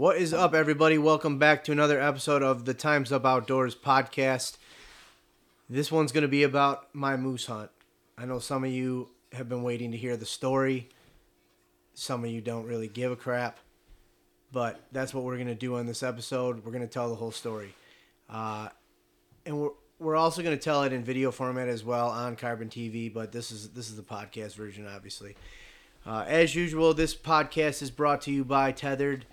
What 0.00 0.16
is 0.16 0.32
up, 0.32 0.54
everybody? 0.54 0.96
Welcome 0.96 1.38
back 1.38 1.62
to 1.64 1.72
another 1.72 2.00
episode 2.00 2.42
of 2.42 2.64
the 2.64 2.72
Times 2.72 3.12
Up 3.12 3.26
Outdoors 3.26 3.74
podcast. 3.74 4.56
This 5.68 5.92
one's 5.92 6.10
going 6.10 6.22
to 6.22 6.26
be 6.28 6.42
about 6.42 6.88
my 6.94 7.18
moose 7.18 7.44
hunt. 7.44 7.70
I 8.16 8.24
know 8.24 8.38
some 8.38 8.64
of 8.64 8.70
you 8.70 9.10
have 9.32 9.46
been 9.46 9.62
waiting 9.62 9.92
to 9.92 9.98
hear 9.98 10.16
the 10.16 10.24
story. 10.24 10.88
Some 11.92 12.24
of 12.24 12.30
you 12.30 12.40
don't 12.40 12.64
really 12.64 12.88
give 12.88 13.12
a 13.12 13.16
crap, 13.16 13.58
but 14.50 14.80
that's 14.90 15.12
what 15.12 15.22
we're 15.24 15.34
going 15.34 15.48
to 15.48 15.54
do 15.54 15.76
on 15.76 15.84
this 15.84 16.02
episode. 16.02 16.64
We're 16.64 16.72
going 16.72 16.80
to 16.80 16.88
tell 16.88 17.10
the 17.10 17.16
whole 17.16 17.30
story. 17.30 17.74
Uh, 18.30 18.68
and 19.44 19.60
we're, 19.60 19.72
we're 19.98 20.16
also 20.16 20.42
going 20.42 20.56
to 20.56 20.64
tell 20.64 20.82
it 20.84 20.94
in 20.94 21.04
video 21.04 21.30
format 21.30 21.68
as 21.68 21.84
well 21.84 22.08
on 22.08 22.36
Carbon 22.36 22.70
TV, 22.70 23.12
but 23.12 23.32
this 23.32 23.50
is 23.50 23.68
this 23.72 23.90
is 23.90 23.96
the 23.96 24.02
podcast 24.02 24.54
version, 24.54 24.86
obviously. 24.86 25.36
Uh, 26.06 26.24
as 26.26 26.54
usual, 26.54 26.94
this 26.94 27.14
podcast 27.14 27.82
is 27.82 27.90
brought 27.90 28.22
to 28.22 28.30
you 28.30 28.46
by 28.46 28.72
Tethered. 28.72 29.26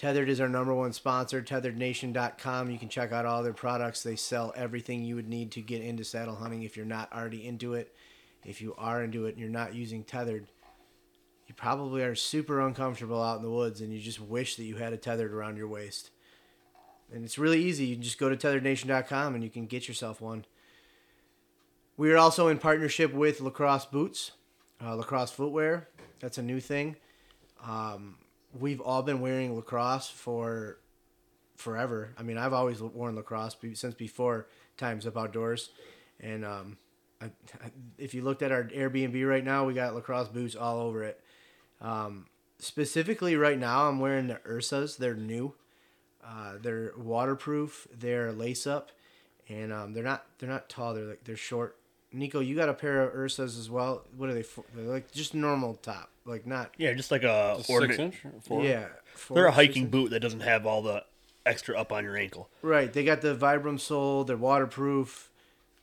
Tethered 0.00 0.30
is 0.30 0.40
our 0.40 0.48
number 0.48 0.72
one 0.72 0.94
sponsor, 0.94 1.42
tetherednation.com. 1.42 2.70
You 2.70 2.78
can 2.78 2.88
check 2.88 3.12
out 3.12 3.26
all 3.26 3.42
their 3.42 3.52
products. 3.52 4.02
They 4.02 4.16
sell 4.16 4.50
everything 4.56 5.04
you 5.04 5.14
would 5.14 5.28
need 5.28 5.50
to 5.50 5.60
get 5.60 5.82
into 5.82 6.04
saddle 6.04 6.36
hunting 6.36 6.62
if 6.62 6.74
you're 6.74 6.86
not 6.86 7.12
already 7.12 7.46
into 7.46 7.74
it. 7.74 7.94
If 8.42 8.62
you 8.62 8.74
are 8.78 9.04
into 9.04 9.26
it 9.26 9.32
and 9.32 9.38
you're 9.38 9.50
not 9.50 9.74
using 9.74 10.02
Tethered, 10.02 10.46
you 11.46 11.54
probably 11.54 12.02
are 12.02 12.14
super 12.14 12.62
uncomfortable 12.62 13.22
out 13.22 13.36
in 13.36 13.42
the 13.42 13.50
woods 13.50 13.82
and 13.82 13.92
you 13.92 14.00
just 14.00 14.22
wish 14.22 14.56
that 14.56 14.64
you 14.64 14.76
had 14.76 14.94
a 14.94 14.96
Tethered 14.96 15.34
around 15.34 15.58
your 15.58 15.68
waist. 15.68 16.08
And 17.12 17.22
it's 17.22 17.36
really 17.36 17.62
easy. 17.62 17.84
You 17.84 17.96
just 17.96 18.18
go 18.18 18.30
to 18.30 18.36
tetherednation.com 18.38 19.34
and 19.34 19.44
you 19.44 19.50
can 19.50 19.66
get 19.66 19.86
yourself 19.86 20.22
one. 20.22 20.46
We 21.98 22.10
are 22.10 22.16
also 22.16 22.48
in 22.48 22.56
partnership 22.56 23.12
with 23.12 23.42
Lacrosse 23.42 23.84
Boots, 23.84 24.30
uh, 24.82 24.94
Lacrosse 24.94 25.30
Footwear. 25.30 25.90
That's 26.20 26.38
a 26.38 26.42
new 26.42 26.58
thing. 26.58 26.96
Um, 27.62 28.14
we've 28.58 28.80
all 28.80 29.02
been 29.02 29.20
wearing 29.20 29.54
lacrosse 29.54 30.08
for 30.08 30.78
forever. 31.56 32.10
I 32.18 32.22
mean, 32.22 32.38
I've 32.38 32.52
always 32.52 32.80
worn 32.80 33.16
lacrosse 33.16 33.56
since 33.74 33.94
before 33.94 34.46
Times 34.76 35.06
Up 35.06 35.16
Outdoors. 35.16 35.70
And 36.18 36.44
um, 36.44 36.78
I, 37.20 37.26
I, 37.26 37.70
if 37.98 38.14
you 38.14 38.22
looked 38.22 38.42
at 38.42 38.52
our 38.52 38.64
Airbnb 38.64 39.28
right 39.28 39.44
now, 39.44 39.64
we 39.64 39.74
got 39.74 39.94
lacrosse 39.94 40.28
boots 40.28 40.56
all 40.56 40.80
over 40.80 41.04
it. 41.04 41.20
Um, 41.80 42.26
specifically, 42.58 43.36
right 43.36 43.58
now, 43.58 43.88
I'm 43.88 44.00
wearing 44.00 44.28
the 44.28 44.40
Ursas. 44.46 44.96
They're 44.96 45.14
new. 45.14 45.54
Uh, 46.24 46.54
they're 46.60 46.92
waterproof. 46.96 47.86
They're 47.96 48.32
lace 48.32 48.66
up, 48.66 48.90
and 49.48 49.72
um, 49.72 49.94
they're 49.94 50.04
not 50.04 50.26
they're 50.38 50.50
not 50.50 50.68
tall. 50.68 50.92
They're 50.92 51.04
like 51.04 51.24
they're 51.24 51.36
short. 51.36 51.76
Nico, 52.12 52.40
you 52.40 52.56
got 52.56 52.68
a 52.68 52.74
pair 52.74 53.02
of 53.02 53.14
Ursas 53.14 53.58
as 53.58 53.70
well. 53.70 54.04
What 54.16 54.28
are 54.28 54.34
they? 54.34 54.42
For? 54.42 54.64
They're 54.74 54.84
like 54.84 55.12
just 55.12 55.34
normal 55.34 55.74
top, 55.74 56.10
like 56.24 56.46
not. 56.46 56.72
Yeah, 56.76 56.92
just 56.94 57.10
like 57.10 57.22
a 57.22 57.62
Six 57.62 57.98
inch 57.98 58.24
or 58.24 58.32
four? 58.40 58.64
Yeah, 58.64 58.86
four, 59.14 59.36
They're 59.36 59.46
a 59.46 59.52
hiking 59.52 59.88
boot 59.88 60.10
that 60.10 60.20
doesn't 60.20 60.40
have 60.40 60.66
all 60.66 60.82
the 60.82 61.04
extra 61.46 61.78
up 61.78 61.92
on 61.92 62.04
your 62.04 62.16
ankle. 62.16 62.48
Right. 62.62 62.92
They 62.92 63.04
got 63.04 63.20
the 63.20 63.34
Vibram 63.34 63.78
sole. 63.78 64.24
They're 64.24 64.36
waterproof. 64.36 65.30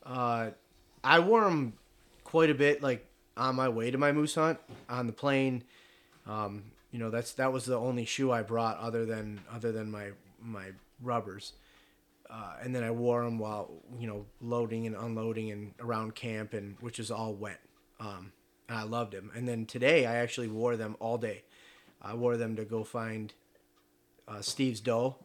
Uh, 0.04 0.52
I 1.04 1.20
wore 1.20 1.44
them 1.46 1.74
quite 2.24 2.50
a 2.50 2.56
bit, 2.56 2.84
like 2.84 3.06
on 3.36 3.56
my 3.56 3.70
way 3.70 3.92
to 3.92 3.98
my 3.98 4.12
moose 4.12 4.36
hunt 4.36 4.60
on 4.90 5.08
the 5.08 5.14
plane. 5.14 5.64
Um, 6.26 6.64
you 6.92 7.00
know, 7.00 7.10
that's 7.10 7.34
that 7.34 7.54
was 7.54 7.66
the 7.66 7.78
only 7.78 8.06
shoe 8.06 8.32
I 8.32 8.42
brought 8.42 8.78
other 8.80 9.06
than 9.06 9.42
other 9.52 9.72
than 9.72 9.92
my 9.92 10.12
my 10.42 10.72
rubbers. 11.02 11.54
Uh, 12.30 12.56
and 12.62 12.76
then 12.76 12.84
I 12.84 12.92
wore 12.92 13.24
them 13.24 13.40
while 13.40 13.72
you 13.98 14.08
know 14.08 14.26
loading 14.42 14.86
and 14.86 14.96
unloading 14.96 15.52
and 15.52 15.74
around 15.80 16.16
camp, 16.16 16.54
and 16.54 16.76
which 16.80 17.00
is 17.00 17.12
all 17.12 17.34
wet. 17.34 17.60
Um, 18.00 18.32
and 18.68 18.78
I 18.78 18.84
loved 18.84 19.14
them. 19.14 19.32
And 19.36 19.48
then 19.48 19.66
today 19.66 20.06
I 20.06 20.18
actually 20.18 20.50
wore 20.50 20.76
them 20.76 20.96
all 21.00 21.18
day. 21.18 21.44
I 22.02 22.14
wore 22.14 22.38
them 22.38 22.56
to 22.58 22.66
go 22.66 22.84
find 22.84 23.34
uh, 24.28 24.42
Steve's 24.42 24.82
doe 24.82 25.16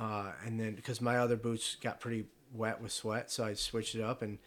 uh, 0.00 0.32
and 0.44 0.58
then 0.58 0.74
because 0.74 1.00
my 1.00 1.18
other 1.18 1.36
boots 1.36 1.76
got 1.80 2.00
pretty 2.00 2.26
wet 2.54 2.80
with 2.80 2.90
sweat, 2.92 3.30
so 3.30 3.44
I 3.44 3.54
switched 3.54 3.94
it 3.94 4.00
up, 4.00 4.22
and 4.22 4.38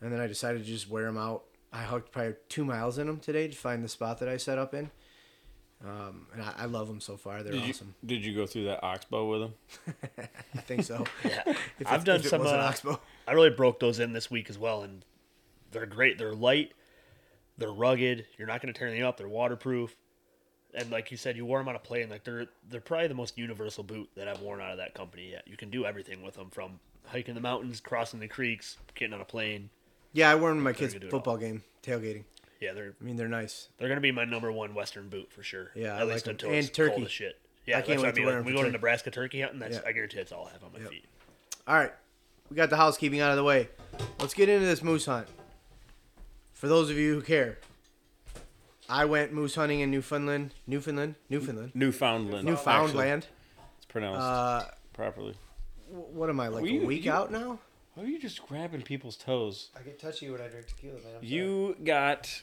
and 0.00 0.12
then 0.12 0.20
I 0.20 0.26
decided 0.26 0.64
to 0.64 0.68
just 0.68 0.90
wear 0.90 1.04
them 1.04 1.16
out. 1.16 1.44
I 1.72 1.84
hiked 1.84 2.12
probably 2.12 2.34
two 2.48 2.64
miles 2.64 2.98
in 2.98 3.06
them 3.06 3.18
today 3.18 3.48
to 3.48 3.56
find 3.56 3.82
the 3.82 3.88
spot 3.88 4.18
that 4.18 4.28
I 4.28 4.36
set 4.36 4.58
up 4.58 4.74
in, 4.74 4.90
um, 5.84 6.26
and 6.32 6.42
I, 6.42 6.52
I 6.58 6.64
love 6.66 6.86
them 6.88 7.00
so 7.00 7.16
far. 7.16 7.42
They're 7.42 7.52
Did 7.52 7.62
you, 7.64 7.70
awesome. 7.70 7.94
did 8.04 8.24
you 8.24 8.34
go 8.34 8.46
through 8.46 8.64
that 8.66 8.84
oxbow 8.84 9.28
with 9.28 9.40
them? 9.40 9.54
I 10.54 10.60
think 10.60 10.84
so. 10.84 11.04
Yeah, 11.24 11.42
If 11.80 11.86
I've 11.86 12.04
done 12.04 12.20
if 12.20 12.26
it 12.26 12.28
some. 12.28 12.40
wasn't 12.42 12.60
Uh, 12.60 12.64
Oxbow. 12.64 13.00
I 13.26 13.32
really 13.32 13.50
broke 13.50 13.80
those 13.80 13.98
in 13.98 14.12
this 14.12 14.30
week 14.30 14.48
as 14.48 14.58
well, 14.58 14.82
and 14.82 15.04
they're 15.72 15.86
great. 15.86 16.18
They're 16.18 16.34
light. 16.34 16.72
They're 17.58 17.72
rugged. 17.72 18.26
You're 18.38 18.48
not 18.48 18.62
going 18.62 18.72
to 18.72 18.78
tear 18.78 18.88
anything 18.88 19.04
up. 19.04 19.16
They're 19.16 19.28
waterproof. 19.28 19.94
And 20.74 20.90
like 20.90 21.10
you 21.10 21.16
said, 21.16 21.36
you 21.36 21.44
wore 21.44 21.58
them 21.58 21.68
on 21.68 21.76
a 21.76 21.80
plane. 21.80 22.08
Like 22.08 22.24
they're 22.24 22.46
they're 22.70 22.80
probably 22.80 23.08
the 23.08 23.14
most 23.14 23.36
universal 23.36 23.84
boot 23.84 24.08
that 24.16 24.26
I've 24.26 24.40
worn 24.40 24.60
out 24.60 24.70
of 24.70 24.78
that 24.78 24.94
company 24.94 25.30
yet. 25.32 25.42
You 25.46 25.56
can 25.56 25.68
do 25.70 25.84
everything 25.84 26.22
with 26.22 26.34
them, 26.34 26.48
from 26.50 26.80
hiking 27.06 27.34
the 27.34 27.40
mountains, 27.42 27.78
crossing 27.80 28.20
the 28.20 28.28
creeks, 28.28 28.78
getting 28.94 29.12
on 29.12 29.20
a 29.20 29.24
plane. 29.24 29.68
Yeah, 30.14 30.30
I 30.30 30.34
wore 30.34 30.48
them 30.48 30.58
to 30.58 30.64
my 30.64 30.72
kids' 30.72 30.94
gonna 30.94 31.00
do 31.00 31.06
it 31.08 31.10
football 31.10 31.36
game 31.36 31.62
tailgating. 31.82 32.24
Yeah, 32.62 32.72
they're 32.74 32.94
I 33.00 33.04
mean, 33.04 33.16
they're 33.16 33.26
nice. 33.28 33.68
they're 33.76 33.88
going 33.88 33.96
to 33.96 34.00
be 34.02 34.12
my 34.12 34.24
number 34.24 34.52
one 34.52 34.72
Western 34.72 35.08
boot 35.08 35.32
for 35.32 35.42
sure. 35.42 35.72
Yeah, 35.74 35.94
I 35.96 36.00
at 36.00 36.04
like 36.06 36.12
least 36.14 36.24
them. 36.26 36.30
until 36.32 36.48
And 36.50 36.58
it's 36.58 36.70
turkey. 36.70 36.92
cold 36.94 37.04
as 37.06 37.10
shit. 37.12 37.38
Yeah, 37.66 37.78
I 37.78 37.80
can't 37.82 37.88
that's 38.00 38.02
wait 38.02 38.08
what 38.08 38.14
to 38.14 38.22
I 38.22 38.24
wear 38.26 38.34
mean. 38.34 38.38
'em 38.40 38.46
we 38.46 38.52
for 38.52 38.58
go 38.58 38.64
to. 38.64 38.70
Nebraska 38.72 39.10
turkey 39.10 39.40
hunting. 39.40 39.58
That's 39.58 39.76
Yeah. 39.76 39.82
I 39.84 39.92
guarantee 39.92 40.18
it's 40.18 40.30
all 40.32 40.46
I 40.48 40.52
have 40.52 40.62
on 40.64 40.72
my 40.72 40.78
Yep. 40.80 40.88
feet. 40.90 41.04
All 41.66 41.74
right, 41.76 41.92
we 42.50 42.56
got 42.56 42.70
the 42.70 42.76
housekeeping 42.76 43.20
out 43.20 43.30
of 43.30 43.36
the 43.36 43.44
way. 43.44 43.68
Let's 44.20 44.34
get 44.34 44.48
into 44.48 44.64
this 44.66 44.82
moose 44.82 45.06
hunt. 45.06 45.26
For 46.54 46.68
those 46.68 46.88
of 46.90 46.96
you 46.96 47.14
who 47.14 47.22
care, 47.22 47.58
I 48.88 49.04
went 49.04 49.32
moose 49.32 49.54
hunting 49.56 49.80
in 49.80 49.90
Newfoundland, 49.90 50.54
Newfoundland, 50.66 51.16
Newfoundland, 51.28 51.72
Newfoundland. 51.74 52.44
Newfoundland. 52.46 53.24
Actually, 53.24 53.28
it's 53.78 53.86
pronounced 53.86 54.20
Uh, 54.20 54.70
properly. 54.92 55.34
what 55.88 56.28
am 56.30 56.38
I 56.40 56.48
like 56.48 56.62
Well, 56.62 56.70
a 56.70 56.74
you- 56.74 56.86
week 56.86 57.04
you- 57.06 57.12
out 57.12 57.30
now? 57.32 57.58
Why 57.94 58.04
are 58.04 58.06
you 58.06 58.18
just 58.18 58.42
grabbing 58.46 58.82
people's 58.82 59.16
toes? 59.18 59.68
I 59.78 59.82
get 59.82 59.98
touchy 59.98 60.30
when 60.30 60.40
I 60.40 60.48
drink 60.48 60.66
tequila, 60.66 60.94
man. 61.00 61.18
You 61.20 61.76
got. 61.84 62.42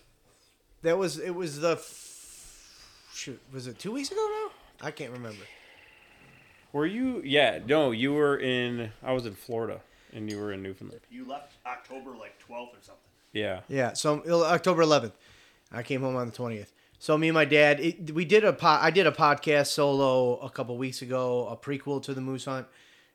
That 0.81 0.97
was 0.97 1.19
it. 1.19 1.31
Was 1.35 1.59
the 1.59 1.71
f- 1.73 3.05
shoot? 3.13 3.39
Was 3.51 3.67
it 3.67 3.79
two 3.79 3.91
weeks 3.91 4.11
ago 4.11 4.25
now? 4.81 4.87
I 4.87 4.91
can't 4.91 5.11
remember. 5.11 5.43
Were 6.71 6.85
you? 6.85 7.21
Yeah, 7.25 7.59
no, 7.65 7.91
you 7.91 8.13
were 8.13 8.37
in. 8.37 8.91
I 9.03 9.13
was 9.13 9.25
in 9.25 9.33
Florida, 9.35 9.81
and 10.13 10.29
you 10.29 10.39
were 10.39 10.53
in 10.53 10.61
Newfoundland. 10.63 11.01
You 11.09 11.25
left 11.25 11.53
October 11.65 12.11
like 12.11 12.35
12th 12.47 12.69
or 12.73 12.81
something. 12.81 13.01
Yeah. 13.33 13.61
Yeah. 13.67 13.93
So 13.93 14.23
October 14.45 14.83
11th, 14.83 15.11
I 15.71 15.83
came 15.83 16.01
home 16.01 16.15
on 16.15 16.27
the 16.27 16.33
20th. 16.35 16.67
So 16.97 17.17
me 17.17 17.29
and 17.29 17.35
my 17.35 17.45
dad, 17.45 17.79
it, 17.79 18.11
we 18.13 18.25
did 18.25 18.43
a 18.43 18.53
po- 18.53 18.67
I 18.81 18.91
did 18.91 19.07
a 19.07 19.11
podcast 19.11 19.67
solo 19.67 20.37
a 20.39 20.49
couple 20.49 20.77
weeks 20.77 21.01
ago, 21.01 21.47
a 21.47 21.55
prequel 21.57 22.01
to 22.03 22.13
the 22.13 22.21
moose 22.21 22.45
hunt. 22.45 22.67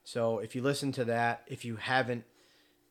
So 0.05 0.39
if 0.39 0.55
you 0.55 0.63
listen 0.63 0.93
to 0.93 1.05
that, 1.07 1.45
if 1.47 1.65
you 1.65 1.77
haven't, 1.77 2.25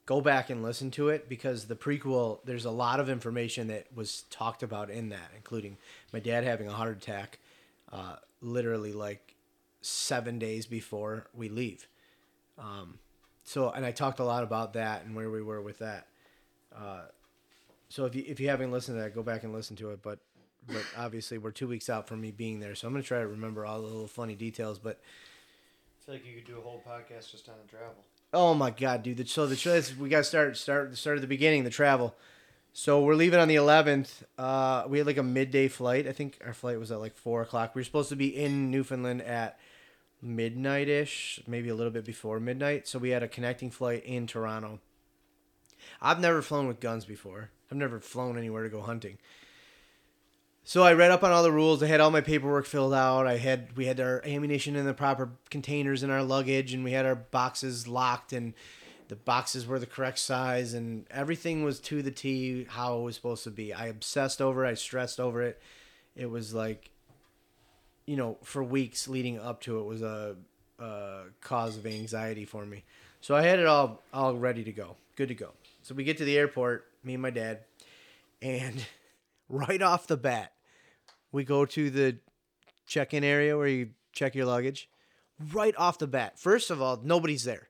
go 0.05 0.21
back 0.21 0.49
and 0.49 0.63
listen 0.63 0.91
to 0.91 1.09
it 1.09 1.29
because 1.29 1.65
the 1.65 1.75
prequel, 1.75 2.39
there's 2.45 2.65
a 2.65 2.71
lot 2.71 2.99
of 2.99 3.09
information 3.09 3.67
that 3.67 3.87
was 3.95 4.23
talked 4.29 4.63
about 4.63 4.89
in 4.89 5.09
that, 5.09 5.31
including 5.35 5.77
my 6.11 6.19
dad 6.19 6.43
having 6.43 6.67
a 6.67 6.73
heart 6.73 6.97
attack, 6.97 7.39
uh, 7.91 8.15
literally 8.41 8.93
like 8.93 9.35
seven 9.81 10.39
days 10.39 10.65
before 10.65 11.25
we 11.33 11.49
leave. 11.49 11.87
Um, 12.57 12.99
so 13.43 13.69
and 13.69 13.85
I 13.85 13.91
talked 13.91 14.19
a 14.19 14.23
lot 14.23 14.43
about 14.43 14.73
that 14.73 15.05
and 15.05 15.15
where 15.15 15.29
we 15.29 15.41
were 15.41 15.61
with 15.61 15.79
that. 15.79 16.07
Uh, 16.75 17.03
so 17.89 18.05
if 18.05 18.15
you 18.15 18.23
if 18.27 18.39
you 18.39 18.49
haven't 18.49 18.71
listened 18.71 18.97
to 18.97 19.03
that, 19.03 19.15
go 19.15 19.23
back 19.23 19.43
and 19.43 19.53
listen 19.53 19.75
to 19.77 19.91
it. 19.91 20.01
But 20.01 20.19
but 20.67 20.83
obviously 20.97 21.37
we're 21.37 21.51
two 21.51 21.67
weeks 21.67 21.89
out 21.89 22.07
from 22.07 22.21
me 22.21 22.31
being 22.31 22.59
there, 22.59 22.75
so 22.75 22.87
I'm 22.87 22.93
gonna 22.93 23.03
try 23.03 23.19
to 23.19 23.27
remember 23.27 23.65
all 23.65 23.81
the 23.81 23.87
little 23.87 24.07
funny 24.07 24.35
details. 24.35 24.79
But 24.79 24.99
I 26.01 26.05
feel 26.05 26.15
like 26.15 26.25
you 26.25 26.35
could 26.35 26.45
do 26.45 26.57
a 26.57 26.61
whole 26.61 26.83
podcast 26.87 27.31
just 27.31 27.49
on 27.49 27.55
the 27.63 27.69
travel. 27.69 28.03
Oh 28.33 28.53
my 28.53 28.71
god, 28.71 29.03
dude! 29.03 29.17
The, 29.17 29.25
so 29.25 29.47
the 29.47 29.55
choice 29.55 29.95
we 29.95 30.09
got 30.09 30.19
to 30.19 30.23
start 30.23 30.57
start 30.57 30.97
start 30.97 31.17
at 31.17 31.21
the 31.21 31.27
beginning, 31.27 31.63
the 31.63 31.69
travel. 31.69 32.15
So 32.75 33.01
we're 33.03 33.13
leaving 33.13 33.39
on 33.39 33.47
the 33.47 33.55
11th. 33.55 34.23
Uh, 34.35 34.85
we 34.87 34.97
had 34.97 35.05
like 35.05 35.17
a 35.17 35.23
midday 35.23 35.67
flight. 35.67 36.07
I 36.07 36.11
think 36.11 36.39
our 36.43 36.55
flight 36.55 36.79
was 36.79 36.91
at 36.91 36.99
like 36.99 37.15
four 37.15 37.43
o'clock. 37.43 37.75
We 37.75 37.81
were 37.81 37.85
supposed 37.85 38.09
to 38.09 38.15
be 38.15 38.35
in 38.35 38.71
Newfoundland 38.71 39.21
at 39.21 39.59
midnight 40.23 40.89
ish, 40.89 41.39
maybe 41.45 41.69
a 41.69 41.75
little 41.75 41.91
bit 41.91 42.03
before 42.03 42.39
midnight. 42.39 42.87
So 42.87 42.97
we 42.97 43.09
had 43.09 43.21
a 43.21 43.27
connecting 43.27 43.69
flight 43.69 44.03
in 44.05 44.25
Toronto. 44.25 44.79
I've 46.01 46.19
never 46.19 46.41
flown 46.41 46.67
with 46.67 46.79
guns 46.79 47.05
before. 47.05 47.51
I've 47.69 47.77
never 47.77 47.99
flown 47.99 48.39
anywhere 48.39 48.63
to 48.63 48.69
go 48.69 48.81
hunting. 48.81 49.19
So 50.65 50.83
I 50.83 50.93
read 50.93 51.11
up 51.11 51.23
on 51.23 51.31
all 51.31 51.43
the 51.43 51.51
rules. 51.51 51.83
I 51.83 51.87
had 51.87 51.99
all 51.99 52.09
my 52.09 52.21
paperwork 52.21 52.65
filled 52.65 52.93
out. 52.93 53.27
I 53.27 53.37
had 53.37 53.75
we 53.75 53.85
had 53.85 53.99
our 53.99 54.23
ammunition 54.25 54.77
in 54.77 54.85
the 54.85 54.93
proper 54.93 55.31
containers 55.49 56.03
in 56.03 56.09
our 56.09 56.23
luggage, 56.23 56.73
and 56.73 56.85
we 56.85 56.93
had 56.93 57.05
our 57.05 57.15
boxes 57.15 57.85
locked, 57.85 58.31
and 58.31 58.53
the 59.09 59.15
boxes 59.17 59.67
were 59.67 59.77
the 59.77 59.85
correct 59.85 60.19
size, 60.19 60.73
and 60.73 61.05
everything 61.11 61.63
was 61.63 61.81
to 61.81 62.01
the 62.01 62.11
T 62.11 62.65
how 62.69 62.97
it 62.97 63.01
was 63.01 63.15
supposed 63.15 63.43
to 63.43 63.51
be. 63.51 63.73
I 63.73 63.87
obsessed 63.87 64.41
over 64.41 64.65
it. 64.65 64.69
I 64.69 64.73
stressed 64.75 65.19
over 65.19 65.41
it. 65.41 65.61
It 66.15 66.27
was 66.27 66.53
like, 66.53 66.91
you 68.05 68.15
know, 68.15 68.37
for 68.43 68.63
weeks 68.63 69.09
leading 69.09 69.39
up 69.39 69.59
to 69.61 69.79
it 69.79 69.83
was 69.83 70.01
a, 70.01 70.37
a 70.79 71.23
cause 71.41 71.77
of 71.77 71.85
anxiety 71.85 72.45
for 72.45 72.65
me. 72.65 72.85
So 73.19 73.35
I 73.35 73.41
had 73.41 73.59
it 73.59 73.65
all 73.65 74.01
all 74.13 74.35
ready 74.35 74.63
to 74.63 74.71
go, 74.71 74.95
good 75.17 75.27
to 75.27 75.35
go. 75.35 75.49
So 75.81 75.93
we 75.93 76.05
get 76.05 76.17
to 76.19 76.25
the 76.25 76.37
airport, 76.37 76.87
me 77.03 77.15
and 77.15 77.21
my 77.21 77.31
dad, 77.31 77.59
and 78.41 78.85
right 79.49 79.81
off 79.81 80.07
the 80.07 80.17
bat, 80.17 80.52
we 81.33 81.43
go 81.43 81.65
to 81.65 81.89
the 81.89 82.17
check-in 82.87 83.25
area 83.25 83.57
where 83.57 83.67
you 83.67 83.89
check 84.13 84.35
your 84.35 84.45
luggage. 84.45 84.87
Right 85.51 85.75
off 85.77 85.97
the 85.97 86.07
bat, 86.07 86.39
first 86.39 86.69
of 86.69 86.81
all, 86.81 87.01
nobody's 87.03 87.43
there. 87.43 87.67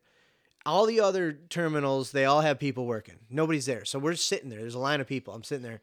All 0.65 0.85
the 0.85 0.99
other 0.99 1.33
terminals, 1.49 2.11
they 2.11 2.25
all 2.25 2.41
have 2.41 2.59
people 2.59 2.85
working. 2.85 3.15
Nobody's 3.29 3.65
there, 3.65 3.85
so 3.85 3.97
we're 3.97 4.15
sitting 4.15 4.49
there. 4.49 4.59
There's 4.59 4.75
a 4.75 4.79
line 4.79 5.01
of 5.01 5.07
people. 5.07 5.33
I'm 5.33 5.43
sitting 5.43 5.63
there, 5.63 5.81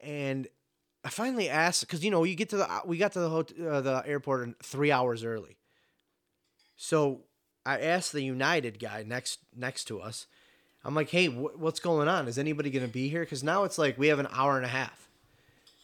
and 0.00 0.48
I 1.04 1.10
finally 1.10 1.48
asked 1.48 1.82
because 1.82 2.04
you 2.04 2.10
know 2.10 2.24
you 2.24 2.34
get 2.34 2.48
to 2.50 2.56
the 2.56 2.68
we 2.84 2.98
got 2.98 3.12
to 3.12 3.20
the 3.20 3.28
hotel, 3.28 3.68
uh, 3.68 3.80
the 3.80 4.02
airport 4.06 4.62
three 4.64 4.90
hours 4.90 5.24
early. 5.24 5.58
So 6.76 7.22
I 7.66 7.80
asked 7.80 8.12
the 8.12 8.22
United 8.22 8.78
guy 8.78 9.04
next 9.06 9.40
next 9.54 9.84
to 9.84 10.00
us. 10.00 10.26
I'm 10.84 10.94
like, 10.94 11.10
hey, 11.10 11.26
wh- 11.26 11.58
what's 11.58 11.80
going 11.80 12.08
on? 12.08 12.28
Is 12.28 12.38
anybody 12.38 12.70
gonna 12.70 12.88
be 12.88 13.08
here? 13.08 13.20
Because 13.20 13.44
now 13.44 13.64
it's 13.64 13.78
like 13.78 13.98
we 13.98 14.08
have 14.08 14.18
an 14.18 14.28
hour 14.32 14.56
and 14.56 14.64
a 14.64 14.68
half. 14.68 15.07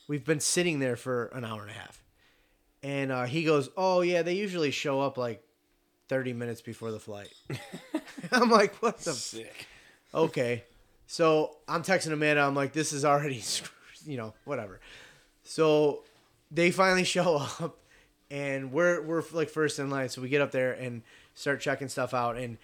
We've 0.07 0.25
been 0.25 0.41
sitting 0.41 0.79
there 0.79 0.97
for 0.97 1.27
an 1.27 1.45
hour 1.45 1.63
and 1.63 1.71
a 1.71 1.75
half, 1.75 2.03
and 2.83 3.11
uh, 3.11 3.25
he 3.25 3.45
goes, 3.45 3.71
oh 3.77 4.03
yeah, 4.03 4.23
they 4.23 4.35
usually 4.35 4.71
show 4.71 5.01
up 5.01 5.17
like 5.17 5.43
thirty 6.09 6.33
minutes 6.33 6.61
before 6.61 6.91
the 6.91 7.01
flight. 7.01 7.33
I'm 8.33 8.51
like, 8.51 8.75
what 8.77 8.99
the 8.99 9.13
Sick. 9.13 9.67
okay. 10.13 10.65
So 11.07 11.57
I'm 11.69 11.83
texting 11.83 12.13
Amanda. 12.13 12.43
I'm 12.43 12.55
like, 12.55 12.73
this 12.73 12.93
is 12.93 13.05
already, 13.05 13.43
you 14.07 14.17
know, 14.17 14.35
whatever. 14.45 14.81
So 15.43 16.03
they 16.51 16.71
finally 16.71 17.05
show 17.05 17.37
up, 17.37 17.79
and 18.31 18.73
we're 18.73 19.03
we're 19.03 19.23
like 19.33 19.49
first 19.49 19.79
in 19.79 19.91
line. 19.91 20.09
So 20.09 20.23
we 20.23 20.29
get 20.29 20.41
up 20.41 20.51
there 20.51 20.73
and 20.73 21.03
start 21.35 21.61
checking 21.61 21.89
stuff 21.89 22.15
out, 22.15 22.37
and 22.37 22.59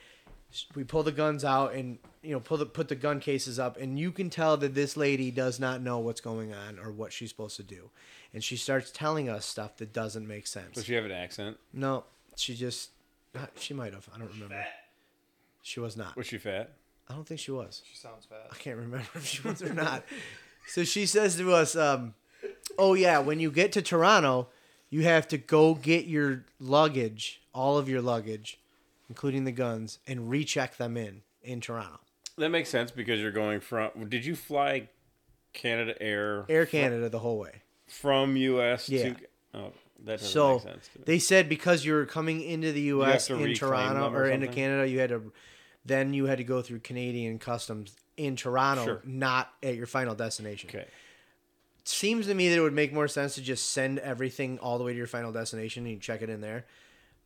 we 0.75 0.85
pull 0.85 1.03
the 1.03 1.13
guns 1.13 1.45
out, 1.45 1.75
and 1.75 1.99
you 2.23 2.33
know, 2.33 2.41
pull 2.41 2.57
the 2.57 2.67
put 2.67 2.89
the 2.89 2.95
gun 2.95 3.21
cases 3.21 3.59
up, 3.59 3.77
and 3.77 3.99
you 3.99 4.13
can 4.13 4.31
tell 4.31 4.57
that 4.59 4.75
this 4.75 4.97
lady 4.97 5.31
does 5.31 5.59
not 5.61 5.81
know 5.81 5.99
what's 5.99 6.21
going 6.21 6.53
on 6.53 6.79
or 6.79 6.91
what 6.91 7.13
she's 7.13 7.31
supposed 7.31 7.57
to 7.57 7.63
do, 7.63 7.91
and 8.33 8.43
she 8.43 8.57
starts 8.57 8.91
telling 8.91 9.29
us 9.29 9.47
stuff 9.47 9.77
that 9.79 9.93
doesn't 9.93 10.27
make 10.27 10.47
sense. 10.47 10.75
Does 10.75 10.85
she 10.85 10.95
have 10.95 11.05
an 11.05 11.13
accent? 11.13 11.59
no, 11.73 12.05
she 12.37 12.55
just, 12.55 12.91
she 13.57 13.75
might 13.75 13.93
have. 13.93 14.09
I 14.15 14.19
don't 14.19 14.33
remember. 14.33 14.65
She 15.63 15.81
was 15.81 15.97
not. 15.97 16.17
Was 16.17 16.27
she 16.27 16.39
fat? 16.39 16.73
I 17.09 17.15
don't 17.15 17.27
think 17.27 17.41
she 17.41 17.51
was. 17.51 17.83
She 17.91 17.97
sounds 17.97 18.25
fat 18.25 18.47
I 18.51 18.55
can't 18.57 18.77
remember 18.77 19.07
if 19.15 19.27
she 19.27 19.47
was 19.47 19.63
or 19.63 19.75
not. 19.75 20.05
So 20.69 20.85
she 20.85 21.07
says 21.07 21.37
to 21.37 21.53
us, 21.53 21.75
um, 21.75 22.15
"Oh 22.79 22.95
yeah, 22.95 23.19
when 23.19 23.41
you 23.41 23.51
get 23.51 23.73
to 23.73 23.83
Toronto, 23.83 24.49
you 24.91 25.03
have 25.03 25.27
to 25.29 25.39
go 25.39 25.75
get 25.75 26.07
your 26.07 26.45
luggage, 26.59 27.43
all 27.53 27.79
of 27.79 27.89
your 27.89 28.01
luggage, 28.01 28.60
including 29.11 29.45
the 29.45 29.53
guns, 29.53 29.99
and 30.07 30.31
recheck 30.31 30.79
them 30.79 30.97
in 30.97 31.21
in 31.43 31.61
Toronto. 31.61 32.01
That 32.39 32.49
makes 32.49 32.71
sense 32.71 32.91
because 32.91 33.21
you're 33.21 33.31
going 33.33 33.61
from. 33.61 33.91
Did 34.09 34.25
you 34.25 34.35
fly 34.35 34.89
Canada 35.53 36.01
Air 36.01 36.47
Air 36.49 36.65
Canada 36.65 37.11
the 37.11 37.19
whole 37.19 37.39
way. 37.39 37.61
from 37.87 38.37
U.S. 38.37 38.89
Yeah. 38.89 39.03
to? 39.13 39.17
Oh, 39.53 39.73
that 40.05 40.13
doesn't 40.21 40.29
So 40.29 40.55
make 40.55 40.63
sense. 40.63 40.89
To 40.95 40.99
they 41.05 41.19
said 41.19 41.49
because 41.49 41.85
you 41.85 41.93
were 41.93 42.07
coming 42.07 42.41
into 42.41 42.73
the 42.73 42.83
U.S. 42.83 43.29
in 43.29 43.53
Toronto 43.55 44.11
or 44.11 44.23
or 44.23 44.27
into? 44.31 44.47
Canada, 44.49 44.89
you 44.89 45.01
had 45.01 45.11
to 45.11 45.33
then 45.85 46.15
you 46.15 46.27
had 46.27 46.39
to 46.39 46.45
go 46.45 46.63
through 46.63 46.79
Canadian 46.81 47.39
customs 47.39 47.95
in 48.17 48.37
Toronto, 48.37 48.85
Sure. 48.85 49.03
not 49.05 49.53
at 49.63 49.75
your 49.75 49.87
final 49.87 50.15
destination. 50.15 50.69
okay. 50.71 50.87
seems 51.85 52.27
to 52.27 52.35
me 52.35 52.49
that 52.51 52.57
it 52.57 52.61
would 52.61 52.75
make 52.75 52.93
more 52.93 53.09
sense 53.09 53.35
to 53.35 53.41
just 53.43 53.71
send 53.73 53.99
everything 53.99 54.59
all 54.59 54.77
the 54.79 54.85
way 54.85 54.93
to 54.93 54.99
your 54.99 55.07
final 55.07 55.33
destination 55.33 55.85
and 55.85 55.93
you 55.95 55.99
check 55.99 56.21
it 56.23 56.29
in 56.31 56.41
there. 56.43 56.65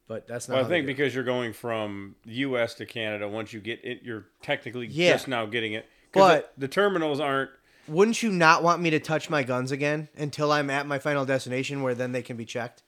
But 0.07 0.27
that's 0.27 0.49
not. 0.49 0.55
Well, 0.57 0.61
I 0.61 0.63
how 0.65 0.69
they 0.69 0.75
think 0.77 0.87
do 0.87 0.93
because 0.93 1.15
you're 1.15 1.25
going 1.25 1.53
from 1.55 2.15
U.S. 2.27 2.75
to 2.75 2.87
Canada, 2.87 3.27
once 3.29 3.53
you 3.53 3.61
get 3.61 3.83
it, 3.85 4.01
you're 4.03 4.27
technically 4.43 4.87
Yeah. 4.87 5.13
just 5.13 5.29
now 5.29 5.47
getting 5.47 5.73
it. 5.73 5.87
'Cause 6.13 6.21
But- 6.21 6.53
the, 6.57 6.63
the 6.67 6.69
terminals 6.69 7.21
aren't. 7.21 7.51
wouldn't 7.89 8.23
you 8.23 8.31
not 8.31 8.63
want 8.63 8.81
me 8.83 8.91
to 8.91 9.01
touch 9.01 9.29
my 9.31 9.43
guns 9.43 9.73
again 9.73 10.09
until 10.17 10.53
I'm 10.53 10.69
at 10.71 10.87
my 10.87 10.99
final 10.99 11.25
destination, 11.25 11.83
where 11.83 11.95
then 11.95 12.13
they 12.13 12.23
can 12.23 12.37
be 12.37 12.45
checked? 12.45 12.83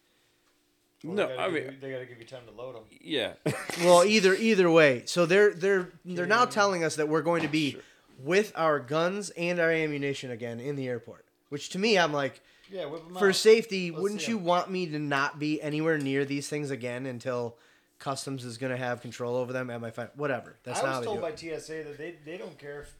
Well, 1.04 1.14
no, 1.14 1.26
gotta 1.28 1.40
I 1.40 1.44
give 1.46 1.54
mean, 1.54 1.62
you- 1.64 1.78
they 1.80 1.90
got 1.92 1.98
to 2.00 2.06
give 2.06 2.18
you 2.18 2.24
time 2.26 2.42
to 2.46 2.52
load 2.52 2.74
them. 2.76 2.82
yeah. 3.00 3.32
Well, 3.84 4.04
either 4.04 4.34
either 4.34 4.70
way. 4.70 5.02
So 5.06 5.24
they're 5.26 5.52
they're 5.54 5.92
they're 6.04 6.26
now 6.26 6.44
telling 6.44 6.84
us 6.84 6.96
that 6.96 7.08
we're 7.08 7.22
going 7.22 7.42
to 7.42 7.48
be 7.48 7.76
with 8.18 8.52
our 8.56 8.78
guns 8.80 9.30
and 9.30 9.58
our 9.60 9.70
ammunition 9.70 10.30
again 10.30 10.58
in 10.60 10.76
the 10.76 10.88
airport. 10.88 11.24
Which 11.50 11.68
to 11.70 11.78
me, 11.78 11.98
I'm 11.98 12.12
like, 12.12 12.40
Yeah, 12.70 12.86
whip 12.86 13.04
them 13.06 13.16
for 13.16 13.28
out. 13.28 13.34
safety, 13.36 13.90
Let's 13.90 14.02
wouldn't 14.02 14.20
see 14.22 14.32
you 14.32 14.38
'em. 14.38 14.44
want 14.44 14.70
me 14.70 14.86
to 14.86 14.98
not 14.98 15.38
be 15.38 15.60
anywhere 15.62 15.98
near 15.98 16.24
these 16.24 16.48
things 16.48 16.70
again 16.70 17.06
until 17.06 17.56
customs 17.98 18.44
is 18.44 18.58
going 18.58 18.70
to 18.72 18.76
have 18.76 19.00
control 19.00 19.36
over 19.36 19.52
them 19.52 19.70
at 19.70 19.80
my 19.80 19.90
final? 19.90 20.10
Whatever. 20.16 20.56
That's 20.64 20.80
I 20.80 20.86
how 20.86 20.90
was 20.90 21.00
they 21.00 21.04
told 21.06 21.18
do 21.18 21.22
by 21.22 21.30
it. 21.30 21.38
TSA 21.60 21.72
that 21.84 21.98
they, 21.98 22.14
they 22.24 22.36
don't 22.36 22.58
care 22.58 22.82
if 22.82 22.94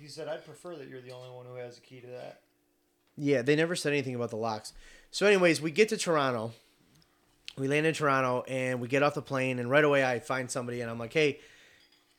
he 0.00 0.08
said 0.08 0.26
I'd 0.28 0.44
prefer 0.44 0.74
that 0.76 0.88
you're 0.88 1.00
the 1.02 1.12
only 1.12 1.30
one 1.30 1.46
who 1.46 1.54
has 1.56 1.78
a 1.78 1.80
key 1.80 2.00
to 2.00 2.06
that. 2.08 2.40
Yeah, 3.16 3.42
they 3.42 3.54
never 3.56 3.76
said 3.76 3.92
anything 3.92 4.14
about 4.14 4.30
the 4.30 4.36
locks. 4.36 4.72
So, 5.10 5.26
anyways, 5.26 5.60
we 5.60 5.70
get 5.70 5.88
to 5.90 5.96
Toronto. 5.96 6.52
We 7.58 7.68
land 7.68 7.84
in 7.84 7.92
Toronto 7.92 8.44
and 8.48 8.80
we 8.80 8.88
get 8.88 9.02
off 9.02 9.14
the 9.14 9.22
plane, 9.22 9.58
and 9.58 9.68
right 9.68 9.84
away 9.84 10.04
I 10.04 10.20
find 10.20 10.50
somebody, 10.50 10.80
and 10.80 10.90
I'm 10.90 10.98
like, 10.98 11.12
"Hey, 11.12 11.40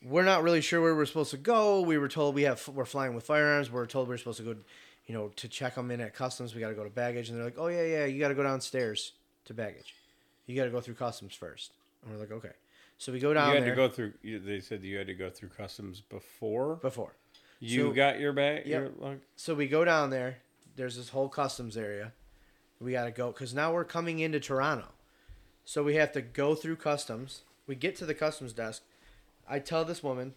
we're 0.03 0.24
not 0.25 0.44
really 0.44 0.62
sure 0.62 0.81
where 0.81 0.94
we're 0.95 1.06
supposed 1.06 1.31
to 1.31 1.38
go. 1.38 1.81
We 1.81 1.98
were 1.98 2.07
told 2.09 2.36
we 2.36 2.44
have 2.44 2.68
we're 2.68 2.86
flying 2.86 3.15
with 3.15 3.24
firearms. 3.24 3.71
We're 3.71 3.86
told 3.88 4.07
we're 4.09 4.18
supposed 4.18 4.38
to 4.39 4.44
go, 4.44 4.56
you 5.12 5.18
know, 5.18 5.28
to 5.36 5.50
check 5.50 5.75
them 5.75 5.92
in 5.92 6.00
at 6.00 6.16
customs. 6.16 6.56
We 6.56 6.62
got 6.62 6.69
to 6.69 6.74
go 6.74 6.86
to 6.86 6.90
baggage, 6.90 7.28
and 7.28 7.38
they're 7.38 7.44
like, 7.44 7.58
"Oh 7.58 7.68
yeah, 7.68 7.84
yeah, 7.84 8.06
you 8.06 8.18
got 8.18 8.30
to 8.30 8.34
go 8.34 8.44
downstairs 8.44 9.12
to 9.44 9.54
baggage. 9.54 9.94
You 10.46 10.56
got 10.56 10.63
to 10.63 10.69
go 10.69 10.80
through 10.80 10.94
customs 10.94 11.36
first. 11.36 11.74
And 12.02 12.13
we're 12.13 12.19
like, 12.22 12.31
"Okay." 12.31 12.54
So 12.98 13.12
we 13.12 13.19
go 13.19 13.34
down 13.34 13.50
You 13.50 13.56
had 13.56 13.63
there 13.63 13.69
to 13.72 13.75
go 13.75 13.90
through. 13.90 14.13
You, 14.22 14.40
they 14.40 14.62
said 14.62 14.84
you 14.84 14.98
had 14.98 15.08
to 15.08 15.13
go 15.13 15.30
through 15.30 15.50
customs 15.50 16.00
before 16.00 16.78
before. 16.78 17.12
you 17.60 17.88
so- 17.90 17.92
got 17.92 18.22
your 18.22 18.31
bag. 18.31 18.66
Yep. 18.66 18.81
Your, 18.81 18.90
lug- 19.00 19.19
So 19.36 19.54
we 19.54 19.68
go 19.68 19.84
down 19.84 20.12
there. 20.12 20.38
There's 20.78 20.96
this 20.96 21.10
whole 21.10 21.28
customs 21.28 21.75
area. 21.75 22.13
We 22.80 22.94
got 22.94 23.04
to 23.04 23.12
go 23.12 23.34
because 23.34 23.54
now 23.54 23.74
we're 23.74 23.84
coming 23.84 24.19
into 24.19 24.40
Toronto. 24.40 24.88
So 25.66 25.84
we 25.84 25.96
have 25.96 26.13
to 26.13 26.22
go 26.22 26.56
through 26.56 26.78
customs. 26.78 27.42
We 27.68 27.75
get 27.75 27.98
to 27.98 28.06
the 28.06 28.13
customs 28.13 28.54
desk. 28.54 28.81
I 29.46 29.60
tell 29.60 29.84
this 29.84 30.02
woman 30.02 30.36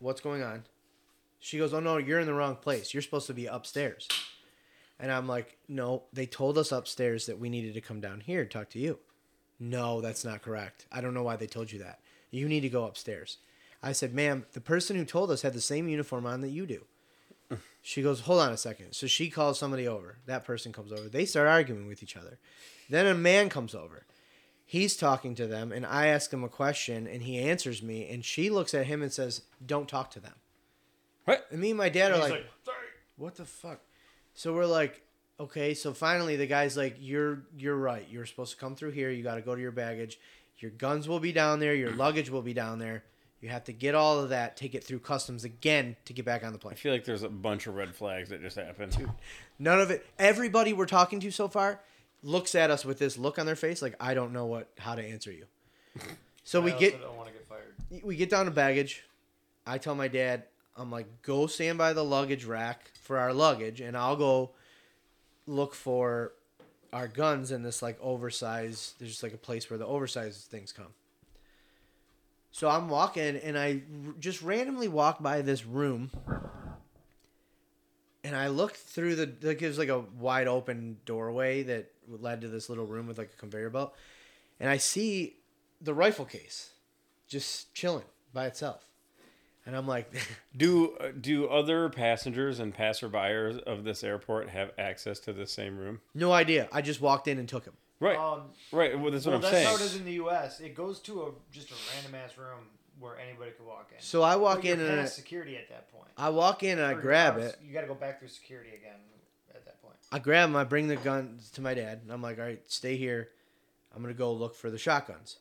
what's 0.00 0.20
going 0.20 0.42
on. 0.42 0.64
She 1.38 1.58
goes, 1.58 1.72
Oh 1.72 1.80
no, 1.80 1.96
you're 1.96 2.20
in 2.20 2.26
the 2.26 2.34
wrong 2.34 2.56
place. 2.56 2.92
You're 2.92 3.02
supposed 3.02 3.26
to 3.28 3.34
be 3.34 3.46
upstairs. 3.46 4.08
And 4.98 5.12
I'm 5.12 5.28
like, 5.28 5.58
No, 5.68 6.04
they 6.12 6.26
told 6.26 6.58
us 6.58 6.72
upstairs 6.72 7.26
that 7.26 7.38
we 7.38 7.48
needed 7.48 7.74
to 7.74 7.80
come 7.80 8.00
down 8.00 8.20
here 8.20 8.44
to 8.44 8.50
talk 8.50 8.70
to 8.70 8.78
you. 8.78 8.98
No, 9.60 10.00
that's 10.00 10.24
not 10.24 10.42
correct. 10.42 10.86
I 10.92 11.00
don't 11.00 11.14
know 11.14 11.22
why 11.22 11.36
they 11.36 11.46
told 11.46 11.72
you 11.72 11.80
that. 11.80 12.00
You 12.30 12.48
need 12.48 12.60
to 12.60 12.68
go 12.68 12.84
upstairs. 12.84 13.38
I 13.82 13.92
said, 13.92 14.14
Ma'am, 14.14 14.46
the 14.52 14.60
person 14.60 14.96
who 14.96 15.04
told 15.04 15.30
us 15.30 15.42
had 15.42 15.54
the 15.54 15.60
same 15.60 15.88
uniform 15.88 16.26
on 16.26 16.40
that 16.40 16.50
you 16.50 16.66
do. 16.66 16.84
She 17.80 18.02
goes, 18.02 18.20
hold 18.20 18.40
on 18.40 18.52
a 18.52 18.58
second. 18.58 18.92
So 18.92 19.06
she 19.06 19.30
calls 19.30 19.58
somebody 19.58 19.88
over. 19.88 20.18
That 20.26 20.44
person 20.44 20.72
comes 20.72 20.92
over. 20.92 21.08
They 21.08 21.24
start 21.24 21.48
arguing 21.48 21.86
with 21.86 22.02
each 22.02 22.18
other. 22.18 22.38
Then 22.90 23.06
a 23.06 23.14
man 23.14 23.48
comes 23.48 23.74
over. 23.74 24.04
He's 24.66 24.94
talking 24.94 25.34
to 25.36 25.46
them, 25.46 25.72
and 25.72 25.86
I 25.86 26.08
ask 26.08 26.30
him 26.30 26.44
a 26.44 26.48
question, 26.50 27.06
and 27.06 27.22
he 27.22 27.38
answers 27.38 27.82
me, 27.82 28.06
and 28.10 28.22
she 28.22 28.50
looks 28.50 28.74
at 28.74 28.84
him 28.84 29.00
and 29.00 29.10
says, 29.10 29.42
"Don't 29.64 29.88
talk 29.88 30.10
to 30.10 30.20
them." 30.20 30.34
What? 31.28 31.46
And 31.50 31.60
me 31.60 31.70
and 31.70 31.78
my 31.78 31.88
dad 31.88 32.12
are 32.12 32.18
like, 32.18 32.30
like, 32.30 32.46
sorry. 32.64 32.76
"What 33.16 33.34
the 33.36 33.44
fuck?" 33.44 33.80
So 34.34 34.54
we're 34.54 34.66
like, 34.66 35.02
"Okay." 35.38 35.74
So 35.74 35.92
finally, 35.92 36.36
the 36.36 36.46
guy's 36.46 36.76
like, 36.76 36.96
"You're 36.98 37.42
you're 37.56 37.76
right. 37.76 38.06
You're 38.10 38.26
supposed 38.26 38.52
to 38.52 38.58
come 38.58 38.74
through 38.74 38.92
here. 38.92 39.10
You 39.10 39.22
got 39.22 39.34
to 39.34 39.42
go 39.42 39.54
to 39.54 39.60
your 39.60 39.72
baggage. 39.72 40.18
Your 40.58 40.70
guns 40.70 41.06
will 41.08 41.20
be 41.20 41.32
down 41.32 41.60
there. 41.60 41.74
Your 41.74 41.92
luggage 41.92 42.30
will 42.30 42.42
be 42.42 42.54
down 42.54 42.78
there. 42.78 43.04
You 43.40 43.50
have 43.50 43.62
to 43.64 43.72
get 43.72 43.94
all 43.94 44.18
of 44.18 44.30
that, 44.30 44.56
take 44.56 44.74
it 44.74 44.82
through 44.82 44.98
customs 44.98 45.44
again 45.44 45.94
to 46.06 46.12
get 46.12 46.24
back 46.24 46.42
on 46.44 46.52
the 46.52 46.58
plane." 46.58 46.72
I 46.72 46.76
feel 46.76 46.92
like 46.92 47.04
there's 47.04 47.22
a 47.22 47.28
bunch 47.28 47.66
of 47.66 47.74
red 47.74 47.94
flags 47.94 48.30
that 48.30 48.40
just 48.40 48.56
happened. 48.56 48.96
None 49.58 49.80
of 49.80 49.90
it. 49.90 50.06
Everybody 50.18 50.72
we're 50.72 50.86
talking 50.86 51.20
to 51.20 51.30
so 51.30 51.46
far 51.48 51.80
looks 52.22 52.54
at 52.54 52.70
us 52.70 52.84
with 52.84 52.98
this 52.98 53.16
look 53.18 53.38
on 53.38 53.46
their 53.46 53.54
face, 53.56 53.80
like 53.82 53.94
I 54.00 54.14
don't 54.14 54.32
know 54.32 54.46
what 54.46 54.70
how 54.78 54.94
to 54.94 55.02
answer 55.04 55.30
you. 55.32 55.46
So 56.44 56.62
we 56.62 56.72
I 56.72 56.78
get 56.78 56.94
also 56.94 57.06
don't 57.08 57.16
want 57.18 57.28
to 57.28 57.34
get 57.34 57.46
fired. 57.46 57.74
we 58.02 58.16
get 58.16 58.30
down 58.30 58.46
to 58.46 58.50
baggage. 58.50 59.04
I 59.66 59.76
tell 59.76 59.94
my 59.94 60.08
dad, 60.08 60.44
I'm 60.78 60.92
like, 60.92 61.22
go 61.22 61.48
stand 61.48 61.76
by 61.76 61.92
the 61.92 62.04
luggage 62.04 62.44
rack 62.44 62.92
for 63.02 63.18
our 63.18 63.32
luggage, 63.32 63.80
and 63.80 63.96
I'll 63.96 64.16
go 64.16 64.50
look 65.46 65.74
for 65.74 66.32
our 66.92 67.08
guns 67.08 67.50
in 67.50 67.62
this 67.62 67.82
like 67.82 67.98
oversized. 68.00 68.94
There's 68.98 69.10
just 69.10 69.22
like 69.22 69.34
a 69.34 69.38
place 69.38 69.68
where 69.68 69.78
the 69.78 69.86
oversized 69.86 70.42
things 70.50 70.72
come. 70.72 70.92
So 72.52 72.68
I'm 72.68 72.88
walking, 72.88 73.36
and 73.36 73.58
I 73.58 73.82
just 74.20 74.40
randomly 74.40 74.88
walk 74.88 75.22
by 75.22 75.42
this 75.42 75.66
room, 75.66 76.10
and 78.22 78.36
I 78.36 78.48
look 78.48 78.74
through 78.74 79.16
the. 79.16 79.32
Like 79.42 79.58
there's 79.58 79.78
like 79.78 79.88
a 79.88 80.00
wide 80.18 80.48
open 80.48 80.98
doorway 81.04 81.64
that 81.64 81.90
led 82.08 82.40
to 82.42 82.48
this 82.48 82.68
little 82.68 82.86
room 82.86 83.06
with 83.06 83.18
like 83.18 83.32
a 83.34 83.36
conveyor 83.36 83.70
belt, 83.70 83.94
and 84.60 84.70
I 84.70 84.76
see 84.76 85.36
the 85.80 85.94
rifle 85.94 86.24
case 86.24 86.70
just 87.26 87.74
chilling 87.74 88.06
by 88.32 88.46
itself. 88.46 88.87
And 89.68 89.76
I'm 89.76 89.86
like, 89.86 90.10
Do 90.56 90.96
uh, 90.96 91.08
do 91.20 91.46
other 91.46 91.90
passengers 91.90 92.58
and 92.58 92.74
passerbyers 92.74 93.58
of 93.64 93.84
this 93.84 94.02
airport 94.02 94.48
have 94.48 94.70
access 94.78 95.20
to 95.20 95.32
the 95.34 95.46
same 95.46 95.76
room? 95.76 96.00
no 96.14 96.32
idea. 96.32 96.68
I 96.72 96.80
just 96.80 97.02
walked 97.02 97.28
in 97.28 97.38
and 97.38 97.46
took 97.46 97.66
him. 97.66 97.74
Right, 98.00 98.16
Um, 98.16 98.44
right. 98.72 98.98
Well, 98.98 99.10
that's 99.12 99.26
what 99.26 99.32
well, 99.32 99.36
I'm 99.36 99.42
that's 99.42 99.52
saying. 99.54 99.66
how 99.66 99.74
it 99.74 99.82
is 99.82 99.96
in 99.96 100.06
the 100.06 100.12
U.S. 100.12 100.60
It 100.60 100.74
goes 100.74 101.00
to 101.00 101.22
a 101.24 101.30
just 101.52 101.70
a 101.70 101.74
random 101.94 102.14
ass 102.14 102.38
room 102.38 102.64
where 102.98 103.18
anybody 103.18 103.50
could 103.50 103.66
walk 103.66 103.90
in. 103.94 104.00
So 104.02 104.22
I 104.22 104.36
walk 104.36 104.58
But 104.58 104.64
you're 104.64 104.74
in 104.76 104.80
and 104.80 104.92
I, 105.00 105.02
past 105.02 105.16
security 105.16 105.56
at 105.58 105.68
that 105.68 105.92
point. 105.92 106.08
I 106.16 106.30
walk 106.30 106.62
in 106.62 106.78
and 106.78 106.86
I 106.86 106.92
Or 106.92 107.00
grab 107.02 107.34
regardless, 107.34 107.60
it. 107.60 107.66
You 107.66 107.74
got 107.74 107.82
to 107.82 107.88
go 107.88 107.94
back 107.94 108.20
through 108.20 108.28
security 108.28 108.70
again 108.70 108.96
at 109.54 109.66
that 109.66 109.82
point. 109.82 109.96
I 110.10 110.18
grab 110.18 110.48
them, 110.48 110.56
I 110.56 110.64
bring 110.64 110.88
the 110.88 110.96
gun 110.96 111.40
to 111.52 111.60
my 111.60 111.74
dad, 111.74 112.00
and 112.02 112.10
I'm 112.10 112.22
like, 112.22 112.38
all 112.38 112.44
right, 112.46 112.62
stay 112.70 112.96
here. 112.96 113.28
I'm 113.94 114.00
gonna 114.00 114.14
go 114.14 114.32
look 114.32 114.54
for 114.54 114.70
the 114.70 114.78
shotguns. 114.78 115.40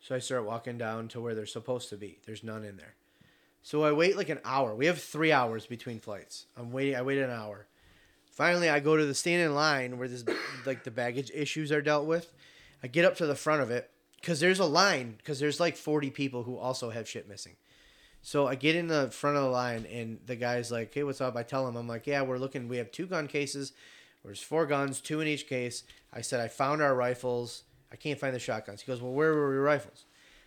So 0.00 0.14
I 0.14 0.20
start 0.20 0.44
walking 0.44 0.78
down 0.78 1.08
to 1.08 1.20
where 1.20 1.34
they're 1.34 1.46
supposed 1.46 1.88
to 1.90 1.96
be. 1.96 2.18
There's 2.26 2.44
none 2.44 2.62
in 2.64 2.76
there. 2.76 2.94
So 3.62 3.84
I 3.84 3.92
wait 3.92 4.16
like 4.16 4.28
an 4.28 4.40
hour. 4.44 4.74
We 4.74 4.86
have 4.86 5.00
three 5.00 5.32
hours 5.32 5.66
between 5.66 6.00
flights. 6.00 6.46
I'm 6.56 6.72
waiting. 6.72 6.96
I 6.96 7.02
waited 7.02 7.24
an 7.24 7.30
hour. 7.30 7.66
Finally, 8.30 8.70
I 8.70 8.80
go 8.80 8.96
to 8.96 9.04
the 9.04 9.14
stand 9.14 9.42
in 9.42 9.54
line 9.54 9.98
where 9.98 10.08
this 10.08 10.24
like 10.66 10.84
the 10.84 10.90
baggage 10.90 11.30
issues 11.34 11.70
are 11.70 11.82
dealt 11.82 12.06
with. 12.06 12.32
I 12.82 12.86
get 12.86 13.04
up 13.04 13.16
to 13.16 13.26
the 13.26 13.34
front 13.34 13.62
of 13.62 13.70
it 13.70 13.90
because 14.20 14.40
there's 14.40 14.60
a 14.60 14.64
line 14.64 15.14
because 15.18 15.38
there's 15.40 15.60
like 15.60 15.76
40 15.76 16.10
people 16.10 16.44
who 16.44 16.56
also 16.56 16.90
have 16.90 17.08
shit 17.08 17.28
missing. 17.28 17.56
So 18.22 18.46
I 18.46 18.54
get 18.54 18.76
in 18.76 18.88
the 18.88 19.10
front 19.10 19.36
of 19.36 19.42
the 19.42 19.50
line 19.50 19.86
and 19.90 20.18
the 20.26 20.36
guy's 20.36 20.70
like, 20.70 20.92
"Hey, 20.92 21.02
what's 21.02 21.20
up?" 21.20 21.36
I 21.36 21.42
tell 21.42 21.66
him, 21.66 21.76
"I'm 21.76 21.88
like, 21.88 22.06
yeah, 22.06 22.22
we're 22.22 22.38
looking. 22.38 22.68
We 22.68 22.76
have 22.76 22.90
two 22.90 23.06
gun 23.06 23.26
cases. 23.28 23.72
There's 24.24 24.42
four 24.42 24.66
guns, 24.66 25.00
two 25.00 25.20
in 25.20 25.28
each 25.28 25.48
case." 25.48 25.84
I 26.12 26.20
said, 26.20 26.40
"I 26.40 26.48
found 26.48 26.82
our 26.82 26.94
rifles. 26.94 27.64
I 27.92 27.96
can't 27.96 28.18
find 28.18 28.34
the 28.34 28.38
shotguns." 28.38 28.82
He 28.82 28.86
goes, 28.86 29.00
"Well, 29.00 29.12
where 29.12 29.32
were 29.34 29.54
your 29.54 29.62
rifles?" 29.62 30.04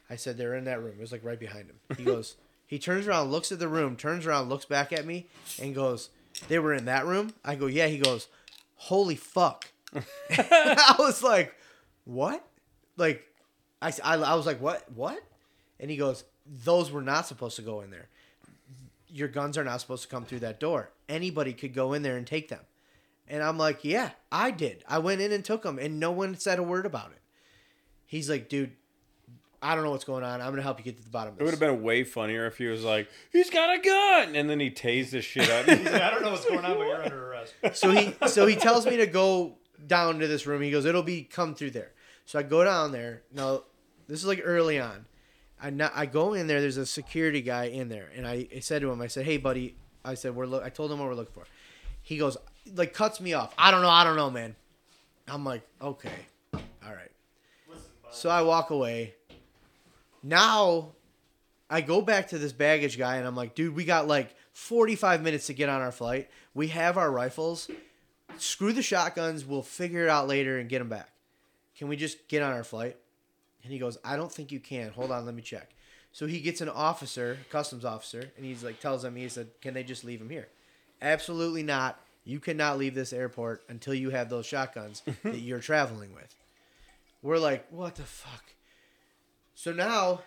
I 0.09 0.15
said, 0.15 0.37
"They're 0.37 0.55
in 0.55 0.65
that 0.65 0.83
room. 0.83 0.93
It 0.97 1.01
was 1.01 1.11
like 1.11 1.23
right 1.23 1.39
behind 1.39 1.69
him." 1.69 1.79
He 1.97 2.03
goes, 2.13 2.35
he 2.73 2.79
turns 2.79 3.07
around, 3.07 3.29
looks 3.29 3.51
at 3.51 3.59
the 3.59 3.67
room, 3.67 3.95
turns 3.95 4.25
around, 4.25 4.49
looks 4.49 4.65
back 4.65 4.91
at 4.91 5.05
me, 5.05 5.27
and 5.61 5.75
goes, 5.75 6.09
"They 6.47 6.57
were 6.57 6.73
in 6.73 6.85
that 6.85 7.05
room." 7.05 7.35
I 7.45 7.53
go, 7.53 7.67
"Yeah." 7.67 7.85
He 7.85 7.99
goes, 7.99 8.29
"Holy 8.77 9.15
fuck!" 9.15 9.71
I 10.31 10.95
was 10.97 11.21
like, 11.21 11.53
"What?" 12.05 12.43
Like, 12.97 13.27
I, 13.79 13.93
I, 14.03 14.15
I 14.15 14.33
was 14.33 14.47
like, 14.47 14.59
"What? 14.59 14.91
What?" 14.91 15.21
And 15.79 15.91
he 15.91 15.97
goes, 15.97 16.23
"Those 16.47 16.89
were 16.89 17.03
not 17.03 17.27
supposed 17.27 17.57
to 17.57 17.61
go 17.61 17.81
in 17.81 17.91
there. 17.91 18.07
Your 19.07 19.27
guns 19.27 19.55
are 19.55 19.63
not 19.63 19.79
supposed 19.79 20.01
to 20.01 20.09
come 20.09 20.25
through 20.25 20.39
that 20.39 20.59
door. 20.59 20.89
Anybody 21.07 21.53
could 21.53 21.75
go 21.75 21.93
in 21.93 22.01
there 22.01 22.17
and 22.17 22.25
take 22.25 22.47
them." 22.47 22.61
And 23.27 23.43
I'm 23.43 23.59
like, 23.59 23.83
"Yeah, 23.83 24.13
I 24.31 24.49
did. 24.49 24.83
I 24.87 24.97
went 24.97 25.21
in 25.21 25.31
and 25.31 25.45
took 25.45 25.61
them, 25.61 25.77
and 25.77 25.99
no 25.99 26.09
one 26.09 26.39
said 26.39 26.57
a 26.57 26.63
word 26.63 26.87
about 26.87 27.11
it." 27.11 27.21
He's 28.07 28.31
like, 28.31 28.49
"Dude." 28.49 28.71
I 29.63 29.75
don't 29.75 29.83
know 29.83 29.91
what's 29.91 30.03
going 30.03 30.23
on. 30.23 30.41
I'm 30.41 30.49
gonna 30.51 30.61
help 30.61 30.77
you 30.79 30.83
get 30.83 30.97
to 30.97 31.03
the 31.03 31.09
bottom 31.09 31.33
of 31.33 31.35
It 31.35 31.39
this. 31.39 31.45
would 31.45 31.51
have 31.51 31.59
been 31.75 31.81
way 31.83 32.03
funnier 32.03 32.45
if 32.45 32.57
he 32.57 32.65
was 32.67 32.83
like, 32.83 33.07
"He's 33.31 33.49
got 33.49 33.73
a 33.73 33.79
gun," 33.81 34.35
and 34.35 34.49
then 34.49 34.59
he 34.59 34.69
tased 34.69 35.11
the 35.11 35.21
shit 35.21 35.49
out. 35.49 35.65
He's 35.65 35.89
like, 35.89 36.01
I 36.01 36.09
don't 36.11 36.21
know 36.21 36.31
what's 36.31 36.45
going 36.45 36.65
on, 36.65 36.77
but 36.77 36.83
you're 36.87 37.03
under 37.03 37.31
arrest. 37.31 37.53
so 37.73 37.91
he 37.91 38.13
so 38.27 38.45
he 38.45 38.55
tells 38.55 38.85
me 38.85 38.97
to 38.97 39.07
go 39.07 39.55
down 39.87 40.19
to 40.19 40.27
this 40.27 40.45
room. 40.45 40.61
He 40.61 40.69
goes, 40.71 40.85
"It'll 40.85 41.01
be 41.03 41.23
come 41.23 41.55
through 41.55 41.71
there." 41.71 41.91
So 42.25 42.39
I 42.39 42.43
go 42.43 42.63
down 42.63 42.91
there. 42.91 43.23
Now, 43.33 43.63
this 44.07 44.19
is 44.19 44.25
like 44.25 44.41
early 44.43 44.79
on. 44.79 45.05
I 45.61 45.69
not, 45.69 45.93
I 45.95 46.05
go 46.07 46.33
in 46.33 46.47
there. 46.47 46.59
There's 46.59 46.77
a 46.77 46.85
security 46.85 47.41
guy 47.41 47.65
in 47.65 47.87
there, 47.87 48.09
and 48.15 48.27
I, 48.27 48.47
I 48.53 48.59
said 48.59 48.81
to 48.81 48.91
him, 48.91 49.01
"I 49.01 49.07
said, 49.07 49.25
hey, 49.25 49.37
buddy," 49.37 49.75
I 50.03 50.15
said, 50.15 50.35
"We're 50.35 50.45
look." 50.45 50.63
I 50.63 50.69
told 50.69 50.91
him 50.91 50.99
what 50.99 51.07
we're 51.07 51.15
looking 51.15 51.33
for. 51.33 51.45
He 52.01 52.17
goes, 52.17 52.35
like, 52.75 52.93
cuts 52.93 53.21
me 53.21 53.31
off. 53.33 53.53
I 53.57 53.71
don't 53.71 53.81
know. 53.81 53.89
I 53.89 54.03
don't 54.03 54.17
know, 54.17 54.29
man. 54.29 54.57
I'm 55.25 55.45
like, 55.45 55.61
okay, 55.81 56.11
all 56.53 56.93
right. 56.93 57.09
So 58.11 58.29
I 58.29 58.41
walk 58.41 58.69
away. 58.71 59.15
Now, 60.23 60.93
I 61.69 61.81
go 61.81 62.01
back 62.01 62.29
to 62.29 62.37
this 62.37 62.53
baggage 62.53 62.97
guy, 62.97 63.17
and 63.17 63.27
I'm 63.27 63.35
like, 63.35 63.55
dude, 63.55 63.75
we 63.75 63.85
got 63.85 64.07
like 64.07 64.35
45 64.53 65.21
minutes 65.21 65.47
to 65.47 65.53
get 65.53 65.69
on 65.69 65.81
our 65.81 65.91
flight. 65.91 66.29
We 66.53 66.69
have 66.69 66.97
our 66.97 67.11
rifles. 67.11 67.69
Screw 68.37 68.73
the 68.73 68.81
shotguns. 68.81 69.45
We'll 69.45 69.61
figure 69.61 70.03
it 70.03 70.09
out 70.09 70.27
later 70.27 70.57
and 70.57 70.69
get 70.69 70.79
them 70.79 70.89
back. 70.89 71.09
Can 71.77 71.87
we 71.87 71.97
just 71.97 72.27
get 72.27 72.41
on 72.41 72.53
our 72.53 72.63
flight? 72.63 72.95
And 73.63 73.71
he 73.71 73.79
goes, 73.79 73.97
I 74.03 74.15
don't 74.15 74.31
think 74.31 74.51
you 74.51 74.59
can. 74.59 74.91
Hold 74.91 75.11
on, 75.11 75.25
let 75.25 75.35
me 75.35 75.41
check. 75.41 75.71
So 76.11 76.27
he 76.27 76.41
gets 76.41 76.61
an 76.61 76.69
officer, 76.69 77.39
customs 77.49 77.83
officer, 77.83 78.31
and 78.37 78.45
he's 78.45 78.63
like, 78.63 78.79
tells 78.79 79.03
him, 79.03 79.15
he 79.15 79.27
said, 79.29 79.49
can 79.61 79.73
they 79.73 79.83
just 79.83 80.03
leave 80.03 80.21
him 80.21 80.29
here? 80.29 80.47
Absolutely 81.01 81.63
not. 81.63 81.99
You 82.23 82.39
cannot 82.39 82.77
leave 82.77 82.93
this 82.93 83.11
airport 83.11 83.63
until 83.67 83.93
you 83.93 84.11
have 84.11 84.29
those 84.29 84.45
shotguns 84.45 85.01
that 85.23 85.39
you're 85.39 85.59
traveling 85.59 86.13
with. 86.13 86.35
We're 87.21 87.39
like, 87.39 87.65
what 87.71 87.95
the 87.95 88.03
fuck? 88.03 88.43
So 89.55 89.71
now, 89.71 90.21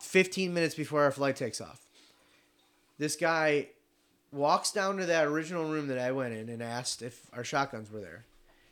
15 0.00 0.52
minutes 0.52 0.74
before 0.74 1.02
our 1.02 1.10
flight 1.10 1.36
takes 1.36 1.60
off, 1.60 1.80
this 2.98 3.16
guy 3.16 3.68
walks 4.32 4.72
down 4.72 4.96
to 4.98 5.06
that 5.06 5.26
original 5.26 5.64
room 5.64 5.88
that 5.88 5.98
I 5.98 6.12
went 6.12 6.34
in 6.34 6.48
and 6.48 6.62
asked 6.62 7.02
if 7.02 7.26
our 7.32 7.44
shotguns 7.44 7.90
were 7.90 8.00
there. 8.00 8.24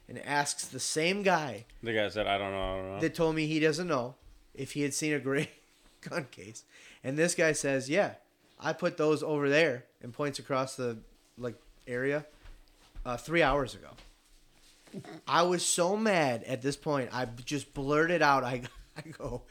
And 0.09 0.19
asks 0.27 0.67
the 0.67 0.81
same 0.81 1.23
guy 1.23 1.67
the 1.85 1.93
guy 1.93 2.09
said, 2.09 2.27
"I 2.27 2.37
don't 2.37 2.51
know." 2.51 2.73
I 2.73 2.77
don't 2.79 2.91
know. 2.95 3.01
that 3.01 3.15
told 3.15 3.37
me 3.37 3.47
he 3.47 3.61
doesn't 3.61 3.87
know 3.87 4.17
if 4.57 4.73
he 4.73 4.83
had 4.83 4.93
seen 4.93 5.15
a 5.15 5.21
gray 5.21 5.49
gun 6.01 6.27
case. 6.33 6.65
And 7.05 7.17
this 7.17 7.37
guy 7.37 7.53
says, 7.53 7.89
"Yeah, 7.89 8.15
I 8.59 8.73
put 8.73 8.97
those 8.97 9.23
over 9.23 9.49
there," 9.49 9.85
and 10.03 10.13
points 10.13 10.41
across 10.41 10.75
the 10.75 10.99
like 11.39 11.55
area 11.87 12.27
uh, 13.07 13.19
three 13.19 13.41
hours 13.41 13.77
ago. 13.77 13.91
I 15.29 15.43
was 15.43 15.65
so 15.65 15.97
mad 15.97 16.43
at 16.43 16.61
this 16.61 16.77
point. 16.77 17.11
I 17.13 17.27
just 17.45 17.73
blurted 17.73 18.21
out, 18.21 18.43
"I, 18.43 18.63
I 18.97 19.03
go, 19.09 19.43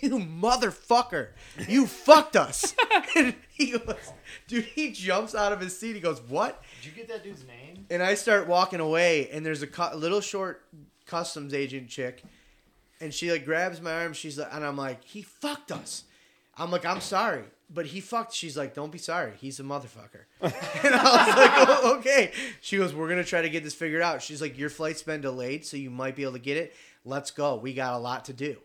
you 0.00 0.18
motherfucker, 0.18 1.28
you 1.68 1.86
fucked 1.86 2.36
us!" 2.36 2.74
and 3.16 3.34
he 3.48 3.72
goes, 3.72 4.12
"Dude," 4.48 4.64
he 4.64 4.90
jumps 4.92 5.34
out 5.34 5.52
of 5.52 5.60
his 5.60 5.78
seat. 5.78 5.94
He 5.94 6.00
goes, 6.00 6.20
"What?" 6.28 6.62
Did 6.82 6.86
you 6.86 6.92
get 6.92 7.08
that 7.08 7.22
dude's 7.22 7.44
name? 7.46 7.86
and 7.90 8.02
I 8.02 8.14
start 8.14 8.46
walking 8.48 8.80
away, 8.80 9.28
and 9.30 9.44
there's 9.44 9.62
a 9.62 9.66
cu- 9.66 9.94
little 9.96 10.20
short 10.20 10.64
customs 11.06 11.54
agent 11.54 11.88
chick, 11.88 12.22
and 13.00 13.12
she 13.14 13.30
like 13.30 13.44
grabs 13.44 13.80
my 13.80 13.92
arm. 13.92 14.12
She's 14.12 14.38
like, 14.38 14.48
and 14.52 14.64
I'm 14.64 14.76
like, 14.76 15.04
he 15.04 15.22
fucked 15.22 15.70
us. 15.72 16.04
I'm 16.58 16.70
like, 16.70 16.86
I'm 16.86 17.02
sorry, 17.02 17.44
but 17.72 17.84
he 17.86 18.00
fucked. 18.00 18.32
She's 18.32 18.56
like, 18.56 18.72
don't 18.74 18.90
be 18.90 18.98
sorry. 18.98 19.32
He's 19.36 19.60
a 19.60 19.62
motherfucker. 19.62 20.24
and 20.40 20.94
I 20.94 21.02
was 21.26 21.36
like, 21.36 21.68
oh, 21.68 21.96
okay. 21.98 22.32
She 22.62 22.78
goes, 22.78 22.94
we're 22.94 23.08
gonna 23.08 23.24
try 23.24 23.42
to 23.42 23.50
get 23.50 23.62
this 23.62 23.74
figured 23.74 24.02
out. 24.02 24.22
She's 24.22 24.40
like, 24.40 24.56
your 24.58 24.70
flight's 24.70 25.02
been 25.02 25.20
delayed, 25.20 25.66
so 25.66 25.76
you 25.76 25.90
might 25.90 26.16
be 26.16 26.22
able 26.22 26.32
to 26.32 26.38
get 26.38 26.56
it. 26.56 26.74
Let's 27.04 27.30
go. 27.30 27.56
We 27.56 27.74
got 27.74 27.92
a 27.94 27.98
lot 27.98 28.24
to 28.24 28.32
do. 28.32 28.56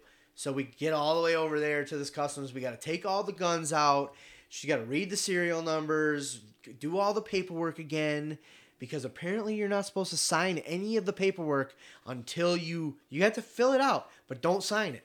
So 0.42 0.52
we 0.52 0.64
get 0.64 0.92
all 0.92 1.14
the 1.14 1.22
way 1.22 1.36
over 1.36 1.60
there 1.60 1.86
to 1.86 1.98
this 1.98 2.10
customs. 2.10 2.52
We 2.52 2.62
got 2.62 2.72
to 2.72 2.78
take 2.78 3.06
all 3.06 3.22
the 3.22 3.32
guns 3.32 3.72
out. 3.72 4.16
She 4.50 4.68
got 4.68 4.78
to 4.78 4.86
read 4.86 5.12
the 5.12 5.16
serial 5.16 5.62
numbers, 5.62 6.42
do 6.80 6.98
all 6.98 7.14
the 7.14 7.22
paperwork 7.22 7.78
again 7.78 8.40
because 8.80 9.06
apparently 9.06 9.54
you're 9.54 9.70
not 9.70 9.86
supposed 9.86 10.10
to 10.10 10.18
sign 10.18 10.58
any 10.60 10.98
of 10.98 11.06
the 11.06 11.14
paperwork 11.14 11.76
until 12.08 12.58
you 12.58 12.98
you 13.10 13.22
have 13.22 13.34
to 13.34 13.42
fill 13.44 13.72
it 13.74 13.82
out, 13.82 14.10
but 14.28 14.42
don't 14.42 14.64
sign 14.64 14.96
it 14.96 15.04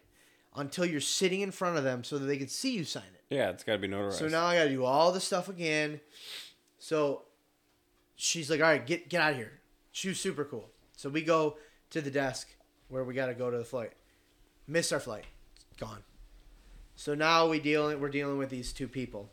until 0.54 0.86
you're 0.86 1.02
sitting 1.02 1.42
in 1.42 1.50
front 1.50 1.76
of 1.76 1.84
them 1.84 2.02
so 2.02 2.16
that 2.16 2.24
they 2.24 2.38
can 2.38 2.48
see 2.48 2.74
you 2.74 2.84
sign 2.84 3.02
it. 3.14 3.34
yeah, 3.34 3.50
it's 3.50 3.62
got 3.62 3.74
to 3.74 3.78
be 3.78 3.88
notarized. 3.88 4.14
So 4.14 4.28
now 4.28 4.46
I 4.46 4.56
got 4.56 4.64
to 4.64 4.70
do 4.70 4.86
all 4.86 5.12
the 5.12 5.20
stuff 5.20 5.50
again. 5.50 6.00
So 6.78 7.24
she's 8.14 8.48
like, 8.48 8.60
"All 8.60 8.68
right, 8.68 8.86
get 8.86 9.10
get 9.10 9.20
out 9.20 9.32
of 9.32 9.36
here." 9.36 9.60
She 9.92 10.08
was 10.08 10.18
super 10.18 10.46
cool. 10.46 10.70
So 10.96 11.10
we 11.10 11.20
go 11.20 11.58
to 11.90 12.00
the 12.00 12.10
desk 12.10 12.48
where 12.88 13.04
we 13.04 13.12
got 13.12 13.26
to 13.26 13.34
go 13.34 13.50
to 13.50 13.58
the 13.58 13.64
flight. 13.66 13.92
Missed 14.66 14.92
our 14.92 15.00
flight. 15.00 15.24
Gone. 15.78 16.02
So 16.96 17.14
now 17.14 17.46
we 17.48 17.60
deal 17.60 17.96
we're 17.98 18.08
dealing 18.08 18.38
with 18.38 18.50
these 18.50 18.72
two 18.72 18.88
people. 18.88 19.30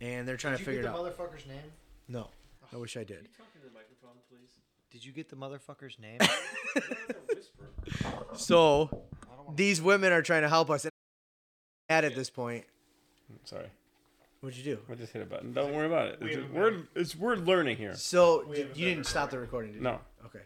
And 0.00 0.26
they're 0.26 0.36
trying 0.36 0.54
Did 0.56 0.64
to 0.64 0.70
you 0.72 0.78
figure 0.78 0.82
get 0.82 0.88
it 0.90 0.92
the 0.92 0.98
out. 1.08 1.16
motherfucker's 1.32 1.46
name? 1.46 1.72
No. 2.08 2.28
Oh. 2.64 2.66
I 2.72 2.76
wish 2.76 2.96
I 2.96 3.04
did. 3.04 3.18
Can 3.18 3.24
you 3.24 3.30
talk 3.36 3.52
to 3.52 3.58
the 3.60 3.70
microphone, 3.72 4.20
please? 4.28 4.50
Did 4.90 5.04
you 5.04 5.12
get 5.12 5.28
the 5.28 5.36
motherfucker's 5.36 5.98
name? 5.98 6.18
So 8.34 9.02
these 9.54 9.82
women 9.82 10.12
are 10.12 10.22
trying 10.22 10.42
to 10.42 10.48
help 10.48 10.70
us. 10.70 10.86
At 11.88 12.04
at 12.04 12.14
this 12.14 12.30
point, 12.30 12.64
Sorry, 13.44 13.66
what'd 14.40 14.56
you 14.56 14.64
do? 14.64 14.80
I 14.90 14.94
just 14.94 15.12
hit 15.12 15.20
a 15.20 15.26
button. 15.26 15.52
Don't 15.52 15.74
worry 15.74 15.86
about 15.86 16.08
it. 16.08 16.20
We 16.20 16.28
It's, 16.28 16.36
haven't 16.36 16.54
we're 16.54 16.82
it's 16.94 17.14
we're 17.16 17.36
learning 17.36 17.76
here. 17.76 17.94
So 17.94 18.46
We 18.48 18.56
d- 18.56 18.68
you 18.74 18.86
didn't 18.86 19.06
stop 19.06 19.30
the 19.30 19.38
recording, 19.38 19.72
did 19.72 19.78
you? 19.78 19.82
No. 19.84 19.98
Okay. 20.24 20.40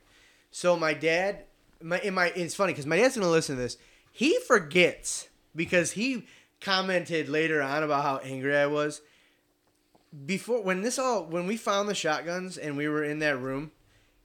So 0.50 0.76
my 0.76 0.92
dad, 0.92 1.44
my 1.82 2.00
in 2.00 2.14
my 2.14 2.26
it's 2.34 2.54
funny 2.54 2.72
because 2.72 2.86
my 2.86 2.96
dad's 2.96 3.16
gonna 3.16 3.30
listen 3.30 3.56
to 3.56 3.62
this. 3.62 3.76
He 4.12 4.38
forgets 4.46 5.28
because 5.54 5.92
he 5.92 6.26
commented 6.60 7.28
later 7.28 7.62
on 7.62 7.82
about 7.82 8.02
how 8.02 8.16
angry 8.18 8.56
I 8.56 8.66
was. 8.66 9.02
Before 10.24 10.62
when 10.62 10.82
this 10.82 10.98
all 10.98 11.24
when 11.24 11.46
we 11.46 11.56
found 11.56 11.88
the 11.88 11.94
shotguns 11.94 12.56
and 12.56 12.76
we 12.76 12.88
were 12.88 13.04
in 13.04 13.18
that 13.18 13.38
room, 13.38 13.72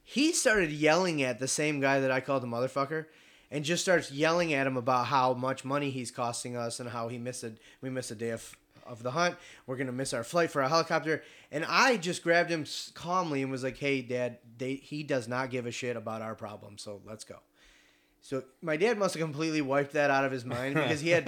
he 0.04 0.32
started 0.32 0.72
yelling 0.72 1.22
at 1.22 1.40
the 1.40 1.48
same 1.48 1.80
guy 1.80 2.00
that 2.00 2.12
I 2.12 2.22
called 2.22 2.44
a 2.44 2.48
motherfucker, 2.48 3.06
and 3.50 3.66
just 3.66 3.84
starts 3.84 4.12
yelling 4.12 4.54
at 4.54 4.68
him 4.68 4.78
about 4.78 5.08
how 5.08 5.34
much 5.34 5.66
money 5.66 5.90
he's 5.90 6.12
costing 6.12 6.56
us 6.56 6.80
and 6.80 6.90
how 6.90 7.10
he 7.10 7.18
missed 7.18 7.44
a 7.44 7.54
we 7.82 7.90
missed 7.90 8.12
a 8.12 8.16
day 8.16 8.30
of 8.30 8.56
of 8.92 9.04
the 9.04 9.12
hunt. 9.12 9.36
We're 9.66 9.78
gonna 9.78 9.92
miss 9.92 10.14
our 10.14 10.24
flight 10.24 10.52
for 10.52 10.62
a 10.62 10.70
helicopter, 10.70 11.24
and 11.52 11.66
I 11.66 11.98
just 11.98 12.24
grabbed 12.24 12.50
him 12.50 12.66
calmly 12.94 13.42
and 13.42 13.52
was 13.52 13.64
like, 13.64 13.78
"Hey, 13.78 14.02
Dad, 14.02 14.38
they, 14.58 14.76
he 14.76 15.04
does 15.04 15.28
not 15.28 15.50
give 15.50 15.66
a 15.66 15.72
shit 15.72 15.96
about 15.96 16.22
our 16.22 16.36
problem, 16.36 16.78
so 16.78 17.02
let's 17.06 17.24
go." 17.24 17.38
So 18.24 18.44
my 18.62 18.78
dad 18.78 19.00
must 19.00 19.16
have 19.16 19.22
completely 19.22 19.62
wiped 19.62 19.94
that 19.94 20.12
out 20.12 20.26
of 20.26 20.32
his 20.32 20.46
mind 20.46 20.76
because 20.76 21.02
he 21.02 21.10
had 21.10 21.28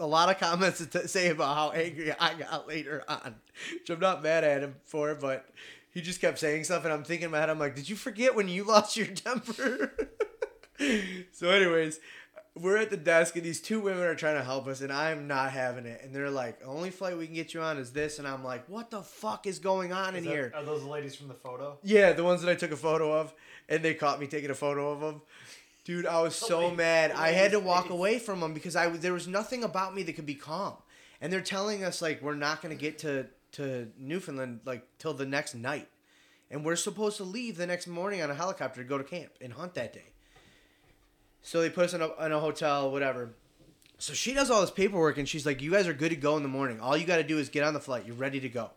a 0.00 0.06
lot 0.06 0.28
of 0.28 0.40
comments 0.40 0.78
to 0.78 0.86
t- 0.86 1.06
say 1.06 1.28
about 1.28 1.54
how 1.54 1.70
angry 1.70 2.12
I 2.18 2.34
got 2.34 2.66
later 2.66 3.04
on, 3.06 3.36
which 3.72 3.90
I'm 3.90 4.00
not 4.00 4.22
mad 4.22 4.42
at 4.42 4.62
him 4.62 4.74
for, 4.84 5.14
but 5.14 5.46
he 5.90 6.00
just 6.00 6.20
kept 6.20 6.38
saying 6.38 6.64
stuff, 6.64 6.84
and 6.84 6.92
I'm 6.92 7.04
thinking 7.04 7.26
in 7.26 7.30
my 7.30 7.38
head, 7.38 7.50
I'm 7.50 7.58
like, 7.58 7.76
"Did 7.76 7.88
you 7.88 7.96
forget 7.96 8.34
when 8.34 8.48
you 8.48 8.64
lost 8.64 8.96
your 8.96 9.06
temper?" 9.06 9.92
so, 11.32 11.50
anyways, 11.50 12.00
we're 12.54 12.76
at 12.76 12.90
the 12.90 12.96
desk 12.98 13.34
and 13.36 13.44
these 13.44 13.60
two 13.60 13.80
women 13.80 14.02
are 14.02 14.14
trying 14.14 14.36
to 14.36 14.44
help 14.44 14.66
us 14.66 14.82
and 14.82 14.92
I'm 14.92 15.26
not 15.26 15.52
having 15.52 15.86
it. 15.86 16.02
And 16.04 16.14
they're 16.14 16.28
like, 16.30 16.60
only 16.66 16.90
flight 16.90 17.16
we 17.16 17.24
can 17.26 17.34
get 17.34 17.54
you 17.54 17.62
on 17.62 17.78
is 17.78 17.92
this. 17.92 18.18
And 18.18 18.28
I'm 18.28 18.44
like, 18.44 18.68
what 18.68 18.90
the 18.90 19.02
fuck 19.02 19.46
is 19.46 19.58
going 19.58 19.92
on 19.92 20.14
in 20.16 20.24
that- 20.24 20.30
here? 20.30 20.52
Are 20.54 20.62
those 20.62 20.82
the 20.82 20.88
ladies 20.90 21.14
from 21.14 21.28
the 21.28 21.34
photo? 21.34 21.78
Yeah, 21.82 22.12
the 22.12 22.24
ones 22.24 22.42
that 22.42 22.50
I 22.50 22.54
took 22.54 22.70
a 22.70 22.76
photo 22.76 23.12
of, 23.18 23.32
and 23.68 23.82
they 23.82 23.94
caught 23.94 24.20
me 24.20 24.26
taking 24.26 24.50
a 24.50 24.54
photo 24.54 24.90
of 24.92 25.00
them. 25.00 25.22
Dude, 25.84 26.04
I 26.06 26.20
was 26.20 26.36
so 26.50 26.60
lady- 26.60 26.76
mad. 26.76 27.10
the 27.12 27.18
I 27.20 27.28
had 27.30 27.52
to 27.52 27.58
walk 27.60 27.84
face. 27.84 27.92
away 27.92 28.18
from 28.18 28.40
them 28.40 28.52
because 28.52 28.76
I 28.76 28.88
there 28.90 29.14
was 29.14 29.26
nothing 29.26 29.64
about 29.64 29.94
me 29.94 30.02
that 30.02 30.12
could 30.12 30.26
be 30.26 30.34
calm. 30.34 30.74
And 31.22 31.32
they're 31.32 31.40
telling 31.40 31.84
us 31.84 32.02
like 32.02 32.20
we're 32.20 32.34
not 32.34 32.60
gonna 32.60 32.74
get 32.74 32.98
to 32.98 33.26
to 33.52 33.88
Newfoundland 33.98 34.60
like 34.66 34.86
till 34.98 35.14
the 35.14 35.24
next 35.26 35.54
night, 35.54 35.88
and 36.50 36.64
we're 36.64 36.76
supposed 36.76 37.16
to 37.16 37.24
leave 37.24 37.56
the 37.56 37.66
next 37.66 37.86
morning 37.86 38.20
on 38.22 38.30
a 38.30 38.34
helicopter 38.34 38.82
to 38.82 38.88
go 38.88 38.98
to 38.98 39.04
camp 39.04 39.30
and 39.40 39.52
hunt 39.54 39.74
that 39.74 39.92
day. 39.92 40.11
So 41.42 41.60
they 41.60 41.70
put 41.70 41.86
us 41.86 41.94
in 41.94 42.00
a, 42.00 42.24
in 42.24 42.32
a 42.32 42.40
hotel, 42.40 42.90
whatever. 42.90 43.34
So 43.98 44.14
she 44.14 44.32
does 44.32 44.50
all 44.50 44.60
this 44.60 44.70
paperwork, 44.70 45.18
and 45.18 45.28
she's 45.28 45.44
like, 45.44 45.60
"You 45.60 45.72
guys 45.72 45.86
are 45.86 45.94
good 45.94 46.10
to 46.10 46.16
go 46.16 46.36
in 46.36 46.42
the 46.42 46.48
morning. 46.48 46.80
All 46.80 46.96
you 46.96 47.06
got 47.06 47.16
to 47.16 47.22
do 47.24 47.38
is 47.38 47.48
get 47.48 47.64
on 47.64 47.74
the 47.74 47.80
flight. 47.80 48.06
You're 48.06 48.16
ready 48.16 48.40
to 48.40 48.48
go. 48.48 48.70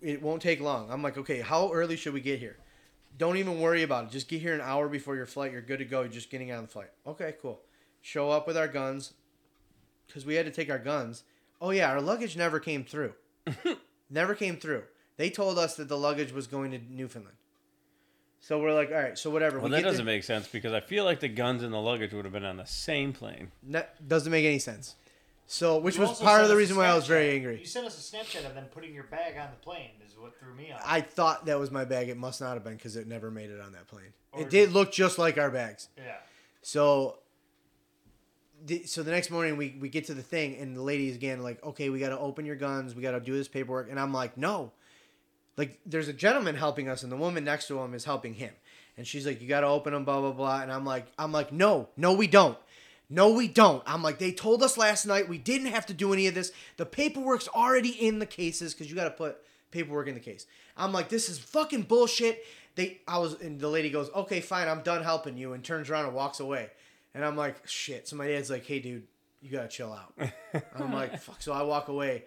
It 0.00 0.22
won't 0.22 0.42
take 0.42 0.60
long." 0.60 0.90
I'm 0.90 1.02
like, 1.02 1.16
"Okay, 1.16 1.40
how 1.40 1.72
early 1.72 1.96
should 1.96 2.14
we 2.14 2.20
get 2.20 2.38
here?" 2.38 2.56
Don't 3.16 3.36
even 3.36 3.60
worry 3.60 3.84
about 3.84 4.06
it. 4.06 4.10
Just 4.10 4.28
get 4.28 4.40
here 4.40 4.54
an 4.54 4.60
hour 4.60 4.88
before 4.88 5.14
your 5.14 5.26
flight. 5.26 5.52
You're 5.52 5.62
good 5.62 5.78
to 5.78 5.84
go. 5.84 6.00
You're 6.00 6.10
just 6.10 6.30
getting 6.30 6.50
on 6.50 6.62
the 6.62 6.68
flight. 6.68 6.90
Okay, 7.06 7.34
cool. 7.40 7.60
Show 8.00 8.30
up 8.30 8.46
with 8.46 8.56
our 8.56 8.68
guns, 8.68 9.14
because 10.06 10.26
we 10.26 10.34
had 10.34 10.46
to 10.46 10.52
take 10.52 10.70
our 10.70 10.78
guns. 10.78 11.24
Oh 11.60 11.70
yeah, 11.70 11.90
our 11.90 12.00
luggage 12.00 12.36
never 12.36 12.60
came 12.60 12.84
through. 12.84 13.14
never 14.10 14.34
came 14.34 14.56
through. 14.56 14.84
They 15.16 15.30
told 15.30 15.58
us 15.58 15.76
that 15.76 15.88
the 15.88 15.98
luggage 15.98 16.32
was 16.32 16.46
going 16.46 16.72
to 16.72 16.80
Newfoundland. 16.90 17.36
So 18.46 18.58
we're 18.60 18.74
like, 18.74 18.90
all 18.90 18.98
right, 18.98 19.16
so 19.18 19.30
whatever. 19.30 19.56
Well, 19.58 19.64
we 19.64 19.70
that 19.70 19.76
get 19.78 19.84
doesn't 19.88 20.04
there- 20.04 20.14
make 20.16 20.22
sense 20.22 20.46
because 20.48 20.74
I 20.74 20.80
feel 20.80 21.06
like 21.06 21.20
the 21.20 21.28
guns 21.28 21.62
and 21.62 21.72
the 21.72 21.78
luggage 21.80 22.12
would 22.12 22.26
have 22.26 22.32
been 22.34 22.44
on 22.44 22.58
the 22.58 22.66
same 22.66 23.14
plane. 23.14 23.50
That 23.70 24.06
doesn't 24.06 24.30
make 24.30 24.44
any 24.44 24.58
sense. 24.58 24.96
So, 25.46 25.78
which 25.78 25.94
You 25.94 26.02
was 26.02 26.10
also 26.10 26.24
part 26.24 26.42
of 26.42 26.48
the 26.48 26.52
us 26.52 26.56
a 26.56 26.58
reason 26.58 26.76
why 26.76 26.86
I 26.88 26.94
was 26.94 27.06
very 27.06 27.24
Snapchat. 27.28 27.34
angry. 27.36 27.58
You 27.60 27.64
sent 27.64 27.86
us 27.86 27.96
a 28.12 28.16
Snapchat 28.16 28.44
of 28.44 28.54
them 28.54 28.66
putting 28.66 28.92
your 28.92 29.04
bag 29.04 29.38
on 29.38 29.48
the 29.50 29.56
plane. 29.64 29.92
Is 30.06 30.14
what 30.18 30.38
threw 30.38 30.54
me 30.54 30.72
off. 30.72 30.82
I 30.84 31.00
thought 31.00 31.46
that 31.46 31.58
was 31.58 31.70
my 31.70 31.86
bag. 31.86 32.10
It 32.10 32.18
must 32.18 32.42
not 32.42 32.52
have 32.52 32.64
been 32.64 32.76
because 32.76 32.96
it 32.96 33.06
never 33.06 33.30
made 33.30 33.48
it 33.48 33.60
on 33.62 33.72
that 33.72 33.86
plane. 33.88 34.12
Or 34.32 34.42
it 34.42 34.50
did 34.50 34.72
look 34.72 34.92
just 34.92 35.18
like 35.18 35.38
our 35.38 35.50
bags. 35.50 35.88
yeah. 35.96 36.16
So, 36.60 37.18
the, 38.66 38.84
so 38.84 39.02
the 39.02 39.10
next 39.10 39.30
morning 39.30 39.56
we, 39.56 39.76
we 39.80 39.88
get 39.88 40.04
to 40.06 40.14
the 40.14 40.22
thing 40.22 40.56
and 40.56 40.76
the 40.76 40.82
lady 40.82 41.08
is 41.08 41.16
again 41.16 41.42
like, 41.42 41.64
okay, 41.64 41.88
we 41.88 41.98
got 41.98 42.10
to 42.10 42.18
open 42.18 42.44
your 42.44 42.56
guns. 42.56 42.94
We 42.94 43.00
got 43.02 43.12
to 43.12 43.20
do 43.20 43.32
this 43.32 43.48
paperwork. 43.48 43.90
And 43.90 43.98
I'm 43.98 44.12
like, 44.12 44.36
no. 44.36 44.72
Like, 45.56 45.78
there's 45.86 46.08
a 46.08 46.12
gentleman 46.12 46.56
helping 46.56 46.88
us 46.88 47.02
and 47.02 47.12
the 47.12 47.16
woman 47.16 47.44
next 47.44 47.68
to 47.68 47.78
him 47.78 47.94
is 47.94 48.04
helping 48.04 48.34
him. 48.34 48.52
And 48.96 49.06
she's 49.06 49.26
like, 49.26 49.40
you 49.40 49.48
got 49.48 49.60
to 49.60 49.66
open 49.66 49.92
them, 49.92 50.04
blah, 50.04 50.20
blah, 50.20 50.32
blah. 50.32 50.62
And 50.62 50.72
I'm 50.72 50.84
like, 50.84 51.06
I'm 51.18 51.32
like, 51.32 51.52
no, 51.52 51.88
no, 51.96 52.12
we 52.12 52.26
don't. 52.26 52.58
No, 53.10 53.30
we 53.30 53.48
don't. 53.48 53.82
I'm 53.86 54.02
like, 54.02 54.18
they 54.18 54.32
told 54.32 54.62
us 54.62 54.78
last 54.78 55.06
night 55.06 55.28
we 55.28 55.38
didn't 55.38 55.68
have 55.68 55.86
to 55.86 55.94
do 55.94 56.12
any 56.12 56.26
of 56.26 56.34
this. 56.34 56.52
The 56.76 56.86
paperwork's 56.86 57.48
already 57.48 57.90
in 57.90 58.18
the 58.18 58.26
cases 58.26 58.72
because 58.72 58.88
you 58.88 58.96
got 58.96 59.04
to 59.04 59.10
put 59.10 59.38
paperwork 59.70 60.08
in 60.08 60.14
the 60.14 60.20
case. 60.20 60.46
I'm 60.76 60.92
like, 60.92 61.08
this 61.08 61.28
is 61.28 61.38
fucking 61.38 61.82
bullshit. 61.82 62.44
They, 62.76 63.00
I 63.06 63.18
was, 63.18 63.40
and 63.40 63.60
the 63.60 63.68
lady 63.68 63.90
goes, 63.90 64.10
okay, 64.14 64.40
fine, 64.40 64.68
I'm 64.68 64.80
done 64.82 65.02
helping 65.02 65.36
you, 65.36 65.52
and 65.52 65.62
turns 65.62 65.90
around 65.90 66.06
and 66.06 66.14
walks 66.14 66.40
away. 66.40 66.70
And 67.14 67.24
I'm 67.24 67.36
like, 67.36 67.56
shit. 67.66 68.08
So 68.08 68.16
my 68.16 68.26
dad's 68.26 68.50
like, 68.50 68.64
hey, 68.66 68.80
dude, 68.80 69.04
you 69.42 69.50
gotta 69.50 69.68
chill 69.68 69.92
out. 69.92 70.14
I'm 70.76 70.92
like, 70.92 71.20
fuck. 71.20 71.40
So 71.42 71.52
I 71.52 71.62
walk 71.62 71.88
away. 71.88 72.24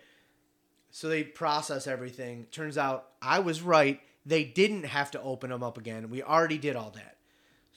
So 0.91 1.09
they 1.09 1.23
process 1.23 1.85
everything. 1.87 2.45
Turns 2.51 2.77
out 2.77 3.07
I 3.21 3.39
was 3.39 3.61
right. 3.61 3.99
They 4.25 4.43
didn't 4.43 4.83
have 4.85 5.11
to 5.11 5.21
open 5.21 5.49
them 5.51 5.63
up 5.63 5.77
again. 5.77 6.09
We 6.09 6.23
already 6.23 6.57
did 6.57 6.75
all 6.75 6.91
that. 6.91 7.15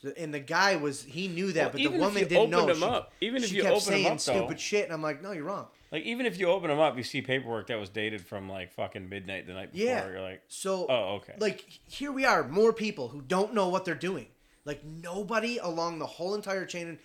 So, 0.02 0.12
and 0.16 0.32
the 0.32 0.40
guy 0.40 0.76
was, 0.76 1.02
he 1.02 1.28
knew 1.28 1.52
that, 1.52 1.74
Well, 1.74 1.84
but 1.84 1.92
the 1.92 1.98
woman 1.98 2.22
didn't 2.26 2.50
know. 2.50 2.60
opened 2.60 2.70
'em 2.70 2.76
She- 2.78 2.84
up- 2.84 3.12
even 3.20 3.42
if 3.42 3.50
she 3.50 3.56
you 3.56 3.62
kept 3.62 3.74
open 3.76 3.92
'em 3.92 3.98
saying 3.98 4.06
up, 4.06 4.12
though- 4.12 4.18
stupid 4.46 4.58
shit, 4.60 4.84
and 4.84 4.92
I'm 4.94 5.02
like, 5.02 5.22
no, 5.22 5.32
you're 5.32 5.44
wrong. 5.44 5.66
Like 5.92 6.04
even 6.04 6.24
if 6.24 6.38
you 6.38 6.48
open 6.48 6.70
them 6.70 6.78
up, 6.78 6.96
you 6.96 7.02
see 7.02 7.20
paperwork 7.20 7.66
that 7.66 7.78
was 7.78 7.90
dated 7.90 8.24
from 8.24 8.48
like 8.48 8.72
fucking 8.72 9.08
midnight 9.10 9.46
the 9.46 9.52
night 9.52 9.72
before. 9.72 9.86
Yeah. 9.86 10.08
You're 10.08 10.22
like, 10.22 10.42
So, 10.48 10.86
oh 10.88 11.16
okay. 11.16 11.34
like 11.38 11.68
here 11.88 12.12
we 12.12 12.24
are, 12.24 12.48
more 12.48 12.72
people 12.72 13.08
who 13.08 13.20
don't 13.20 13.52
know 13.52 13.68
what 13.68 13.84
they're 13.84 13.94
doing. 13.94 14.28
Like 14.64 14.82
nobody 14.84 15.58
along 15.58 15.98
the 15.98 16.06
whole 16.06 16.34
entire 16.34 16.64
chain 16.64 16.98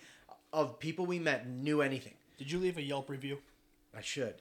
of 0.52 0.78
people 0.78 1.04
we 1.04 1.18
met 1.18 1.46
knew 1.48 1.82
anything. 1.82 2.14
Did 2.38 2.50
you 2.50 2.58
leave 2.58 2.78
a 2.78 2.82
Yelp 2.82 3.10
review? 3.10 3.38
I 3.94 4.00
should. 4.00 4.36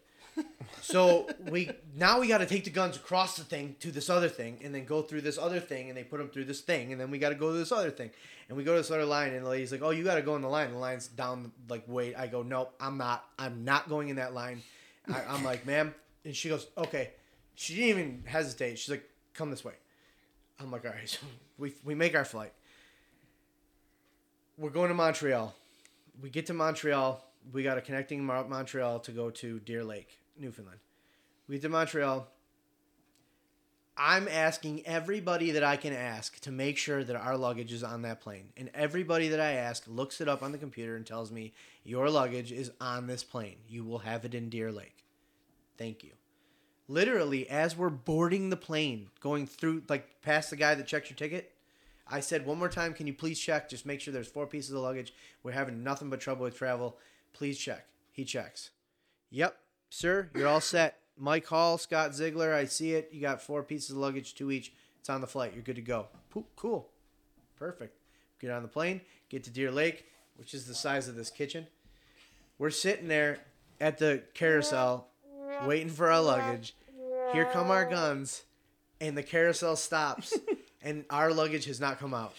So 0.81 1.27
we 1.49 1.71
now 1.95 2.19
we 2.19 2.27
got 2.27 2.39
to 2.39 2.45
take 2.45 2.63
the 2.63 2.69
guns 2.69 2.95
across 2.95 3.37
the 3.37 3.43
thing 3.43 3.75
to 3.79 3.91
this 3.91 4.09
other 4.09 4.29
thing, 4.29 4.59
and 4.63 4.73
then 4.73 4.85
go 4.85 5.01
through 5.01 5.21
this 5.21 5.37
other 5.37 5.59
thing, 5.59 5.89
and 5.89 5.97
they 5.97 6.03
put 6.03 6.19
them 6.19 6.29
through 6.29 6.45
this 6.45 6.61
thing, 6.61 6.91
and 6.91 7.01
then 7.01 7.09
we 7.09 7.17
got 7.17 7.29
to 7.29 7.35
go 7.35 7.51
to 7.51 7.57
this 7.57 7.71
other 7.71 7.89
thing, 7.89 8.11
and 8.47 8.57
we 8.57 8.63
go 8.63 8.73
to 8.73 8.79
this 8.79 8.91
other 8.91 9.05
line, 9.05 9.33
and 9.33 9.45
the 9.45 9.49
lady's 9.49 9.71
like, 9.71 9.81
"Oh, 9.81 9.89
you 9.89 10.03
got 10.03 10.15
to 10.15 10.21
go 10.21 10.35
in 10.35 10.41
the 10.41 10.47
line." 10.47 10.71
The 10.71 10.77
line's 10.77 11.07
down. 11.07 11.51
Like, 11.67 11.83
wait. 11.87 12.15
I 12.15 12.27
go, 12.27 12.43
"Nope, 12.43 12.73
I'm 12.79 12.97
not. 12.97 13.25
I'm 13.39 13.65
not 13.65 13.89
going 13.89 14.09
in 14.09 14.17
that 14.17 14.33
line." 14.33 14.61
I, 15.11 15.21
I'm 15.27 15.43
like, 15.43 15.65
"Ma'am," 15.65 15.93
and 16.23 16.35
she 16.35 16.49
goes, 16.49 16.67
"Okay." 16.77 17.11
She 17.55 17.75
didn't 17.75 17.89
even 17.89 18.23
hesitate. 18.25 18.77
She's 18.77 18.89
like, 18.89 19.09
"Come 19.33 19.49
this 19.49 19.65
way." 19.65 19.73
I'm 20.59 20.71
like, 20.71 20.85
"All 20.85 20.91
right." 20.91 21.09
So 21.09 21.25
we 21.57 21.73
we 21.83 21.95
make 21.95 22.15
our 22.15 22.25
flight. 22.25 22.53
We're 24.57 24.69
going 24.69 24.89
to 24.89 24.95
Montreal. 24.95 25.53
We 26.21 26.29
get 26.29 26.45
to 26.47 26.53
Montreal. 26.53 27.23
We 27.51 27.63
got 27.63 27.77
a 27.77 27.81
connecting 27.81 28.23
Montreal 28.23 28.99
to 28.99 29.11
go 29.11 29.29
to 29.29 29.59
Deer 29.59 29.83
Lake, 29.83 30.19
Newfoundland. 30.37 30.79
We 31.47 31.59
to 31.59 31.69
Montreal. 31.69 32.27
I'm 33.97 34.27
asking 34.27 34.85
everybody 34.85 35.51
that 35.51 35.63
I 35.63 35.77
can 35.77 35.93
ask 35.93 36.39
to 36.41 36.51
make 36.51 36.77
sure 36.77 37.03
that 37.03 37.15
our 37.15 37.37
luggage 37.37 37.71
is 37.71 37.83
on 37.83 38.01
that 38.01 38.19
plane. 38.19 38.49
And 38.57 38.69
everybody 38.73 39.29
that 39.29 39.39
I 39.39 39.53
ask 39.53 39.83
looks 39.87 40.19
it 40.19 40.27
up 40.27 40.43
on 40.43 40.51
the 40.51 40.57
computer 40.57 40.97
and 40.97 41.05
tells 41.05 41.31
me, 41.31 41.53
Your 41.83 42.09
luggage 42.09 42.51
is 42.51 42.71
on 42.81 43.07
this 43.07 43.23
plane. 43.23 43.55
You 43.69 43.85
will 43.85 43.99
have 43.99 44.25
it 44.25 44.35
in 44.35 44.49
Deer 44.49 44.71
Lake. 44.71 45.05
Thank 45.77 46.03
you. 46.03 46.11
Literally, 46.87 47.49
as 47.49 47.77
we're 47.77 47.89
boarding 47.89 48.49
the 48.49 48.57
plane, 48.57 49.09
going 49.21 49.47
through, 49.47 49.83
like, 49.87 50.21
past 50.21 50.49
the 50.49 50.55
guy 50.55 50.75
that 50.75 50.87
checks 50.87 51.09
your 51.09 51.17
ticket, 51.17 51.53
I 52.07 52.19
said, 52.19 52.45
One 52.45 52.59
more 52.59 52.69
time, 52.69 52.93
can 52.93 53.07
you 53.07 53.13
please 53.13 53.39
check? 53.39 53.69
Just 53.69 53.85
make 53.85 54.01
sure 54.01 54.13
there's 54.13 54.27
four 54.27 54.45
pieces 54.45 54.71
of 54.71 54.81
luggage. 54.81 55.13
We're 55.41 55.53
having 55.53 55.83
nothing 55.83 56.09
but 56.09 56.19
trouble 56.19 56.43
with 56.43 56.57
travel. 56.57 56.97
Please 57.31 57.57
check. 57.57 57.87
He 58.11 58.25
checks. 58.25 58.71
Yep, 59.31 59.57
sir, 59.95 60.29
you're 60.35 60.47
all 60.47 60.61
set. 60.61 60.99
Mike 61.17 61.47
Hall, 61.47 61.77
Scott 61.77 62.13
Ziegler, 62.13 62.53
I 62.53 62.65
see 62.65 62.93
it. 62.93 63.09
You 63.13 63.21
got 63.21 63.41
four 63.41 63.63
pieces 63.63 63.91
of 63.91 63.97
luggage, 63.97 64.35
two 64.35 64.51
each. 64.51 64.73
It's 64.99 65.09
on 65.09 65.21
the 65.21 65.27
flight. 65.27 65.53
You're 65.53 65.63
good 65.63 65.77
to 65.77 65.81
go. 65.81 66.07
Poop, 66.29 66.47
cool. 66.57 66.89
Perfect. 67.57 67.97
Get 68.41 68.51
on 68.51 68.61
the 68.61 68.67
plane, 68.67 68.99
get 69.29 69.45
to 69.45 69.49
Deer 69.49 69.71
Lake, 69.71 70.05
which 70.35 70.53
is 70.53 70.65
the 70.65 70.75
size 70.75 71.07
of 71.07 71.15
this 71.15 71.29
kitchen. 71.29 71.67
We're 72.57 72.69
sitting 72.69 73.07
there 73.07 73.39
at 73.79 73.97
the 73.97 74.23
carousel 74.33 75.07
waiting 75.65 75.89
for 75.89 76.11
our 76.11 76.21
luggage. 76.21 76.75
Here 77.31 77.45
come 77.45 77.71
our 77.71 77.85
guns, 77.85 78.43
and 78.99 79.17
the 79.17 79.23
carousel 79.23 79.77
stops, 79.77 80.37
and 80.81 81.05
our 81.09 81.33
luggage 81.33 81.65
has 81.65 81.79
not 81.79 81.99
come 81.99 82.13
out. 82.13 82.33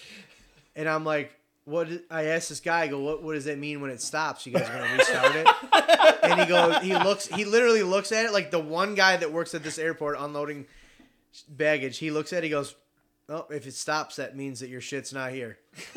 And 0.75 0.89
I'm 0.89 1.05
like, 1.05 1.33
what? 1.67 1.89
is- 1.91 2.01
I 2.11 2.25
asked 2.27 2.49
this 2.49 2.61
guy, 2.61 2.81
I 2.83 2.87
go, 2.87 3.01
what, 3.01 3.23
what 3.23 3.35
does 3.35 3.45
that 3.45 3.59
mean 3.59 3.81
when 3.83 3.91
it 3.91 4.01
stops? 4.01 4.47
You 4.47 4.53
guys 4.53 4.69
are 4.69 4.79
gonna 4.79 4.97
restart 4.97 5.37
it? 5.37 5.47
and 6.23 6.41
he 6.41 6.47
goes, 6.47 6.83
he 6.83 6.95
looks, 6.97 7.27
he 7.27 7.45
literally 7.45 7.83
looks 7.83 8.11
at 8.13 8.25
it 8.25 8.33
like 8.33 8.51
the 8.51 8.59
one 8.59 8.95
guy 8.95 9.19
that 9.19 9.31
works 9.33 9.55
at 9.55 9.63
this 9.63 9.79
airport 9.79 10.17
unloading 10.19 10.65
baggage. 11.49 11.99
He 11.99 12.11
looks 12.11 12.33
at, 12.33 12.39
it, 12.39 12.45
he 12.45 12.51
goes, 12.51 12.75
oh, 13.29 13.47
if 13.51 13.67
it 13.67 13.75
stops, 13.75 14.17
that 14.17 14.35
means 14.37 14.61
that 14.61 14.69
your 14.71 14.81
shit's 14.81 15.13
not 15.13 15.33
here. 15.33 15.59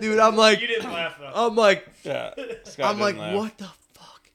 Dude, 0.00 0.18
I'm 0.20 0.36
like, 0.36 0.60
You 0.60 0.66
didn't 0.68 0.92
laugh 0.92 1.16
though. 1.18 1.32
I'm 1.34 1.56
like, 1.56 1.88
yeah. 2.04 2.32
Scott 2.64 2.90
I'm 2.94 3.00
like, 3.00 3.16
laugh. 3.16 3.34
what 3.34 3.58
the 3.58 3.68
fuck? 3.92 4.30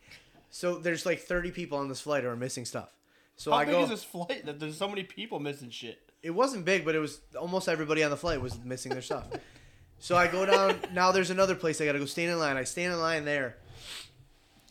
So 0.52 0.76
there's 0.78 1.06
like 1.06 1.20
30 1.22 1.52
people 1.52 1.78
on 1.78 1.88
this 1.88 2.02
flight 2.02 2.24
who 2.24 2.30
are 2.30 2.36
missing 2.36 2.66
stuff. 2.66 2.90
So 3.38 3.52
How 3.52 3.58
I 3.58 3.66
big 3.66 3.74
go. 3.74 3.84
is 3.84 3.90
this 3.90 4.04
flight 4.04 4.46
that 4.46 4.60
there's 4.60 4.78
so 4.78 4.88
many 4.90 5.04
people 5.04 5.40
missing 5.40 5.70
shit? 5.70 6.00
It 6.24 6.32
wasn't 6.32 6.64
big, 6.64 6.86
but 6.86 6.96
it 6.96 7.00
was 7.00 7.20
almost 7.40 7.68
everybody 7.68 8.04
on 8.04 8.10
the 8.10 8.18
flight 8.18 8.42
was 8.42 8.58
missing 8.64 8.94
their 8.94 9.02
stuff. 9.02 9.28
so 10.00 10.16
I 10.16 10.28
go 10.28 10.46
down. 10.46 10.80
Now 10.94 11.12
there's 11.12 11.30
another 11.30 11.54
place 11.54 11.80
I 11.82 11.86
got 11.86 11.92
to 11.92 12.00
go 12.00 12.06
stand 12.06 12.32
in 12.32 12.40
line. 12.40 12.56
I 12.56 12.64
stand 12.64 12.94
in 12.94 13.00
line 13.00 13.26
there. 13.26 13.58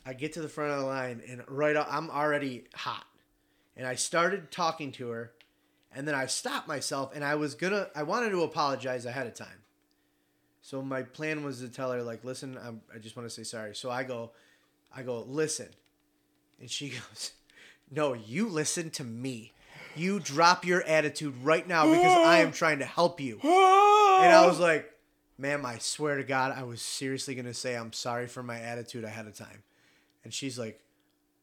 I 0.04 0.14
get 0.14 0.32
to 0.32 0.42
the 0.42 0.48
front 0.48 0.72
of 0.72 0.80
the 0.80 0.86
line, 0.86 1.22
and 1.28 1.44
right 1.46 1.76
up, 1.76 1.86
I'm 1.88 2.10
already 2.10 2.64
hot. 2.74 3.04
And 3.76 3.86
I 3.86 3.94
started 3.94 4.50
talking 4.50 4.90
to 4.92 5.10
her, 5.10 5.32
and 5.94 6.08
then 6.08 6.14
I 6.14 6.26
stopped 6.26 6.66
myself, 6.66 7.12
and 7.14 7.24
I 7.24 7.36
was 7.36 7.54
gonna. 7.54 7.88
I 7.94 8.02
wanted 8.02 8.30
to 8.30 8.42
apologize 8.42 9.06
ahead 9.06 9.26
of 9.26 9.34
time. 9.34 9.62
So 10.62 10.80
my 10.80 11.02
plan 11.02 11.44
was 11.44 11.60
to 11.60 11.68
tell 11.68 11.92
her 11.92 12.02
like, 12.02 12.24
listen, 12.24 12.56
I'm, 12.64 12.80
I 12.94 12.98
just 12.98 13.16
want 13.16 13.28
to 13.28 13.34
say 13.34 13.42
sorry. 13.42 13.74
So 13.74 13.90
I 13.90 14.04
go, 14.04 14.30
I 14.94 15.02
go, 15.02 15.24
listen, 15.28 15.68
and 16.60 16.70
she 16.70 16.88
goes, 17.10 17.32
no, 17.90 18.14
you 18.14 18.48
listen 18.48 18.90
to 18.90 19.04
me. 19.04 19.52
You 19.96 20.20
drop 20.20 20.64
your 20.64 20.82
attitude 20.82 21.34
right 21.42 21.66
now 21.66 21.86
because 21.86 22.26
I 22.26 22.38
am 22.38 22.52
trying 22.52 22.78
to 22.80 22.84
help 22.84 23.20
you. 23.20 23.40
And 24.22 24.30
I 24.30 24.46
was 24.46 24.60
like, 24.60 24.88
ma'am, 25.36 25.66
I 25.66 25.78
swear 25.78 26.16
to 26.16 26.22
God, 26.22 26.54
I 26.56 26.62
was 26.62 26.80
seriously 26.80 27.34
going 27.34 27.46
to 27.46 27.54
say 27.54 27.74
I'm 27.74 27.92
sorry 27.92 28.28
for 28.28 28.42
my 28.42 28.60
attitude 28.60 29.02
ahead 29.02 29.26
of 29.26 29.34
time. 29.34 29.64
And 30.22 30.32
she's 30.32 30.56
like, 30.56 30.80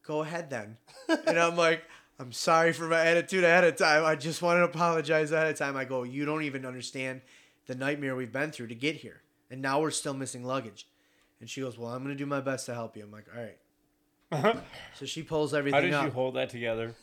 go 0.02 0.22
ahead 0.22 0.48
then. 0.48 0.78
and 1.26 1.38
I'm 1.38 1.56
like, 1.56 1.82
I'm 2.18 2.32
sorry 2.32 2.72
for 2.72 2.84
my 2.84 3.04
attitude 3.04 3.44
ahead 3.44 3.64
of 3.64 3.76
time. 3.76 4.06
I 4.06 4.14
just 4.16 4.40
want 4.40 4.60
to 4.60 4.64
apologize 4.64 5.30
ahead 5.30 5.48
of 5.48 5.58
time. 5.58 5.76
I 5.76 5.84
go, 5.84 6.04
you 6.04 6.24
don't 6.24 6.44
even 6.44 6.64
understand 6.64 7.20
the 7.66 7.74
nightmare 7.74 8.16
we've 8.16 8.32
been 8.32 8.50
through 8.50 8.68
to 8.68 8.74
get 8.74 8.96
here. 8.96 9.20
and 9.50 9.60
now 9.60 9.80
we're 9.80 9.90
still 9.90 10.14
missing 10.14 10.44
luggage. 10.44 10.86
And 11.40 11.50
she 11.50 11.60
goes, 11.60 11.76
"Well, 11.78 11.90
I'm 11.92 12.02
gonna 12.02 12.14
do 12.14 12.26
my 12.26 12.40
best 12.40 12.66
to 12.66 12.74
help 12.74 12.96
you." 12.96 13.02
I'm 13.02 13.10
like, 13.10 13.26
"All 13.34 13.42
right." 13.42 13.58
Uh-huh. 14.32 14.60
so 14.94 15.06
she 15.06 15.22
pulls 15.22 15.52
everything 15.52 15.74
How 15.74 15.80
did 15.80 15.92
up, 15.92 16.04
you 16.04 16.10
hold 16.12 16.36
that 16.36 16.50
together? 16.50 16.94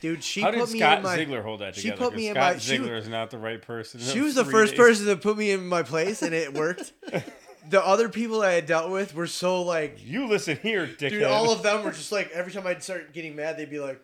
Dude. 0.00 0.22
She 0.24 0.40
How 0.40 0.50
put 0.50 0.58
did 0.66 0.70
me 0.72 0.78
Scott 0.78 0.98
in 0.98 1.04
my. 1.04 1.16
Ziegler 1.16 1.42
hold 1.42 1.60
that 1.60 1.74
she 1.74 1.82
together? 1.82 1.98
put 1.98 2.10
'Cause 2.10 2.16
me 2.16 2.28
in 2.28 2.34
Scott 2.34 2.52
my- 2.54 2.58
she- 2.58 2.68
Ziegler 2.68 2.96
is 2.96 3.08
not 3.08 3.30
the 3.30 3.38
right 3.38 3.60
person. 3.62 4.00
She 4.00 4.20
was 4.20 4.34
the 4.34 4.44
first 4.44 4.72
days. 4.72 4.78
person 4.78 5.06
to 5.06 5.16
put 5.16 5.36
me 5.36 5.50
in 5.50 5.66
my 5.66 5.82
place, 5.82 6.22
and 6.22 6.34
it 6.34 6.52
worked. 6.54 6.92
the 7.70 7.84
other 7.84 8.08
people 8.08 8.42
I 8.42 8.52
had 8.52 8.66
dealt 8.66 8.90
with 8.90 9.14
were 9.14 9.26
so 9.26 9.62
like, 9.62 9.98
You 10.04 10.26
listen 10.28 10.58
here, 10.62 10.86
dickhead. 10.86 11.10
dude. 11.10 11.22
All 11.24 11.50
of 11.50 11.62
them 11.62 11.84
were 11.84 11.90
just 11.92 12.12
like, 12.12 12.30
every 12.32 12.52
time 12.52 12.66
I'd 12.66 12.82
start 12.82 13.12
getting 13.12 13.34
mad, 13.36 13.56
they'd 13.56 13.70
be 13.70 13.80
like, 13.80 14.00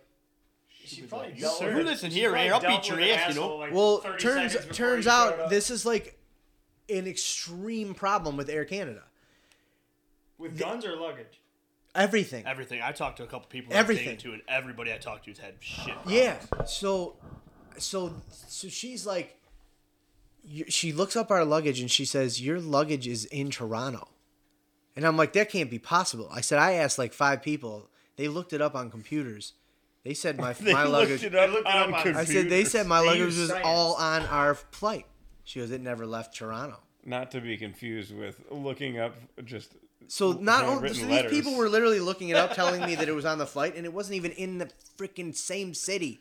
She 0.84 1.02
probably 1.02 1.32
dealt 1.32 1.60
with 1.62 1.76
it. 1.78 1.84
Listen 1.86 2.10
here, 2.10 2.32
Ray, 2.32 2.50
I'll 2.50 2.60
beat 2.60 2.88
your 2.88 3.00
ass, 3.00 3.34
you 3.34 3.40
know? 3.40 3.68
Well, 3.72 3.98
turns 4.18 4.56
turns 4.72 5.06
out 5.06 5.48
this 5.50 5.70
is 5.70 5.86
like 5.86 6.18
an 6.90 7.06
extreme 7.06 7.94
problem 7.94 8.36
with 8.36 8.48
Air 8.50 8.64
Canada. 8.64 9.02
with 10.38 10.58
guns 10.58 10.84
or 10.84 10.96
luggage. 10.96 11.38
Everything. 11.94 12.46
Everything. 12.46 12.80
I 12.82 12.92
talked 12.92 13.18
to 13.18 13.22
a 13.22 13.26
couple 13.26 13.48
people. 13.48 13.74
Everything. 13.74 14.04
Everything. 14.08 14.18
Too, 14.30 14.32
and 14.32 14.42
everybody 14.48 14.92
I 14.92 14.96
talked 14.98 15.26
to's 15.26 15.38
had 15.38 15.54
shit. 15.60 15.94
Yeah. 16.06 16.36
So, 16.66 17.16
so, 17.78 18.14
so 18.30 18.68
she's 18.68 19.04
like, 19.06 19.38
she 20.68 20.92
looks 20.92 21.16
up 21.16 21.30
our 21.30 21.44
luggage 21.44 21.80
and 21.80 21.90
she 21.90 22.04
says, 22.04 22.40
"Your 22.40 22.58
luggage 22.60 23.06
is 23.06 23.26
in 23.26 23.50
Toronto," 23.50 24.08
and 24.96 25.06
I'm 25.06 25.16
like, 25.16 25.34
"That 25.34 25.50
can't 25.50 25.70
be 25.70 25.78
possible." 25.78 26.28
I 26.32 26.40
said, 26.40 26.58
"I 26.58 26.72
asked 26.72 26.98
like 26.98 27.12
five 27.12 27.42
people. 27.42 27.88
They 28.16 28.26
looked 28.28 28.52
it 28.52 28.60
up 28.60 28.74
on 28.74 28.90
computers. 28.90 29.52
They 30.04 30.14
said 30.14 30.38
my 30.38 30.52
They 30.54 30.72
my 30.72 30.84
luggage." 30.84 31.22
it 31.22 31.34
up 31.34 31.50
looked 31.50 31.68
it 31.68 31.74
up 31.74 31.86
on 31.88 31.94
on- 31.94 32.16
I 32.16 32.24
said 32.24 32.48
they 32.48 32.64
said 32.64 32.86
my 32.86 33.00
They 33.02 33.06
luggage 33.08 33.36
was 33.38 33.48
science. 33.50 33.64
all 33.66 33.94
on 33.94 34.22
our 34.26 34.54
flight. 34.54 35.06
She 35.44 35.60
goes, 35.60 35.70
"It 35.70 35.80
never 35.80 36.06
left 36.06 36.34
Toronto." 36.36 36.78
Not 37.04 37.30
to 37.32 37.40
be 37.40 37.56
confused 37.56 38.16
with 38.16 38.40
looking 38.50 38.98
up 38.98 39.14
just. 39.44 39.76
So 40.08 40.32
not 40.32 40.64
only 40.64 40.92
so 40.94 41.06
these 41.06 41.30
people 41.30 41.56
were 41.56 41.68
literally 41.68 42.00
looking 42.00 42.28
it 42.28 42.36
up, 42.36 42.54
telling 42.54 42.84
me 42.84 42.94
that 42.94 43.08
it 43.08 43.14
was 43.14 43.24
on 43.24 43.38
the 43.38 43.46
flight, 43.46 43.76
and 43.76 43.84
it 43.84 43.92
wasn't 43.92 44.16
even 44.16 44.32
in 44.32 44.58
the 44.58 44.70
freaking 44.98 45.34
same 45.34 45.74
city. 45.74 46.20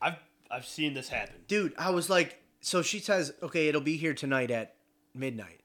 I've 0.00 0.16
I've 0.50 0.66
seen 0.66 0.94
this 0.94 1.08
happen. 1.08 1.34
dude 1.48 1.72
i 1.76 1.90
was 1.90 2.08
like 2.08 2.40
so 2.60 2.80
she 2.82 3.00
says 3.00 3.32
okay 3.42 3.68
it'll 3.68 3.80
be 3.80 3.96
here 3.96 4.14
tonight 4.14 4.50
at 4.50 4.74
midnight. 5.14 5.60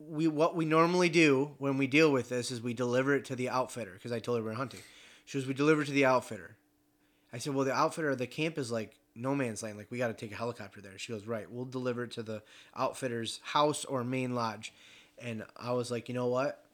We 0.00 0.26
what 0.26 0.56
we 0.56 0.64
normally 0.64 1.08
do 1.08 1.52
when 1.58 1.78
we 1.78 1.86
deal 1.86 2.10
with 2.10 2.28
this 2.28 2.50
is 2.50 2.60
we 2.60 2.74
deliver 2.74 3.14
it 3.14 3.24
to 3.26 3.36
the 3.36 3.48
outfitter 3.48 3.92
because 3.92 4.10
i 4.12 4.18
told 4.18 4.38
her 4.38 4.44
we 4.44 4.50
are 4.50 4.54
hunting. 4.54 4.80
She 5.26 5.38
goes 5.38 5.46
we 5.46 5.54
deliver 5.54 5.82
it 5.82 5.86
to 5.86 5.92
the 5.92 6.06
outfitter. 6.06 6.56
I 7.32 7.38
said 7.38 7.54
well 7.54 7.64
the 7.64 7.72
outfitter 7.72 8.14
the 8.16 8.26
camp 8.26 8.58
is 8.58 8.72
like 8.72 8.96
no 9.14 9.34
man's 9.34 9.62
land. 9.62 9.76
Like 9.76 9.90
we 9.90 9.98
got 9.98 10.08
to 10.08 10.14
take 10.14 10.32
a 10.32 10.36
helicopter 10.36 10.80
there. 10.80 10.98
She 10.98 11.12
goes 11.12 11.26
right 11.26 11.50
we'll 11.50 11.66
deliver 11.66 12.04
it 12.04 12.10
to 12.12 12.22
the 12.22 12.42
outfitter's 12.76 13.40
house 13.42 13.84
or 13.84 14.02
main 14.02 14.34
lodge. 14.34 14.72
And 15.18 15.44
i 15.56 15.72
was 15.72 15.90
like 15.90 16.08
you 16.08 16.14
know 16.14 16.26
what 16.26 16.64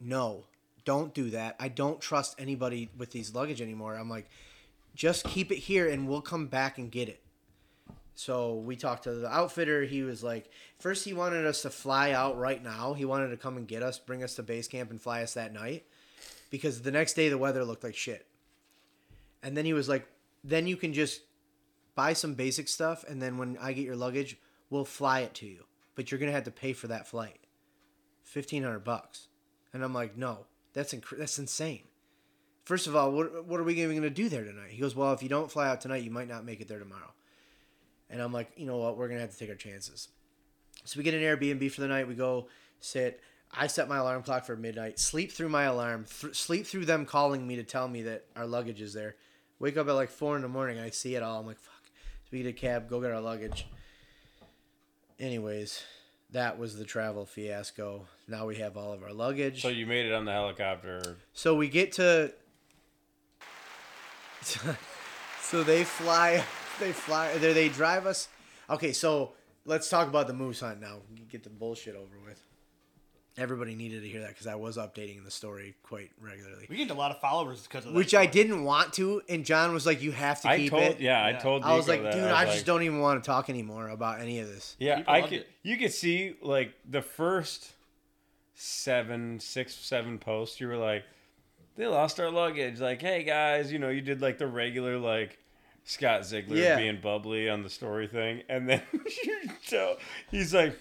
no 0.00 0.44
don't 0.84 1.14
do 1.14 1.30
that 1.30 1.54
i 1.60 1.68
don't 1.68 2.00
trust 2.00 2.34
anybody 2.38 2.88
with 2.96 3.10
these 3.10 3.34
luggage 3.34 3.60
anymore 3.60 3.94
i'm 3.96 4.08
like 4.08 4.28
just 4.94 5.24
keep 5.24 5.50
it 5.52 5.56
here 5.56 5.88
and 5.88 6.08
we'll 6.08 6.20
come 6.20 6.46
back 6.46 6.78
and 6.78 6.90
get 6.90 7.08
it. 7.08 7.22
So 8.14 8.56
we 8.56 8.76
talked 8.76 9.04
to 9.04 9.14
the 9.14 9.32
outfitter. 9.32 9.84
He 9.84 10.02
was 10.02 10.22
like, 10.22 10.50
first 10.78 11.04
he 11.04 11.14
wanted 11.14 11.46
us 11.46 11.62
to 11.62 11.70
fly 11.70 12.10
out 12.10 12.38
right 12.38 12.62
now. 12.62 12.92
He 12.92 13.04
wanted 13.04 13.28
to 13.28 13.36
come 13.36 13.56
and 13.56 13.66
get 13.66 13.82
us, 13.82 13.98
bring 13.98 14.22
us 14.22 14.34
to 14.34 14.42
base 14.42 14.68
camp, 14.68 14.90
and 14.90 15.00
fly 15.00 15.22
us 15.22 15.34
that 15.34 15.54
night 15.54 15.86
because 16.50 16.82
the 16.82 16.90
next 16.90 17.14
day 17.14 17.28
the 17.28 17.38
weather 17.38 17.64
looked 17.64 17.84
like 17.84 17.96
shit. 17.96 18.26
And 19.42 19.56
then 19.56 19.64
he 19.64 19.72
was 19.72 19.88
like, 19.88 20.06
then 20.44 20.66
you 20.66 20.76
can 20.76 20.92
just 20.92 21.22
buy 21.94 22.12
some 22.12 22.34
basic 22.34 22.68
stuff, 22.68 23.04
and 23.08 23.22
then 23.22 23.38
when 23.38 23.56
I 23.58 23.72
get 23.72 23.86
your 23.86 23.96
luggage, 23.96 24.36
we'll 24.68 24.84
fly 24.84 25.20
it 25.20 25.34
to 25.34 25.46
you. 25.46 25.64
But 25.94 26.10
you're 26.10 26.20
gonna 26.20 26.32
have 26.32 26.44
to 26.44 26.50
pay 26.50 26.74
for 26.74 26.88
that 26.88 27.06
flight, 27.06 27.40
fifteen 28.22 28.62
hundred 28.62 28.84
bucks. 28.84 29.28
And 29.72 29.84
I'm 29.84 29.94
like, 29.94 30.16
no, 30.16 30.46
that's 30.72 30.92
inc- 30.92 31.16
that's 31.16 31.38
insane. 31.38 31.82
First 32.64 32.86
of 32.86 32.94
all, 32.94 33.10
what, 33.10 33.46
what 33.46 33.58
are 33.58 33.64
we 33.64 33.74
even 33.74 33.90
going 33.90 34.02
to 34.02 34.10
do 34.10 34.28
there 34.28 34.44
tonight? 34.44 34.70
He 34.70 34.80
goes, 34.80 34.94
well, 34.94 35.12
if 35.12 35.22
you 35.22 35.28
don't 35.28 35.50
fly 35.50 35.68
out 35.68 35.80
tonight, 35.80 36.04
you 36.04 36.10
might 36.10 36.28
not 36.28 36.44
make 36.44 36.60
it 36.60 36.68
there 36.68 36.78
tomorrow. 36.78 37.12
And 38.08 38.20
I'm 38.20 38.32
like, 38.32 38.52
you 38.56 38.66
know 38.66 38.76
what? 38.76 38.96
We're 38.96 39.08
going 39.08 39.18
to 39.18 39.22
have 39.22 39.32
to 39.32 39.38
take 39.38 39.48
our 39.48 39.54
chances. 39.54 40.08
So 40.84 40.98
we 40.98 41.04
get 41.04 41.14
an 41.14 41.20
Airbnb 41.20 41.70
for 41.72 41.80
the 41.80 41.88
night. 41.88 42.08
We 42.08 42.14
go 42.14 42.48
sit. 42.80 43.20
I 43.52 43.66
set 43.66 43.88
my 43.88 43.98
alarm 43.98 44.22
clock 44.22 44.44
for 44.44 44.56
midnight. 44.56 44.98
Sleep 44.98 45.32
through 45.32 45.48
my 45.48 45.64
alarm. 45.64 46.06
Th- 46.20 46.34
sleep 46.34 46.66
through 46.66 46.84
them 46.84 47.06
calling 47.06 47.46
me 47.46 47.56
to 47.56 47.64
tell 47.64 47.88
me 47.88 48.02
that 48.02 48.24
our 48.36 48.46
luggage 48.46 48.80
is 48.80 48.92
there. 48.92 49.16
Wake 49.58 49.76
up 49.76 49.88
at 49.88 49.92
like 49.92 50.10
four 50.10 50.36
in 50.36 50.42
the 50.42 50.48
morning. 50.48 50.78
I 50.78 50.90
see 50.90 51.14
it 51.14 51.22
all. 51.22 51.40
I'm 51.40 51.46
like, 51.46 51.58
fuck. 51.58 51.82
So 51.84 52.28
we 52.32 52.42
get 52.42 52.48
a 52.48 52.52
cab. 52.52 52.88
Go 52.88 53.00
get 53.00 53.10
our 53.10 53.20
luggage. 53.20 53.66
Anyways, 55.18 55.82
that 56.30 56.58
was 56.58 56.76
the 56.76 56.84
travel 56.84 57.26
fiasco. 57.26 58.06
Now 58.30 58.46
we 58.46 58.56
have 58.58 58.76
all 58.76 58.92
of 58.92 59.02
our 59.02 59.12
luggage. 59.12 59.60
So 59.60 59.68
you 59.68 59.86
made 59.86 60.06
it 60.06 60.12
on 60.12 60.24
the 60.24 60.32
helicopter. 60.32 61.16
So 61.32 61.54
we 61.56 61.68
get 61.68 61.92
to. 61.92 62.32
So 65.42 65.64
they 65.64 65.82
fly, 65.82 66.44
they 66.80 66.92
fly. 66.92 67.36
They 67.38 67.52
they 67.52 67.68
drive 67.68 68.06
us. 68.06 68.28
Okay, 68.68 68.92
so 68.92 69.32
let's 69.64 69.88
talk 69.88 70.06
about 70.06 70.28
the 70.28 70.32
moose 70.32 70.60
hunt 70.60 70.80
now. 70.80 70.98
Get 71.28 71.42
the 71.42 71.50
bullshit 71.50 71.96
over 71.96 72.20
with. 72.24 72.40
Everybody 73.36 73.74
needed 73.74 74.02
to 74.02 74.08
hear 74.08 74.20
that 74.20 74.28
because 74.28 74.46
I 74.46 74.54
was 74.54 74.76
updating 74.76 75.24
the 75.24 75.30
story 75.30 75.74
quite 75.82 76.10
regularly, 76.20 76.66
We 76.70 76.76
gained 76.76 76.90
a 76.92 76.94
lot 76.94 77.10
of 77.10 77.20
followers 77.20 77.62
because 77.62 77.84
of 77.84 77.92
that. 77.92 77.96
which 77.96 78.14
I 78.14 78.26
didn't 78.26 78.62
want 78.62 78.92
to. 78.94 79.22
And 79.28 79.44
John 79.44 79.72
was 79.74 79.86
like, 79.86 80.02
"You 80.02 80.12
have 80.12 80.40
to 80.42 80.48
I 80.50 80.56
keep 80.58 80.70
told, 80.70 80.82
it." 80.84 81.00
yeah, 81.00 81.20
I 81.20 81.30
Yeah. 81.30 81.38
told. 81.40 81.64
I 81.64 81.74
was 81.74 81.88
Nico 81.88 82.02
like, 82.04 82.12
that. 82.12 82.16
"Dude, 82.20 82.24
was 82.30 82.32
I, 82.32 82.44
just 82.44 82.56
like- 82.58 82.66
don't 82.66 82.82
even 82.82 83.00
want 83.00 83.24
to 83.24 83.26
talk 83.26 83.50
anymore 83.50 83.88
about 83.88 84.20
any 84.20 84.38
of 84.38 84.46
this." 84.48 84.76
Yeah, 84.78 84.98
People 84.98 85.14
I 85.14 85.22
could. 85.22 85.32
it. 85.32 85.48
You 85.64 85.76
could 85.78 85.92
see 85.92 86.36
like 86.42 86.74
the 86.88 87.02
first 87.02 87.72
seven, 88.54 89.40
six, 89.40 89.74
seven 89.74 90.18
posts. 90.18 90.60
You 90.60 90.68
were 90.68 90.76
like, 90.76 91.04
they 91.76 91.86
lost 91.86 92.20
our 92.20 92.30
luggage. 92.30 92.80
Like, 92.80 93.00
hey 93.00 93.22
guys, 93.22 93.72
you 93.72 93.78
know, 93.78 93.88
you 93.88 94.00
did 94.00 94.20
like 94.20 94.38
the 94.38 94.46
regular 94.46 94.98
like 94.98 95.38
Scott 95.84 96.24
Ziegler 96.26 96.56
Yeah. 96.56 96.76
being 96.76 97.00
bubbly 97.00 97.48
on 97.48 97.62
the 97.62 97.70
story 97.70 98.06
thing, 98.06 98.42
and 98.48 98.68
then 98.68 98.82
you 99.24 99.40
tell 99.66 99.96
he's 100.30 100.52
like, 100.54 100.78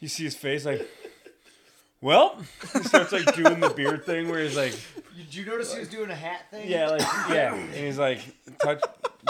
you 0.00 0.08
see 0.08 0.24
his 0.24 0.34
face 0.36 0.64
like. 0.64 0.86
Well, 2.00 2.36
he 2.72 2.82
starts 2.82 3.12
like 3.12 3.32
doing 3.36 3.60
the 3.60 3.68
beard 3.70 4.04
thing 4.04 4.28
where 4.28 4.40
he's 4.42 4.56
like, 4.56 4.72
Did 5.16 5.32
you 5.32 5.44
notice 5.46 5.72
he 5.72 5.78
was 5.78 5.88
doing 5.88 6.10
a 6.10 6.14
hat 6.16 6.50
thing? 6.50 6.68
yeah, 6.68 6.88
like 6.88 7.00
yeah, 7.30 7.54
and 7.54 7.72
he's 7.74 7.96
like 7.96 8.18
touch, 8.60 8.80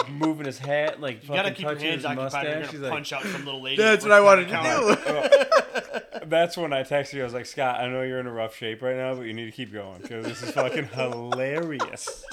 moving 0.09 0.45
his 0.45 0.57
hat, 0.57 0.99
like 0.99 1.23
You 1.23 1.29
gotta 1.29 1.49
fucking 1.49 1.55
keep 1.55 1.65
your 1.65 1.73
touching 1.73 1.89
hands 1.89 2.01
his 2.01 2.05
occupied. 2.05 2.45
Or 2.45 2.49
you're 2.49 2.59
mustache. 2.59 2.71
He's 2.71 2.79
gonna 2.79 2.83
like, 2.83 2.93
punch 2.93 3.13
out 3.13 3.23
some 3.23 3.45
little 3.45 3.61
lady. 3.61 3.77
That's 3.77 4.03
what 4.03 4.11
I 4.11 4.21
wanted 4.21 4.47
to 4.49 4.59
do. 4.63 6.19
That's 6.25 6.57
when 6.57 6.73
I 6.73 6.83
texted 6.83 7.13
you. 7.13 7.21
I 7.21 7.25
was 7.25 7.33
like, 7.33 7.45
Scott, 7.45 7.79
I 7.79 7.87
know 7.87 8.01
you're 8.01 8.19
in 8.19 8.27
a 8.27 8.31
rough 8.31 8.55
shape 8.55 8.81
right 8.81 8.95
now, 8.95 9.15
but 9.15 9.23
you 9.23 9.33
need 9.33 9.45
to 9.45 9.51
keep 9.51 9.71
going 9.71 10.01
because 10.01 10.25
this 10.25 10.41
is 10.41 10.51
fucking 10.51 10.87
hilarious. 10.93 12.23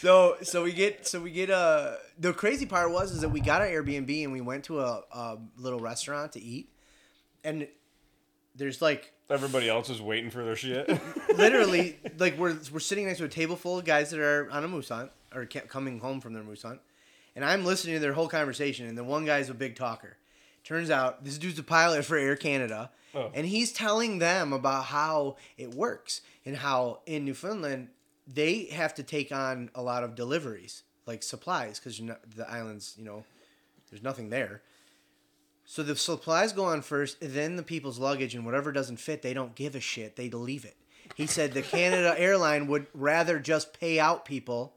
So 0.00 0.36
so 0.42 0.64
we 0.64 0.72
get 0.72 1.06
so 1.06 1.20
we 1.20 1.30
get 1.30 1.48
uh 1.48 1.92
the 2.18 2.32
crazy 2.32 2.66
part 2.66 2.90
was 2.90 3.12
is 3.12 3.20
that 3.20 3.28
we 3.28 3.40
got 3.40 3.60
our 3.60 3.68
Airbnb 3.68 4.24
and 4.24 4.32
we 4.32 4.40
went 4.40 4.64
to 4.64 4.80
a, 4.80 5.02
a 5.12 5.38
little 5.56 5.78
restaurant 5.78 6.32
to 6.32 6.42
eat, 6.42 6.68
and 7.44 7.68
there's 8.56 8.82
like 8.82 9.12
Everybody 9.30 9.68
else 9.68 9.88
is 9.88 10.02
waiting 10.02 10.28
for 10.28 10.44
their 10.44 10.56
shit. 10.56 10.90
literally 11.36 11.98
like 12.18 12.36
we're 12.36 12.58
we're 12.72 12.80
sitting 12.80 13.06
next 13.06 13.18
to 13.18 13.24
a 13.24 13.28
table 13.28 13.54
full 13.54 13.78
of 13.78 13.84
guys 13.84 14.10
that 14.10 14.18
are 14.18 14.50
on 14.50 14.64
a 14.64 14.68
moose 14.68 14.88
hunt 14.88 15.12
or 15.34 15.46
ca- 15.46 15.60
coming 15.68 16.00
home 16.00 16.20
from 16.20 16.32
their 16.32 16.42
moose 16.42 16.62
hunt, 16.62 16.80
and 17.34 17.44
I'm 17.44 17.64
listening 17.64 17.94
to 17.94 18.00
their 18.00 18.12
whole 18.12 18.28
conversation, 18.28 18.86
and 18.86 18.96
the 18.96 19.04
one 19.04 19.24
guy's 19.24 19.48
a 19.50 19.54
big 19.54 19.74
talker. 19.76 20.16
Turns 20.64 20.90
out 20.90 21.24
this 21.24 21.38
dude's 21.38 21.58
a 21.58 21.62
pilot 21.62 22.04
for 22.04 22.16
Air 22.16 22.36
Canada, 22.36 22.90
Oh. 23.14 23.30
and 23.34 23.46
he's 23.46 23.72
telling 23.72 24.18
them 24.20 24.52
about 24.54 24.86
how 24.86 25.36
it 25.58 25.74
works 25.74 26.22
and 26.46 26.56
how 26.56 27.00
in 27.04 27.24
Newfoundland 27.26 27.88
they 28.26 28.64
have 28.66 28.94
to 28.94 29.02
take 29.02 29.30
on 29.32 29.70
a 29.74 29.82
lot 29.82 30.02
of 30.04 30.14
deliveries 30.14 30.82
like 31.04 31.22
supplies 31.22 31.78
because 31.78 31.98
the 31.98 32.48
islands, 32.50 32.94
you 32.96 33.04
know, 33.04 33.24
there's 33.90 34.02
nothing 34.02 34.30
there. 34.30 34.62
So 35.64 35.82
the 35.82 35.96
supplies 35.96 36.52
go 36.52 36.64
on 36.64 36.80
first, 36.82 37.18
then 37.20 37.56
the 37.56 37.62
people's 37.62 37.98
luggage, 37.98 38.34
and 38.34 38.44
whatever 38.46 38.72
doesn't 38.72 38.96
fit, 38.98 39.20
they 39.22 39.34
don't 39.34 39.54
give 39.54 39.74
a 39.74 39.80
shit. 39.80 40.16
They 40.16 40.30
leave 40.30 40.64
it. 40.64 40.76
He 41.14 41.26
said 41.26 41.52
the 41.52 41.62
Canada 41.62 42.14
airline 42.18 42.66
would 42.68 42.86
rather 42.94 43.38
just 43.38 43.78
pay 43.78 43.98
out 44.00 44.24
people 44.24 44.74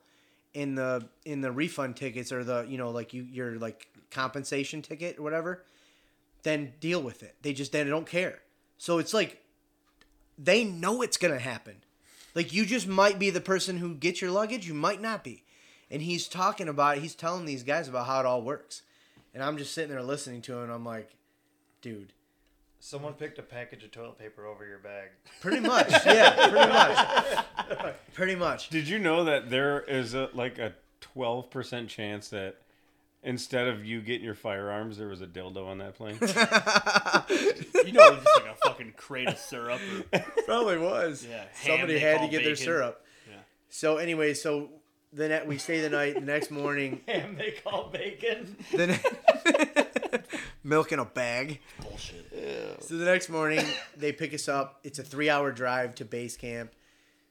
in 0.56 0.74
the 0.74 1.08
in 1.26 1.42
the 1.42 1.52
refund 1.52 1.98
tickets 1.98 2.32
or 2.32 2.44
the 2.44 2.66
you 2.68 2.78
know 2.78 2.90
like 2.90 3.14
you 3.14 3.24
your 3.24 3.60
like 3.60 3.88
compensation 4.10 4.82
ticket 4.82 5.20
or 5.20 5.22
whatever, 5.22 5.64
then 6.44 6.74
deal 6.80 7.04
with 7.04 7.22
it. 7.22 7.36
They 7.44 7.54
just 7.54 7.72
then 7.72 7.88
don't 7.88 8.08
care. 8.08 8.40
So 8.78 8.98
it's 8.98 9.14
like 9.14 9.44
they 10.38 10.64
know 10.64 11.02
it's 11.02 11.18
gonna 11.18 11.40
happen. 11.40 11.76
Like 12.34 12.54
you 12.54 12.66
just 12.66 12.88
might 12.88 13.20
be 13.20 13.30
the 13.30 13.42
person 13.42 13.78
who 13.78 13.94
gets 13.94 14.22
your 14.22 14.32
luggage, 14.32 14.66
you 14.66 14.74
might 14.74 15.02
not 15.02 15.24
be. 15.24 15.44
And 15.92 16.02
he's 16.02 16.28
talking 16.28 16.70
about 16.70 16.98
he's 16.98 17.16
telling 17.16 17.46
these 17.46 17.64
guys 17.64 17.88
about 17.88 18.08
how 18.08 18.22
it 18.22 18.26
all 18.26 18.42
works. 18.42 18.82
And 19.34 19.44
I'm 19.44 19.58
just 19.58 19.74
sitting 19.74 19.92
there 19.92 20.02
listening 20.02 20.42
to 20.44 20.54
him 20.54 20.64
and 20.64 20.72
I'm 20.72 20.86
like, 20.86 21.14
dude, 21.82 22.14
Someone 22.88 23.14
picked 23.14 23.40
a 23.40 23.42
package 23.42 23.84
of 23.84 23.90
toilet 23.90 24.20
paper 24.20 24.46
over 24.46 24.64
your 24.64 24.78
bag. 24.78 25.10
pretty 25.42 25.60
much. 25.60 25.90
yeah, 26.06 26.50
pretty 26.50 26.70
much. 26.72 27.96
Pretty 28.14 28.36
much. 28.36 28.70
Did 28.70 28.88
you 28.88 29.00
know 29.00 29.24
that 29.24 29.50
there 29.50 29.82
is 29.82 30.14
a, 30.14 30.30
like 30.36 30.60
a 30.60 30.74
12% 31.18 31.88
chance 31.88 32.30
that 32.30 32.58
Instead 33.24 33.68
of 33.68 33.84
you 33.84 34.02
getting 34.02 34.24
your 34.24 34.36
firearms, 34.36 35.00
there 35.00 35.08
was 35.08 35.20
a 35.20 35.26
dildo 35.26 35.66
on 35.66 35.80
that 35.80 35.96
plane. 35.96 36.20
You 37.86 37.92
know, 37.92 38.14
it's 38.14 38.24
just 38.24 38.42
like 38.42 38.52
a 38.52 38.68
fucking 38.68 38.94
crate 38.98 39.28
of 39.30 39.38
syrup. 39.40 39.80
Or, 40.14 40.20
Probably 40.46 40.78
was. 40.78 41.26
Yeah, 41.28 41.38
ham 41.38 41.48
Somebody 41.78 41.94
they 41.94 42.00
had 42.00 42.14
to 42.14 42.18
call 42.20 42.28
get 42.30 42.38
their 42.44 42.52
bacon. 42.54 42.56
syrup. 42.66 43.06
Yeah. 43.30 43.38
So 43.70 43.98
anyway, 43.98 44.34
so 44.36 44.70
the 45.12 45.28
net 45.28 45.48
we 45.48 45.58
stay 45.58 45.82
the 45.82 45.90
night. 45.90 46.16
The 46.16 46.22
next 46.22 46.52
morning, 46.52 47.02
Ham 47.08 47.36
they 47.36 47.52
call 47.64 47.90
bacon. 47.90 48.56
the 48.72 48.88
ne- 48.88 49.84
milk 50.66 50.92
in 50.92 51.00
a 51.00 51.06
bag. 51.06 51.60
bullshit. 51.82 52.84
So 52.84 52.98
the 52.98 53.06
next 53.06 53.30
morning, 53.30 53.64
they 53.98 54.12
pick 54.12 54.34
us 54.34 54.50
up. 54.50 54.80
It's 54.84 55.00
a 55.00 55.04
three-hour 55.04 55.52
drive 55.52 55.96
to 55.96 56.06
base 56.06 56.36
camp. 56.36 56.74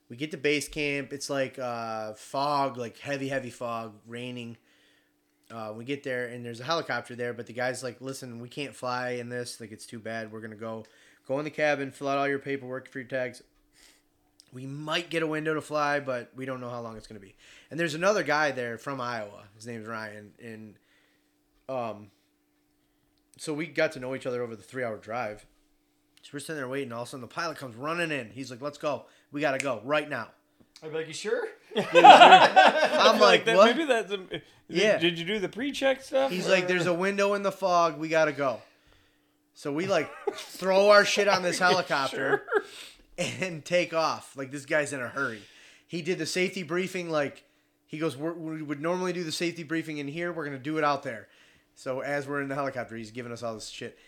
We 0.09 0.17
get 0.17 0.31
to 0.31 0.37
base 0.37 0.69
camp. 0.69 1.13
It's 1.13 1.29
like 1.29 1.59
uh, 1.59 2.15
fog, 2.15 2.77
like 2.77 2.99
heavy, 2.99 3.29
heavy 3.29 3.51
fog, 3.51 3.95
raining. 4.07 4.57
Uh, 5.51 5.73
we 5.77 5.85
get 5.85 6.03
there 6.03 6.27
and 6.27 6.45
there's 6.45 6.61
a 6.61 6.65
helicopter 6.65 7.15
there, 7.15 7.35
but 7.35 7.47
the 7.47 7.53
guy's 7.53 7.83
like, 7.83 8.01
"Listen, 8.01 8.39
we 8.39 8.49
can't 8.49 8.75
fly 8.75 9.11
in 9.11 9.29
this. 9.29 9.61
Like, 9.61 9.73
it's 9.73 9.87
too 9.87 9.99
bad. 9.99 10.33
We're 10.33 10.41
gonna 10.41 10.57
go, 10.57 10.85
go 11.27 11.39
in 11.39 11.45
the 11.45 11.51
cabin, 11.51 11.91
fill 11.91 12.09
out 12.09 12.19
all 12.19 12.29
your 12.29 12.39
paperwork 12.39 12.89
for 12.89 12.99
your 12.99 13.09
tags. 13.09 13.43
We 14.53 14.67
might 14.67 15.11
get 15.11 15.23
a 15.23 15.27
window 15.27 15.55
to 15.55 15.61
fly, 15.61 16.01
but 16.01 16.31
we 16.37 16.45
don't 16.45 16.61
know 16.61 16.71
how 16.71 16.81
long 16.81 16.97
it's 16.97 17.07
gonna 17.07 17.21
be." 17.21 17.35
And 17.71 17.81
there's 17.81 17.95
another 17.95 18.23
guy 18.23 18.53
there 18.53 18.79
from 18.79 19.01
Iowa. 19.01 19.45
His 19.55 19.67
name's 19.67 19.87
Ryan, 19.87 20.33
and 20.43 20.79
um, 21.69 22.11
so 23.39 23.53
we 23.53 23.67
got 23.67 23.93
to 23.93 24.01
know 24.01 24.15
each 24.15 24.27
other 24.27 24.43
over 24.43 24.57
the 24.57 24.63
three-hour 24.63 24.99
drive. 24.99 25.47
So 26.23 26.31
we're 26.33 26.41
sitting 26.41 26.57
there 26.57 26.69
waiting. 26.69 26.93
All 26.93 27.03
of 27.03 27.09
a 27.09 27.11
sudden, 27.11 27.21
the 27.23 27.27
pilot 27.27 27.59
comes 27.59 27.77
running 27.77 28.11
in. 28.11 28.31
He's 28.31 28.51
like, 28.51 28.63
"Let's 28.63 28.79
go. 28.79 29.05
We 29.31 29.41
gotta 29.41 29.59
go 29.59 29.81
right 29.85 30.09
now." 30.09 30.29
I'd 30.83 30.91
be 30.91 30.99
like, 30.99 31.09
you 31.09 31.15
sure? 31.15 31.45
I'm 31.77 31.85
like, 33.21 33.45
that, 33.45 33.57
"What?" 33.57 33.77
Maybe 33.77 33.85
that's. 33.87 34.13
A, 34.13 34.17
did, 34.17 34.43
Yeah. 34.69 34.99
Did 34.99 35.19
you 35.19 35.25
do 35.25 35.39
the 35.39 35.49
pre-check 35.49 36.03
stuff? 36.03 36.31
He's 36.31 36.49
like, 36.49 36.67
"There's 36.67 36.87
a 36.87 36.95
window 36.95 37.35
in 37.35 37.43
the 37.43 37.53
fog. 37.53 37.99
We 37.99 38.09
gotta 38.09 38.33
go." 38.33 38.61
So 39.55 39.73
we 39.73 39.87
like 39.87 40.11
throw 40.35 40.91
our 40.91 41.05
shit 41.05 41.29
on 41.29 41.43
this 41.43 41.59
helicopter 41.61 42.45
and 43.17 43.65
take 43.65 43.95
off. 43.95 44.37
Like 44.37 44.51
this 44.51 44.67
guy's 44.67 44.93
in 44.93 45.01
a 45.01 45.09
hurry. 45.09 45.43
He 45.87 46.03
did 46.03 46.19
the 46.19 46.27
safety 46.27 46.63
briefing. 46.63 47.09
Like 47.11 47.45
he 47.87 47.99
goes, 47.99 48.17
we're, 48.17 48.33
we 48.33 48.63
would 48.63 48.81
normally 48.81 49.13
do 49.13 49.23
the 49.23 49.33
safety 49.33 49.63
briefing 49.63 49.99
in 49.99 50.09
here. 50.09 50.33
We're 50.33 50.45
gonna 50.45 50.59
do 50.59 50.79
it 50.79 50.85
out 50.85 51.03
there. 51.05 51.29
So 51.75 52.01
as 52.01 52.27
we're 52.27 52.43
in 52.43 52.49
the 52.49 52.55
helicopter, 52.55 52.97
he's 52.97 53.11
giving 53.11 53.33
us 53.33 53.43
all 53.43 53.55
this 53.55 53.69
shit. 53.69 53.99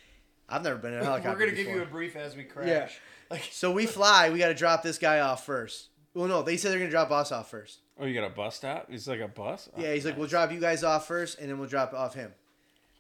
I've 0.49 0.63
never 0.63 0.77
been 0.79 0.93
in 0.93 1.01
a 1.01 1.05
helicopter. 1.05 1.39
We're 1.39 1.47
gonna 1.47 1.57
give 1.57 1.67
you 1.75 1.83
a 1.83 1.87
brief 1.87 2.17
as 2.17 2.37
we 2.37 2.45
crash. 2.45 2.69
Yeah. 2.69 2.89
Like, 3.29 3.49
So 3.51 3.73
we 3.73 3.87
fly. 3.87 4.31
We 4.31 4.39
got 4.39 4.49
to 4.49 4.55
drop 4.55 4.85
this 4.85 4.99
guy 4.99 5.19
off 5.19 5.45
first. 5.45 5.89
Well, 6.15 6.29
no, 6.29 6.43
they 6.43 6.57
said 6.57 6.71
they're 6.71 6.79
gonna 6.79 6.93
drop 6.93 7.11
us 7.11 7.33
off 7.33 7.51
first. 7.51 7.81
Oh, 7.99 8.05
you 8.07 8.15
got 8.15 8.25
a 8.25 8.33
bus 8.33 8.55
stop? 8.55 8.87
It's 8.89 9.09
like 9.09 9.19
a 9.19 9.27
bus. 9.27 9.69
Oh, 9.77 9.81
Yeah, 9.83 9.95
he's 9.95 10.05
like, 10.05 10.17
we'll 10.17 10.29
drop 10.29 10.53
you 10.53 10.61
guys 10.61 10.85
off 10.85 11.09
first, 11.09 11.41
and 11.41 11.51
then 11.51 11.59
we'll 11.59 11.69
drop 11.69 11.93
off 11.93 12.15
him. 12.15 12.33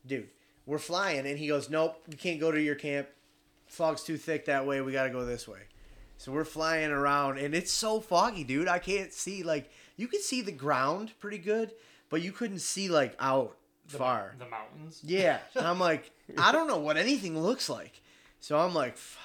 Dude, 0.04 0.28
we're 0.66 0.78
flying, 0.78 1.26
and 1.28 1.38
he 1.38 1.46
goes, 1.46 1.70
nope, 1.70 2.02
we 2.08 2.16
can't 2.16 2.40
go 2.40 2.50
to 2.50 2.60
your 2.60 2.74
camp. 2.74 3.06
Fog's 3.68 4.02
too 4.02 4.16
thick 4.16 4.46
that 4.46 4.66
way. 4.66 4.80
We 4.80 4.90
got 4.90 5.04
to 5.04 5.10
go 5.10 5.24
this 5.24 5.46
way. 5.46 5.60
So 6.18 6.32
we're 6.32 6.44
flying 6.44 6.90
around, 6.90 7.38
and 7.38 7.54
it's 7.54 7.70
so 7.72 8.00
foggy, 8.00 8.42
dude. 8.42 8.66
I 8.66 8.80
can't 8.80 9.12
see 9.12 9.42
like 9.44 9.70
you 9.96 10.08
could 10.08 10.22
see 10.22 10.40
the 10.42 10.50
ground 10.50 11.12
pretty 11.20 11.38
good, 11.38 11.72
but 12.10 12.20
you 12.22 12.32
couldn't 12.32 12.60
see 12.60 12.88
like 12.88 13.14
out 13.20 13.56
the, 13.90 13.98
far. 13.98 14.34
The 14.38 14.48
mountains. 14.48 15.00
Yeah. 15.04 15.38
And 15.54 15.66
I'm 15.66 15.80
like, 15.80 16.10
I 16.38 16.52
don't 16.52 16.66
know 16.68 16.78
what 16.78 16.96
anything 16.96 17.38
looks 17.40 17.68
like. 17.68 18.00
So 18.40 18.58
I'm 18.58 18.74
like, 18.74 18.96
fuck. 18.96 19.22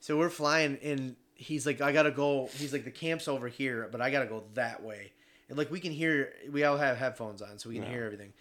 So 0.00 0.16
we're 0.18 0.30
flying 0.30 0.78
and 0.82 1.16
he's 1.34 1.66
like, 1.66 1.80
I 1.80 1.92
gotta 1.92 2.10
go. 2.10 2.48
He's 2.54 2.72
like, 2.72 2.84
the 2.84 2.90
camp's 2.90 3.28
over 3.28 3.48
here, 3.48 3.88
but 3.90 4.00
I 4.00 4.10
gotta 4.10 4.26
go 4.26 4.44
that 4.54 4.82
way. 4.82 5.12
And 5.48 5.58
like 5.58 5.70
we 5.70 5.80
can 5.80 5.92
hear, 5.92 6.32
we 6.50 6.64
all 6.64 6.76
have 6.76 6.96
headphones 6.96 7.42
on, 7.42 7.58
so 7.58 7.68
we 7.68 7.74
can 7.76 7.84
Yeah. 7.84 7.90
hear 7.90 8.04
everything. 8.04 8.32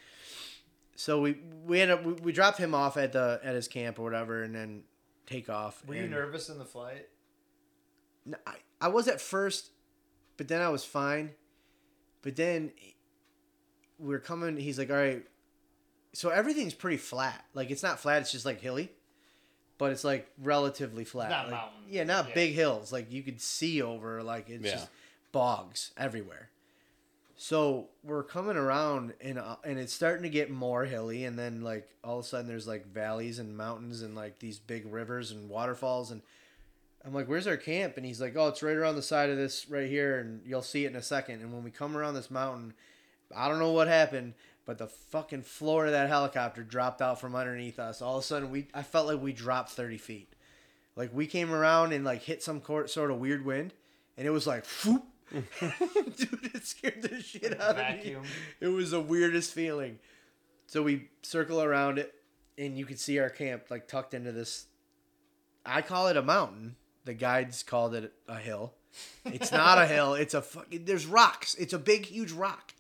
So 0.96 1.20
we 1.22 1.38
we 1.66 1.82
end 1.82 1.92
up 1.92 2.04
we, 2.06 2.14
we 2.14 2.32
dropped 2.32 2.58
him 2.58 2.76
off 2.76 2.98
at 2.98 3.14
the 3.14 3.40
at 3.44 3.56
his 3.56 3.68
camp 3.68 3.98
or 4.00 4.04
whatever, 4.04 4.44
and 4.44 4.54
then 4.56 4.84
take 5.26 5.50
off. 5.50 5.84
Were 5.88 5.96
you 5.96 6.08
nervous 6.08 6.50
in 6.50 6.58
the 6.60 6.66
flight? 6.66 7.08
No, 8.26 8.38
I, 8.48 8.56
I 8.80 8.88
was 8.90 9.08
at 9.08 9.20
first, 9.20 9.72
but 10.38 10.48
then 10.48 10.62
I 10.62 10.70
was 10.70 10.86
fine. 10.86 11.32
But 12.22 12.36
then 12.36 12.72
we're 13.98 14.20
coming. 14.20 14.56
He's 14.58 14.78
like, 14.78 14.90
"All 14.92 14.96
right." 14.96 15.26
So 16.14 16.30
everything's 16.30 16.74
pretty 16.74 16.98
flat. 16.98 17.44
Like 17.54 17.72
it's 17.72 17.84
not 17.84 18.00
flat. 18.00 18.22
It's 18.22 18.32
just 18.32 18.46
like 18.46 18.62
hilly, 18.62 18.92
but 19.78 19.92
it's 19.92 20.04
like 20.04 20.30
relatively 20.42 21.04
flat. 21.06 21.30
not 21.30 21.46
Like, 21.46 21.52
mountains. 21.52 21.86
Yeah, 21.90 22.04
not 22.04 22.30
Yeah. 22.30 22.34
big 22.36 22.54
hills. 22.54 22.92
Like 22.92 23.12
you 23.12 23.24
could 23.24 23.42
see 23.42 23.82
over. 23.82 24.22
Like 24.24 24.50
it's 24.50 24.64
Yeah. 24.66 24.72
just 24.74 24.90
bogs 25.32 25.92
everywhere. 25.98 26.50
So 27.36 27.90
we're 28.04 28.24
coming 28.24 28.56
around 28.58 29.14
and 29.20 29.40
uh, 29.40 29.56
and 29.64 29.80
it's 29.80 29.92
starting 29.92 30.24
to 30.24 30.30
get 30.30 30.50
more 30.52 30.86
hilly, 30.86 31.26
and 31.26 31.38
then 31.38 31.62
like 31.62 31.90
all 32.04 32.20
of 32.20 32.26
a 32.26 32.28
sudden 32.28 32.48
there's 32.48 32.68
like 32.68 32.86
valleys 32.94 33.40
and 33.40 33.58
mountains 33.58 34.02
and 34.02 34.16
like 34.16 34.40
these 34.40 34.60
big 34.60 34.86
rivers 34.92 35.32
and 35.32 35.50
waterfalls 35.50 36.12
and 36.12 36.22
I'm 37.06 37.14
like, 37.14 37.28
"Where's 37.28 37.48
our 37.48 37.58
camp?" 37.58 37.98
And 37.98 38.06
he's 38.06 38.22
like, 38.22 38.38
"Oh, 38.38 38.48
it's 38.48 38.64
right 38.64 38.78
around 38.78 38.96
the 38.96 39.02
side 39.02 39.30
of 39.30 39.36
this 39.36 39.68
right 39.68 39.90
here, 39.90 40.20
and 40.20 40.42
you'll 40.46 40.62
see 40.62 40.86
it 40.86 40.90
in 40.92 40.96
a 40.96 41.02
second. 41.02 41.42
And 41.42 41.52
when 41.52 41.64
we 41.64 41.72
come 41.72 41.98
around 41.98 42.14
this 42.14 42.32
mountain, 42.32 42.74
I 43.36 43.50
don't 43.50 43.60
know 43.60 43.72
what 43.74 43.88
happened, 43.90 44.36
but 44.66 44.78
the 44.78 44.88
fucking 44.88 45.44
floor 45.44 45.86
of 45.86 45.92
that 45.92 46.08
helicopter 46.08 46.64
dropped 46.64 47.02
out 47.02 47.20
from 47.20 47.36
underneath 47.36 47.80
us. 47.80 48.02
All 48.02 48.18
of 48.18 48.24
a 48.24 48.26
sudden, 48.26 48.50
we 48.52 48.68
I 48.74 48.84
felt 48.84 49.08
like 49.08 49.22
we 49.22 49.34
dropped 49.34 49.72
thirty 49.72 49.98
feet. 49.98 50.34
Like 50.96 51.14
we 51.14 51.28
came 51.28 51.54
around 51.54 51.92
and 51.94 52.06
like 52.06 52.22
hit 52.24 52.44
some 52.44 52.62
cor- 52.62 52.88
sort 52.88 53.12
of 53.12 53.18
weird 53.20 53.46
wind, 53.46 53.74
and 54.18 54.28
it 54.28 54.32
was 54.32 54.48
like, 54.48 54.66
whoop. 54.86 55.04
dude, 55.32 56.52
it 56.54 56.64
scared 56.66 57.02
the 57.02 57.20
shit 57.20 57.60
out 57.60 57.72
of 57.72 57.78
me. 58.06 58.16
It 58.60 58.68
was 58.68 58.92
the 58.92 59.00
weirdest 59.00 59.52
feeling. 59.52 59.98
So 60.68 60.84
we 60.84 61.10
circle 61.24 61.62
around 61.62 61.98
it, 61.98 62.14
and 62.58 62.78
you 62.78 62.86
can 62.86 62.98
see 62.98 63.18
our 63.20 63.30
camp 63.32 63.64
like 63.72 63.88
tucked 63.88 64.14
into 64.14 64.32
this. 64.32 64.68
I 65.66 65.82
call 65.82 66.08
it 66.08 66.18
a 66.18 66.22
mountain. 66.22 66.76
The 67.06 67.14
guides 67.16 67.64
called 67.64 67.96
it 67.96 68.14
a 68.28 68.38
hill. 68.38 68.74
It's 69.26 69.52
not 69.52 69.80
a 69.80 69.88
hill. 69.96 70.14
It's 70.14 70.36
a 70.36 70.42
fucking. 70.42 70.86
There's 70.86 71.08
rocks. 71.08 71.56
It's 71.56 71.74
a 71.74 71.80
big, 71.80 72.06
huge 72.06 72.32
rock. 72.32 72.73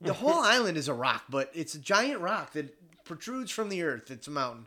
The 0.00 0.12
whole 0.12 0.34
island 0.42 0.76
is 0.76 0.88
a 0.88 0.94
rock, 0.94 1.24
but 1.28 1.50
it's 1.54 1.74
a 1.74 1.78
giant 1.78 2.20
rock 2.20 2.52
that 2.52 2.74
protrudes 3.04 3.50
from 3.50 3.68
the 3.68 3.82
earth. 3.82 4.10
It's 4.10 4.28
a 4.28 4.30
mountain. 4.30 4.66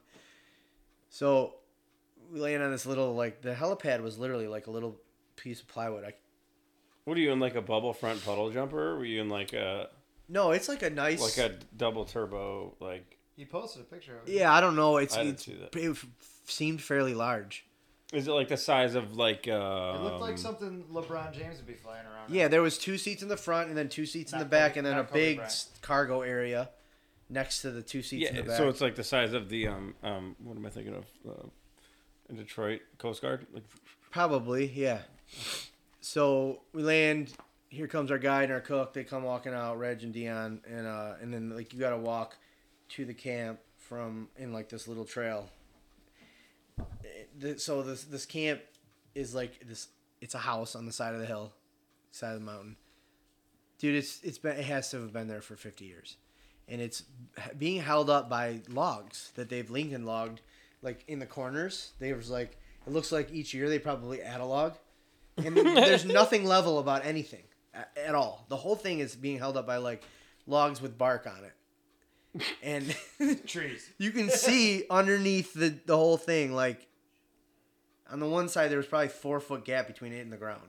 So 1.10 1.56
we 2.32 2.40
land 2.40 2.64
on 2.64 2.72
this 2.72 2.86
little 2.86 3.16
like 3.16 3.42
the 3.42 3.54
helipad 3.54 4.02
was 4.02 4.18
literally 4.18 4.48
like 4.48 4.68
a 4.68 4.72
little 4.72 4.98
piece 5.36 5.62
of 5.62 5.68
plywood. 5.68 6.04
I 6.04 6.14
What 7.06 7.18
are 7.18 7.22
you 7.22 7.32
in 7.32 7.40
like 7.40 7.56
a 7.56 7.62
bubble 7.62 7.94
front 7.94 8.24
puddle 8.24 8.50
jumper? 8.52 8.98
Were 8.98 9.06
you 9.06 9.22
in 9.22 9.30
like 9.30 9.54
a 9.54 9.90
no, 10.28 10.52
it's 10.52 10.70
like 10.70 10.84
a 10.84 10.90
nice 10.90 11.38
like 11.38 11.52
a 11.52 11.56
double 11.76 12.06
turbo 12.06 12.76
like? 12.80 13.18
He 13.36 13.46
posted 13.46 13.82
a 13.82 13.86
picture 13.86 14.18
of 14.18 14.28
it. 14.28 14.34
Yeah, 14.34 14.54
I 14.54 14.60
don't 14.60 14.76
know. 14.76 14.98
It's, 14.98 15.16
I 15.16 15.24
didn't 15.24 15.36
it's 15.36 15.46
see 15.46 15.56
that. 15.56 15.74
it 15.74 15.98
seemed 16.44 16.82
fairly 16.82 17.14
large. 17.14 17.66
Is 18.12 18.28
it 18.28 18.32
like 18.32 18.48
the 18.48 18.58
size 18.58 18.96
of 18.96 19.16
like? 19.18 19.48
Uh, 19.48 19.94
It 19.96 20.02
looked 20.02 20.22
like 20.22 20.38
something 20.38 20.84
LeBron 20.92 21.32
James 21.34 21.58
would 21.58 21.68
be 21.68 21.74
flying 21.76 22.06
around. 22.08 22.30
in. 22.30 22.36
Yeah, 22.36 22.48
there 22.48 22.62
was 22.62 22.78
two 22.78 22.98
seats 22.98 23.22
in 23.22 23.28
the 23.30 23.38
front 23.38 23.70
and 23.70 23.78
then 23.78 23.88
two 23.90 24.06
seats 24.06 24.34
in 24.34 24.40
the 24.40 24.46
back 24.46 24.72
Kobe- 24.72 24.78
and 24.80 24.88
then 24.88 24.98
a 24.98 25.04
Kobe 25.04 25.14
big 25.20 25.38
Bryant. 25.38 25.66
cargo 25.82 26.22
area 26.22 26.70
next 27.30 27.62
to 27.62 27.70
the 27.72 27.84
two 27.84 28.02
seats 28.02 28.30
in 28.30 28.36
the 28.38 28.44
back. 28.44 28.58
so 28.58 28.68
it's 28.68 28.82
like 28.82 28.96
the 28.96 29.04
size 29.04 29.34
of 29.34 29.50
the 29.50 29.68
um 29.68 29.94
um. 30.04 30.36
What 30.44 30.58
am 30.58 30.66
I 30.66 30.70
thinking 30.70 30.96
of? 30.96 31.06
Uh, 31.28 31.48
in 32.30 32.36
Detroit 32.38 32.82
Coast 32.98 33.22
Guard. 33.22 33.46
Like, 33.54 33.64
Probably, 34.12 34.66
yeah. 34.68 35.00
So 36.02 36.62
we 36.74 36.82
land. 36.84 37.34
Here 37.72 37.86
comes 37.88 38.10
our 38.10 38.18
guide 38.18 38.46
and 38.46 38.54
our 38.54 38.60
cook. 38.62 38.94
They 38.94 39.04
come 39.04 39.22
walking 39.24 39.54
out, 39.54 39.78
Reg 39.78 40.02
and 40.02 40.12
Dion, 40.12 40.62
and 40.68 40.88
uh, 40.88 41.14
and 41.22 41.32
then 41.32 41.52
like 41.56 41.72
you 41.74 41.80
got 41.80 41.92
to 41.92 41.98
walk 41.98 42.36
to 42.90 43.06
the 43.06 43.14
camp 43.14 43.60
from 43.78 44.30
in 44.38 44.52
like 44.52 44.70
this 44.70 44.88
little 44.88 45.06
trail. 45.06 45.48
So 47.58 47.82
this 47.84 48.04
this 48.04 48.26
camp 48.26 48.62
is 49.16 49.34
like 49.34 49.60
this. 49.68 49.88
It's 50.22 50.36
a 50.36 50.40
house 50.40 50.76
on 50.76 50.86
the 50.86 50.92
side 50.92 51.14
of 51.14 51.20
the 51.22 51.26
hill, 51.26 51.54
side 52.12 52.34
of 52.34 52.40
the 52.40 52.46
mountain. 52.46 52.76
Dude, 53.78 53.96
it's 53.96 54.20
it's 54.24 54.38
been 54.38 54.58
it 54.58 54.66
has 54.66 54.90
to 54.92 55.02
have 55.02 55.14
been 55.14 55.28
there 55.28 55.42
for 55.42 55.56
fifty 55.56 55.86
years, 55.86 56.18
and 56.68 56.82
it's 56.82 57.04
being 57.58 57.82
held 57.82 58.10
up 58.10 58.30
by 58.30 58.60
logs 58.68 59.32
that 59.36 59.50
they've 59.50 59.70
Lincoln 59.70 60.06
logged, 60.06 60.42
like 60.82 61.06
in 61.08 61.20
the 61.20 61.26
corners. 61.26 61.94
They 62.00 62.12
was 62.14 62.30
like 62.30 62.58
it 62.86 62.92
looks 62.92 63.12
like 63.12 63.32
each 63.32 63.54
year 63.54 63.70
they 63.70 63.80
probably 63.80 64.22
add 64.22 64.42
a 64.42 64.46
log, 64.46 64.76
and 65.38 65.56
there's 65.78 66.04
nothing 66.06 66.44
level 66.44 66.80
about 66.80 67.06
anything 67.06 67.44
a- 67.74 68.08
at 68.08 68.16
all. 68.16 68.46
The 68.50 68.58
whole 68.58 68.76
thing 68.76 69.00
is 69.00 69.16
being 69.16 69.38
held 69.38 69.56
up 69.56 69.66
by 69.66 69.78
like 69.78 70.04
logs 70.46 70.82
with 70.82 70.98
bark 70.98 71.26
on 71.26 71.46
it, 71.46 71.54
and 72.64 72.96
Trees. 73.48 73.90
you 73.98 74.12
can 74.12 74.30
see 74.30 74.84
underneath 74.90 75.54
the 75.54 75.76
the 75.86 75.96
whole 75.98 76.18
thing. 76.18 76.54
Like 76.54 76.88
on 78.12 78.20
the 78.20 78.28
one 78.28 78.50
side, 78.50 78.70
there 78.72 78.78
was 78.78 78.88
probably 78.88 79.10
four 79.10 79.40
foot 79.40 79.66
gap 79.66 79.88
between 79.88 80.14
it 80.14 80.20
and 80.22 80.32
the 80.32 80.38
ground. 80.38 80.62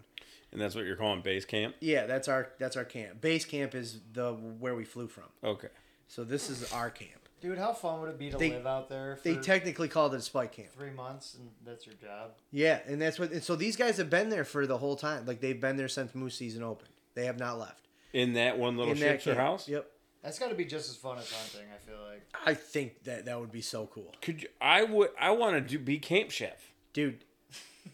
and 0.52 0.60
that's 0.60 0.74
what 0.74 0.84
you're 0.84 0.96
calling 0.96 1.20
base 1.22 1.44
camp. 1.44 1.74
Yeah, 1.80 2.06
that's 2.06 2.28
our 2.28 2.50
that's 2.58 2.76
our 2.76 2.84
camp. 2.84 3.20
Base 3.20 3.44
camp 3.44 3.74
is 3.74 4.00
the 4.12 4.32
where 4.32 4.74
we 4.74 4.84
flew 4.84 5.08
from. 5.08 5.24
Okay. 5.44 5.68
So 6.08 6.24
this 6.24 6.50
is 6.50 6.72
our 6.72 6.90
camp. 6.90 7.12
Dude, 7.40 7.56
how 7.56 7.72
fun 7.72 8.00
would 8.00 8.10
it 8.10 8.18
be 8.18 8.30
to 8.30 8.36
They- 8.36 8.50
live 8.50 8.66
out 8.66 8.90
there 8.90 9.16
for 9.16 9.22
They 9.22 9.36
technically 9.36 9.88
called 9.88 10.12
it 10.12 10.18
a 10.18 10.20
spike 10.22 10.52
camp. 10.52 10.68
three 10.72 10.90
months 10.90 11.36
and 11.38 11.48
that's 11.64 11.86
your 11.86 11.94
job? 11.94 12.32
Yeah, 12.50 12.80
and 12.86 13.00
that's 13.00 13.18
what. 13.18 13.30
And 13.32 13.42
so 13.42 13.56
these 13.56 13.76
guys 13.76 13.96
have 13.96 14.10
been 14.10 14.28
there 14.28 14.44
for 14.44 14.66
the 14.66 14.76
whole 14.76 14.96
time. 14.96 15.24
Like 15.24 15.40
they've 15.40 15.60
been 15.60 15.76
there 15.76 15.88
since 15.88 16.14
moose 16.14 16.34
season 16.36 16.62
opened. 16.62 16.90
They 17.14 17.24
have 17.26 17.38
not 17.38 17.58
left. 17.58 17.86
In 18.12 18.32
that 18.34 18.58
one 18.58 18.76
little 18.76 18.92
In 18.92 19.00
that 19.00 19.22
ship's 19.22 19.38
house. 19.38 19.68
Yep. 19.68 19.86
That's 20.22 20.38
got 20.38 20.48
to 20.50 20.54
be 20.54 20.64
just 20.66 20.90
as 20.90 20.96
fun 20.96 21.18
as 21.18 21.30
hunting. 21.32 21.68
I 21.74 21.78
feel 21.90 21.98
like. 22.10 22.22
I 22.46 22.54
think 22.54 23.04
that 23.04 23.24
that 23.24 23.40
would 23.40 23.50
be 23.52 23.62
so 23.62 23.86
cool, 23.92 24.14
Could 24.22 24.42
you, 24.42 24.48
I 24.60 24.84
would 24.84 25.10
I 25.18 25.30
want 25.30 25.54
to 25.54 25.60
do 25.60 25.78
be 25.78 25.98
camp 25.98 26.30
chef. 26.30 26.72
dude. 26.92 27.24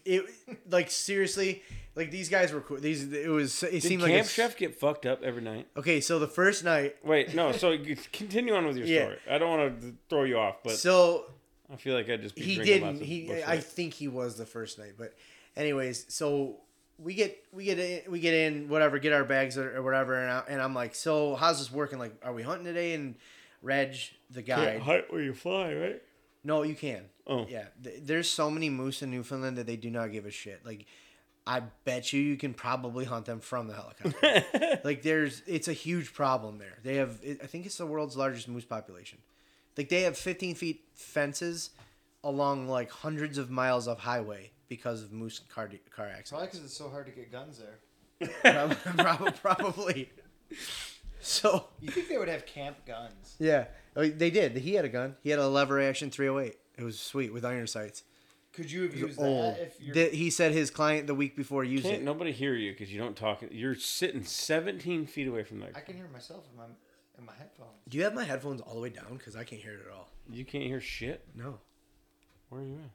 It 0.05 0.25
like 0.69 0.91
seriously, 0.91 1.63
like 1.95 2.11
these 2.11 2.29
guys 2.29 2.51
were 2.53 2.61
cool. 2.61 2.77
These 2.77 3.11
it 3.11 3.29
was 3.29 3.63
it 3.63 3.71
Did 3.71 3.83
seemed 3.83 4.01
camp 4.01 4.11
like 4.11 4.21
a 4.21 4.25
s- 4.25 4.31
chef 4.31 4.55
get 4.57 4.75
fucked 4.75 5.05
up 5.05 5.23
every 5.23 5.41
night? 5.41 5.67
Okay, 5.77 6.01
so 6.01 6.19
the 6.19 6.27
first 6.27 6.63
night, 6.63 6.95
Wait, 7.03 7.33
no. 7.33 7.51
So 7.53 7.71
you 7.71 7.97
continue 8.13 8.53
on 8.53 8.65
with 8.67 8.77
your 8.77 8.85
Yeah. 8.87 9.01
story. 9.03 9.17
I 9.29 9.37
don't 9.37 9.57
want 9.57 9.81
to 9.81 9.95
throw 10.09 10.23
you 10.23 10.37
off, 10.37 10.57
but 10.63 10.73
so 10.73 11.25
I 11.71 11.77
feel 11.77 11.95
like 11.95 12.09
I'd 12.09 12.21
just 12.21 12.35
be 12.35 12.41
he 12.43 12.55
drinking 12.55 12.73
didn't. 12.75 12.87
lots 12.89 13.01
of 13.01 13.07
He 13.07 13.27
Busch 13.27 13.43
I 13.45 13.55
Light. 13.55 13.63
think 13.63 13.93
he 13.95 14.07
was 14.07 14.37
the 14.37 14.45
first 14.45 14.77
night, 14.79 14.93
but 14.97 15.13
anyways, 15.55 16.05
so 16.13 16.57
we 16.99 17.13
get 17.13 17.43
we 17.51 17.65
get 17.65 17.79
in, 17.79 18.11
we 18.11 18.19
get 18.19 18.33
in 18.33 18.69
whatever, 18.69 18.99
get 18.99 19.13
our 19.13 19.23
bags 19.23 19.57
or, 19.57 19.77
or 19.77 19.83
whatever, 19.83 20.15
and, 20.15 20.31
I, 20.31 20.43
and 20.49 20.61
I'm 20.61 20.73
like, 20.73 20.95
so 20.95 21.35
how's 21.35 21.59
this 21.59 21.71
working? 21.71 21.99
Like, 21.99 22.13
are 22.23 22.33
we 22.33 22.43
hunting 22.43 22.65
today? 22.65 22.93
And 22.93 23.15
Reg, 23.61 23.95
the 24.29 24.41
guy 24.41 24.65
Can't 24.65 24.83
hunt 24.83 25.05
where 25.11 25.21
you 25.21 25.33
fly, 25.33 25.73
right? 25.73 26.01
no, 26.43 26.63
you 26.63 26.75
can. 26.75 27.03
Oh. 27.25 27.45
Yeah, 27.49 27.65
th- 27.83 28.01
there's 28.03 28.29
so 28.29 28.49
many 28.49 28.69
moose 28.69 29.01
in 29.01 29.11
Newfoundland 29.11 29.57
that 29.57 29.67
they 29.67 29.75
do 29.75 29.89
not 29.91 30.11
give 30.11 30.25
a 30.25 30.31
shit. 30.31 30.65
Like, 30.65 30.85
I 31.45 31.61
bet 31.83 32.13
you 32.13 32.21
you 32.21 32.37
can 32.37 32.53
probably 32.53 33.05
hunt 33.05 33.25
them 33.25 33.41
from 33.41 33.67
the 33.67 33.73
helicopter. 33.73 34.79
like, 34.83 35.01
there's 35.01 35.43
it's 35.45 35.67
a 35.67 35.73
huge 35.73 36.13
problem 36.13 36.57
there. 36.57 36.77
They 36.83 36.95
have, 36.95 37.19
I 37.43 37.47
think 37.47 37.65
it's 37.65 37.77
the 37.77 37.85
world's 37.85 38.15
largest 38.15 38.47
moose 38.47 38.65
population. 38.65 39.19
Like, 39.77 39.89
they 39.89 40.01
have 40.03 40.17
15 40.17 40.55
feet 40.55 40.85
fences 40.95 41.71
along 42.23 42.67
like 42.67 42.89
hundreds 42.91 43.37
of 43.37 43.49
miles 43.51 43.87
of 43.87 43.99
highway 43.99 44.51
because 44.69 45.01
of 45.03 45.11
moose 45.11 45.39
car 45.39 45.69
car 45.95 46.09
Probably 46.29 46.47
because 46.47 46.63
it's 46.63 46.75
so 46.77 46.89
hard 46.89 47.05
to 47.07 47.11
get 47.11 47.31
guns 47.31 47.59
there. 47.59 48.29
Probably, 48.43 49.31
probably. 49.41 50.09
So 51.19 51.67
You 51.81 51.89
think 51.89 52.07
they 52.09 52.17
would 52.17 52.27
have 52.29 52.45
camp 52.45 52.77
guns? 52.85 53.35
yeah, 53.39 53.65
Oh, 53.95 54.07
they 54.07 54.29
did. 54.29 54.57
He 54.57 54.75
had 54.75 54.85
a 54.85 54.89
gun. 54.89 55.15
He 55.23 55.29
had 55.31 55.39
a 55.39 55.47
lever 55.47 55.81
action 55.81 56.09
308. 56.11 56.57
It 56.77 56.83
was 56.83 56.99
sweet 56.99 57.33
with 57.33 57.43
iron 57.43 57.65
sights. 57.67 58.03
Could 58.53 58.71
you 58.71 58.83
have 58.83 58.95
used 58.95 59.19
old. 59.19 59.55
that 59.55 59.61
if 59.61 59.81
you're? 59.81 59.93
Th- 59.93 60.15
he 60.15 60.29
said 60.29 60.51
his 60.51 60.69
client 60.71 61.05
the 61.07 61.13
week 61.15 61.35
before 61.35 61.63
used 61.63 61.83
Can't 61.83 61.97
it. 61.97 62.03
nobody 62.03 62.31
hear 62.31 62.53
you 62.55 62.71
because 62.71 62.91
you 62.91 62.99
don't 62.99 63.15
talk. 63.15 63.43
You're 63.51 63.75
sitting 63.75 64.23
17 64.23 65.05
feet 65.05 65.27
away 65.27 65.43
from 65.43 65.59
that. 65.59 65.71
I 65.75 65.81
can 65.81 65.95
hear 65.95 66.07
myself 66.11 66.45
in 66.51 66.57
my 66.57 66.63
in 67.19 67.25
my 67.25 67.33
headphones. 67.37 67.69
Do 67.89 67.97
you 67.97 68.03
have 68.03 68.13
my 68.13 68.23
headphones 68.23 68.61
all 68.61 68.73
the 68.75 68.81
way 68.81 68.89
down? 68.89 69.17
Because 69.17 69.35
I 69.35 69.43
can't 69.43 69.61
hear 69.61 69.73
it 69.73 69.81
at 69.87 69.91
all. 69.93 70.09
You 70.31 70.45
can't 70.45 70.63
hear 70.63 70.79
shit. 70.81 71.23
No. 71.35 71.59
Where 72.49 72.61
are 72.61 72.63
you 72.65 72.75
at? 72.83 72.91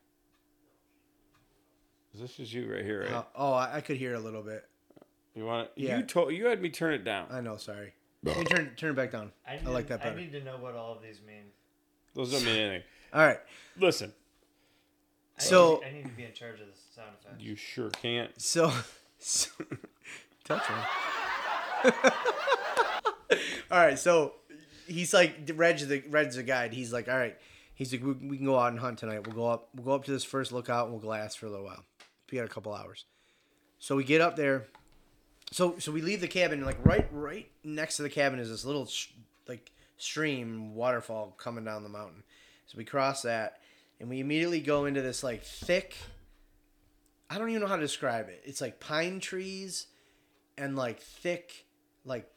This 2.15 2.39
is 2.39 2.53
you 2.53 2.71
right 2.71 2.85
here, 2.85 3.03
right? 3.05 3.13
Uh, 3.13 3.23
oh, 3.35 3.53
I, 3.53 3.77
I 3.77 3.81
could 3.81 3.97
hear 3.97 4.15
a 4.15 4.19
little 4.21 4.43
bit. 4.43 4.65
you 5.35 5.47
want 5.47 5.67
it? 5.69 5.73
yeah. 5.77 5.97
You 5.99 6.03
told 6.05 6.33
you 6.35 6.47
had 6.47 6.61
me 6.61 6.69
turn 6.69 6.93
it 6.95 7.05
down. 7.05 7.27
I 7.31 7.41
know. 7.41 7.57
Sorry. 7.57 7.95
Can 8.25 8.39
you 8.39 8.45
turn 8.45 8.71
turn 8.77 8.91
it 8.91 8.97
back 8.97 9.13
down? 9.13 9.33
I, 9.49 9.57
need 9.57 9.67
like 9.67 9.89
that 9.89 10.03
better. 10.03 10.17
I 10.17 10.21
need 10.21 10.33
to 10.33 10.45
know 10.45 10.57
what 10.59 10.77
all 10.77 10.93
of 10.93 11.03
these 11.03 11.21
mean. 11.27 11.45
Those 12.15 12.31
don't 12.31 12.45
mean 12.45 12.57
anything. 12.57 12.83
All 13.15 13.27
right. 13.27 13.41
Listen, 13.79 14.13
I 15.39 15.43
So- 15.43 15.81
need, 15.83 15.87
I 15.87 15.93
need 15.93 16.03
to 16.05 16.09
be 16.11 16.25
in 16.25 16.33
charge 16.33 16.61
of 16.61 16.67
the 16.67 16.73
sound 16.95 17.11
effects. 17.21 17.43
you 17.43 17.57
sure 17.57 17.91
can't. 17.91 18.31
So, 18.41 18.71
so 19.19 19.51
touch 20.45 20.67
him. 20.67 20.79
all 23.71 23.79
right. 23.79 23.99
So 23.99 24.35
he's 24.87 25.13
like 25.15 25.51
Reg 25.55 25.79
the 25.79 26.03
Reg's 26.11 26.37
the 26.37 26.43
guide. 26.43 26.73
He's 26.73 26.93
like, 26.93 27.09
all 27.09 27.17
right. 27.17 27.37
He's 27.75 27.93
like, 27.93 28.05
we, 28.05 28.13
we 28.13 28.37
can 28.37 28.47
go 28.47 28.59
out 28.59 28.71
and 28.73 28.79
hunt 28.81 28.99
tonight. 28.99 29.27
We'll 29.27 29.35
go 29.35 29.47
up. 29.47 29.69
We'll 29.75 29.85
go 29.87 29.93
up 29.93 30.05
to 30.05 30.11
this 30.13 30.25
first 30.25 30.53
lookout 30.53 30.85
and 30.85 30.93
we'll 30.93 31.01
glass 31.03 31.35
for 31.35 31.47
a 31.47 31.51
little 31.51 31.65
while. 31.65 31.83
We 32.33 32.39
got 32.39 32.47
a 32.47 32.49
couple 32.49 32.73
hours. 32.75 33.05
So 33.79 33.95
we 33.95 34.05
get 34.05 34.23
up 34.23 34.37
there. 34.37 34.67
So 35.51 35.79
so 35.79 35.93
we 35.93 36.01
leave 36.01 36.23
the 36.23 36.29
cabin 36.29 36.65
like 36.65 36.79
right 36.85 37.07
right 37.13 37.47
next 37.63 37.99
to 37.99 38.03
the 38.03 38.09
cabin 38.09 38.39
is 38.39 38.49
this 38.49 38.65
little 38.65 38.87
sh- 38.87 39.09
like 39.47 39.71
stream 39.99 40.75
waterfall 40.75 41.35
coming 41.37 41.65
down 41.65 41.83
the 41.83 41.91
mountain. 41.91 42.23
So 42.67 42.79
we 42.79 42.85
cross 42.85 43.21
that 43.23 43.59
and 44.01 44.09
we 44.09 44.19
immediately 44.21 44.61
go 44.61 44.87
into 44.87 45.03
this 45.03 45.23
like 45.23 45.43
thick 45.43 45.95
I 47.29 47.37
don't 47.39 47.51
even 47.51 47.61
know 47.63 47.69
how 47.69 47.77
to 47.77 47.83
describe 47.83 48.29
it. 48.31 48.43
It's 48.45 48.61
like 48.63 48.81
pine 48.81 49.21
trees 49.21 49.87
and 50.57 50.75
like 50.75 51.01
thick 51.01 51.67
like 52.07 52.31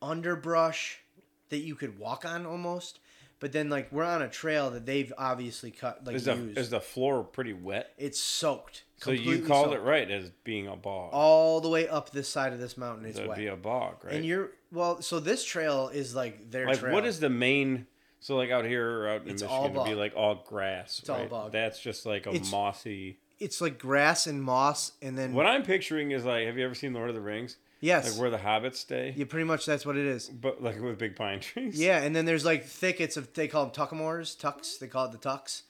underbrush 0.00 1.00
that 1.48 1.58
you 1.58 1.74
could 1.74 1.98
walk 1.98 2.24
on 2.24 2.46
almost. 2.46 3.00
But 3.40 3.50
then 3.50 3.68
like 3.68 3.90
we're 3.90 4.04
on 4.04 4.22
a 4.22 4.28
trail 4.28 4.70
that 4.70 4.86
they've 4.86 5.12
obviously 5.18 5.72
cut 5.72 6.04
like 6.06 6.14
Is 6.14 6.26
the 6.26 6.36
used. 6.36 6.58
is 6.58 6.70
the 6.70 6.80
floor 6.80 7.24
pretty 7.24 7.52
wet? 7.52 7.92
it's 7.98 8.20
soaked. 8.20 8.84
So 9.00 9.12
you 9.12 9.40
called 9.44 9.72
it 9.72 9.80
right 9.80 10.10
as 10.10 10.30
being 10.44 10.66
a 10.66 10.76
bog. 10.76 11.10
all 11.12 11.60
the 11.60 11.68
way 11.68 11.88
up 11.88 12.10
this 12.10 12.28
side 12.28 12.52
of 12.52 12.58
this 12.60 12.76
mountain. 12.76 13.06
It's 13.06 13.14
That'd 13.16 13.28
wet. 13.30 13.38
be 13.38 13.46
a 13.46 13.56
bog, 13.56 13.96
right? 14.04 14.14
And 14.14 14.24
you're 14.26 14.50
well, 14.70 15.00
so 15.02 15.18
this 15.20 15.44
trail 15.44 15.88
is 15.92 16.14
like 16.14 16.50
their 16.50 16.66
like 16.66 16.78
trail. 16.78 16.92
what 16.94 17.06
is 17.06 17.18
the 17.20 17.30
main? 17.30 17.86
So 18.20 18.36
like 18.36 18.50
out 18.50 18.66
here 18.66 19.00
or 19.02 19.08
out 19.08 19.22
in 19.22 19.30
It's 19.30 19.42
Michigan, 19.42 19.70
it'd 19.76 19.84
be 19.86 19.94
like 19.94 20.12
all 20.14 20.34
grass. 20.46 20.98
It's 20.98 21.08
all 21.08 21.18
right? 21.18 21.30
bog. 21.30 21.52
That's 21.52 21.80
just 21.80 22.04
like 22.04 22.26
a 22.26 22.30
It's- 22.30 22.50
mossy. 22.50 23.16
It's 23.38 23.62
like 23.62 23.78
grass 23.78 24.26
and 24.26 24.42
moss, 24.42 24.92
and 25.00 25.16
then 25.16 25.32
What 25.32 25.46
I'm 25.46 25.62
picturing 25.62 26.10
is 26.10 26.26
like, 26.26 26.46
have 26.46 26.58
you 26.58 26.64
ever 26.66 26.74
seen 26.74 26.92
Lord 26.92 27.08
of 27.08 27.14
the 27.14 27.22
Rings? 27.22 27.56
yes, 27.80 28.10
Like 28.12 28.20
where 28.20 28.28
the 28.30 28.36
hobbits 28.36 28.74
stay, 28.76 29.14
yeah, 29.16 29.24
pretty 29.24 29.44
much 29.46 29.64
that's 29.64 29.86
what 29.86 29.96
it 29.96 30.04
is. 30.04 30.28
but 30.28 30.62
like 30.62 30.78
with 30.78 30.98
big 30.98 31.16
pine 31.16 31.40
trees. 31.40 31.80
Yeah, 31.80 32.02
and 32.02 32.14
then 32.14 32.26
there's 32.26 32.44
like 32.44 32.66
thickets 32.66 33.16
of 33.16 33.32
they 33.32 33.48
call 33.48 33.64
them 33.64 33.72
tuckamores, 33.74 34.38
tucks. 34.38 34.76
They 34.76 34.88
call 34.88 35.06
it 35.06 35.12
the 35.12 35.16
tucks, 35.18 35.62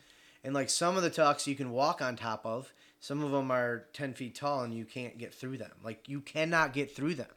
and 0.43 0.53
like 0.53 0.69
some 0.69 0.97
of 0.97 1.05
the 1.05 1.11
tucks 1.11 1.47
you 1.47 1.55
can 1.55 1.71
walk 1.71 2.03
on 2.03 2.17
top 2.17 2.45
of. 2.45 2.73
Some 3.01 3.23
of 3.25 3.31
them 3.33 3.51
are 3.51 3.87
ten 3.93 4.13
feet 4.15 4.35
tall, 4.35 4.63
and 4.63 4.75
you 4.75 4.85
can't 4.85 5.17
get 5.19 5.33
through 5.35 5.57
them. 5.59 5.73
Like 5.83 6.09
you 6.09 6.21
cannot 6.21 6.73
get 6.75 6.95
through 6.95 7.15
them. 7.15 7.31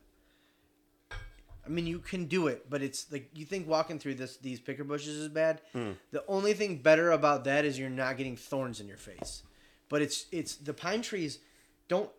I 1.65 1.69
mean, 1.69 1.87
you 1.87 1.99
can 1.99 2.25
do 2.25 2.47
it, 2.47 2.69
but 2.69 2.81
it's 2.81 3.09
like 3.11 3.29
you 3.33 3.45
think 3.45 3.67
walking 3.69 3.97
through 3.97 4.15
this 4.15 4.35
these 4.37 4.59
picker 4.59 4.83
bushes 4.83 5.15
is 5.15 5.29
bad. 5.29 5.61
Hmm. 5.71 5.91
The 6.11 6.23
only 6.27 6.53
thing 6.53 6.77
better 6.77 7.11
about 7.11 7.45
that 7.45 7.63
is 7.63 7.79
you're 7.79 7.89
not 7.89 8.17
getting 8.17 8.35
thorns 8.35 8.81
in 8.81 8.87
your 8.87 8.97
face. 8.97 9.43
But 9.87 10.01
it's 10.01 10.25
it's 10.31 10.55
the 10.55 10.73
pine 10.73 11.01
trees 11.01 11.39
don't. 11.87 12.09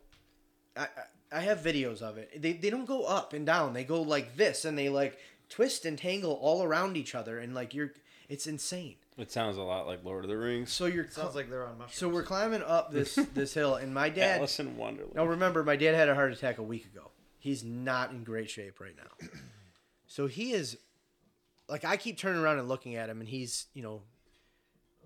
I 0.75 0.83
I- 0.83 0.87
I 1.31 1.39
have 1.41 1.57
videos 1.59 2.01
of 2.03 2.17
it. 2.17 2.39
They 2.41 2.53
they 2.53 2.69
don't 2.69 2.85
go 2.85 3.03
up 3.05 3.33
and 3.33 3.45
down. 3.47 3.73
They 3.73 3.83
go 3.83 4.01
like 4.01 4.37
this, 4.37 4.63
and 4.63 4.77
they 4.77 4.89
like 4.89 5.17
twist 5.49 5.83
and 5.83 5.97
tangle 5.97 6.33
all 6.33 6.63
around 6.63 6.95
each 6.97 7.13
other, 7.15 7.39
and 7.39 7.53
like 7.53 7.73
you're. 7.73 7.93
It's 8.29 8.45
insane. 8.47 8.95
It 9.17 9.31
sounds 9.31 9.57
a 9.57 9.61
lot 9.61 9.87
like 9.87 10.03
Lord 10.03 10.25
of 10.25 10.29
the 10.29 10.37
Rings. 10.37 10.73
So 10.73 10.87
you're 10.87 11.07
Sounds 11.09 11.35
like 11.35 11.49
they're 11.49 11.65
on 11.65 11.77
mushrooms. 11.77 11.95
so 11.95 12.09
we're 12.09 12.23
climbing 12.23 12.61
up 12.61 12.91
this 12.91 13.15
this 13.33 13.53
hill, 13.53 13.75
and 13.75 13.93
my 13.93 14.09
dad. 14.09 14.39
Alice 14.39 14.59
in 14.59 14.75
Wonderland. 14.75 15.15
Now 15.15 15.25
remember, 15.25 15.63
my 15.63 15.75
dad 15.77 15.95
had 15.95 16.09
a 16.09 16.15
heart 16.15 16.33
attack 16.33 16.57
a 16.57 16.63
week 16.63 16.85
ago. 16.85 17.11
He's 17.39 17.63
not 17.63 18.11
in 18.11 18.23
great 18.23 18.49
shape 18.49 18.79
right 18.79 18.95
now. 18.97 19.27
So 20.07 20.27
he 20.27 20.53
is 20.53 20.77
like 21.67 21.83
I 21.83 21.97
keep 21.97 22.17
turning 22.17 22.41
around 22.41 22.59
and 22.59 22.69
looking 22.69 22.95
at 22.95 23.09
him 23.09 23.19
and 23.19 23.27
he's, 23.27 23.65
you 23.73 23.81
know, 23.81 24.03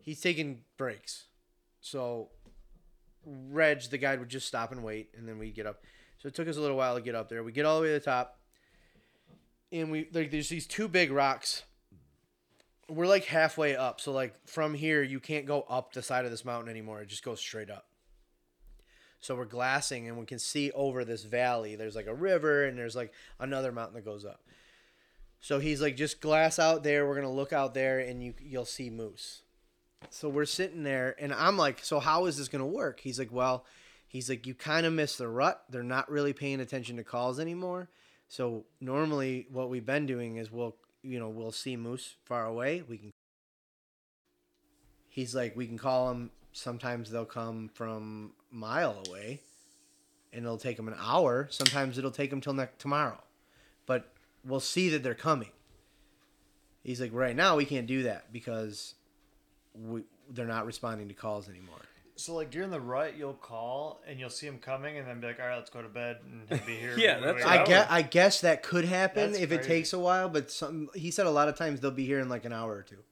he's 0.02 0.20
taking 0.22 0.60
breaks. 0.78 1.24
So 1.82 2.30
Reg, 3.26 3.82
the 3.90 3.98
guide, 3.98 4.20
would 4.20 4.30
just 4.30 4.48
stop 4.48 4.72
and 4.72 4.84
wait 4.84 5.10
and 5.18 5.28
then 5.28 5.40
we'd 5.40 5.56
get 5.56 5.66
up. 5.66 5.82
So 6.20 6.28
it 6.28 6.36
took 6.36 6.48
us 6.48 6.58
a 6.58 6.62
little 6.62 6.78
while 6.78 6.96
to 6.96 7.02
get 7.02 7.16
up 7.16 7.30
there. 7.30 7.44
We 7.44 7.52
get 7.54 7.66
all 7.66 7.78
the 7.78 7.84
way 7.84 7.88
to 7.88 7.94
the 7.94 8.00
top. 8.02 8.40
And 9.72 9.90
we 9.90 10.08
like 10.14 10.32
there's 10.32 10.50
these 10.50 10.68
two 10.68 10.88
big 10.88 11.12
rocks. 11.12 11.64
We're 12.90 13.08
like 13.08 13.26
halfway 13.26 13.76
up. 13.76 14.02
So 14.02 14.12
like 14.12 14.36
from 14.48 14.74
here 14.74 15.02
you 15.02 15.20
can't 15.20 15.46
go 15.46 15.66
up 15.70 15.94
the 15.94 16.02
side 16.02 16.26
of 16.26 16.32
this 16.32 16.46
mountain 16.46 16.70
anymore. 16.70 17.02
It 17.02 17.08
just 17.08 17.24
goes 17.24 17.40
straight 17.40 17.70
up. 17.70 17.86
So 19.22 19.36
we're 19.36 19.46
glassing 19.46 20.08
and 20.08 20.18
we 20.18 20.26
can 20.26 20.40
see 20.40 20.72
over 20.72 21.04
this 21.04 21.24
valley. 21.24 21.76
There's 21.76 21.96
like 21.96 22.08
a 22.08 22.14
river 22.14 22.66
and 22.66 22.78
there's 22.78 22.96
like 22.96 23.14
another 23.40 23.72
mountain 23.72 23.96
that 23.96 24.06
goes 24.06 24.26
up. 24.26 24.42
So 25.42 25.60
he's 25.60 25.82
like, 25.82 25.96
just 25.96 26.22
glass 26.22 26.60
out 26.60 26.84
there. 26.84 27.08
We're 27.08 27.16
gonna 27.16 27.32
look 27.32 27.54
out 27.54 27.74
there 27.74 28.00
and 28.00 28.24
you 28.24 28.34
you'll 28.40 28.66
see 28.66 28.90
moose. 28.90 29.44
So 30.10 30.30
we're 30.30 30.46
sitting 30.46 30.84
there 30.84 31.16
and 31.20 31.34
I'm 31.34 31.58
like, 31.58 31.84
so 31.84 32.00
how 32.00 32.26
is 32.26 32.38
this 32.38 32.48
gonna 32.48 32.66
work? 32.66 33.02
He's 33.02 33.20
like, 33.20 33.32
well, 33.32 33.66
he's 34.08 34.30
like, 34.30 34.48
you 34.48 34.54
kind 34.54 34.86
of 34.86 34.94
miss 34.94 35.18
the 35.18 35.28
rut. 35.28 35.64
They're 35.70 35.84
not 35.84 36.10
really 36.10 36.34
paying 36.34 36.62
attention 36.62 36.98
to 36.98 37.04
calls 37.04 37.40
anymore. 37.40 37.90
So 38.30 38.66
normally, 38.80 39.48
what 39.52 39.70
we've 39.70 39.86
been 39.86 40.06
doing 40.06 40.38
is 40.38 40.52
we'll 40.52 40.76
you 41.04 41.20
know 41.20 41.30
we'll 41.30 41.52
see 41.52 41.76
moose 41.76 42.16
far 42.26 42.46
away. 42.46 42.84
We 42.88 42.98
can. 42.98 43.12
He's 45.08 45.34
like, 45.36 45.56
we 45.56 45.68
can 45.68 45.78
call 45.78 46.10
them. 46.10 46.32
Sometimes 46.54 47.12
they'll 47.12 47.26
come 47.26 47.70
from 47.74 48.34
mile 48.52 49.04
away, 49.08 49.42
and 50.34 50.44
it'll 50.44 50.58
take 50.58 50.78
them 50.78 50.88
an 50.88 50.96
hour. 51.00 51.48
Sometimes 51.50 51.98
it'll 51.98 52.12
take 52.12 52.30
them 52.30 52.42
till 52.42 52.54
next 52.54 52.80
tomorrow, 52.80 53.22
but 53.86 54.12
we'll 54.44 54.60
see 54.60 54.90
that 54.90 55.04
they're 55.04 55.16
coming. 55.16 55.52
He's 56.84 57.02
like, 57.02 57.12
right 57.14 57.36
now 57.36 57.56
we 57.56 57.66
can't 57.66 57.88
do 57.88 58.04
that 58.04 58.32
because 58.32 58.96
we 59.74 60.04
they're 60.30 60.46
not 60.46 60.66
responding 60.66 61.08
to 61.08 61.14
calls 61.14 61.50
anymore. 61.50 61.82
So 62.20 62.36
like 62.36 62.52
during 62.52 62.70
the 62.70 62.82
rut, 62.82 63.16
you'll 63.18 63.34
call 63.34 64.02
and 64.06 64.20
you'll 64.20 64.30
see 64.30 64.46
him 64.46 64.58
coming, 64.58 64.98
and 64.98 65.08
then 65.08 65.22
be 65.22 65.28
like, 65.28 65.40
"All 65.40 65.48
right, 65.48 65.56
let's 65.56 65.70
go 65.70 65.82
to 65.82 65.88
bed 65.88 66.18
and 66.26 66.48
he'll 66.50 66.68
be 66.68 66.76
here." 66.80 66.98
Yeah, 66.98 67.20
that's 67.20 67.46
I 67.46 67.64
guess, 67.64 67.88
I 67.90 68.02
guess 68.02 68.42
that 68.42 68.62
could 68.62 68.86
happen 68.86 69.32
That's 69.32 69.44
if 69.44 69.52
it 69.52 69.58
crazy. 69.58 69.70
takes 69.70 69.94
a 69.94 70.00
while, 70.00 70.28
but 70.28 70.52
some 70.52 70.90
he 70.94 71.12
said 71.12 71.26
a 71.28 71.32
lot 71.32 71.48
of 71.48 71.58
times 71.58 71.80
they'll 71.80 71.92
be 71.92 72.06
here 72.06 72.20
in 72.20 72.28
like 72.28 72.44
an 72.44 72.52
hour 72.52 72.74
or 72.74 72.84
two. 72.84 73.04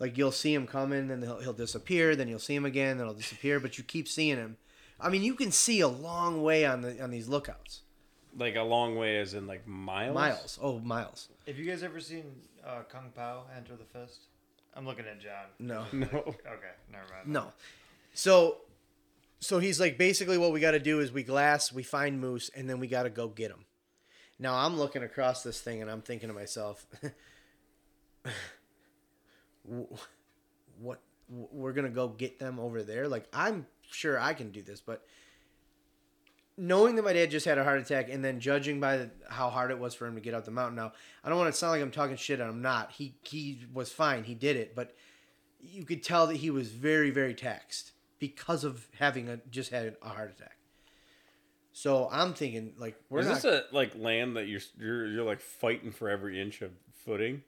Like 0.00 0.18
you'll 0.18 0.32
see 0.32 0.52
him 0.52 0.66
coming, 0.66 1.06
then 1.08 1.22
he'll, 1.22 1.38
he'll 1.40 1.52
disappear, 1.52 2.16
then 2.16 2.28
you'll 2.28 2.38
see 2.38 2.54
him 2.54 2.66
again, 2.66 2.98
then 2.98 3.06
he'll 3.06 3.14
disappear, 3.14 3.60
but 3.60 3.78
you 3.78 3.84
keep 3.84 4.08
seeing 4.08 4.36
him. 4.36 4.56
I 5.00 5.08
mean, 5.08 5.22
you 5.22 5.34
can 5.34 5.52
see 5.52 5.80
a 5.80 5.88
long 5.88 6.42
way 6.42 6.66
on 6.66 6.82
the 6.82 7.02
on 7.02 7.10
these 7.10 7.28
lookouts. 7.28 7.82
Like 8.36 8.56
a 8.56 8.62
long 8.62 8.96
way, 8.96 9.18
as 9.18 9.34
in 9.34 9.46
like 9.46 9.66
miles. 9.68 10.14
Miles. 10.14 10.58
Oh, 10.60 10.80
miles. 10.80 11.28
Have 11.46 11.58
you 11.58 11.64
guys 11.64 11.82
ever 11.82 12.00
seen 12.00 12.24
uh, 12.66 12.82
Kung 12.88 13.12
Pow 13.14 13.44
Enter 13.56 13.76
the 13.76 13.84
Fist? 13.84 14.22
I'm 14.74 14.84
looking 14.84 15.06
at 15.06 15.20
John. 15.20 15.46
No. 15.58 15.84
No. 15.92 16.06
Okay, 16.08 16.74
never 16.92 17.04
mind. 17.10 17.26
No. 17.28 17.52
So, 18.16 18.62
so 19.40 19.58
he's 19.58 19.78
like, 19.78 19.98
basically, 19.98 20.38
what 20.38 20.50
we 20.50 20.58
got 20.58 20.70
to 20.70 20.78
do 20.78 21.00
is 21.00 21.12
we 21.12 21.22
glass, 21.22 21.70
we 21.70 21.82
find 21.82 22.18
moose, 22.18 22.50
and 22.56 22.68
then 22.68 22.80
we 22.80 22.86
got 22.86 23.02
to 23.02 23.10
go 23.10 23.28
get 23.28 23.50
them. 23.50 23.66
Now 24.38 24.54
I'm 24.54 24.78
looking 24.78 25.02
across 25.02 25.42
this 25.42 25.60
thing, 25.60 25.82
and 25.82 25.90
I'm 25.90 26.00
thinking 26.00 26.28
to 26.28 26.34
myself, 26.34 26.86
what? 30.80 31.00
We're 31.28 31.72
gonna 31.72 31.88
go 31.88 32.06
get 32.08 32.38
them 32.38 32.60
over 32.60 32.82
there? 32.84 33.08
Like 33.08 33.26
I'm 33.32 33.66
sure 33.90 34.20
I 34.20 34.32
can 34.32 34.50
do 34.50 34.62
this, 34.62 34.80
but 34.80 35.04
knowing 36.56 36.94
that 36.96 37.02
my 37.02 37.12
dad 37.12 37.32
just 37.32 37.46
had 37.46 37.58
a 37.58 37.64
heart 37.64 37.80
attack, 37.80 38.08
and 38.10 38.24
then 38.24 38.38
judging 38.38 38.78
by 38.78 38.96
the, 38.98 39.10
how 39.28 39.50
hard 39.50 39.72
it 39.72 39.78
was 39.78 39.92
for 39.92 40.06
him 40.06 40.14
to 40.14 40.20
get 40.20 40.34
up 40.34 40.44
the 40.44 40.52
mountain. 40.52 40.76
Now 40.76 40.92
I 41.24 41.28
don't 41.28 41.38
want 41.38 41.52
to 41.52 41.58
sound 41.58 41.72
like 41.72 41.82
I'm 41.82 41.90
talking 41.90 42.16
shit, 42.16 42.38
and 42.38 42.48
I'm 42.48 42.62
not. 42.62 42.92
He 42.92 43.16
he 43.22 43.66
was 43.72 43.90
fine. 43.90 44.22
He 44.24 44.34
did 44.34 44.56
it, 44.56 44.76
but 44.76 44.94
you 45.60 45.84
could 45.84 46.02
tell 46.02 46.28
that 46.28 46.36
he 46.36 46.50
was 46.50 46.68
very 46.68 47.10
very 47.10 47.34
taxed 47.34 47.92
because 48.18 48.64
of 48.64 48.86
having 48.98 49.28
a 49.28 49.38
just 49.50 49.70
had 49.70 49.96
a 50.02 50.08
heart 50.08 50.30
attack. 50.30 50.56
So 51.72 52.08
I'm 52.10 52.32
thinking 52.32 52.72
like 52.78 52.96
we're 53.10 53.20
Is 53.20 53.26
not 53.26 53.34
this 53.42 53.44
a 53.44 53.64
like 53.72 53.94
land 53.96 54.36
that 54.36 54.48
you're 54.48 54.62
you're 54.78 55.06
you're 55.06 55.24
like 55.24 55.40
fighting 55.40 55.92
for 55.92 56.08
every 56.08 56.40
inch 56.40 56.62
of 56.62 56.70
footing? 57.04 57.42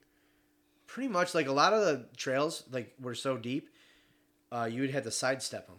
pretty 0.88 1.08
much 1.08 1.34
like 1.34 1.46
a 1.46 1.52
lot 1.52 1.72
of 1.72 1.82
the 1.82 2.06
trails 2.16 2.64
like 2.72 2.92
were 3.00 3.14
so 3.14 3.36
deep, 3.36 3.68
uh, 4.50 4.68
you 4.70 4.80
would 4.80 4.90
have 4.90 5.04
to 5.04 5.10
sidestep 5.10 5.68
them, 5.68 5.76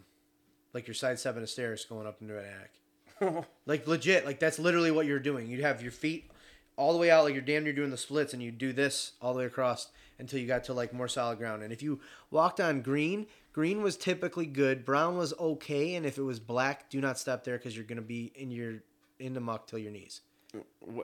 like 0.72 0.86
you're 0.86 0.94
sidestepping 0.94 1.42
a 1.42 1.46
stairs 1.46 1.84
going 1.84 2.06
up 2.06 2.22
into 2.22 2.38
an 2.38 2.44
attic. 2.46 3.44
like 3.66 3.86
legit, 3.86 4.24
like 4.24 4.38
that's 4.38 4.58
literally 4.58 4.90
what 4.90 5.04
you're 5.04 5.18
doing. 5.18 5.48
You'd 5.48 5.60
have 5.60 5.82
your 5.82 5.92
feet 5.92 6.30
all 6.76 6.92
the 6.94 6.98
way 6.98 7.10
out, 7.10 7.24
like 7.24 7.34
you're 7.34 7.42
damn 7.42 7.64
near 7.64 7.74
doing 7.74 7.90
the 7.90 7.96
splits, 7.98 8.32
and 8.32 8.42
you 8.42 8.50
do 8.50 8.72
this 8.72 9.12
all 9.20 9.34
the 9.34 9.40
way 9.40 9.44
across 9.44 9.88
until 10.18 10.38
you 10.38 10.46
got 10.46 10.64
to 10.64 10.72
like 10.72 10.94
more 10.94 11.08
solid 11.08 11.38
ground. 11.38 11.62
And 11.62 11.72
if 11.72 11.82
you 11.82 12.00
walked 12.30 12.60
on 12.60 12.80
green, 12.80 13.26
green 13.52 13.82
was 13.82 13.96
typically 13.96 14.46
good. 14.46 14.84
Brown 14.84 15.16
was 15.16 15.32
okay, 15.38 15.94
and 15.94 16.06
if 16.06 16.18
it 16.18 16.22
was 16.22 16.40
black, 16.40 16.90
do 16.90 17.00
not 17.00 17.18
stop 17.18 17.44
there 17.44 17.58
because 17.58 17.76
you're 17.76 17.84
gonna 17.84 18.02
be 18.02 18.32
in 18.34 18.50
your 18.50 18.82
in 19.18 19.34
the 19.34 19.40
muck 19.40 19.66
till 19.66 19.78
your 19.78 19.92
knees. 19.92 20.22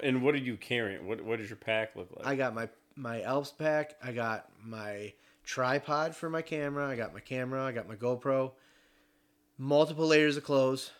And 0.03 0.23
what 0.23 0.35
are 0.35 0.39
you 0.39 0.57
carrying? 0.57 1.07
What 1.07 1.23
what 1.23 1.39
does 1.39 1.49
your 1.49 1.57
pack 1.57 1.95
look 1.97 2.09
like? 2.17 2.27
I 2.27 2.35
got 2.35 2.55
my 2.55 2.69
my 2.95 3.23
Alps 3.23 3.53
pack. 3.53 3.95
I 4.03 4.13
got 4.13 4.49
my 4.65 5.13
tripod 5.45 6.15
for 6.17 6.29
my 6.29 6.43
camera. 6.43 6.89
I 6.89 6.97
got 6.97 7.15
my 7.15 7.21
camera. 7.21 7.65
I 7.65 7.73
got 7.73 7.89
my 7.89 7.97
GoPro. 7.97 8.53
Multiple 9.59 10.07
layers 10.07 10.37
of 10.37 10.45
clothes 10.45 10.91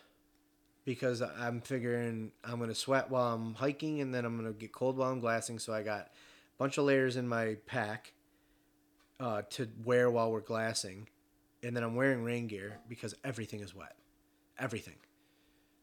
because 0.85 1.21
I'm 1.21 1.59
figuring 1.59 2.31
I'm 2.45 2.59
gonna 2.59 2.73
sweat 2.73 3.11
while 3.11 3.33
I'm 3.33 3.55
hiking 3.55 3.99
and 3.99 4.15
then 4.15 4.23
I'm 4.23 4.37
gonna 4.37 4.53
get 4.53 4.71
cold 4.71 4.97
while 4.97 5.11
I'm 5.11 5.19
glassing. 5.19 5.59
So 5.59 5.73
I 5.73 5.83
got 5.83 5.99
a 6.01 6.57
bunch 6.57 6.77
of 6.77 6.85
layers 6.85 7.17
in 7.17 7.27
my 7.27 7.57
pack 7.65 8.13
uh, 9.19 9.41
to 9.49 9.67
wear 9.83 10.09
while 10.09 10.31
we're 10.31 10.39
glassing, 10.39 11.09
and 11.67 11.75
then 11.75 11.83
I'm 11.83 11.95
wearing 11.95 12.23
rain 12.23 12.47
gear 12.47 12.79
because 12.87 13.13
everything 13.23 13.59
is 13.59 13.75
wet, 13.75 13.95
everything. 14.57 14.95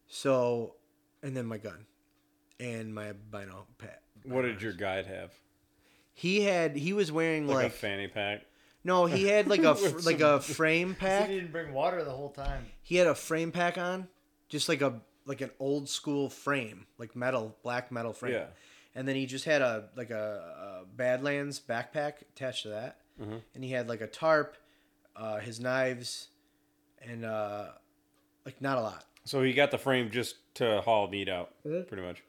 So, 0.08 0.74
and 1.22 1.36
then 1.36 1.46
my 1.46 1.58
gun 1.58 1.86
and 2.60 2.94
my 2.94 3.12
bino 3.30 3.66
pad. 3.78 3.98
what 4.24 4.42
did 4.42 4.62
your 4.62 4.72
guide 4.72 5.06
have? 5.06 5.32
He 6.12 6.42
had 6.42 6.76
he 6.76 6.92
was 6.92 7.10
wearing 7.10 7.46
Like, 7.46 7.56
like, 7.56 7.66
a 7.66 7.70
fanny 7.70 8.06
pack. 8.08 8.42
no 8.84 9.06
he 9.06 9.24
had 9.26 9.48
like 9.48 9.64
a 9.64 9.70
like 10.04 10.20
some- 10.20 10.34
a 10.34 10.40
frame 10.40 10.94
pack. 10.98 11.28
He 11.28 11.34
didn't 11.36 11.52
bring 11.52 11.72
water 11.72 12.04
the 12.04 12.12
whole 12.12 12.30
time. 12.30 12.66
He 12.82 12.96
had 12.96 13.06
a 13.06 13.14
frame 13.14 13.50
pack 13.50 13.76
on, 13.78 14.08
just 14.48 14.68
like 14.68 14.80
a 14.82 15.00
like 15.26 15.40
an 15.40 15.50
old 15.58 15.88
school 15.88 16.28
frame, 16.28 16.86
like 16.98 17.16
metal 17.16 17.56
black 17.62 17.90
metal 17.90 18.12
frame. 18.12 18.34
Yeah. 18.34 18.46
And 18.94 19.08
then 19.08 19.16
he 19.16 19.26
just 19.26 19.44
had 19.44 19.60
a 19.62 19.88
like 19.96 20.10
a, 20.10 20.82
a 20.82 20.86
Badlands 20.86 21.60
backpack 21.60 22.22
attached 22.34 22.62
to 22.62 22.68
that, 22.70 22.98
Mm-hmm. 23.20 23.36
and 23.54 23.64
he 23.64 23.70
had 23.70 23.88
like 23.88 24.00
a 24.00 24.06
tarp, 24.08 24.56
uh, 25.16 25.38
his 25.38 25.60
knives, 25.60 26.28
and 27.02 27.24
uh, 27.24 27.68
like 28.44 28.60
not 28.60 28.78
a 28.78 28.80
lot. 28.80 29.04
So 29.24 29.42
he 29.42 29.52
got 29.52 29.70
the 29.70 29.78
frame 29.78 30.10
just 30.10 30.36
to 30.56 30.80
haul 30.82 31.08
meat 31.08 31.28
out, 31.28 31.50
Mhm. 31.66 31.86
pretty 31.88 32.02
much. 32.02 32.22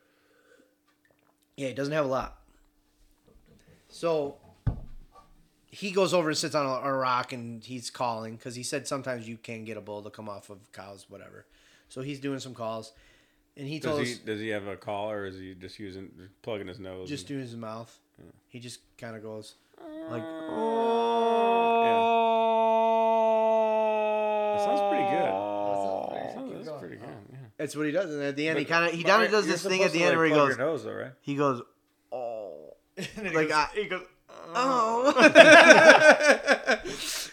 Yeah, 1.57 1.67
he 1.69 1.73
doesn't 1.73 1.93
have 1.93 2.05
a 2.05 2.09
lot. 2.09 2.39
So 3.89 4.37
he 5.69 5.91
goes 5.91 6.13
over 6.13 6.29
and 6.29 6.37
sits 6.37 6.55
on 6.55 6.65
a, 6.65 6.87
a 6.89 6.93
rock 6.93 7.31
and 7.33 7.63
he's 7.63 7.89
calling 7.89 8.35
because 8.35 8.55
he 8.55 8.63
said 8.63 8.87
sometimes 8.87 9.27
you 9.27 9.37
can 9.37 9.63
get 9.65 9.77
a 9.77 9.81
bull 9.81 10.01
to 10.03 10.09
come 10.09 10.27
off 10.29 10.49
of 10.49 10.71
cows, 10.71 11.05
whatever. 11.09 11.45
So 11.89 12.01
he's 12.01 12.19
doing 12.19 12.39
some 12.39 12.53
calls, 12.53 12.93
and 13.57 13.67
he 13.67 13.79
told 13.79 13.99
Does 13.99 14.07
he 14.09 14.13
us 14.15 14.19
does 14.19 14.39
he 14.39 14.47
have 14.49 14.67
a 14.67 14.75
collar 14.75 15.21
or 15.21 15.25
is 15.27 15.37
he 15.37 15.53
just 15.53 15.77
using 15.79 16.11
plugging 16.41 16.67
his 16.67 16.79
nose? 16.79 17.07
just 17.09 17.23
and- 17.23 17.27
doing 17.29 17.41
his 17.41 17.55
mouth. 17.55 17.97
He 18.47 18.59
just 18.61 18.79
kind 18.97 19.15
of 19.17 19.21
goes 19.21 19.55
like, 20.09 20.23
That 23.25 24.61
sounds 24.63 24.81
pretty 24.89 25.05
good. 25.11 25.31
That 25.31 25.77
sounds, 25.83 26.47
Keep 26.47 26.53
that's 26.55 26.67
going. 26.69 26.79
pretty 26.79 26.95
good. 26.95 27.09
Yeah. 27.31 27.44
That's 27.57 27.75
what 27.75 27.85
he 27.85 27.91
does. 27.91 28.13
And 28.13 28.21
at 28.23 28.35
the 28.35 28.47
end, 28.47 28.59
he 28.59 28.65
kind 28.65 28.85
of 28.85 28.91
he 28.93 29.03
kind 29.03 29.23
of 29.23 29.31
does 29.31 29.47
this 29.47 29.63
thing 29.63 29.81
at 29.83 29.91
the 29.91 29.99
to, 29.99 30.05
end 30.05 30.11
like, 30.11 30.17
where 30.17 30.25
he 30.27 30.33
goes, 30.33 30.49
your 30.49 30.57
nose, 30.57 30.83
though, 30.83 30.93
right? 30.93 31.11
he 31.21 31.35
goes, 31.35 31.61
oh, 32.11 32.73
And 32.97 33.07
then 33.15 33.25
he 33.27 33.35
like 33.35 33.47
goes, 33.49 33.57
I, 33.57 33.67
he 33.75 33.85
goes, 33.85 34.01
oh. 34.55 35.13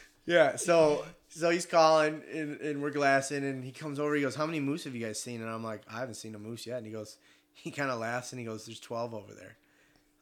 yeah. 0.26 0.56
So 0.56 1.04
so 1.28 1.50
he's 1.50 1.66
calling 1.66 2.22
and, 2.32 2.60
and 2.60 2.82
we're 2.82 2.90
glassing 2.90 3.44
and 3.44 3.64
he 3.64 3.72
comes 3.72 3.98
over. 3.98 4.14
He 4.14 4.22
goes, 4.22 4.34
"How 4.34 4.46
many 4.46 4.60
moose 4.60 4.84
have 4.84 4.94
you 4.94 5.04
guys 5.04 5.20
seen?" 5.20 5.40
And 5.40 5.50
I'm 5.50 5.64
like, 5.64 5.82
"I 5.90 5.98
haven't 6.00 6.14
seen 6.14 6.34
a 6.34 6.38
moose 6.38 6.66
yet." 6.66 6.76
And 6.78 6.86
he 6.86 6.92
goes, 6.92 7.16
he 7.54 7.70
kind 7.70 7.90
of 7.90 7.98
laughs 8.00 8.32
and 8.32 8.38
he 8.40 8.46
goes, 8.46 8.66
"There's 8.66 8.80
12 8.80 9.14
over 9.14 9.34
there." 9.34 9.56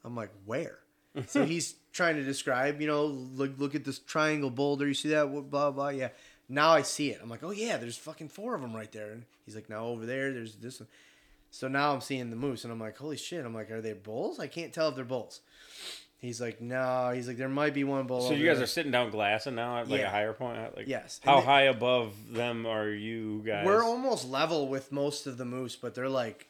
I'm 0.05 0.15
like, 0.17 0.31
"Where?" 0.45 0.79
so 1.27 1.45
he's 1.45 1.75
trying 1.93 2.15
to 2.17 2.23
describe, 2.23 2.81
you 2.81 2.87
know, 2.87 3.05
look 3.07 3.53
look 3.59 3.75
at 3.75 3.85
this 3.85 3.99
triangle 3.99 4.51
boulder. 4.51 4.87
You 4.87 4.95
see 4.95 5.09
that? 5.11 5.29
What- 5.29 5.51
Blah 5.51 5.73
blah. 5.73 5.89
Yeah. 5.89 6.09
Now 6.53 6.71
I 6.73 6.83
see 6.83 7.11
it. 7.11 7.21
I'm 7.23 7.31
like, 7.31 7.43
"Oh 7.45 7.51
yeah, 7.53 7.77
there's 7.79 7.97
fucking 7.97 8.29
four 8.29 8.55
of 8.55 8.61
them 8.61 8.75
right 8.75 8.91
there." 8.93 9.13
And 9.13 9.25
he's 9.47 9.55
like, 9.55 9.71
"Now 9.71 9.87
over 9.87 10.05
there, 10.05 10.33
there's 10.33 10.57
this 10.57 10.81
one." 10.81 10.89
So 11.53 11.69
now 11.69 11.93
I'm 11.95 12.01
seeing 12.01 12.29
the 12.31 12.37
moose 12.37 12.65
and 12.65 12.73
I'm 12.73 12.81
like, 12.81 12.97
"Holy 12.99 13.17
shit!" 13.17 13.45
I'm 13.45 13.55
like, 13.55 13.71
"Are 13.71 13.81
they 13.81 13.93
bulls? 13.93 14.39
I 14.39 14.47
can't 14.49 14.73
tell 14.73 14.89
if 14.89 14.97
they're 14.97 15.05
bulls." 15.05 15.41
He's 16.19 16.41
like, 16.41 16.61
"No." 16.61 17.13
He's 17.15 17.27
like, 17.29 17.37
"There 17.39 17.49
might 17.49 17.73
be 17.73 17.85
one 17.85 18.07
bull." 18.07 18.21
So 18.21 18.27
over 18.29 18.35
you 18.37 18.47
guys 18.47 18.57
there." 18.57 18.65
are 18.65 18.69
sitting 18.69 18.93
down 18.93 19.11
glassing 19.11 19.55
now 19.55 19.79
at 19.79 19.89
like 19.89 20.01
Yeah. 20.01 20.09
a 20.09 20.11
higher 20.11 20.33
point. 20.33 20.77
Like 20.77 20.87
Yes. 20.89 21.21
How 21.25 21.41
they- 21.41 21.47
high 21.47 21.63
above 21.63 22.15
them 22.33 22.67
are 22.67 22.89
you 22.91 23.43
guys? 23.47 23.65
We're 23.65 23.83
almost 23.85 24.29
level 24.29 24.69
with 24.69 24.93
most 24.93 25.27
of 25.27 25.39
the 25.39 25.45
moose, 25.47 25.77
but 25.77 25.95
they're 25.95 26.09
like 26.09 26.49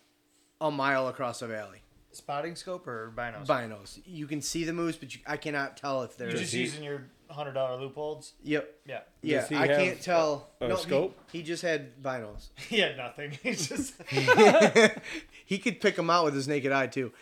a 0.61 0.71
mile 0.71 1.09
across 1.09 1.41
the 1.41 1.47
valley. 1.47 1.79
spotting 2.13 2.57
scope 2.57 2.89
or 2.89 3.13
binos? 3.17 3.47
Binos. 3.47 4.01
You 4.05 4.27
can 4.27 4.43
see 4.43 4.65
the 4.65 4.73
moose, 4.73 4.97
but 4.97 5.15
you, 5.15 5.21
I 5.29 5.37
cannot 5.37 5.77
tell 5.77 6.03
if 6.03 6.17
they're. 6.17 6.29
You're 6.31 6.39
just 6.39 6.53
using 6.53 6.83
your 6.83 7.05
hundred 7.31 7.53
dollar 7.53 7.81
loopholes. 7.81 8.33
Yep. 8.43 8.69
Yeah. 8.87 9.01
Yeah, 9.23 9.47
he 9.49 9.55
I 9.55 9.67
have 9.67 9.79
can't 9.79 10.01
tell. 10.03 10.49
a 10.61 10.69
no, 10.69 10.77
he- 10.77 10.83
scope? 10.83 11.19
He, 11.33 11.43
just 11.43 11.63
had 11.63 12.03
binos. 12.03 12.49
He 12.69 12.79
had 12.79 12.97
nothing. 12.97 13.39
He's 13.43 13.69
just 13.69 13.95
he 15.45 15.59
could 15.59 15.81
pick 15.81 15.97
them 15.97 16.11
out 16.11 16.25
with 16.25 16.35
his 16.35 16.49
naked 16.49 16.73
eye 16.73 16.87
too, 16.89 17.13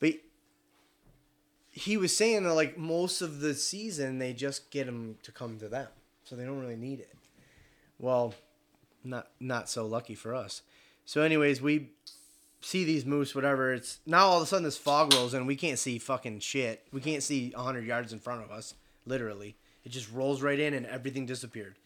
but 0.00 0.14
he 1.70 1.96
was 1.96 2.14
saying 2.16 2.44
that 2.44 2.54
like 2.54 2.76
most 2.76 3.22
of 3.22 3.40
the 3.40 3.54
season 3.54 4.18
they 4.18 4.32
just 4.32 4.70
get 4.70 4.86
them 4.86 5.16
to 5.22 5.32
come 5.32 5.58
to 5.58 5.68
them, 5.68 5.88
so 6.24 6.36
they 6.36 6.44
don't 6.44 6.60
really 6.60 6.76
need 6.76 7.00
it. 7.00 7.14
Well, 7.98 8.34
not 9.04 9.28
not 9.40 9.68
so 9.68 9.86
lucky 9.86 10.14
for 10.14 10.34
us. 10.34 10.62
So, 11.04 11.22
anyways, 11.22 11.60
we 11.60 11.90
see 12.60 12.84
these 12.84 13.04
moose, 13.04 13.34
whatever. 13.34 13.72
It's 13.72 13.98
now 14.06 14.26
all 14.26 14.36
of 14.38 14.42
a 14.44 14.46
sudden 14.46 14.64
this 14.64 14.78
fog 14.78 15.12
rolls 15.14 15.34
in. 15.34 15.46
We 15.46 15.56
can't 15.56 15.78
see 15.78 15.98
fucking 15.98 16.40
shit. 16.40 16.86
We 16.92 17.00
can't 17.00 17.22
see 17.22 17.50
hundred 17.50 17.86
yards 17.86 18.12
in 18.12 18.18
front 18.18 18.42
of 18.44 18.50
us. 18.50 18.74
Literally, 19.06 19.56
it 19.84 19.90
just 19.90 20.10
rolls 20.12 20.42
right 20.42 20.58
in 20.58 20.74
and 20.74 20.86
everything 20.86 21.26
disappeared. 21.26 21.76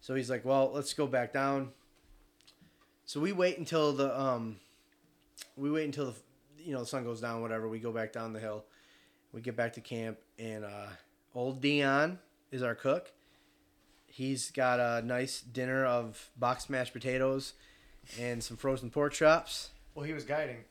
So 0.00 0.14
he's 0.14 0.30
like, 0.30 0.44
"Well, 0.44 0.70
let's 0.72 0.92
go 0.94 1.06
back 1.06 1.32
down." 1.32 1.72
So 3.06 3.20
we 3.20 3.32
wait 3.32 3.58
until 3.58 3.92
the 3.92 4.18
um, 4.20 4.56
we 5.56 5.70
wait 5.70 5.84
until 5.86 6.06
the 6.06 6.14
you 6.58 6.72
know 6.72 6.80
the 6.80 6.86
sun 6.86 7.04
goes 7.04 7.20
down. 7.20 7.40
Whatever. 7.42 7.68
We 7.68 7.78
go 7.78 7.92
back 7.92 8.12
down 8.12 8.32
the 8.32 8.40
hill. 8.40 8.64
We 9.32 9.40
get 9.40 9.56
back 9.56 9.74
to 9.74 9.80
camp, 9.80 10.18
and 10.38 10.64
uh, 10.64 10.88
old 11.34 11.60
Dion 11.60 12.18
is 12.50 12.62
our 12.62 12.74
cook. 12.74 13.12
He's 14.06 14.50
got 14.50 14.80
a 14.80 15.04
nice 15.04 15.40
dinner 15.40 15.84
of 15.84 16.30
boxed 16.36 16.70
mashed 16.70 16.92
potatoes 16.92 17.52
and 18.18 18.42
some 18.42 18.56
frozen 18.56 18.90
pork 18.90 19.12
chops. 19.12 19.70
well, 19.94 20.04
he 20.04 20.12
was 20.12 20.24
guiding. 20.24 20.64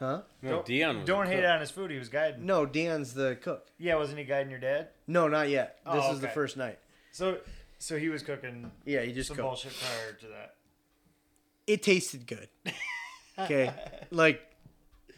Huh? 0.00 0.22
no, 0.42 0.50
don't- 0.50 0.66
Dion. 0.66 0.96
Was 0.96 1.04
Don't 1.06 1.26
hate 1.26 1.34
cook. 1.36 1.44
it 1.44 1.50
on 1.50 1.60
his 1.60 1.70
food. 1.70 1.90
He 1.92 1.98
was 1.98 2.08
guiding. 2.08 2.44
No, 2.46 2.64
Dion's 2.66 3.12
the 3.14 3.36
cook. 3.40 3.66
Yeah, 3.78 3.94
wasn't 3.96 4.18
he 4.18 4.24
guiding 4.24 4.50
your 4.50 4.58
dad? 4.58 4.88
No, 5.06 5.28
not 5.28 5.48
yet. 5.50 5.78
Oh, 5.86 5.94
this 5.94 6.04
Oh, 6.08 6.12
is 6.14 6.20
the 6.20 6.28
first 6.28 6.56
night. 6.56 6.78
So, 7.12 7.38
so 7.78 7.98
he 7.98 8.08
was 8.08 8.22
cooking 8.22 8.70
Yeah, 8.86 9.02
he 9.02 9.12
just 9.12 9.28
some 9.28 9.36
cooked. 9.36 9.46
bullshit 9.46 9.72
prior 9.78 10.12
to 10.14 10.26
that. 10.28 10.54
It 11.66 11.82
tasted 11.82 12.26
good. 12.26 12.48
Okay, 13.38 13.72
like 14.10 14.42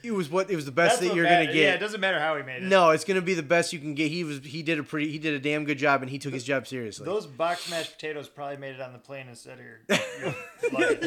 it 0.04 0.12
was 0.12 0.30
what 0.30 0.48
it 0.48 0.54
was 0.54 0.64
the 0.64 0.70
best 0.70 1.00
That's 1.00 1.08
that 1.08 1.16
you're 1.16 1.24
matter- 1.24 1.42
gonna 1.46 1.52
get. 1.54 1.62
Yeah, 1.62 1.74
it 1.74 1.78
doesn't 1.80 2.00
matter 2.00 2.20
how 2.20 2.36
he 2.36 2.44
made 2.44 2.62
it. 2.62 2.68
no, 2.68 2.90
it's 2.90 3.02
gonna 3.04 3.20
be 3.22 3.34
the 3.34 3.42
best 3.42 3.72
you 3.72 3.80
can 3.80 3.94
get. 3.94 4.12
He 4.12 4.22
was 4.22 4.38
he 4.44 4.62
did 4.62 4.78
a 4.78 4.84
pretty 4.84 5.10
he 5.10 5.18
did 5.18 5.34
a 5.34 5.40
damn 5.40 5.64
good 5.64 5.78
job 5.78 6.02
and 6.02 6.10
he 6.10 6.20
took 6.20 6.32
his 6.32 6.44
job 6.44 6.68
seriously. 6.68 7.04
Those 7.04 7.26
box 7.26 7.68
mashed 7.68 7.94
potatoes 7.94 8.28
probably 8.28 8.58
made 8.58 8.76
it 8.76 8.80
on 8.80 8.92
the 8.92 9.00
plane 9.00 9.26
instead 9.28 9.58
of 9.58 9.64
your, 9.64 9.80
your 10.22 10.32
flight. 10.70 11.04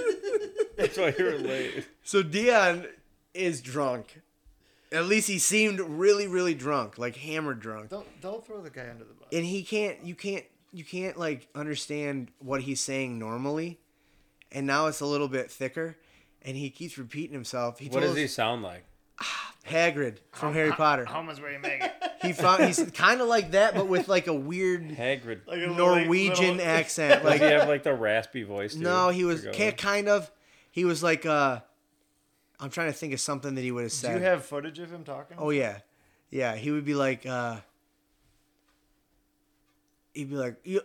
That's 0.76 0.98
why 0.98 1.16
you 1.18 1.24
were 1.24 1.38
late. 1.38 1.88
So 2.04 2.22
Dion 2.22 2.86
is 3.36 3.62
drunk. 3.62 4.22
At 4.92 5.06
least 5.06 5.28
he 5.28 5.40
seemed 5.40 5.80
really, 5.80 6.28
really 6.28 6.54
drunk, 6.54 6.98
like 6.98 7.16
hammered 7.18 7.60
drunk. 7.60 7.90
Don't 7.90 8.08
don't 8.22 8.46
throw 8.46 8.62
the 8.62 8.70
guy 8.70 8.90
under 8.90 9.04
the 9.04 9.14
bus. 9.14 9.28
And 9.34 9.46
he 9.46 9.64
can't, 9.64 10.04
you 10.04 10.16
can't, 10.16 10.46
you 10.72 10.84
can't 10.86 11.18
like 11.18 11.48
understand 11.56 12.32
what 12.40 12.62
he's 12.62 12.80
saying 12.80 13.18
normally. 13.20 13.80
And 14.52 14.66
now 14.66 14.86
it's 14.88 15.02
a 15.02 15.06
little 15.06 15.28
bit 15.28 15.52
thicker, 15.52 15.98
and 16.44 16.56
he 16.56 16.70
keeps 16.70 16.98
repeating 16.98 17.34
himself. 17.34 17.80
He 17.80 17.90
What 17.90 18.02
told 18.02 18.14
does 18.14 18.22
he 18.22 18.28
sound 18.28 18.64
like? 18.64 18.86
Hagrid 19.68 20.18
from 20.32 20.54
Harry 20.54 20.72
Potter. 20.72 21.06
How 21.06 21.22
much 21.22 21.42
where 21.42 21.52
you 21.52 21.60
make 21.60 21.82
it? 21.84 21.92
He 22.22 22.34
found 22.34 22.64
he's 22.64 22.82
kind 22.92 23.22
of 23.22 23.28
like 23.28 23.52
that, 23.52 23.76
but 23.76 23.88
with 23.88 24.08
like 24.08 24.26
a 24.26 24.34
weird 24.34 24.90
Hagrid. 24.90 25.42
Like 25.46 25.62
a 25.62 25.68
Norwegian 25.68 26.58
little- 26.58 26.72
accent. 26.72 27.22
Does 27.22 27.24
Like 27.32 27.40
he 27.42 27.46
have 27.48 27.68
like 27.68 27.84
the 27.84 27.94
raspy 27.94 28.42
voice? 28.42 28.74
Too? 28.74 28.80
no, 28.82 29.10
he 29.10 29.24
was 29.26 29.46
Or 29.46 29.52
go- 29.52 29.58
ca- 29.58 29.72
kind 29.74 30.10
of. 30.10 30.32
He 30.72 30.86
was 30.86 31.04
like 31.04 31.28
uh, 31.28 31.60
I'm 32.60 32.70
trying 32.70 32.88
to 32.88 32.94
think 32.94 33.14
of 33.14 33.20
something 33.20 33.56
that 33.56 33.62
he 33.62 33.72
would 33.72 33.84
have 33.84 33.92
said. 33.92 34.14
Do 34.14 34.20
you 34.20 34.26
have 34.26 34.46
footage 34.46 34.80
of 34.80 34.92
him 34.92 35.04
talking? 35.04 35.38
Oh 35.40 35.50
yeah, 35.50 35.80
yeah. 36.30 36.56
He 36.56 36.72
would 36.72 36.86
be 36.86 36.94
like, 36.94 37.26
uh, 37.26 37.58
he'd 40.14 40.30
be 40.30 40.36
like, 40.36 40.56
"You, 40.64 40.82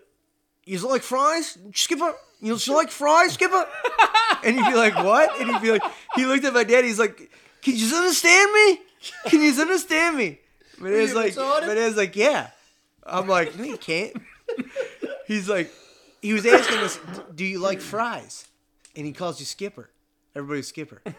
you 0.64 0.78
like 0.80 1.02
fries, 1.02 1.56
Skipper? 1.74 2.12
You 2.40 2.58
like 2.68 2.90
fries, 2.90 3.34
Skipper?" 3.34 3.66
and 4.44 4.56
he'd 4.56 4.66
be 4.66 4.74
like, 4.74 4.96
"What?" 4.96 5.40
And 5.40 5.50
he'd 5.50 5.62
be 5.62 5.72
like, 5.72 5.82
he 6.16 6.26
looked 6.26 6.44
at 6.44 6.52
my 6.52 6.64
dad. 6.64 6.84
He's 6.84 6.98
like, 6.98 7.30
"Can 7.62 7.76
you 7.76 7.94
understand 7.96 8.52
me? 8.52 8.80
Can 9.26 9.42
you 9.42 9.52
understand 9.60 10.16
me?" 10.16 10.40
But 10.80 10.92
it's 10.92 11.12
you 11.12 11.18
like, 11.18 11.36
but 11.36 11.76
it's 11.76 11.96
like, 11.96 12.16
yeah. 12.16 12.50
I'm 13.04 13.28
like, 13.28 13.56
no, 13.56 13.64
you 13.64 13.76
can't. 13.76 14.14
He's 15.26 15.48
like, 15.48 15.70
he 16.22 16.32
was 16.32 16.44
asking 16.46 16.78
us, 16.78 16.98
"Do 17.34 17.44
you 17.44 17.58
like 17.58 17.80
fries?" 17.80 18.46
And 18.96 19.06
he 19.06 19.12
calls 19.12 19.38
you 19.38 19.46
Skipper. 19.46 19.90
Everybody's 20.34 20.68
Skipper. 20.68 21.02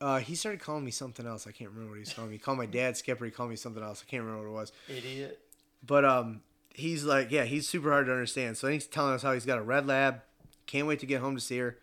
Uh, 0.00 0.18
he 0.18 0.34
started 0.34 0.60
calling 0.60 0.84
me 0.84 0.90
something 0.90 1.26
else. 1.26 1.46
I 1.46 1.52
can't 1.52 1.70
remember 1.70 1.92
what 1.92 1.96
he 1.96 2.00
was 2.00 2.12
calling 2.12 2.30
me. 2.30 2.36
He 2.36 2.38
called 2.38 2.58
my 2.58 2.66
dad 2.66 2.96
Skipper. 2.96 3.24
He 3.24 3.30
called 3.30 3.48
me 3.48 3.56
something 3.56 3.82
else. 3.82 4.04
I 4.06 4.10
can't 4.10 4.22
remember 4.22 4.50
what 4.50 4.54
it 4.54 4.60
was. 4.60 4.72
Idiot. 4.88 5.40
But 5.86 6.04
um, 6.04 6.42
he's 6.74 7.04
like, 7.04 7.30
yeah, 7.30 7.44
he's 7.44 7.68
super 7.68 7.90
hard 7.90 8.06
to 8.06 8.12
understand. 8.12 8.58
So 8.58 8.68
he's 8.68 8.86
telling 8.86 9.14
us 9.14 9.22
how 9.22 9.32
he's 9.32 9.46
got 9.46 9.58
a 9.58 9.62
red 9.62 9.86
lab. 9.86 10.20
Can't 10.66 10.86
wait 10.86 10.98
to 11.00 11.06
get 11.06 11.20
home 11.22 11.34
to 11.34 11.40
see 11.40 11.58
her. 11.58 11.78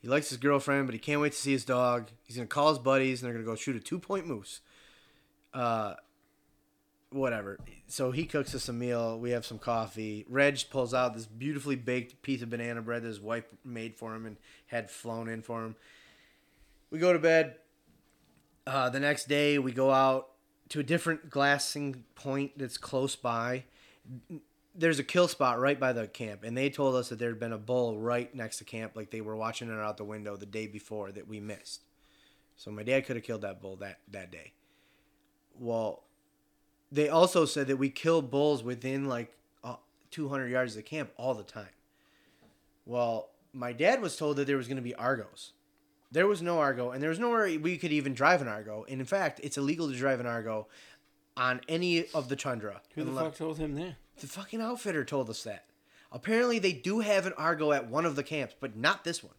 He 0.00 0.08
likes 0.08 0.30
his 0.30 0.38
girlfriend, 0.38 0.88
but 0.88 0.94
he 0.94 0.98
can't 0.98 1.20
wait 1.20 1.30
to 1.32 1.38
see 1.38 1.52
his 1.52 1.64
dog. 1.64 2.10
He's 2.24 2.34
gonna 2.34 2.48
call 2.48 2.70
his 2.70 2.80
buddies, 2.80 3.22
and 3.22 3.28
they're 3.28 3.34
gonna 3.34 3.46
go 3.46 3.54
shoot 3.54 3.76
a 3.76 3.80
two 3.80 4.00
point 4.00 4.26
moose. 4.26 4.60
Uh, 5.54 5.94
whatever. 7.12 7.58
So 7.86 8.10
he 8.10 8.24
cooks 8.24 8.54
us 8.54 8.68
a 8.68 8.72
meal. 8.72 9.18
We 9.18 9.30
have 9.30 9.44
some 9.44 9.58
coffee. 9.58 10.24
Reg 10.28 10.58
pulls 10.70 10.94
out 10.94 11.14
this 11.14 11.26
beautifully 11.26 11.76
baked 11.76 12.22
piece 12.22 12.42
of 12.42 12.50
banana 12.50 12.82
bread 12.82 13.02
that 13.02 13.08
his 13.08 13.20
wife 13.20 13.44
made 13.64 13.96
for 13.96 14.14
him 14.14 14.26
and 14.26 14.36
had 14.66 14.90
flown 14.90 15.28
in 15.28 15.42
for 15.42 15.64
him. 15.64 15.76
We 16.90 16.98
go 16.98 17.12
to 17.12 17.18
bed. 17.18 17.56
Uh, 18.66 18.90
the 18.90 19.00
next 19.00 19.28
day, 19.28 19.58
we 19.58 19.72
go 19.72 19.90
out 19.90 20.28
to 20.68 20.80
a 20.80 20.82
different 20.82 21.30
glassing 21.30 22.04
point 22.14 22.52
that's 22.56 22.78
close 22.78 23.16
by. 23.16 23.64
There's 24.74 24.98
a 24.98 25.04
kill 25.04 25.28
spot 25.28 25.58
right 25.60 25.78
by 25.78 25.92
the 25.92 26.06
camp, 26.06 26.44
and 26.44 26.56
they 26.56 26.70
told 26.70 26.94
us 26.94 27.08
that 27.10 27.18
there 27.18 27.28
had 27.28 27.40
been 27.40 27.52
a 27.52 27.58
bull 27.58 27.98
right 27.98 28.34
next 28.34 28.58
to 28.58 28.64
camp, 28.64 28.92
like 28.94 29.10
they 29.10 29.20
were 29.20 29.36
watching 29.36 29.68
it 29.68 29.78
out 29.78 29.96
the 29.96 30.04
window 30.04 30.36
the 30.36 30.46
day 30.46 30.66
before 30.66 31.12
that 31.12 31.28
we 31.28 31.40
missed. 31.40 31.82
So 32.56 32.70
my 32.70 32.82
dad 32.82 33.04
could 33.04 33.16
have 33.16 33.24
killed 33.24 33.42
that 33.42 33.60
bull 33.60 33.76
that, 33.76 33.98
that 34.12 34.30
day. 34.30 34.52
Well, 35.58 36.04
they 36.92 37.08
also 37.08 37.46
said 37.46 37.66
that 37.68 37.78
we 37.78 37.88
kill 37.88 38.20
bulls 38.22 38.62
within 38.62 39.08
like 39.08 39.34
uh, 39.64 39.76
200 40.10 40.48
yards 40.48 40.72
of 40.72 40.76
the 40.76 40.82
camp 40.82 41.10
all 41.16 41.34
the 41.34 41.42
time. 41.42 41.66
Well, 42.84 43.30
my 43.52 43.72
dad 43.72 44.02
was 44.02 44.16
told 44.16 44.36
that 44.36 44.46
there 44.46 44.58
was 44.58 44.68
going 44.68 44.76
to 44.76 44.82
be 44.82 44.94
Argos. 44.94 45.52
There 46.10 46.26
was 46.26 46.42
no 46.42 46.58
Argo, 46.58 46.90
and 46.90 47.02
there 47.02 47.08
was 47.08 47.18
nowhere 47.18 47.46
we 47.58 47.78
could 47.78 47.92
even 47.92 48.12
drive 48.12 48.42
an 48.42 48.48
Argo. 48.48 48.84
And 48.86 49.00
in 49.00 49.06
fact, 49.06 49.40
it's 49.42 49.56
illegal 49.56 49.88
to 49.88 49.96
drive 49.96 50.20
an 50.20 50.26
Argo 50.26 50.66
on 51.38 51.62
any 51.68 52.06
of 52.12 52.28
the 52.28 52.36
tundra. 52.36 52.82
Who 52.94 53.04
the 53.04 53.12
fuck 53.12 53.34
told 53.34 53.58
him 53.58 53.74
that? 53.76 53.94
the 54.20 54.26
fucking 54.26 54.60
outfitter 54.60 55.04
told 55.04 55.30
us 55.30 55.42
that. 55.44 55.64
Apparently, 56.12 56.58
they 56.58 56.74
do 56.74 57.00
have 57.00 57.24
an 57.24 57.32
Argo 57.38 57.72
at 57.72 57.88
one 57.88 58.04
of 58.04 58.14
the 58.16 58.22
camps, 58.22 58.54
but 58.60 58.76
not 58.76 59.04
this 59.04 59.24
one. 59.24 59.34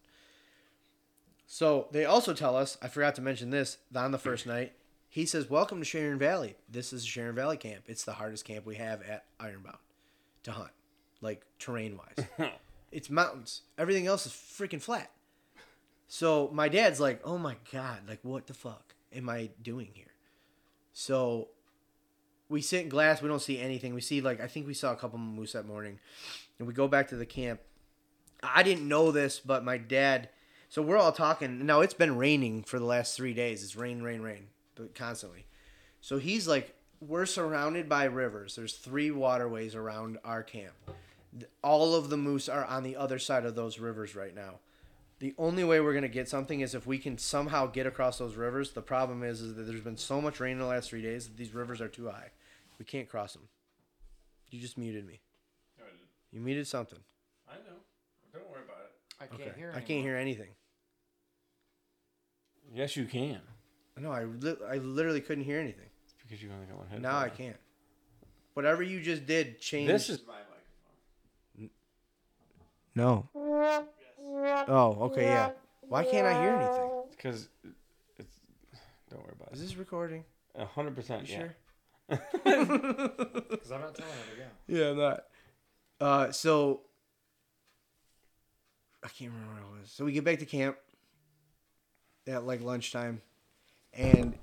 So 1.46 1.86
they 1.92 2.04
also 2.04 2.34
tell 2.34 2.56
us, 2.56 2.76
I 2.82 2.88
forgot 2.88 3.14
to 3.14 3.22
mention 3.22 3.50
this 3.50 3.78
on 3.94 4.10
the 4.10 4.18
first 4.18 4.44
night. 4.44 4.72
He 5.14 5.26
says, 5.26 5.48
Welcome 5.48 5.78
to 5.78 5.84
Sharon 5.84 6.18
Valley. 6.18 6.56
This 6.68 6.92
is 6.92 7.06
Sharon 7.06 7.36
Valley 7.36 7.56
camp. 7.56 7.84
It's 7.86 8.02
the 8.02 8.14
hardest 8.14 8.44
camp 8.44 8.66
we 8.66 8.74
have 8.74 9.00
at 9.02 9.26
Ironbound 9.38 9.78
to 10.42 10.50
hunt, 10.50 10.72
like 11.20 11.44
terrain 11.60 11.96
wise. 11.96 12.50
it's 12.90 13.08
mountains. 13.08 13.62
Everything 13.78 14.08
else 14.08 14.26
is 14.26 14.32
freaking 14.32 14.82
flat. 14.82 15.12
So 16.08 16.50
my 16.52 16.68
dad's 16.68 16.98
like, 16.98 17.20
Oh 17.24 17.38
my 17.38 17.54
God, 17.72 17.98
like, 18.08 18.18
what 18.22 18.48
the 18.48 18.54
fuck 18.54 18.96
am 19.14 19.28
I 19.28 19.50
doing 19.62 19.90
here? 19.92 20.10
So 20.92 21.46
we 22.48 22.60
sit 22.60 22.82
in 22.82 22.88
glass. 22.88 23.22
We 23.22 23.28
don't 23.28 23.40
see 23.40 23.60
anything. 23.60 23.94
We 23.94 24.00
see 24.00 24.20
like 24.20 24.40
I 24.40 24.48
think 24.48 24.66
we 24.66 24.74
saw 24.74 24.90
a 24.90 24.96
couple 24.96 25.20
moose 25.20 25.52
that 25.52 25.64
morning, 25.64 26.00
and 26.58 26.66
we 26.66 26.74
go 26.74 26.88
back 26.88 27.06
to 27.10 27.16
the 27.16 27.24
camp. 27.24 27.60
I 28.42 28.64
didn't 28.64 28.88
know 28.88 29.12
this, 29.12 29.38
but 29.38 29.64
my 29.64 29.78
dad. 29.78 30.30
So 30.68 30.82
we're 30.82 30.98
all 30.98 31.12
talking. 31.12 31.64
Now 31.64 31.82
it's 31.82 31.94
been 31.94 32.16
raining 32.16 32.64
for 32.64 32.80
the 32.80 32.84
last 32.84 33.16
three 33.16 33.32
days. 33.32 33.62
It's 33.62 33.76
rain, 33.76 34.02
rain, 34.02 34.20
rain, 34.20 34.48
but 34.74 34.94
constantly. 34.94 35.46
So 36.00 36.18
he's 36.18 36.46
like, 36.48 36.74
we're 37.00 37.26
surrounded 37.26 37.88
by 37.88 38.04
rivers. 38.04 38.56
There's 38.56 38.74
three 38.74 39.10
waterways 39.10 39.74
around 39.74 40.18
our 40.24 40.42
camp. 40.42 40.74
All 41.62 41.94
of 41.94 42.10
the 42.10 42.16
moose 42.16 42.48
are 42.48 42.64
on 42.64 42.82
the 42.82 42.96
other 42.96 43.18
side 43.18 43.44
of 43.44 43.54
those 43.54 43.78
rivers 43.78 44.14
right 44.14 44.34
now. 44.34 44.60
The 45.18 45.34
only 45.38 45.64
way 45.64 45.80
we're 45.80 45.94
gonna 45.94 46.08
get 46.08 46.28
something 46.28 46.60
is 46.60 46.74
if 46.74 46.86
we 46.86 46.98
can 46.98 47.18
somehow 47.18 47.66
get 47.66 47.86
across 47.86 48.18
those 48.18 48.34
rivers. 48.36 48.72
The 48.72 48.82
problem 48.82 49.22
is, 49.22 49.40
is 49.40 49.54
that 49.54 49.62
there's 49.62 49.80
been 49.80 49.96
so 49.96 50.20
much 50.20 50.40
rain 50.40 50.52
in 50.52 50.58
the 50.58 50.66
last 50.66 50.90
three 50.90 51.02
days 51.02 51.26
that 51.26 51.36
these 51.36 51.54
rivers 51.54 51.80
are 51.80 51.88
too 51.88 52.08
high. 52.08 52.30
We 52.78 52.84
can't 52.84 53.08
cross 53.08 53.32
them. 53.32 53.48
You 54.50 54.60
just 54.60 54.76
muted 54.78 55.06
me. 55.06 55.20
You 56.32 56.40
muted 56.40 56.66
something. 56.66 56.98
I 57.48 57.54
know. 57.54 57.76
Don't 58.32 58.50
worry 58.50 58.62
about 58.64 58.80
it. 58.84 58.92
I 59.20 59.26
can't 59.26 59.40
Okay. 59.50 59.58
hear. 59.58 59.72
I 59.74 59.80
can't 59.80 60.02
hear 60.02 60.16
anything. 60.16 60.50
Yes, 62.72 62.96
you 62.96 63.04
can. 63.04 63.40
No, 63.98 64.10
I, 64.10 64.24
li- 64.24 64.56
I 64.68 64.76
literally 64.78 65.20
couldn't 65.20 65.44
hear 65.44 65.60
anything. 65.60 65.86
It's 66.04 66.14
because 66.20 66.42
you 66.42 66.50
only 66.52 66.66
got 66.66 66.76
one 66.78 66.86
headphone. 66.88 67.02
Now 67.02 67.18
I 67.18 67.28
can't. 67.28 67.56
Whatever 68.54 68.82
you 68.82 69.00
just 69.00 69.26
did 69.26 69.60
changed. 69.60 69.92
This 69.92 70.08
is 70.10 70.20
my 70.26 70.34
microphone. 71.56 71.70
no. 72.94 73.28
Oh, 74.68 74.96
okay, 75.10 75.24
yeah. 75.26 75.50
Why 75.82 76.04
can't 76.04 76.26
I 76.26 76.40
hear 76.40 76.50
anything? 76.54 76.90
Because 77.10 77.48
it's. 78.18 78.34
Don't 79.10 79.20
worry 79.22 79.34
about 79.38 79.52
Is 79.52 79.60
it. 79.60 79.64
this 79.64 79.76
recording? 79.76 80.24
A 80.56 80.64
hundred 80.64 80.94
percent. 80.96 81.28
You 81.28 81.34
Yeah. 81.34 81.38
sure? 81.40 81.54
Because 82.44 83.70
I'm 83.72 83.80
not 83.80 83.94
telling 83.94 84.12
it 84.12 84.34
again. 84.34 84.50
Yeah, 84.66 84.90
I'm 84.90 84.98
not. 84.98 85.24
Uh, 86.00 86.32
so 86.32 86.82
I 89.02 89.08
can't 89.08 89.32
remember 89.32 89.54
what 89.54 89.62
it 89.76 89.80
was. 89.80 89.90
So 89.90 90.04
we 90.04 90.12
get 90.12 90.24
back 90.24 90.38
to 90.40 90.46
camp 90.46 90.76
at 92.26 92.44
like 92.46 92.60
lunchtime, 92.62 93.20
and 93.96 94.38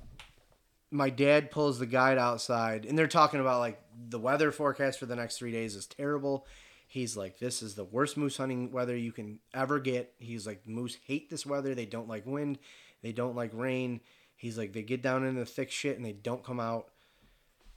my 0.91 1.10
dad 1.10 1.52
pulls 1.52 1.80
the 1.80 1.86
guide 1.86 2.18
outside, 2.18 2.86
and 2.86 2.97
they're 2.97 3.08
talking 3.08 3.39
about 3.39 3.60
like 3.60 3.82
the 4.10 4.20
weather 4.20 4.52
forecast 4.52 4.99
for 4.99 5.06
the 5.06 5.16
next 5.16 5.38
three 5.38 5.52
days 5.52 5.76
is 5.76 5.86
terrible. 5.86 6.45
He's 6.88 7.16
like, 7.16 7.39
this 7.39 7.62
is 7.62 7.76
the 7.76 7.86
worst 7.86 8.18
moose 8.18 8.36
hunting 8.36 8.72
weather 8.72 8.97
you 8.97 9.14
can 9.14 9.39
ever 9.54 9.80
get. 9.80 10.14
He's 10.20 10.45
like, 10.45 10.68
moose 10.68 10.97
hate 11.06 11.30
this 11.30 11.45
weather. 11.45 11.74
They 11.74 11.86
don't 11.86 12.10
like 12.10 12.26
wind. 12.26 12.60
They 13.02 13.14
don't 13.14 13.36
like 13.36 13.52
rain. 13.54 14.02
He's 14.36 14.58
like, 14.58 14.74
they 14.74 14.82
get 14.82 15.02
down 15.02 15.24
in 15.24 15.36
the 15.36 15.45
thick 15.45 15.72
shit 15.72 15.95
and 15.95 16.06
they 16.06 16.12
don't 16.12 16.43
come 16.43 16.60
out. 16.60 16.89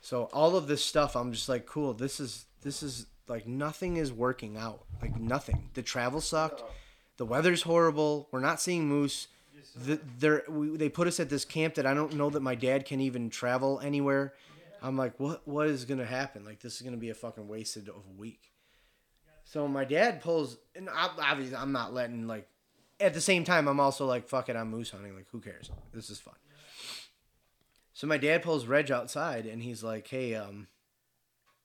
So 0.00 0.24
all 0.32 0.56
of 0.56 0.66
this 0.66 0.84
stuff, 0.84 1.14
I'm 1.14 1.32
just 1.32 1.48
like, 1.48 1.64
cool. 1.64 1.94
This 1.94 2.18
is 2.18 2.46
this 2.62 2.82
is 2.82 3.06
like 3.28 3.46
nothing 3.46 3.98
is 3.98 4.12
working 4.12 4.56
out. 4.56 4.84
Like 5.00 5.18
nothing. 5.18 5.70
The 5.74 5.82
travel 5.82 6.20
sucked. 6.20 6.64
The 7.16 7.24
weather's 7.24 7.62
horrible. 7.62 8.28
We're 8.32 8.40
not 8.40 8.60
seeing 8.60 8.88
moose. 8.88 9.28
The, 9.76 10.42
we, 10.48 10.76
they 10.76 10.88
put 10.88 11.06
us 11.06 11.20
at 11.20 11.30
this 11.30 11.44
camp 11.44 11.74
that 11.74 11.86
I 11.86 11.94
don't 11.94 12.14
know 12.14 12.30
that 12.30 12.40
my 12.40 12.54
dad 12.54 12.84
can 12.84 13.00
even 13.00 13.30
travel 13.30 13.80
anywhere. 13.82 14.34
I'm 14.82 14.96
like, 14.96 15.18
what 15.18 15.46
what 15.46 15.66
is 15.66 15.84
gonna 15.84 16.04
happen? 16.04 16.44
Like 16.44 16.60
this 16.60 16.76
is 16.76 16.82
gonna 16.82 16.96
be 16.98 17.10
a 17.10 17.14
fucking 17.14 17.48
wasted 17.48 17.88
of 17.88 18.02
a 18.08 18.20
week. 18.20 18.52
So 19.44 19.66
my 19.68 19.84
dad 19.84 20.20
pulls, 20.20 20.58
and 20.74 20.88
obviously 20.90 21.56
I'm 21.56 21.72
not 21.72 21.94
letting 21.94 22.26
like. 22.26 22.48
At 23.00 23.12
the 23.12 23.20
same 23.20 23.42
time, 23.42 23.66
I'm 23.66 23.80
also 23.80 24.06
like, 24.06 24.28
fuck 24.28 24.48
it, 24.48 24.54
I'm 24.54 24.70
moose 24.70 24.90
hunting. 24.90 25.16
Like, 25.16 25.26
who 25.32 25.40
cares? 25.40 25.68
This 25.92 26.10
is 26.10 26.20
fun. 26.20 26.36
So 27.92 28.06
my 28.06 28.18
dad 28.18 28.42
pulls 28.42 28.66
Reg 28.66 28.90
outside 28.90 29.46
and 29.46 29.62
he's 29.62 29.82
like, 29.82 30.06
"Hey, 30.06 30.36
um, 30.36 30.68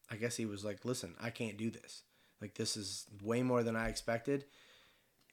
I 0.10 0.16
guess 0.16 0.36
he 0.36 0.46
was 0.46 0.66
like, 0.66 0.86
listen, 0.86 1.16
I 1.22 1.30
can't 1.30 1.58
do 1.58 1.70
this. 1.70 2.04
Like, 2.42 2.56
this 2.56 2.76
is 2.76 3.06
way 3.22 3.44
more 3.44 3.64
than 3.64 3.76
I 3.76 3.90
expected, 3.90 4.46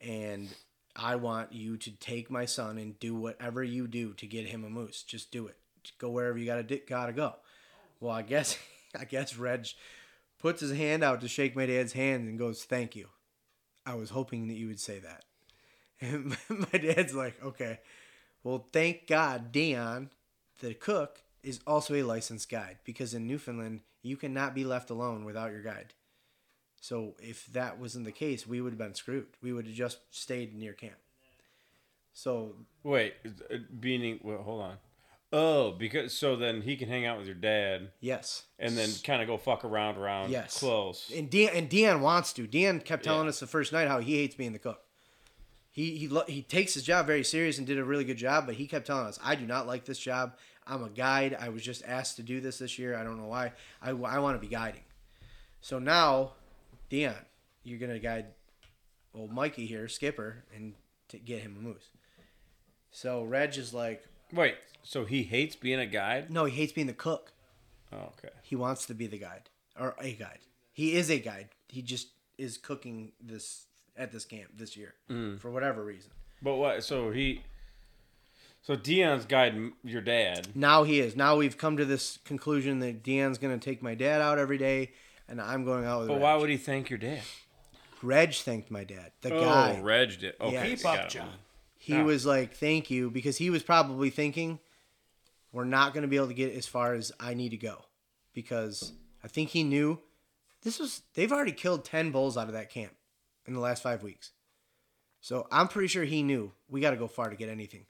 and 0.00 0.48
I 0.96 1.16
want 1.16 1.52
you 1.52 1.76
to 1.76 1.90
take 1.90 2.30
my 2.30 2.46
son 2.46 2.78
and 2.78 2.98
do 2.98 3.14
whatever 3.14 3.62
you 3.62 3.86
do 3.86 4.14
to 4.14 4.26
get 4.26 4.46
him 4.46 4.64
a 4.64 4.70
moose. 4.70 5.02
Just 5.02 5.30
do 5.30 5.46
it. 5.46 5.56
Just 5.82 5.98
go 5.98 6.10
wherever 6.10 6.38
you 6.38 6.46
gotta 6.46 6.62
di- 6.62 6.82
gotta 6.86 7.12
go. 7.12 7.34
Well, 8.00 8.12
I 8.12 8.22
guess 8.22 8.58
I 8.98 9.04
guess 9.04 9.36
Reg 9.36 9.66
puts 10.38 10.60
his 10.60 10.72
hand 10.72 11.04
out 11.04 11.20
to 11.20 11.28
shake 11.28 11.54
my 11.54 11.66
dad's 11.66 11.92
hand 11.92 12.28
and 12.28 12.38
goes, 12.38 12.64
"Thank 12.64 12.96
you." 12.96 13.08
I 13.84 13.94
was 13.94 14.10
hoping 14.10 14.48
that 14.48 14.56
you 14.56 14.66
would 14.68 14.80
say 14.80 14.98
that. 15.00 15.24
And 16.00 16.36
my 16.48 16.78
dad's 16.78 17.14
like, 17.14 17.42
"Okay." 17.42 17.80
Well, 18.42 18.66
thank 18.72 19.06
God 19.08 19.50
Dion, 19.50 20.10
the 20.60 20.72
cook, 20.74 21.22
is 21.42 21.60
also 21.66 21.94
a 21.94 22.02
licensed 22.02 22.48
guide 22.48 22.78
because 22.84 23.12
in 23.12 23.26
Newfoundland 23.26 23.80
you 24.02 24.16
cannot 24.16 24.54
be 24.54 24.64
left 24.64 24.90
alone 24.90 25.24
without 25.24 25.50
your 25.50 25.62
guide. 25.62 25.94
So 26.86 27.14
if 27.18 27.46
that 27.46 27.80
wasn't 27.80 28.04
the 28.04 28.12
case, 28.12 28.46
we 28.46 28.60
would 28.60 28.70
have 28.72 28.78
been 28.78 28.94
screwed. 28.94 29.26
We 29.42 29.52
would 29.52 29.66
have 29.66 29.74
just 29.74 29.98
stayed 30.12 30.54
near 30.54 30.72
camp. 30.72 30.94
So 32.12 32.54
Wait, 32.84 33.14
uh, 33.26 33.56
being 33.80 34.20
well, 34.22 34.38
hold 34.42 34.62
on. 34.62 34.76
Oh, 35.32 35.72
because 35.72 36.12
so 36.16 36.36
then 36.36 36.62
he 36.62 36.76
can 36.76 36.88
hang 36.88 37.04
out 37.04 37.18
with 37.18 37.26
your 37.26 37.34
dad 37.34 37.90
yes, 38.00 38.44
and 38.60 38.78
then 38.78 38.88
kind 39.02 39.20
of 39.20 39.26
go 39.26 39.36
fuck 39.36 39.64
around 39.64 39.96
around 39.96 40.30
Yes. 40.30 40.60
close. 40.60 41.10
and 41.12 41.28
Dion 41.28 41.50
and 41.56 41.68
Dion 41.68 42.00
wants 42.02 42.32
to. 42.34 42.46
Dion 42.46 42.78
kept 42.78 43.02
telling 43.02 43.24
Yeah. 43.24 43.30
us 43.30 43.40
the 43.40 43.48
first 43.48 43.72
night 43.72 43.88
how 43.88 43.98
he 43.98 44.14
hates 44.18 44.36
being 44.36 44.52
the 44.52 44.60
cook. 44.60 44.84
He 45.72 45.98
he 45.98 46.06
lo- 46.06 46.24
he 46.28 46.40
takes 46.40 46.74
his 46.74 46.84
job 46.84 47.04
very 47.08 47.24
serious 47.24 47.58
and 47.58 47.66
did 47.66 47.78
a 47.78 47.84
really 47.84 48.04
good 48.04 48.16
job, 48.16 48.46
but 48.46 48.54
he 48.54 48.68
kept 48.68 48.86
telling 48.86 49.06
us, 49.08 49.18
"I 49.24 49.34
do 49.34 49.44
not 49.44 49.66
like 49.66 49.86
this 49.86 49.98
job. 49.98 50.38
I'm 50.68 50.84
a 50.84 50.88
guide. 50.88 51.34
I 51.34 51.48
was 51.48 51.62
just 51.64 51.82
asked 51.84 52.14
to 52.16 52.22
do 52.22 52.40
this 52.40 52.58
this 52.58 52.78
year. 52.78 52.96
I 52.96 53.02
don't 53.02 53.18
know 53.18 53.26
why. 53.26 53.54
I, 53.82 53.90
I 53.90 54.20
want 54.20 54.40
to 54.40 54.40
be 54.40 54.46
guiding." 54.54 54.84
So 55.60 55.80
now, 55.80 56.34
Dion, 56.88 57.14
you're 57.62 57.78
gonna 57.78 57.98
guide 57.98 58.26
old 59.14 59.32
Mikey 59.32 59.66
here, 59.66 59.88
Skipper, 59.88 60.44
and 60.54 60.74
to 61.08 61.18
get 61.18 61.40
him 61.40 61.56
a 61.58 61.62
moose. 61.62 61.90
So 62.90 63.22
Reg 63.24 63.56
is 63.56 63.74
like, 63.74 64.04
Wait, 64.32 64.56
so 64.82 65.04
he 65.04 65.22
hates 65.22 65.56
being 65.56 65.78
a 65.78 65.86
guide? 65.86 66.30
no, 66.30 66.44
he 66.44 66.56
hates 66.56 66.72
being 66.72 66.86
the 66.86 66.92
cook. 66.92 67.32
Oh, 67.92 68.12
okay. 68.18 68.34
He 68.42 68.56
wants 68.56 68.86
to 68.86 68.94
be 68.94 69.06
the 69.06 69.18
guide 69.18 69.48
or 69.78 69.94
a 70.00 70.12
guide. 70.12 70.40
He 70.72 70.94
is 70.94 71.10
a 71.10 71.18
guide. 71.18 71.48
He 71.68 71.82
just 71.82 72.08
is 72.38 72.58
cooking 72.58 73.12
this 73.20 73.66
at 73.96 74.12
this 74.12 74.24
camp 74.24 74.50
this 74.56 74.76
year 74.76 74.94
mm. 75.10 75.40
for 75.40 75.50
whatever 75.50 75.84
reason. 75.84 76.10
But 76.42 76.56
what? 76.56 76.84
So 76.84 77.10
he. 77.10 77.42
So 78.62 78.74
Dion's 78.74 79.26
guiding 79.26 79.74
your 79.84 80.00
dad. 80.00 80.48
Now 80.54 80.82
he 80.82 80.98
is. 80.98 81.14
Now 81.14 81.36
we've 81.36 81.56
come 81.56 81.76
to 81.76 81.84
this 81.84 82.18
conclusion 82.24 82.80
that 82.80 83.02
Dean's 83.02 83.38
going 83.38 83.56
to 83.56 83.64
take 83.64 83.80
my 83.80 83.94
dad 83.94 84.20
out 84.20 84.38
every 84.38 84.58
day, 84.58 84.90
and 85.28 85.40
I'm 85.40 85.64
going 85.64 85.84
out 85.84 86.00
with. 86.00 86.08
But 86.08 86.14
Reg. 86.14 86.22
why 86.22 86.36
would 86.36 86.50
he 86.50 86.56
thank 86.56 86.90
your 86.90 86.98
dad? 86.98 87.22
Reg 88.02 88.34
thanked 88.34 88.70
my 88.70 88.84
dad? 88.84 89.12
The 89.22 89.34
Oh, 89.34 89.40
guy. 89.40 89.80
Reg 89.80 90.18
did. 90.20 90.34
Okay, 90.40 90.52
Yeah. 90.52 90.62
I 90.62 90.66
Keep 90.68 90.84
up. 90.86 91.08
John. 91.08 91.32
He 91.78 91.92
Yeah. 91.94 92.02
was 92.02 92.26
like, 92.26 92.54
"Thank 92.54 92.90
you," 92.90 93.10
because 93.10 93.36
he 93.38 93.48
was 93.50 93.62
probably 93.62 94.10
thinking, 94.10 94.58
"We're 95.52 95.64
not 95.64 95.94
going 95.94 96.02
to 96.02 96.08
be 96.08 96.16
able 96.16 96.28
to 96.28 96.34
get 96.34 96.54
as 96.54 96.66
far 96.66 96.94
as 96.94 97.12
I 97.20 97.34
need 97.34 97.50
to 97.50 97.56
go," 97.56 97.84
because 98.32 98.92
I 99.22 99.28
think 99.28 99.50
he 99.50 99.62
knew 99.62 100.00
this 100.62 100.78
was. 100.78 101.02
They've 101.14 101.30
already 101.32 101.52
killed 101.52 101.84
ten 101.84 102.10
bulls 102.10 102.36
out 102.36 102.48
of 102.48 102.52
that 102.54 102.70
camp 102.70 102.94
in 103.46 103.54
the 103.54 103.60
last 103.60 103.82
five 103.82 104.02
weeks, 104.02 104.32
so 105.20 105.46
I'm 105.52 105.68
pretty 105.68 105.88
sure 105.88 106.04
he 106.04 106.22
knew 106.22 106.52
we 106.68 106.80
got 106.80 106.90
to 106.90 106.96
go 106.96 107.06
far 107.08 107.30
to 107.30 107.36
get 107.36 107.48
anything. 107.48 107.86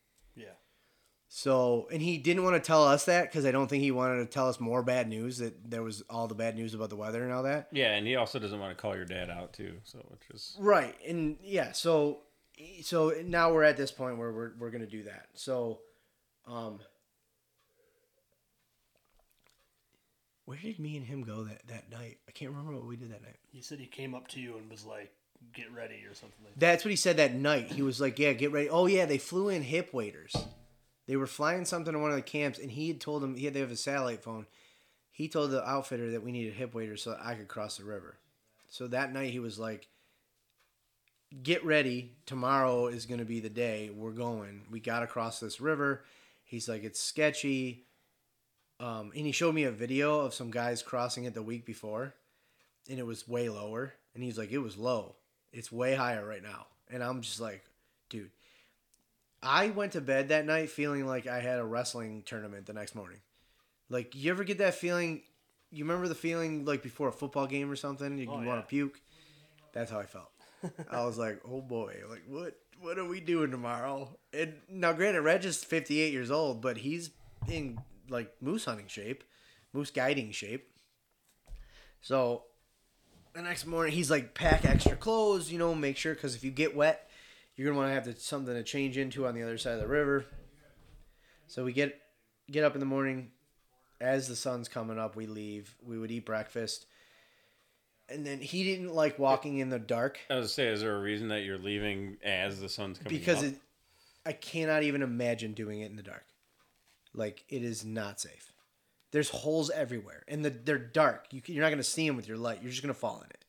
Yeah. 1.37 1.43
So, 1.43 1.87
and 1.93 2.01
he 2.01 2.17
didn't 2.17 2.45
want 2.45 2.57
to 2.57 2.67
tell 2.67 2.83
us 2.83 3.05
that 3.05 3.31
because 3.31 3.45
I 3.45 3.51
don't 3.51 3.69
think 3.69 3.83
he 3.83 3.91
wanted 3.91 4.21
to 4.21 4.27
tell 4.27 4.49
us 4.49 4.59
more 4.59 4.83
bad 4.83 5.07
news 5.07 5.37
that 5.37 5.71
there 5.71 5.83
was 5.83 6.03
all 6.09 6.29
the 6.29 6.35
bad 6.35 6.57
news 6.57 6.73
about 6.73 6.89
the 6.89 6.97
weather 6.97 7.23
and 7.23 7.33
all 7.33 7.43
that. 7.43 7.69
Yeah, 7.73 7.93
and 7.93 8.07
he 8.07 8.17
also 8.17 8.39
doesn't 8.39 8.59
want 8.59 8.75
to 8.75 8.81
call 8.81 8.97
your 8.97 9.05
dad 9.05 9.29
out 9.29 9.53
too. 9.53 9.75
So 9.85 9.99
it's 10.15 10.27
just 10.33 10.57
Right, 10.59 10.95
and 11.07 11.37
yeah, 11.43 11.73
so 11.73 12.21
so 12.83 13.13
now 13.23 13.53
we're 13.53 13.65
at 13.65 13.77
this 13.77 13.91
point 13.91 14.17
where 14.17 14.33
we're 14.33 14.53
we're 14.59 14.71
gonna 14.71 14.87
do 14.87 15.03
that. 15.03 15.27
So, 15.35 15.81
um, 16.47 16.81
where 20.47 20.57
did 20.57 20.79
me 20.79 20.97
and 20.97 21.05
him 21.05 21.23
go 21.23 21.45
that 21.45 21.67
that 21.69 21.91
night? 21.91 22.17
I 22.27 22.33
can't 22.33 22.51
remember 22.51 22.73
what 22.73 22.87
we 22.87 22.97
did 22.97 23.13
that 23.13 23.23
night. 23.23 23.37
He 23.53 23.61
said 23.61 23.79
he 23.79 23.85
came 23.85 24.15
up 24.15 24.27
to 24.29 24.41
you 24.41 24.57
and 24.57 24.71
was 24.71 24.87
like, 24.87 25.13
"Get 25.53 25.71
ready" 25.71 26.03
or 26.09 26.15
something 26.15 26.43
like 26.45 26.55
that. 26.55 26.61
That's 26.61 26.83
what 26.83 26.91
he 26.93 26.97
said 26.97 27.19
that 27.19 27.35
night. 27.35 27.73
He 27.73 27.83
was 27.83 28.01
like, 28.01 28.19
"Yeah, 28.19 28.33
get 28.33 28.53
ready." 28.53 28.71
Oh 28.71 28.87
yeah, 28.87 29.05
they 29.05 29.19
flew 29.19 29.51
in 29.51 29.61
hip 29.61 29.93
waders. 29.93 30.35
They 31.07 31.17
were 31.17 31.27
flying 31.27 31.65
something 31.65 31.93
to 31.93 31.99
one 31.99 32.11
of 32.11 32.17
the 32.17 32.23
camps, 32.23 32.59
and 32.59 32.71
he 32.71 32.89
had 32.89 33.01
told 33.01 33.23
them 33.23 33.37
he 33.37 33.45
had 33.45 33.55
they 33.55 33.61
have 33.61 33.71
a 33.71 33.77
satellite 33.77 34.23
phone. 34.23 34.47
He 35.11 35.29
told 35.29 35.51
the 35.51 35.67
outfitter 35.67 36.11
that 36.11 36.23
we 36.23 36.33
needed 36.33 36.55
hip 36.55 36.75
waders 36.75 37.03
so 37.03 37.17
I 37.23 37.35
could 37.35 37.49
cross 37.49 37.79
the 37.79 37.85
river. 37.85 38.19
So 38.69 38.87
that 38.89 39.13
night 39.13 39.31
he 39.31 39.39
was 39.39 39.59
like, 39.59 39.89
"Get 41.43 41.65
ready. 41.65 42.17
Tomorrow 42.27 42.89
is 42.89 43.07
going 43.07 43.21
to 43.21 43.25
be 43.25 43.41
the 43.41 43.49
day. 43.49 43.91
We're 43.91 44.11
going. 44.11 44.63
We 44.71 44.81
got 44.81 45.01
to 45.01 45.07
cross 45.07 45.41
this 45.41 45.61
river." 45.61 46.05
He's 46.45 46.69
like, 46.69 46.83
"It's 46.83 47.01
sketchy." 47.01 47.85
Um, 48.79 49.13
and 49.17 49.25
he 49.25 49.33
showed 49.33 49.55
me 49.55 49.65
a 49.65 49.71
video 49.71 50.21
of 50.21 50.35
some 50.35 50.51
guys 50.51 50.83
crossing 50.83 51.25
it 51.25 51.35
the 51.35 51.43
week 51.43 51.65
before, 51.65 52.15
and 52.91 52.99
it 52.99 53.07
was 53.07 53.27
way 53.27 53.49
lower. 53.49 53.95
And 54.15 54.23
he's 54.23 54.37
like, 54.37 54.51
"It 54.51 54.59
was 54.59 54.77
low. 54.77 55.15
It's 55.53 55.71
way 55.71 55.95
higher 55.95 56.27
right 56.27 56.43
now." 56.43 56.67
And 56.91 57.03
I'm 57.03 57.23
just 57.23 57.41
like, 57.41 57.65
"Dude." 58.09 58.31
I 59.47 59.69
went 59.71 59.93
to 59.93 60.01
bed 60.01 60.29
that 60.29 60.45
night 60.45 60.71
feeling 60.71 61.07
like 61.07 61.27
I 61.27 61.41
had 61.41 61.59
a 61.59 61.65
wrestling 61.65 62.23
tournament 62.27 62.67
the 62.67 62.73
next 62.73 62.95
morning. 62.95 63.21
Like, 63.89 64.15
you 64.15 64.31
ever 64.31 64.45
get 64.45 64.59
that 64.59 64.75
feeling? 64.75 65.23
You 65.71 65.85
remember 65.85 66.09
the 66.09 66.15
feeling 66.15 66.65
like 66.65 66.83
before 66.83 67.09
a 67.09 67.13
football 67.13 67.47
game 67.47 67.71
or 67.71 67.77
something? 67.77 68.19
You, 68.19 68.29
Oh, 68.29 68.35
want 68.35 68.47
yeah. 68.47 68.57
to 68.61 68.63
puke. 68.63 69.01
That's 69.73 69.91
how 69.91 70.01
I 70.01 70.07
felt. 70.07 70.31
I 70.91 71.05
was 71.05 71.19
like, 71.19 71.41
"Oh 71.49 71.61
boy, 71.61 71.97
like 72.09 72.23
what? 72.27 72.57
What 72.81 72.99
are 72.99 73.05
we 73.07 73.21
doing 73.21 73.51
tomorrow?" 73.51 74.19
And 74.33 74.55
now, 74.69 74.93
granted, 74.93 75.21
Reg 75.21 75.45
is 75.45 75.63
58 75.63 76.13
years 76.13 76.31
old, 76.31 76.61
but 76.63 76.79
he's 76.79 77.11
in 77.47 77.79
like 78.09 78.33
moose 78.41 78.65
hunting 78.65 78.89
shape, 78.89 79.23
moose 79.73 79.91
guiding 79.91 80.31
shape. 80.33 80.69
So 82.01 82.45
the 83.35 83.43
next 83.43 83.67
morning, 83.67 83.93
he's 83.93 84.11
like, 84.11 84.35
pack 84.35 84.65
extra 84.65 84.97
clothes, 84.97 85.53
you 85.53 85.59
know, 85.59 85.75
make 85.75 85.97
sure 85.97 86.15
because 86.15 86.35
if 86.35 86.43
you 86.43 86.51
get 86.51 86.75
wet, 86.75 87.06
you're 87.57 87.67
gonna 87.69 87.79
want 87.79 87.91
to 87.91 87.95
have 87.95 88.05
to, 88.05 88.21
something 88.21 88.55
to 88.55 88.63
change 88.63 88.97
into 88.99 89.27
on 89.27 89.35
the 89.35 89.43
other 89.43 89.59
side 89.59 89.75
of 89.75 89.81
the 89.81 89.89
river. 89.89 90.25
So 91.47 91.65
we 91.65 91.73
get 91.73 91.99
get 92.51 92.65
up 92.65 92.75
in 92.75 92.81
the 92.81 92.87
morning, 92.87 93.31
as 94.01 94.29
the 94.29 94.37
sun's 94.37 94.69
coming 94.69 94.99
up, 94.99 95.17
we 95.17 95.27
leave. 95.27 95.75
We 95.83 95.99
would 95.99 96.11
eat 96.11 96.27
breakfast, 96.27 96.87
and 98.09 98.27
then 98.27 98.41
he 98.41 98.65
didn't 98.65 98.95
like 98.95 99.19
walking 99.19 99.59
in 99.59 99.71
the 99.71 99.79
dark 99.79 100.19
I 100.31 100.37
was 100.37 100.49
to 100.49 100.53
say, 100.55 100.67
is 100.69 100.81
there 100.81 100.97
a 100.97 101.01
reason 101.01 101.29
that 101.29 101.43
you're 101.43 101.59
leaving 101.59 102.19
as 102.23 102.61
the 102.61 102.69
sun's 102.69 102.99
coming 102.99 103.17
because 103.19 103.39
up? 103.39 103.45
it, 103.45 103.55
I 104.27 104.33
cannot 104.33 104.83
even 104.83 105.03
imagine 105.03 105.53
doing 105.55 105.81
it 105.81 105.91
in 105.91 105.97
the 105.97 106.03
dark. 106.03 106.25
Like 107.15 107.45
it 107.49 107.63
is 107.63 107.85
not 107.85 108.21
safe. 108.21 108.53
There's 109.13 109.31
holes 109.31 109.71
everywhere, 109.71 110.25
and 110.29 110.45
the, 110.45 110.51
they're 110.51 110.77
dark. 110.79 111.29
You, 111.31 111.41
can- 111.41 111.55
you're 111.55 111.65
not 111.65 111.71
gonna 111.71 111.83
see 111.83 112.07
them 112.07 112.17
with 112.17 112.29
your 112.29 112.37
light. 112.37 112.61
You're 112.61 112.71
just 112.71 112.83
gonna 112.83 112.93
fall 112.93 113.23
in 113.25 113.31
it. 113.31 113.45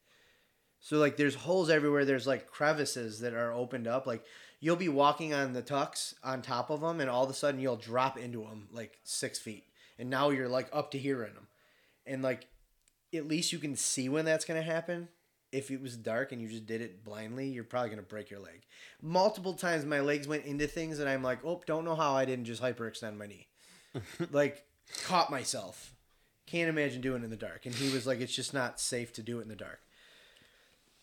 So 0.80 0.98
like, 0.98 1.18
there's 1.18 1.36
holes 1.36 1.70
everywhere. 1.70 2.06
There's 2.06 2.28
like 2.28 2.48
crevices 2.48 3.20
that 3.22 3.34
are 3.34 3.52
opened 3.52 3.88
up. 3.88 4.08
Like 4.08 4.24
you'll 4.60 4.76
be 4.76 4.90
walking 4.90 5.34
on 5.34 5.54
the 5.54 5.62
tucks 5.62 6.16
on 6.24 6.42
top 6.42 6.70
of 6.70 6.82
them, 6.82 7.00
and 7.00 7.10
all 7.10 7.24
of 7.24 7.30
a 7.30 7.34
sudden 7.34 7.60
you'll 7.60 7.76
drop 7.76 8.18
into 8.18 8.42
them 8.42 8.68
like 8.72 9.00
six 9.04 9.40
feet, 9.40 9.66
and 10.00 10.10
now 10.10 10.30
you're 10.30 10.50
like 10.50 10.70
up 10.74 10.92
to 10.92 10.98
here 10.98 11.24
in 11.24 11.34
them, 11.34 11.48
and 12.06 12.22
like 12.22 12.48
at 13.14 13.28
least 13.28 13.54
you 13.54 13.60
can 13.60 13.76
see 13.76 14.10
when 14.10 14.26
that's 14.26 14.46
gonna 14.46 14.62
happen. 14.62 15.10
If 15.50 15.72
it 15.72 15.82
was 15.82 15.96
dark 15.96 16.34
and 16.34 16.42
you 16.42 16.50
just 16.50 16.66
did 16.66 16.82
it 16.82 17.06
blindly, 17.06 17.48
you're 17.48 17.64
probably 17.64 17.90
gonna 17.90 18.02
break 18.02 18.30
your 18.30 18.42
leg. 18.42 18.64
Multiple 19.02 19.54
times 19.54 19.86
my 19.86 20.02
legs 20.02 20.28
went 20.28 20.46
into 20.46 20.68
things, 20.68 21.00
and 21.00 21.10
I'm 21.10 21.24
like, 21.24 21.40
oh, 21.46 21.62
don't 21.66 21.86
know 21.86 21.96
how 21.96 22.14
I 22.14 22.26
didn't 22.26 22.46
just 22.46 22.62
hyperextend 22.62 23.18
my 23.18 23.28
knee. 23.28 23.48
like 24.32 24.66
caught 25.06 25.32
myself. 25.32 25.94
Can't 26.46 26.70
imagine 26.70 27.02
doing 27.02 27.22
it 27.22 27.26
in 27.26 27.30
the 27.30 27.36
dark. 27.36 27.66
And 27.66 27.76
he 27.76 27.94
was 27.94 28.08
like, 28.08 28.22
it's 28.22 28.36
just 28.36 28.54
not 28.54 28.80
safe 28.80 29.12
to 29.14 29.24
do 29.24 29.40
it 29.40 29.44
in 29.44 29.50
the 29.50 29.56
dark. 29.56 29.80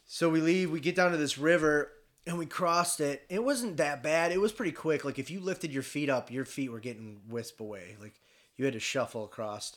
So 0.07 0.29
we 0.31 0.41
leave, 0.41 0.71
we 0.71 0.81
get 0.81 0.95
down 0.97 1.11
to 1.13 1.17
this 1.17 1.39
river 1.39 1.91
and 2.27 2.39
we 2.39 2.47
crossed 2.47 3.01
it. 3.01 3.25
It 3.29 3.43
wasn't 3.43 3.77
that 3.79 4.03
bad. 4.03 4.33
It 4.33 4.41
was 4.41 4.53
pretty 4.53 4.73
quick. 4.73 5.05
Like 5.05 5.19
if 5.19 5.31
you 5.31 5.41
lifted 5.41 5.73
your 5.73 5.83
feet 5.83 6.09
up, 6.11 6.31
your 6.31 6.45
feet 6.45 6.71
were 6.71 6.81
getting 6.81 7.21
wisp 7.29 7.61
away. 7.61 7.97
Like 8.01 8.21
you 8.57 8.65
had 8.65 8.75
to 8.75 8.81
shuffle 8.81 9.25
across. 9.25 9.77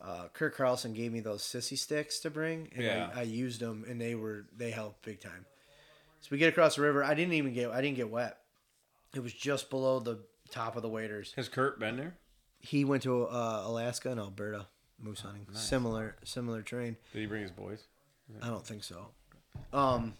Uh, 0.00 0.26
Kirk 0.32 0.56
Carlson 0.56 0.94
gave 0.94 1.12
me 1.12 1.20
those 1.20 1.42
sissy 1.42 1.78
sticks 1.78 2.18
to 2.20 2.30
bring, 2.30 2.68
and 2.74 2.82
Yeah. 2.84 3.10
I, 3.14 3.20
I 3.20 3.22
used 3.22 3.60
them, 3.60 3.84
and 3.88 4.00
they 4.00 4.16
were 4.16 4.46
they 4.56 4.72
helped 4.72 5.04
big 5.04 5.20
time. 5.20 5.46
So 6.20 6.28
we 6.32 6.38
get 6.38 6.48
across 6.48 6.74
the 6.74 6.82
river. 6.82 7.04
I 7.04 7.14
didn't 7.14 7.34
even 7.34 7.52
get 7.54 7.70
I 7.70 7.80
didn't 7.80 7.96
get 7.96 8.10
wet. 8.10 8.38
It 9.14 9.22
was 9.22 9.32
just 9.32 9.70
below 9.70 10.00
the 10.00 10.18
top 10.50 10.74
of 10.74 10.82
the 10.82 10.88
waders. 10.88 11.32
Has 11.36 11.48
Kurt 11.48 11.78
been 11.78 11.96
there? 11.96 12.14
He 12.58 12.84
went 12.84 13.04
to 13.04 13.24
uh, 13.26 13.62
Alaska 13.64 14.10
and 14.10 14.18
Alberta 14.18 14.66
moose 14.98 15.20
hunting. 15.20 15.46
Similar 15.52 16.16
similar 16.24 16.62
terrain. 16.62 16.96
Did 17.12 17.20
he 17.20 17.26
bring 17.26 17.42
his 17.42 17.50
boys? 17.52 17.84
I 18.42 18.48
don't 18.48 18.66
think 18.66 18.82
so. 18.82 19.08
Um, 19.72 20.14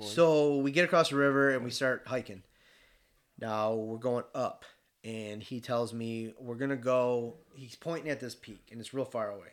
so 0.00 0.58
we 0.58 0.72
get 0.72 0.84
across 0.84 1.10
the 1.10 1.16
river 1.16 1.50
and 1.50 1.64
we 1.64 1.70
start 1.70 2.02
hiking. 2.06 2.42
Now 3.40 3.74
we're 3.74 3.98
going 3.98 4.24
up, 4.34 4.64
and 5.04 5.42
he 5.42 5.60
tells 5.60 5.92
me 5.92 6.34
we're 6.38 6.56
gonna 6.56 6.76
go. 6.76 7.36
He's 7.54 7.76
pointing 7.76 8.10
at 8.10 8.20
this 8.20 8.34
peak, 8.34 8.68
and 8.70 8.80
it's 8.80 8.94
real 8.94 9.04
far 9.04 9.30
away. 9.30 9.48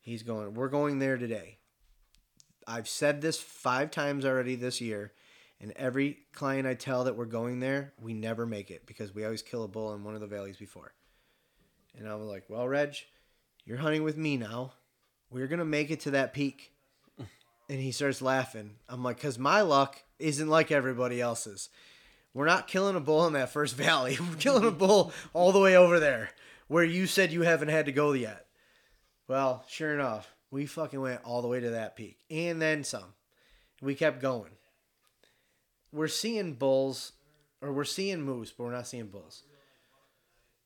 He's 0.00 0.22
going. 0.22 0.54
We're 0.54 0.68
going 0.68 0.98
there 0.98 1.16
today. 1.16 1.58
I've 2.66 2.88
said 2.88 3.20
this 3.20 3.40
five 3.40 3.90
times 3.90 4.24
already 4.24 4.54
this 4.54 4.80
year, 4.80 5.12
And 5.60 5.72
every 5.76 6.20
client 6.32 6.66
I 6.66 6.74
tell 6.74 7.04
that 7.04 7.16
we're 7.16 7.26
going 7.26 7.60
there, 7.60 7.92
we 8.00 8.14
never 8.14 8.46
make 8.46 8.70
it 8.70 8.86
because 8.86 9.14
we 9.14 9.24
always 9.24 9.42
kill 9.42 9.62
a 9.62 9.68
bull 9.68 9.92
in 9.92 10.02
one 10.02 10.14
of 10.14 10.22
the 10.22 10.26
valleys 10.26 10.56
before. 10.56 10.94
And 11.98 12.08
I 12.08 12.14
was 12.14 12.28
like, 12.28 12.44
well, 12.48 12.66
Reg, 12.66 12.96
you're 13.66 13.76
hunting 13.76 14.02
with 14.02 14.16
me 14.16 14.38
now. 14.38 14.72
We're 15.30 15.48
going 15.48 15.58
to 15.58 15.66
make 15.66 15.90
it 15.90 16.00
to 16.00 16.12
that 16.12 16.32
peak. 16.32 16.72
And 17.70 17.78
he 17.78 17.92
starts 17.92 18.20
laughing. 18.20 18.72
I'm 18.88 19.04
like, 19.04 19.18
because 19.18 19.38
my 19.38 19.60
luck 19.60 20.02
isn't 20.18 20.48
like 20.48 20.72
everybody 20.72 21.20
else's. 21.20 21.68
We're 22.34 22.46
not 22.46 22.66
killing 22.66 22.96
a 22.96 23.00
bull 23.00 23.28
in 23.28 23.34
that 23.34 23.52
first 23.52 23.76
valley. 23.76 24.18
We're 24.18 24.34
killing 24.34 24.66
a 24.66 24.72
bull 24.72 25.12
all 25.32 25.52
the 25.52 25.60
way 25.60 25.76
over 25.76 26.00
there 26.00 26.30
where 26.66 26.82
you 26.82 27.06
said 27.06 27.30
you 27.30 27.42
haven't 27.42 27.68
had 27.68 27.86
to 27.86 27.92
go 27.92 28.10
yet. 28.10 28.46
Well, 29.28 29.64
sure 29.68 29.94
enough, 29.94 30.34
we 30.50 30.66
fucking 30.66 31.00
went 31.00 31.20
all 31.22 31.42
the 31.42 31.48
way 31.48 31.60
to 31.60 31.70
that 31.70 31.94
peak 31.94 32.18
and 32.28 32.60
then 32.60 32.82
some. 32.82 33.14
We 33.80 33.94
kept 33.94 34.20
going. 34.20 34.50
We're 35.92 36.08
seeing 36.08 36.54
bulls, 36.54 37.12
or 37.62 37.72
we're 37.72 37.84
seeing 37.84 38.22
moose, 38.22 38.50
but 38.50 38.64
we're 38.64 38.72
not 38.72 38.88
seeing 38.88 39.06
bulls. 39.06 39.44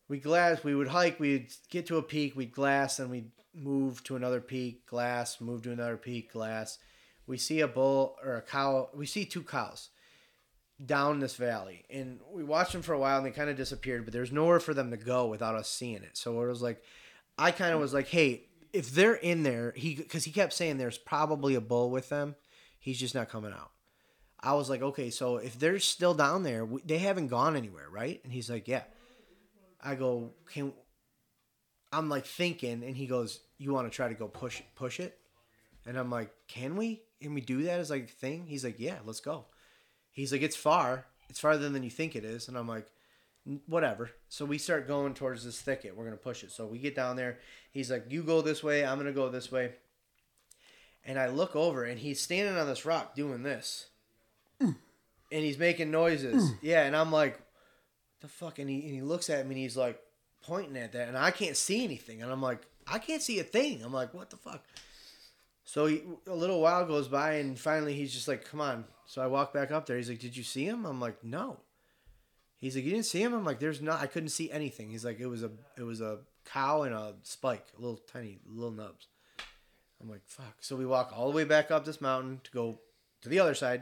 We 0.07 0.19
glass. 0.19 0.63
We 0.63 0.73
would 0.73 0.87
hike. 0.87 1.19
We'd 1.19 1.53
get 1.69 1.85
to 1.87 1.97
a 1.97 2.03
peak. 2.03 2.35
We'd 2.35 2.51
glass, 2.51 2.97
and 2.97 3.11
we'd 3.11 3.29
move 3.53 4.03
to 4.05 4.15
another 4.15 4.41
peak. 4.41 4.87
Glass. 4.87 5.39
Move 5.39 5.61
to 5.63 5.71
another 5.71 5.97
peak. 5.97 6.31
Glass. 6.31 6.79
We 7.27 7.37
see 7.37 7.61
a 7.61 7.67
bull 7.67 8.17
or 8.23 8.35
a 8.35 8.41
cow. 8.41 8.89
We 8.93 9.05
see 9.05 9.25
two 9.25 9.43
cows 9.43 9.89
down 10.83 11.19
this 11.19 11.35
valley, 11.35 11.85
and 11.89 12.19
we 12.31 12.43
watched 12.43 12.73
them 12.73 12.81
for 12.81 12.93
a 12.93 12.99
while, 12.99 13.17
and 13.17 13.25
they 13.25 13.31
kind 13.31 13.49
of 13.49 13.55
disappeared. 13.55 14.05
But 14.05 14.13
there's 14.13 14.31
nowhere 14.31 14.59
for 14.59 14.73
them 14.73 14.91
to 14.91 14.97
go 14.97 15.27
without 15.27 15.55
us 15.55 15.69
seeing 15.69 16.03
it. 16.03 16.17
So 16.17 16.41
it 16.41 16.47
was 16.47 16.61
like, 16.61 16.83
I 17.37 17.51
kind 17.51 17.73
of 17.73 17.79
was 17.79 17.93
like, 17.93 18.07
hey, 18.07 18.43
if 18.73 18.91
they're 18.91 19.15
in 19.15 19.43
there, 19.43 19.73
he 19.75 19.95
because 19.95 20.25
he 20.25 20.31
kept 20.31 20.53
saying 20.53 20.77
there's 20.77 20.97
probably 20.97 21.55
a 21.55 21.61
bull 21.61 21.89
with 21.89 22.09
them. 22.09 22.35
He's 22.79 22.99
just 22.99 23.15
not 23.15 23.29
coming 23.29 23.53
out. 23.53 23.71
I 24.39 24.53
was 24.53 24.69
like, 24.69 24.81
okay, 24.81 25.09
so 25.09 25.37
if 25.37 25.57
they're 25.57 25.79
still 25.79 26.13
down 26.13 26.43
there, 26.43 26.67
they 26.85 26.99
haven't 26.99 27.29
gone 27.29 27.55
anywhere, 27.55 27.89
right? 27.89 28.21
And 28.23 28.31
he's 28.31 28.49
like, 28.49 28.67
yeah. 28.67 28.83
I 29.81 29.95
go, 29.95 30.31
can 30.51 30.73
I'm 31.91 32.09
like 32.09 32.25
thinking, 32.25 32.83
and 32.83 32.97
he 32.97 33.07
goes, 33.07 33.39
you 33.57 33.71
want 33.71 33.89
to 33.89 33.95
try 33.95 34.09
to 34.09 34.13
go 34.13 34.27
push 34.27 34.61
push 34.75 34.99
it? 34.99 35.17
And 35.85 35.97
I'm 35.97 36.09
like, 36.09 36.31
can 36.47 36.75
we? 36.75 37.01
Can 37.25 37.33
we 37.33 37.41
do 37.41 37.63
that 37.63 37.79
as 37.79 37.89
like 37.89 38.03
a 38.03 38.07
thing? 38.07 38.45
He's 38.45 38.63
like, 38.63 38.79
yeah, 38.79 38.97
let's 39.03 39.19
go. 39.19 39.45
He's 40.11 40.31
like, 40.31 40.43
it's 40.43 40.55
far. 40.55 41.05
It's 41.27 41.39
farther 41.39 41.69
than 41.69 41.81
you 41.81 41.89
think 41.89 42.15
it 42.15 42.23
is. 42.23 42.47
And 42.47 42.55
I'm 42.55 42.67
like, 42.67 42.85
whatever. 43.65 44.11
So 44.29 44.45
we 44.45 44.59
start 44.59 44.87
going 44.87 45.15
towards 45.15 45.43
this 45.43 45.59
thicket. 45.59 45.97
We're 45.97 46.05
gonna 46.05 46.17
push 46.17 46.43
it. 46.43 46.51
So 46.51 46.67
we 46.67 46.77
get 46.77 46.95
down 46.95 47.15
there. 47.15 47.39
He's 47.71 47.89
like, 47.89 48.11
you 48.11 48.21
go 48.21 48.43
this 48.43 48.61
way. 48.61 48.85
I'm 48.85 48.99
gonna 48.99 49.11
go 49.11 49.29
this 49.29 49.51
way. 49.51 49.71
And 51.03 51.17
I 51.17 51.29
look 51.29 51.55
over, 51.55 51.83
and 51.83 51.97
he's 51.97 52.21
standing 52.21 52.55
on 52.57 52.67
this 52.67 52.85
rock 52.85 53.15
doing 53.15 53.41
this, 53.41 53.87
and 54.59 54.75
he's 55.31 55.57
making 55.57 55.89
noises. 55.89 56.51
Yeah, 56.61 56.83
and 56.83 56.95
I'm 56.95 57.11
like, 57.11 57.41
the 58.21 58.27
fuck? 58.27 58.59
And 58.59 58.69
he 58.69 58.85
and 58.85 58.93
he 58.93 59.01
looks 59.01 59.31
at 59.31 59.47
me, 59.47 59.55
and 59.55 59.63
he's 59.63 59.75
like 59.75 59.99
pointing 60.43 60.77
at 60.77 60.91
that, 60.91 61.07
and 61.07 61.17
I 61.17 61.31
can't 61.31 61.57
see 61.57 61.83
anything. 61.83 62.21
And 62.21 62.31
I'm 62.31 62.43
like, 62.43 62.67
I 62.85 62.99
can't 62.99 63.23
see 63.23 63.39
a 63.39 63.43
thing. 63.43 63.81
I'm 63.83 63.93
like, 63.93 64.13
what 64.13 64.29
the 64.29 64.37
fuck? 64.37 64.63
So 65.65 65.87
he, 65.87 66.03
a 66.27 66.35
little 66.35 66.61
while 66.61 66.85
goes 66.85 67.07
by, 67.07 67.33
and 67.33 67.59
finally 67.59 67.95
he's 67.95 68.13
just 68.13 68.27
like, 68.27 68.45
"Come 68.45 68.61
on." 68.61 68.85
So 69.05 69.21
I 69.21 69.27
walk 69.27 69.51
back 69.51 69.71
up 69.71 69.85
there. 69.85 69.97
He's 69.97 70.09
like, 70.09 70.19
"Did 70.19 70.37
you 70.37 70.43
see 70.43 70.65
him?" 70.65 70.85
I'm 70.85 71.01
like, 71.01 71.23
"No." 71.23 71.59
He's 72.57 72.75
like, 72.75 72.85
"You 72.85 72.91
didn't 72.91 73.07
see 73.07 73.21
him?" 73.21 73.33
I'm 73.33 73.43
like, 73.43 73.59
"There's 73.59 73.81
not. 73.81 73.99
I 73.99 74.07
couldn't 74.07 74.29
see 74.29 74.51
anything." 74.51 74.91
He's 74.91 75.03
like, 75.03 75.19
"It 75.19 75.25
was 75.25 75.43
a 75.43 75.51
it 75.75 75.83
was 75.83 76.01
a 76.01 76.19
cow 76.45 76.83
and 76.83 76.93
a 76.93 77.15
spike, 77.23 77.65
a 77.77 77.81
little 77.81 77.97
tiny 77.97 78.39
little 78.45 78.71
nubs." 78.71 79.07
I'm 79.99 80.09
like, 80.09 80.21
"Fuck." 80.25 80.57
So 80.61 80.75
we 80.75 80.85
walk 80.85 81.11
all 81.15 81.29
the 81.29 81.35
way 81.35 81.43
back 81.45 81.71
up 81.71 81.83
this 81.83 81.99
mountain 81.99 82.41
to 82.43 82.51
go 82.51 82.79
to 83.21 83.29
the 83.29 83.39
other 83.39 83.55
side, 83.55 83.81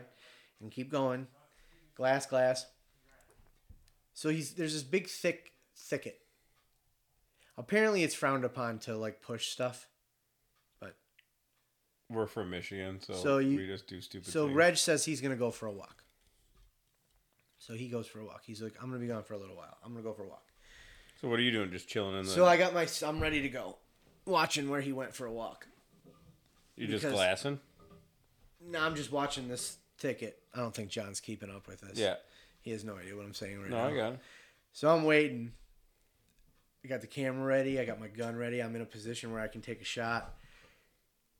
and 0.61 0.71
keep 0.71 0.89
going, 0.89 1.27
glass, 1.95 2.25
glass. 2.25 2.65
So 4.13 4.29
he's 4.29 4.53
there's 4.53 4.73
this 4.73 4.84
big 4.84 5.07
thick 5.07 5.51
thicket. 5.75 6.21
Apparently, 7.57 8.03
it's 8.03 8.15
frowned 8.15 8.45
upon 8.45 8.79
to 8.79 8.95
like 8.95 9.21
push 9.21 9.49
stuff. 9.49 9.89
We're 12.10 12.28
from 12.28 12.49
Michigan, 12.49 12.99
so, 13.01 13.14
So 13.14 13.38
you- 13.39 13.58
we 13.58 13.66
just 13.68 13.88
do 13.88 14.01
stupid 14.01 14.32
So 14.32 14.45
things. 14.45 14.56
Reg 14.56 14.78
says 14.78 15.06
he's 15.06 15.22
gonna 15.22 15.36
go 15.36 15.51
for 15.51 15.66
a 15.68 15.72
walk. 15.72 16.04
So 17.58 17.74
he 17.74 17.88
goes 17.88 18.08
for 18.08 18.20
a 18.20 18.26
walk. 18.26 18.43
He's 18.45 18.62
like, 18.62 18.76
I'm 18.82 18.89
gonna 18.89 18.99
be 18.99 19.08
gone 19.08 19.24
for 19.24 19.34
a 19.34 19.38
little 19.38 19.56
while. 19.56 19.78
I'm 19.84 19.93
gonna 19.93 20.04
go 20.04 20.14
for 20.14 20.24
a 20.24 20.28
walk. 20.28 20.51
So 21.22 21.30
what 21.30 21.39
are 21.39 21.43
you 21.43 21.51
doing? 21.51 21.72
Just 21.72 21.88
chilling 21.88 22.20
in 22.20 22.26
the. 22.26 22.32
So 22.32 22.45
I 22.45 22.58
got 22.58 22.74
my, 22.74 22.88
I'm 23.06 23.22
ready 23.22 23.41
to 23.41 23.49
go. 23.49 23.78
Watching 24.26 24.70
where 24.70 24.82
he 24.82 24.91
went 24.91 25.14
for 25.16 25.26
a 25.26 25.32
walk. 25.32 25.68
you 26.76 26.88
just 26.88 27.06
glassing? 27.06 27.60
No, 28.62 28.80
I'm 28.82 28.95
just 28.95 29.12
watching 29.12 29.47
this 29.47 29.78
ticket. 29.97 30.41
I 30.54 30.60
don't 30.60 30.74
think 30.74 30.89
John's 30.89 31.20
keeping 31.20 31.49
up 31.49 31.68
with 31.68 31.82
this. 31.82 31.97
Yeah. 31.97 32.16
He 32.62 32.72
has 32.72 32.84
no 32.84 32.97
idea 32.97 33.16
what 33.16 33.26
I'm 33.26 33.34
saying 33.34 33.62
right 33.62 33.70
No, 33.70 33.78
now. 33.78 33.88
I 33.88 33.95
got 33.95 34.14
it. 34.14 34.20
So 34.72 34.89
I'm 34.89 35.04
waiting. 35.04 35.51
I 36.84 36.88
got 36.88 37.01
the 37.01 37.08
camera 37.08 37.45
ready. 37.45 37.80
I 37.80 37.86
got 37.86 37.99
my 37.99 38.08
gun 38.08 38.36
ready. 38.36 38.62
I'm 38.62 38.76
in 38.76 38.82
a 38.82 38.86
position 38.86 39.32
where 39.32 39.41
I 39.41 39.47
can 39.47 39.62
take 39.62 39.82
a 39.82 39.86
shot. 39.86 40.38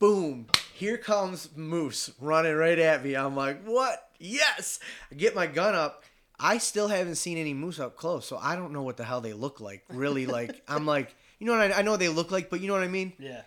Boom! 0.03 0.47
Here 0.73 0.97
comes 0.97 1.47
Moose 1.55 2.11
running 2.19 2.55
right 2.55 2.77
at 2.77 3.05
me. 3.05 3.15
I'm 3.15 3.37
like, 3.37 3.63
what? 3.63 4.09
Yes! 4.19 4.81
I 5.09 5.15
get 5.15 5.33
my 5.33 5.47
gun 5.47 5.75
up. 5.75 6.03
I 6.37 6.57
still 6.57 6.89
haven't 6.89 7.15
seen 7.15 7.37
any 7.37 7.53
moose 7.53 7.79
up 7.79 7.95
close, 7.95 8.25
so 8.25 8.37
I 8.37 8.57
don't 8.57 8.73
know 8.73 8.81
what 8.81 8.97
the 8.97 9.05
hell 9.05 9.21
they 9.21 9.31
look 9.31 9.61
like. 9.61 9.85
Really, 9.87 10.25
like, 10.25 10.61
I'm 10.67 10.85
like, 10.85 11.15
you 11.39 11.47
know 11.47 11.53
what 11.53 11.71
I, 11.71 11.79
I 11.79 11.81
know 11.83 11.91
what 11.91 12.01
they 12.01 12.09
look 12.09 12.31
like, 12.31 12.49
but 12.49 12.59
you 12.59 12.67
know 12.67 12.73
what 12.73 12.83
I 12.83 12.89
mean? 12.89 13.13
Yeah. 13.17 13.43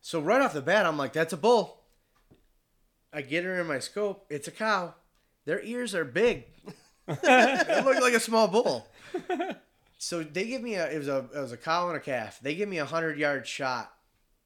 So 0.00 0.20
right 0.20 0.42
off 0.42 0.54
the 0.54 0.60
bat, 0.60 0.86
I'm 0.86 0.98
like, 0.98 1.12
that's 1.12 1.34
a 1.34 1.36
bull. 1.36 1.84
I 3.12 3.22
get 3.22 3.44
her 3.44 3.60
in 3.60 3.68
my 3.68 3.78
scope. 3.78 4.26
It's 4.28 4.48
a 4.48 4.50
cow. 4.50 4.94
Their 5.44 5.62
ears 5.62 5.94
are 5.94 6.04
big. 6.04 6.46
they 7.06 7.82
look 7.84 8.00
like 8.00 8.14
a 8.14 8.18
small 8.18 8.48
bull. 8.48 8.88
So 9.98 10.24
they 10.24 10.46
give 10.46 10.62
me 10.62 10.74
a 10.74 10.90
it 10.90 10.98
was 10.98 11.06
a 11.06 11.18
it 11.32 11.40
was 11.40 11.52
a 11.52 11.56
cow 11.56 11.86
and 11.86 11.96
a 11.96 12.00
calf. 12.00 12.40
They 12.42 12.56
give 12.56 12.68
me 12.68 12.78
a 12.78 12.86
hundred 12.86 13.18
yard 13.18 13.46
shot 13.46 13.92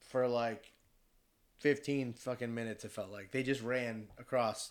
for 0.00 0.28
like 0.28 0.75
fifteen 1.66 2.12
fucking 2.12 2.54
minutes. 2.54 2.84
It 2.84 2.92
felt 2.92 3.10
like 3.10 3.32
they 3.32 3.42
just 3.42 3.60
ran 3.60 4.06
across 4.18 4.70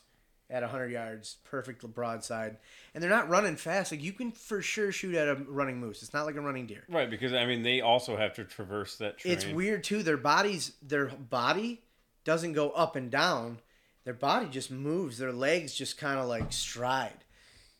at 0.49 0.63
hundred 0.63 0.91
yards, 0.91 1.37
perfect 1.43 1.85
broadside, 1.93 2.55
and 2.93 3.03
they're 3.03 3.09
not 3.09 3.27
running 3.27 3.57
fast. 3.57 3.91
Like 3.91 4.01
you 4.01 4.13
can 4.13 4.31
for 4.31 4.61
sure 4.61 4.93
shoot 4.93 5.13
at 5.15 5.27
a 5.27 5.35
running 5.35 5.79
moose. 5.79 6.01
It's 6.01 6.13
not 6.13 6.25
like 6.25 6.35
a 6.35 6.41
running 6.41 6.67
deer. 6.67 6.83
Right, 6.87 7.09
because 7.09 7.33
I 7.33 7.45
mean 7.45 7.63
they 7.63 7.81
also 7.81 8.15
have 8.15 8.33
to 8.35 8.45
traverse 8.45 8.95
that 8.97 9.19
terrain. 9.19 9.35
It's 9.35 9.45
weird 9.45 9.83
too. 9.83 10.03
Their 10.03 10.15
bodies, 10.15 10.71
their 10.81 11.07
body 11.07 11.81
doesn't 12.23 12.53
go 12.53 12.69
up 12.69 12.95
and 12.95 13.11
down. 13.11 13.59
Their 14.05 14.13
body 14.13 14.47
just 14.47 14.71
moves. 14.71 15.17
Their 15.17 15.33
legs 15.33 15.73
just 15.73 15.97
kind 15.97 16.19
of 16.19 16.27
like 16.27 16.53
stride. 16.53 17.25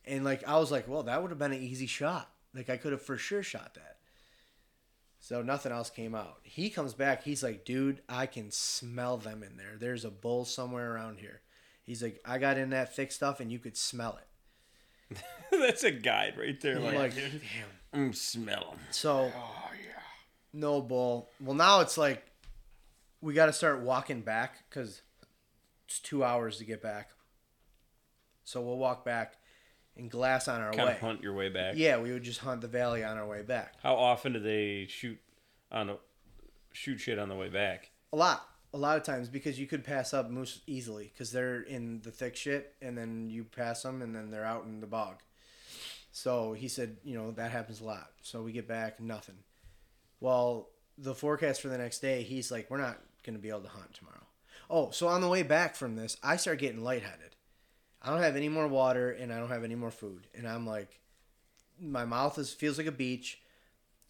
And 0.04 0.26
like 0.26 0.46
I 0.46 0.58
was 0.58 0.72
like, 0.72 0.90
well, 0.90 1.04
that 1.04 1.22
would 1.22 1.32
have 1.32 1.40
been 1.40 1.54
an 1.54 1.62
easy 1.62 1.88
shot. 1.88 2.30
Like 2.54 2.70
I 2.70 2.76
could 2.76 2.92
have 2.92 3.02
for 3.02 3.16
sure 3.16 3.44
shot 3.44 3.76
that. 3.76 3.95
So 5.26 5.42
nothing 5.42 5.72
else 5.72 5.90
came 5.90 6.14
out. 6.14 6.38
He 6.44 6.70
comes 6.70 6.94
back. 6.94 7.24
He's 7.24 7.42
like, 7.42 7.66
dude, 7.66 8.00
I 8.08 8.28
can 8.28 8.52
smell 8.52 9.18
them 9.18 9.42
in 9.42 9.58
there. 9.58 9.74
There's 9.80 10.06
a 10.06 10.12
bull 10.12 10.46
somewhere 10.46 10.94
around 10.94 11.18
here. 11.18 11.42
He's 11.82 12.04
like, 12.04 12.22
I 12.24 12.38
got 12.38 12.60
in 12.60 12.70
that 12.70 12.96
thick 12.96 13.12
stuff 13.12 13.40
and 13.40 13.52
you 13.52 13.58
could 13.58 13.76
smell 13.76 14.20
it. 15.10 15.18
That's 15.52 15.84
a 15.84 15.90
guide 15.90 16.36
right 16.38 16.62
there. 16.62 16.78
I'm 16.78 16.84
Like, 16.84 16.96
like, 16.96 17.14
damn. 17.16 18.12
mm, 18.12 18.16
smell 18.16 18.70
'em. 18.74 18.80
So 18.92 19.32
Oh 19.36 19.70
yeah. 19.74 20.00
no 20.54 20.80
bull. 20.80 21.28
Well, 21.40 21.56
now 21.56 21.80
it's 21.80 21.98
like 21.98 22.24
we 23.20 23.34
got 23.34 23.48
to 23.48 23.54
start 23.54 23.82
walking 23.82 24.22
back 24.22 24.70
because 24.70 25.02
it's 25.88 26.00
two 26.02 26.24
hours 26.24 26.60
to 26.60 26.66
get 26.66 26.84
back. 26.84 27.10
So 28.44 28.62
we'll 28.62 28.78
walk 28.78 29.04
back 29.04 29.38
and 29.98 30.10
glass 30.12 30.48
on 30.48 30.62
our 30.62 30.72
Kind 30.72 30.88
way. 30.88 30.94
of 30.94 31.00
hunt 31.00 31.22
your 31.22 31.34
way 31.34 31.50
back. 31.50 31.76
Yeah, 31.78 31.98
we 31.98 32.12
would 32.12 32.24
just 32.24 32.40
hunt 32.40 32.62
the 32.62 32.68
valley 32.68 33.04
on 33.04 33.18
our 33.18 33.28
way 33.28 33.42
back. 33.42 33.76
How 33.82 33.96
often 33.96 34.34
do 34.34 34.40
they 34.40 34.88
shoot 34.90 35.18
on 35.72 35.90
a 35.90 35.98
shoot 36.74 37.00
shit 37.00 37.18
on 37.20 37.30
the 37.30 37.36
way 37.36 37.50
back? 37.50 37.92
A 38.14 38.16
lot, 38.16 38.48
a 38.74 38.78
lot 38.78 38.98
of 38.98 39.04
times 39.04 39.30
because 39.30 39.60
you 39.60 39.68
could 39.68 39.84
pass 39.84 40.14
up 40.14 40.30
moose 40.30 40.62
easily 40.68 41.12
because 41.14 41.32
they're 41.32 41.62
in 41.62 42.02
the 42.02 42.12
thick 42.12 42.36
shit, 42.36 42.76
and 42.82 42.98
then 42.98 43.30
you 43.30 43.44
pass 43.44 43.84
them, 43.84 44.02
and 44.02 44.16
then 44.16 44.32
they're 44.32 44.46
out 44.46 44.66
in 44.66 44.82
the 44.82 44.88
bog. 44.88 45.16
So 46.12 46.54
he 46.54 46.68
said, 46.70 46.98
you 47.04 47.18
know, 47.18 47.32
that 47.32 47.52
happens 47.52 47.82
a 47.82 47.86
lot. 47.86 48.10
So 48.22 48.42
we 48.42 48.54
get 48.54 48.68
back, 48.68 49.02
nothing. 49.02 49.36
Well, 50.22 50.70
the 50.98 51.14
forecast 51.14 51.62
for 51.62 51.68
the 51.68 51.78
next 51.78 52.00
day, 52.00 52.24
he's 52.24 52.52
like, 52.52 52.70
we're 52.70 52.78
not 52.78 53.00
going 53.26 53.36
to 53.36 53.42
be 53.42 53.50
able 53.50 53.62
to 53.62 53.68
hunt 53.68 53.94
tomorrow. 53.94 54.26
Oh, 54.70 54.92
so 54.92 55.08
on 55.08 55.20
the 55.22 55.28
way 55.28 55.44
back 55.44 55.76
from 55.76 55.96
this, 55.98 56.16
I 56.24 56.38
start 56.38 56.60
getting 56.60 56.82
lightheaded. 56.84 57.35
I 58.06 58.12
don't 58.12 58.22
have 58.22 58.36
any 58.36 58.50
more 58.50 58.68
water 58.68 59.12
and 59.12 59.34
I 59.34 59.40
don't 59.40 59.50
have 59.50 59.64
any 59.64 59.74
more 59.74 59.90
food. 59.90 60.28
And 60.36 60.48
I'm 60.48 60.68
like, 60.68 61.00
my 61.82 62.06
mouth 62.06 62.38
is 62.38 62.54
feels 62.54 62.78
like 62.78 62.88
a 62.88 62.92
beach. 62.92 63.40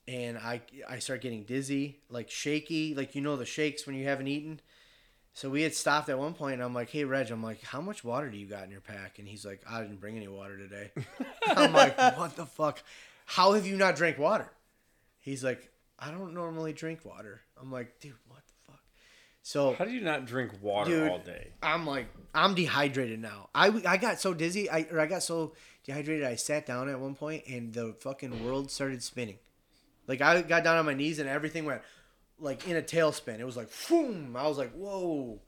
And 0.07 0.37
I, 0.37 0.61
I 0.87 0.99
start 0.99 1.21
getting 1.21 1.43
dizzy, 1.43 1.99
like 2.09 2.29
shaky, 2.29 2.93
like 2.93 3.15
you 3.15 3.21
know 3.21 3.37
the 3.37 3.45
shakes 3.45 3.87
when 3.87 3.95
you 3.95 4.03
haven't 4.03 4.27
eaten. 4.27 4.59
So 5.33 5.49
we 5.49 5.63
had 5.63 5.73
stopped 5.73 6.07
at 6.09 6.17
one 6.17 6.33
point, 6.33 6.53
and 6.53 6.63
I'm 6.63 6.73
like, 6.73 6.89
"Hey, 6.89 7.03
Reg, 7.03 7.29
I'm 7.29 7.43
like, 7.43 7.61
how 7.61 7.81
much 7.81 8.05
water 8.05 8.29
do 8.29 8.37
you 8.37 8.45
got 8.45 8.63
in 8.63 8.71
your 8.71 8.79
pack?" 8.81 9.19
And 9.19 9.27
he's 9.27 9.45
like, 9.45 9.61
"I 9.69 9.81
didn't 9.81 9.99
bring 9.99 10.15
any 10.15 10.29
water 10.29 10.57
today." 10.57 10.91
I'm 11.47 11.73
like, 11.73 11.97
"What 11.97 12.37
the 12.37 12.45
fuck? 12.45 12.81
How 13.25 13.53
have 13.53 13.67
you 13.67 13.75
not 13.75 13.97
drank 13.97 14.17
water?" 14.17 14.49
He's 15.19 15.43
like, 15.43 15.71
"I 15.99 16.09
don't 16.11 16.33
normally 16.33 16.71
drink 16.71 17.03
water." 17.03 17.41
I'm 17.59 17.69
like, 17.69 17.99
"Dude, 17.99 18.13
what 18.29 18.45
the 18.47 18.53
fuck?" 18.53 18.54
So 19.45 19.75
How 19.75 19.85
do 19.85 19.91
you 19.91 20.01
not 20.01 20.25
drink 20.25 20.53
water 20.59 20.89
Dude. 20.89 21.07
all 21.07 21.19
day? 21.19 21.51
I'm 21.61 21.85
like, 21.85 22.07
I'm 22.33 22.55
dehydrated 22.55 23.19
now. 23.19 23.49
I, 23.53 23.67
I 23.85 23.97
got 23.97 24.19
so 24.19 24.33
dizzy, 24.33 24.71
I 24.71 24.87
or 24.91 24.99
I 24.99 25.05
got 25.05 25.21
so 25.21 25.53
dehydrated. 25.83 26.25
I 26.25 26.33
sat 26.33 26.65
down 26.65 26.89
at 26.89 26.99
one 26.99 27.13
point 27.13 27.43
and 27.47 27.71
the 27.71 27.95
fucking 27.99 28.43
world 28.43 28.71
started 28.71 29.03
spinning. 29.03 29.37
Like 30.07 30.19
I 30.19 30.41
got 30.41 30.63
down 30.63 30.77
on 30.77 30.85
my 30.87 30.95
knees 30.95 31.19
and 31.19 31.29
everything 31.29 31.65
went 31.65 31.83
like 32.39 32.67
in 32.67 32.75
a 32.75 32.81
tailspin. 32.81 33.39
It 33.39 33.45
was 33.45 33.55
like 33.55 33.69
boom. 33.87 34.35
I 34.35 34.47
was 34.47 34.57
like, 34.57 34.71
whoa. 34.71 35.39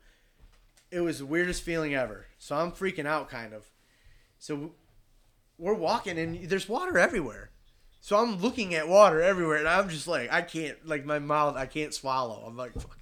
It 0.92 1.00
was 1.00 1.18
the 1.18 1.26
weirdest 1.26 1.64
feeling 1.64 1.96
ever. 1.96 2.26
So 2.38 2.54
I'm 2.54 2.70
freaking 2.70 3.04
out, 3.04 3.28
kind 3.28 3.52
of. 3.52 3.68
So 4.38 4.74
we're 5.58 5.74
walking 5.74 6.20
and 6.20 6.48
there's 6.48 6.68
water 6.68 6.98
everywhere. 7.00 7.50
So 8.00 8.16
I'm 8.16 8.38
looking 8.38 8.76
at 8.76 8.86
water 8.86 9.20
everywhere 9.20 9.56
and 9.56 9.66
I'm 9.66 9.88
just 9.88 10.06
like, 10.06 10.32
I 10.32 10.42
can't, 10.42 10.86
like 10.86 11.04
my 11.04 11.18
mouth, 11.18 11.56
I 11.56 11.66
can't 11.66 11.92
swallow. 11.92 12.44
I'm 12.46 12.56
like, 12.56 12.74
fuck. 12.74 12.97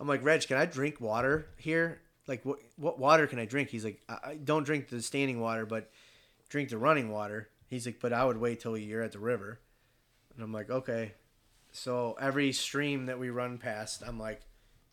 I'm 0.00 0.08
like, 0.08 0.24
Reg, 0.24 0.46
can 0.48 0.56
I 0.56 0.64
drink 0.64 1.00
water 1.00 1.46
here? 1.56 2.00
Like, 2.26 2.44
what 2.44 2.58
what 2.76 2.98
water 2.98 3.26
can 3.26 3.38
I 3.38 3.44
drink? 3.44 3.68
He's 3.68 3.84
like, 3.84 4.00
I, 4.08 4.18
I 4.24 4.34
don't 4.36 4.64
drink 4.64 4.88
the 4.88 5.02
standing 5.02 5.40
water, 5.40 5.66
but 5.66 5.90
drink 6.48 6.70
the 6.70 6.78
running 6.78 7.10
water. 7.10 7.50
He's 7.68 7.86
like, 7.86 8.00
but 8.00 8.12
I 8.12 8.24
would 8.24 8.38
wait 8.38 8.60
till 8.60 8.76
you're 8.76 9.02
at 9.02 9.12
the 9.12 9.18
river. 9.18 9.60
And 10.34 10.42
I'm 10.42 10.52
like, 10.52 10.70
okay. 10.70 11.12
So 11.72 12.16
every 12.20 12.52
stream 12.52 13.06
that 13.06 13.18
we 13.18 13.30
run 13.30 13.58
past, 13.58 14.02
I'm 14.06 14.18
like 14.18 14.40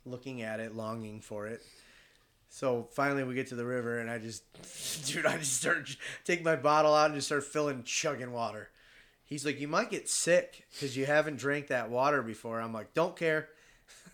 looking 0.06 0.42
at 0.42 0.60
it, 0.60 0.76
longing 0.76 1.22
for 1.22 1.48
it. 1.48 1.62
So 2.50 2.88
finally, 2.92 3.24
we 3.24 3.36
get 3.36 3.48
to 3.48 3.56
the 3.56 3.66
river, 3.66 4.00
and 4.00 4.10
I 4.10 4.20
just, 4.20 4.44
dude, 5.08 5.26
I 5.26 5.38
just 5.38 5.54
start 5.54 5.96
take 6.26 6.44
my 6.44 6.56
bottle 6.56 6.94
out 6.94 7.08
and 7.08 7.16
just 7.16 7.28
start 7.28 7.44
filling, 7.44 7.84
chugging 7.84 8.32
water. 8.32 8.70
He's 9.26 9.46
like, 9.46 9.60
you 9.60 9.68
might 9.68 9.90
get 9.90 10.10
sick 10.10 10.66
because 10.72 10.96
you 10.96 11.06
haven't 11.06 11.38
drank 11.38 11.68
that 11.68 11.90
water 11.90 12.22
before. 12.22 12.62
I'm 12.62 12.74
like, 12.74 12.94
don't 12.94 13.16
care. 13.16 13.50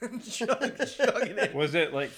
Chug- 0.30 0.88
chugging 0.88 1.38
it. 1.38 1.54
Was 1.56 1.76
it 1.76 1.94
like? 1.94 2.12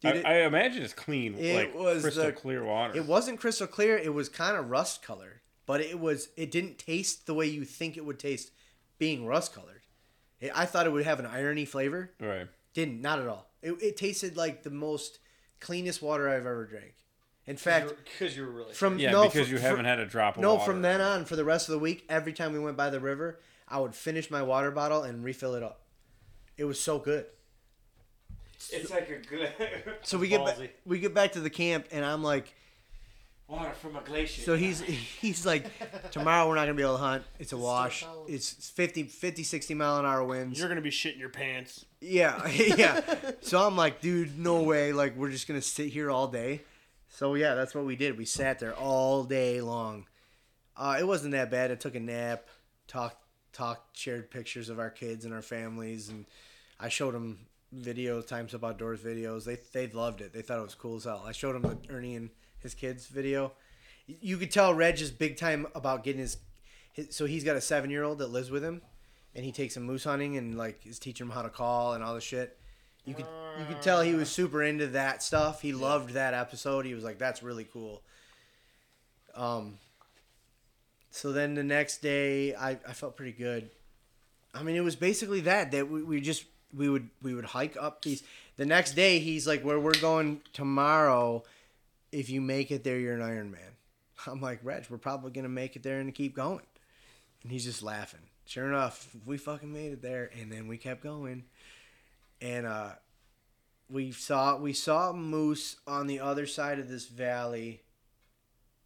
Dude, 0.00 0.12
I, 0.12 0.16
it- 0.18 0.26
I 0.26 0.34
imagine 0.46 0.82
it's 0.82 0.92
clean, 0.92 1.34
It 1.36 1.54
like 1.56 1.74
was 1.74 2.02
crystal 2.02 2.26
the- 2.26 2.32
clear 2.32 2.64
water. 2.64 2.96
It 2.96 3.06
wasn't 3.06 3.40
crystal 3.40 3.66
clear. 3.66 3.96
It 3.96 4.14
was 4.14 4.28
kind 4.28 4.56
of 4.56 4.70
rust 4.70 5.02
colored, 5.02 5.40
but 5.66 5.80
it 5.80 5.98
was. 5.98 6.28
It 6.36 6.50
didn't 6.50 6.78
taste 6.78 7.26
the 7.26 7.34
way 7.34 7.46
you 7.46 7.64
think 7.64 7.96
it 7.96 8.04
would 8.04 8.18
taste, 8.18 8.50
being 8.98 9.26
rust 9.26 9.54
colored. 9.54 9.82
It, 10.40 10.52
I 10.54 10.66
thought 10.66 10.86
it 10.86 10.90
would 10.92 11.04
have 11.04 11.18
an 11.18 11.26
irony 11.26 11.64
flavor. 11.64 12.12
right. 12.20 12.46
Didn't. 12.74 13.00
Not 13.00 13.18
at 13.18 13.26
all. 13.26 13.50
It, 13.60 13.72
it 13.82 13.96
tasted 13.96 14.36
like 14.36 14.62
the 14.62 14.70
most 14.70 15.18
cleanest 15.58 16.00
water 16.00 16.28
I've 16.28 16.46
ever 16.46 16.64
drank. 16.66 16.94
In 17.46 17.56
fact, 17.56 17.92
because 18.04 18.36
you 18.36 18.44
were 18.44 18.50
really 18.52 18.74
from 18.74 18.98
Yeah, 18.98 19.10
no, 19.10 19.24
because 19.24 19.48
fr- 19.48 19.54
you 19.54 19.58
haven't 19.58 19.86
had 19.86 19.98
a 19.98 20.06
drop 20.06 20.36
of 20.36 20.42
no, 20.42 20.54
water. 20.56 20.64
from 20.70 20.82
then 20.82 21.00
on, 21.00 21.24
for 21.24 21.34
the 21.34 21.44
rest 21.46 21.68
of 21.68 21.72
the 21.72 21.78
week, 21.78 22.04
every 22.08 22.32
time 22.34 22.52
we 22.52 22.58
went 22.58 22.76
by 22.76 22.90
the 22.90 23.00
river, 23.00 23.40
I 23.66 23.80
would 23.80 23.94
finish 23.94 24.30
my 24.30 24.42
water 24.42 24.70
bottle 24.70 25.02
and 25.02 25.24
refill 25.24 25.54
it 25.54 25.62
up. 25.62 25.80
It 26.58 26.64
was 26.64 26.78
so 26.78 26.98
good. 26.98 27.24
It's 28.70 28.90
like 28.90 29.08
a 29.08 29.26
good 29.26 29.50
So 30.02 30.18
we 30.18 30.28
get 30.28 30.44
back, 30.44 30.56
Ballsy. 30.56 30.70
we 30.84 30.98
get 30.98 31.14
back 31.14 31.32
to 31.32 31.40
the 31.40 31.48
camp, 31.48 31.86
and 31.92 32.04
I'm 32.04 32.22
like, 32.22 32.52
water 33.46 33.72
from 33.74 33.96
a 33.96 34.00
glacier. 34.00 34.42
so 34.42 34.56
he's 34.56 34.80
he's 35.20 35.46
like, 35.46 35.70
tomorrow 36.10 36.48
we're 36.48 36.56
not 36.56 36.62
gonna 36.62 36.74
be 36.74 36.82
able 36.82 36.96
to 36.96 37.02
hunt. 37.02 37.22
It's 37.38 37.52
a 37.52 37.56
wash. 37.56 38.04
It's 38.26 38.70
50, 38.70 39.04
50 39.04 39.42
60 39.44 39.74
mile 39.74 39.98
an 39.98 40.04
hour 40.04 40.24
winds. 40.24 40.58
You're 40.58 40.68
gonna 40.68 40.80
be 40.80 40.90
shitting 40.90 41.18
your 41.20 41.28
pants. 41.28 41.86
Yeah, 42.00 42.46
yeah. 42.50 43.00
So 43.40 43.64
I'm 43.64 43.76
like, 43.76 44.00
dude, 44.00 44.38
no 44.38 44.62
way. 44.62 44.92
Like, 44.92 45.16
we're 45.16 45.30
just 45.30 45.46
gonna 45.46 45.62
sit 45.62 45.90
here 45.90 46.10
all 46.10 46.26
day. 46.26 46.62
So 47.08 47.34
yeah, 47.34 47.54
that's 47.54 47.74
what 47.74 47.84
we 47.84 47.96
did. 47.96 48.18
We 48.18 48.24
sat 48.24 48.58
there 48.58 48.74
all 48.74 49.24
day 49.24 49.60
long. 49.60 50.06
Uh, 50.76 50.96
it 51.00 51.06
wasn't 51.06 51.32
that 51.32 51.50
bad. 51.50 51.72
I 51.72 51.74
took 51.76 51.94
a 51.94 52.00
nap, 52.00 52.46
talked, 52.86 53.24
talked, 53.52 53.96
shared 53.96 54.30
pictures 54.30 54.68
of 54.68 54.78
our 54.78 54.90
kids 54.90 55.24
and 55.24 55.32
our 55.32 55.42
families, 55.42 56.08
and 56.08 56.26
I 56.80 56.88
showed 56.88 57.14
them 57.14 57.38
videos, 57.74 58.26
Times 58.26 58.54
Up 58.54 58.64
Outdoors 58.64 59.00
videos. 59.00 59.44
They 59.44 59.58
they 59.72 59.92
loved 59.92 60.20
it. 60.20 60.32
They 60.32 60.42
thought 60.42 60.58
it 60.58 60.62
was 60.62 60.74
cool 60.74 60.96
as 60.96 61.04
hell. 61.04 61.24
I 61.26 61.32
showed 61.32 61.54
them 61.54 61.62
the 61.62 61.92
Ernie 61.92 62.16
and 62.16 62.30
his 62.60 62.74
kids 62.74 63.06
video. 63.06 63.52
You 64.06 64.36
could 64.36 64.50
tell 64.50 64.72
Reg 64.72 65.00
is 65.00 65.10
big 65.10 65.36
time 65.36 65.66
about 65.74 66.02
getting 66.02 66.20
his, 66.20 66.38
his 66.92 67.14
so 67.14 67.26
he's 67.26 67.44
got 67.44 67.56
a 67.56 67.60
seven 67.60 67.90
year 67.90 68.04
old 68.04 68.18
that 68.18 68.28
lives 68.28 68.50
with 68.50 68.64
him, 68.64 68.82
and 69.34 69.44
he 69.44 69.52
takes 69.52 69.76
him 69.76 69.82
moose 69.82 70.04
hunting 70.04 70.36
and 70.36 70.56
like 70.56 70.86
is 70.86 70.98
teaching 70.98 71.26
him 71.26 71.32
how 71.32 71.42
to 71.42 71.50
call 71.50 71.94
and 71.94 72.02
all 72.02 72.14
this 72.14 72.24
shit. 72.24 72.58
You 73.04 73.14
could 73.14 73.26
you 73.58 73.64
could 73.66 73.82
tell 73.82 74.02
he 74.02 74.14
was 74.14 74.28
super 74.28 74.62
into 74.62 74.86
that 74.88 75.22
stuff. 75.22 75.62
He 75.62 75.72
loved 75.72 76.10
that 76.10 76.34
episode. 76.34 76.84
He 76.84 76.94
was 76.94 77.04
like, 77.04 77.18
"That's 77.18 77.42
really 77.42 77.64
cool." 77.64 78.02
Um. 79.34 79.78
So 81.10 81.32
then 81.32 81.54
the 81.54 81.64
next 81.64 82.02
day, 82.02 82.54
I, 82.54 82.72
I 82.86 82.92
felt 82.92 83.16
pretty 83.16 83.32
good. 83.32 83.70
I 84.54 84.62
mean, 84.62 84.76
it 84.76 84.84
was 84.84 84.94
basically 84.94 85.40
that 85.40 85.70
that 85.72 85.88
we, 85.88 86.02
we 86.02 86.20
just 86.20 86.44
we 86.74 86.88
would 86.88 87.08
we 87.22 87.34
would 87.34 87.46
hike 87.46 87.76
up 87.76 88.02
these. 88.02 88.22
The 88.56 88.66
next 88.66 88.92
day, 88.92 89.18
he's 89.18 89.46
like, 89.46 89.62
"Where 89.62 89.80
we're 89.80 89.98
going 90.00 90.42
tomorrow? 90.52 91.44
If 92.12 92.30
you 92.30 92.40
make 92.40 92.70
it 92.70 92.84
there, 92.84 92.98
you're 92.98 93.14
an 93.14 93.22
Iron 93.22 93.50
Man." 93.50 93.60
I'm 94.26 94.40
like, 94.40 94.60
"Reg, 94.62 94.86
we're 94.90 94.98
probably 94.98 95.30
gonna 95.30 95.48
make 95.48 95.76
it 95.76 95.82
there 95.82 96.00
and 96.00 96.14
keep 96.14 96.34
going." 96.34 96.62
And 97.42 97.52
he's 97.52 97.64
just 97.64 97.82
laughing. 97.82 98.20
Sure 98.44 98.66
enough, 98.66 99.08
we 99.26 99.36
fucking 99.36 99.72
made 99.72 99.92
it 99.92 100.02
there, 100.02 100.30
and 100.38 100.50
then 100.50 100.68
we 100.68 100.78
kept 100.78 101.02
going, 101.02 101.44
and 102.40 102.66
uh, 102.66 102.92
we 103.90 104.12
saw 104.12 104.56
we 104.56 104.72
saw 104.72 105.12
moose 105.12 105.76
on 105.86 106.06
the 106.06 106.20
other 106.20 106.46
side 106.46 106.78
of 106.78 106.88
this 106.88 107.06
valley, 107.06 107.82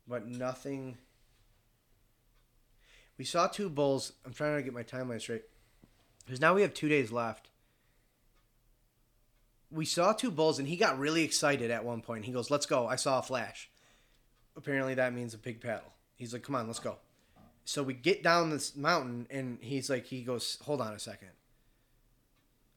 but 0.07 0.26
nothing. 0.26 0.99
We 3.18 3.24
saw 3.24 3.47
two 3.47 3.68
bulls. 3.68 4.12
I'm 4.24 4.33
trying 4.33 4.57
to 4.57 4.62
get 4.62 4.72
my 4.72 4.83
timeline 4.83 5.20
straight. 5.20 5.45
Because 6.24 6.41
now 6.41 6.55
we 6.55 6.62
have 6.62 6.74
two 6.74 6.89
days 6.89 7.12
left. 7.12 7.49
We 9.72 9.84
saw 9.84 10.12
two 10.12 10.30
bulls, 10.30 10.58
and 10.58 10.68
he 10.68 10.76
got 10.76 10.98
really 10.98 11.24
excited 11.24 11.70
at 11.70 11.84
one 11.84 12.02
point. 12.02 12.24
He 12.24 12.32
goes, 12.32 12.50
Let's 12.50 12.66
go. 12.66 12.86
I 12.86 12.96
saw 12.96 13.18
a 13.18 13.22
flash. 13.22 13.70
Apparently, 14.56 14.94
that 14.94 15.14
means 15.14 15.34
a 15.34 15.38
pig 15.38 15.60
paddle. 15.60 15.92
He's 16.16 16.32
like, 16.32 16.42
Come 16.42 16.54
on, 16.54 16.66
let's 16.66 16.78
go. 16.78 16.96
So 17.64 17.82
we 17.82 17.94
get 17.94 18.22
down 18.22 18.50
this 18.50 18.76
mountain, 18.76 19.26
and 19.30 19.58
he's 19.60 19.88
like, 19.88 20.06
He 20.06 20.22
goes, 20.22 20.58
Hold 20.62 20.80
on 20.80 20.92
a 20.92 20.98
second. 20.98 21.30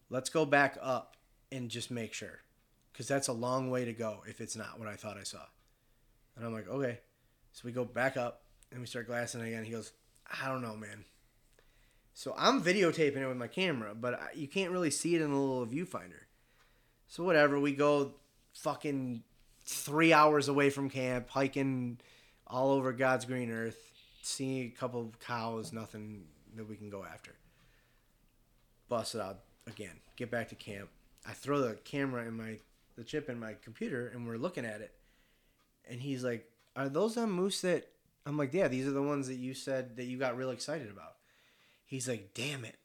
Let's 0.10 0.30
go 0.30 0.46
back 0.46 0.78
up 0.82 1.18
and 1.52 1.70
just 1.70 1.92
make 1.92 2.14
sure. 2.14 2.40
Because 2.94 3.08
that's 3.08 3.28
a 3.28 3.34
long 3.34 3.70
way 3.70 3.84
to 3.84 3.94
go 3.94 4.24
if 4.28 4.40
it's 4.40 4.56
not 4.56 4.80
what 4.80 4.88
I 4.88 4.96
thought 4.96 5.18
I 5.18 5.24
saw. 5.24 5.42
And 6.38 6.46
I'm 6.46 6.54
like, 6.54 6.70
Okay. 6.70 7.00
So 7.52 7.62
we 7.66 7.72
go 7.72 7.86
back 7.86 8.18
up, 8.18 8.42
and 8.72 8.82
we 8.82 8.88
start 8.88 9.08
glassing 9.08 9.42
again. 9.42 9.64
He 9.64 9.72
goes, 9.72 9.92
I 10.42 10.48
don't 10.48 10.62
know, 10.62 10.76
man. 10.76 11.06
So 12.14 12.34
I'm 12.38 12.64
videotaping 12.64 13.18
it 13.18 13.28
with 13.28 13.38
my 13.38 13.48
camera, 13.48 13.94
but 13.94 14.36
you 14.36 14.48
can't 14.48 14.72
really 14.72 14.92
see 14.92 15.16
it 15.16 15.22
in 15.22 15.32
the 15.32 15.38
little 15.38 15.66
viewfinder. 15.66 16.24
So 17.08 17.24
whatever, 17.24 17.60
we 17.60 17.74
go 17.74 18.14
fucking 18.54 19.24
three 19.66 20.14
hours 20.14 20.48
away 20.48 20.70
from 20.70 20.90
camp, 20.90 21.30
hiking 21.30 22.00
all 22.48 22.72
over 22.72 22.94
God's 22.94 23.26
green 23.26 23.52
earth, 23.52 23.92
seeing 24.22 24.68
a 24.68 24.80
couple 24.80 25.02
of 25.02 25.20
cows, 25.20 25.74
nothing 25.74 26.26
that 26.56 26.68
we 26.68 26.76
can 26.76 26.90
go 26.90 27.04
after. 27.04 27.32
Bust 28.88 29.16
it 29.16 29.22
out 29.22 29.40
again. 29.68 30.00
Get 30.16 30.32
back 30.32 30.50
to 30.50 30.56
camp. 30.56 30.90
I 31.28 31.34
throw 31.34 31.60
the 31.62 31.76
camera 31.76 32.26
in 32.26 32.36
my 32.36 32.60
the 32.96 33.04
chip 33.04 33.30
in 33.30 33.40
my 33.40 33.56
computer, 33.62 34.08
and 34.08 34.26
we're 34.26 34.38
looking 34.38 34.66
at 34.66 34.80
it. 34.80 34.94
And 35.90 36.00
he's 36.00 36.24
like, 36.24 36.50
"Are 36.76 36.88
those 36.88 37.16
them 37.16 37.32
moose 37.32 37.62
that?" 37.62 37.90
I'm 38.26 38.38
like, 38.38 38.54
"Yeah, 38.54 38.68
these 38.68 38.88
are 38.88 38.92
the 38.92 39.02
ones 39.02 39.28
that 39.28 39.36
you 39.36 39.54
said 39.54 39.98
that 39.98 40.06
you 40.06 40.18
got 40.18 40.38
real 40.38 40.52
excited 40.52 40.90
about." 40.90 41.16
He's 41.86 42.08
like, 42.08 42.34
"Damn 42.34 42.64
it, 42.64 42.78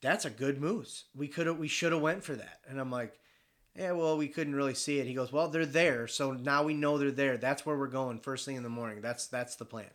that's 0.00 0.24
a 0.24 0.30
good 0.30 0.60
moose. 0.60 1.04
We 1.14 1.28
could 1.28 1.46
have, 1.46 1.58
we 1.58 1.68
should 1.68 1.92
have 1.92 2.00
went 2.00 2.24
for 2.24 2.34
that." 2.36 2.60
And 2.68 2.80
I'm 2.80 2.90
like, 2.90 3.18
"Yeah, 3.76 3.92
well, 3.92 4.16
we 4.16 4.28
couldn't 4.28 4.54
really 4.54 4.74
see 4.74 4.98
it." 4.98 5.06
He 5.06 5.14
goes, 5.14 5.32
"Well, 5.32 5.48
they're 5.48 5.66
there, 5.66 6.06
so 6.06 6.32
now 6.32 6.62
we 6.62 6.74
know 6.74 6.98
they're 6.98 7.10
there. 7.10 7.36
That's 7.36 7.64
where 7.64 7.76
we're 7.78 7.86
going 7.88 8.18
first 8.20 8.44
thing 8.44 8.56
in 8.56 8.62
the 8.62 8.68
morning. 8.68 9.00
That's 9.00 9.26
that's 9.26 9.56
the 9.56 9.64
plan." 9.64 9.90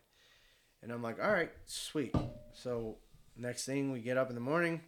And 0.81 0.91
I'm 0.91 1.01
like, 1.01 1.21
"All 1.21 1.31
right, 1.31 1.51
sweet." 1.65 2.15
So 2.53 2.97
next 3.35 3.65
thing, 3.65 3.91
we 3.91 3.99
get 3.99 4.17
up 4.17 4.29
in 4.29 4.35
the 4.35 4.41
morning. 4.41 4.81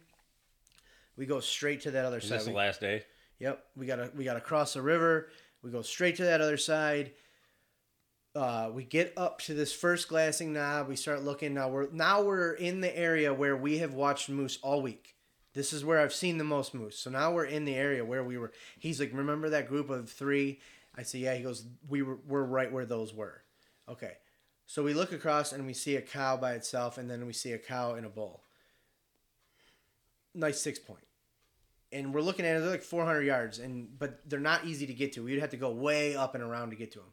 We 1.16 1.26
go 1.26 1.40
straight 1.40 1.80
to 1.82 1.90
that 1.90 2.04
other 2.04 2.18
Is 2.18 2.28
side. 2.28 2.38
this 2.38 2.46
the 2.46 2.52
last 2.52 2.80
day? 2.80 3.02
Yep, 3.40 3.64
we 3.76 3.86
gotta 3.86 4.10
we 4.14 4.24
gotta 4.24 4.40
cross 4.40 4.74
the 4.74 4.82
river. 4.82 5.28
We 5.62 5.70
go 5.70 5.82
straight 5.82 6.16
to 6.16 6.24
that 6.24 6.40
other 6.40 6.56
side. 6.56 7.12
Uh, 8.34 8.70
we 8.72 8.84
get 8.84 9.12
up 9.16 9.40
to 9.40 9.54
this 9.54 9.72
first 9.72 10.08
glassing 10.08 10.52
knob. 10.52 10.88
We 10.88 10.96
start 10.96 11.24
looking. 11.24 11.54
Now 11.54 11.68
we're 11.68 11.90
now 11.90 12.22
we're 12.22 12.52
in 12.52 12.80
the 12.80 12.96
area 12.96 13.34
where 13.34 13.56
we 13.56 13.78
have 13.78 13.94
watched 13.94 14.28
moose 14.28 14.58
all 14.62 14.80
week. 14.80 15.16
This 15.58 15.72
is 15.72 15.84
where 15.84 15.98
I've 15.98 16.14
seen 16.14 16.38
the 16.38 16.44
most 16.44 16.72
moose. 16.72 16.96
So 16.96 17.10
now 17.10 17.32
we're 17.32 17.44
in 17.44 17.64
the 17.64 17.74
area 17.74 18.04
where 18.04 18.22
we 18.22 18.38
were. 18.38 18.52
He's 18.78 19.00
like, 19.00 19.10
remember 19.12 19.50
that 19.50 19.66
group 19.66 19.90
of 19.90 20.08
three? 20.08 20.60
I 20.96 21.02
say, 21.02 21.18
yeah. 21.18 21.34
He 21.34 21.42
goes, 21.42 21.66
we 21.88 22.02
were 22.02 22.18
we're 22.28 22.44
right 22.44 22.70
where 22.70 22.86
those 22.86 23.12
were. 23.12 23.42
Okay, 23.88 24.18
so 24.66 24.84
we 24.84 24.94
look 24.94 25.10
across 25.10 25.50
and 25.50 25.66
we 25.66 25.72
see 25.72 25.96
a 25.96 26.00
cow 26.00 26.36
by 26.36 26.52
itself, 26.52 26.96
and 26.96 27.10
then 27.10 27.26
we 27.26 27.32
see 27.32 27.50
a 27.50 27.58
cow 27.58 27.94
and 27.94 28.06
a 28.06 28.08
bull. 28.08 28.44
Nice 30.32 30.60
six 30.60 30.78
point. 30.78 31.00
point 31.00 31.08
and 31.90 32.14
we're 32.14 32.20
looking 32.20 32.46
at 32.46 32.56
it. 32.56 32.60
They're 32.60 32.70
like 32.70 32.82
400 32.82 33.22
yards, 33.22 33.58
and 33.58 33.98
but 33.98 34.20
they're 34.30 34.38
not 34.38 34.64
easy 34.64 34.86
to 34.86 34.94
get 34.94 35.12
to. 35.14 35.24
We'd 35.24 35.40
have 35.40 35.50
to 35.50 35.56
go 35.56 35.72
way 35.72 36.14
up 36.14 36.36
and 36.36 36.44
around 36.44 36.70
to 36.70 36.76
get 36.76 36.92
to 36.92 36.98
them. 37.00 37.08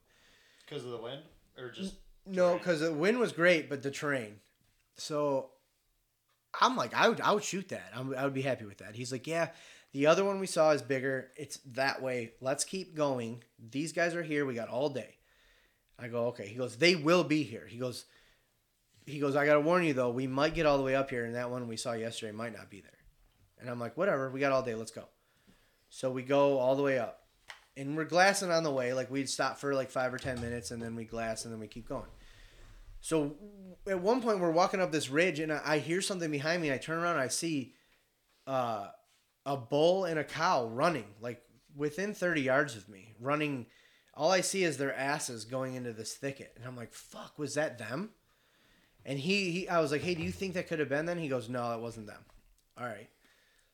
because 0.68 0.86
of 0.86 0.92
the 0.92 0.98
wind 0.98 1.22
or 1.58 1.72
just 1.72 1.96
No, 2.28 2.58
because 2.58 2.82
the 2.82 2.94
wind 2.94 3.18
was 3.18 3.32
great, 3.32 3.70
but 3.70 3.82
the 3.82 3.90
terrain. 3.90 4.36
So 4.98 5.50
I'm 6.62 6.76
like, 6.76 6.94
I 6.94 7.10
would, 7.10 7.22
I 7.22 7.32
would 7.32 7.44
shoot 7.44 7.70
that. 7.70 7.92
I'm, 7.96 8.16
I 8.16 8.24
would 8.24 8.34
be 8.34 8.42
happy 8.42 8.66
with 8.66 8.78
that. 8.80 8.96
He's 8.96 9.12
like, 9.12 9.28
yeah, 9.28 9.50
The 9.96 10.08
other 10.08 10.26
one 10.26 10.42
we 10.42 10.48
saw 10.48 10.72
is 10.72 10.82
bigger. 10.82 11.32
It's 11.38 11.56
that 11.72 12.02
way. 12.02 12.34
Let's 12.42 12.66
keep 12.66 12.96
going. 12.96 13.44
These 13.72 13.94
guys 13.94 14.14
are 14.14 14.24
here. 14.24 14.46
We 14.46 14.54
got 14.54 14.68
all 14.68 14.90
day. 14.90 15.16
I 15.98 16.10
go, 16.10 16.28
okay. 16.28 16.48
He 16.48 16.56
goes, 16.56 16.76
they 16.76 16.96
will 16.96 17.24
be 17.24 17.44
here. 17.44 17.66
He 17.66 17.78
goes, 17.78 18.04
he 19.06 19.20
goes, 19.20 19.38
I 19.38 19.46
gotta 19.46 19.62
warn 19.62 19.86
you 19.86 19.94
though, 19.94 20.10
we 20.10 20.28
might 20.28 20.54
get 20.54 20.66
all 20.66 20.78
the 20.78 20.84
way 20.84 20.96
up 20.96 21.10
here, 21.10 21.24
and 21.24 21.36
that 21.36 21.50
one 21.50 21.70
we 21.70 21.78
saw 21.78 21.94
yesterday 21.94 22.34
might 22.34 22.52
not 22.54 22.70
be 22.70 22.82
there. 22.82 22.92
And 23.60 23.70
I'm 23.70 23.80
like, 23.80 23.96
whatever, 23.96 24.30
we 24.30 24.42
got 24.42 24.52
all 24.52 24.64
day, 24.64 24.76
let's 24.76 24.92
go. 24.92 25.06
So 25.88 26.12
we 26.12 26.24
go 26.24 26.58
all 26.58 26.76
the 26.76 26.84
way 26.84 27.00
up, 27.00 27.22
and 27.78 27.96
we're 27.96 28.04
glassing 28.04 28.52
on 28.52 28.64
the 28.64 28.72
way. 28.72 28.94
Like 28.94 29.10
we'd 29.10 29.30
stop 29.30 29.60
for 29.60 29.74
like 29.74 29.92
five 29.92 30.14
or 30.14 30.18
ten 30.18 30.42
minutes, 30.42 30.72
and 30.72 30.82
then 30.82 30.96
we 30.96 31.06
glass, 31.06 31.46
and 31.46 31.54
then 31.54 31.62
we 31.62 31.68
keep 31.68 31.88
going. 31.88 32.10
So 33.06 33.36
at 33.88 34.02
one 34.02 34.20
point, 34.20 34.40
we're 34.40 34.50
walking 34.50 34.82
up 34.82 34.92
this 34.92 35.12
ridge, 35.12 35.40
and 35.40 35.54
I, 35.54 35.62
I 35.64 35.78
hear 35.78 36.02
something 36.02 36.32
behind 36.32 36.60
me. 36.60 36.74
I 36.74 36.80
turn 36.80 36.98
around, 36.98 37.18
and 37.18 37.22
I 37.22 37.28
see 37.28 37.76
uh, 38.48 38.88
a 39.46 39.56
bull 39.56 40.06
and 40.06 40.18
a 40.18 40.24
cow 40.24 40.66
running, 40.66 41.06
like 41.22 41.44
within 41.76 42.16
30 42.16 42.42
yards 42.42 42.76
of 42.76 42.90
me, 42.90 43.14
running. 43.20 43.68
All 44.16 44.32
I 44.32 44.42
see 44.42 44.64
is 44.64 44.78
their 44.78 44.92
asses 44.96 45.46
going 45.46 45.76
into 45.76 45.94
this 45.94 46.16
thicket, 46.16 46.54
and 46.56 46.66
I'm 46.66 46.76
like, 46.76 46.94
"Fuck, 46.94 47.38
was 47.38 47.54
that 47.54 47.78
them?" 47.78 48.10
And 49.06 49.20
he, 49.20 49.52
he 49.52 49.70
I 49.70 49.82
was 49.82 49.92
like, 49.92 50.02
"Hey, 50.02 50.16
do 50.16 50.24
you 50.24 50.32
think 50.32 50.56
that 50.56 50.68
could 50.68 50.80
have 50.80 50.90
been 50.90 51.06
them?" 51.06 51.20
He 51.20 51.28
goes, 51.28 51.48
"No, 51.48 51.76
it 51.76 51.82
wasn't 51.82 52.08
them." 52.08 52.26
All 52.76 52.88
right. 52.88 53.10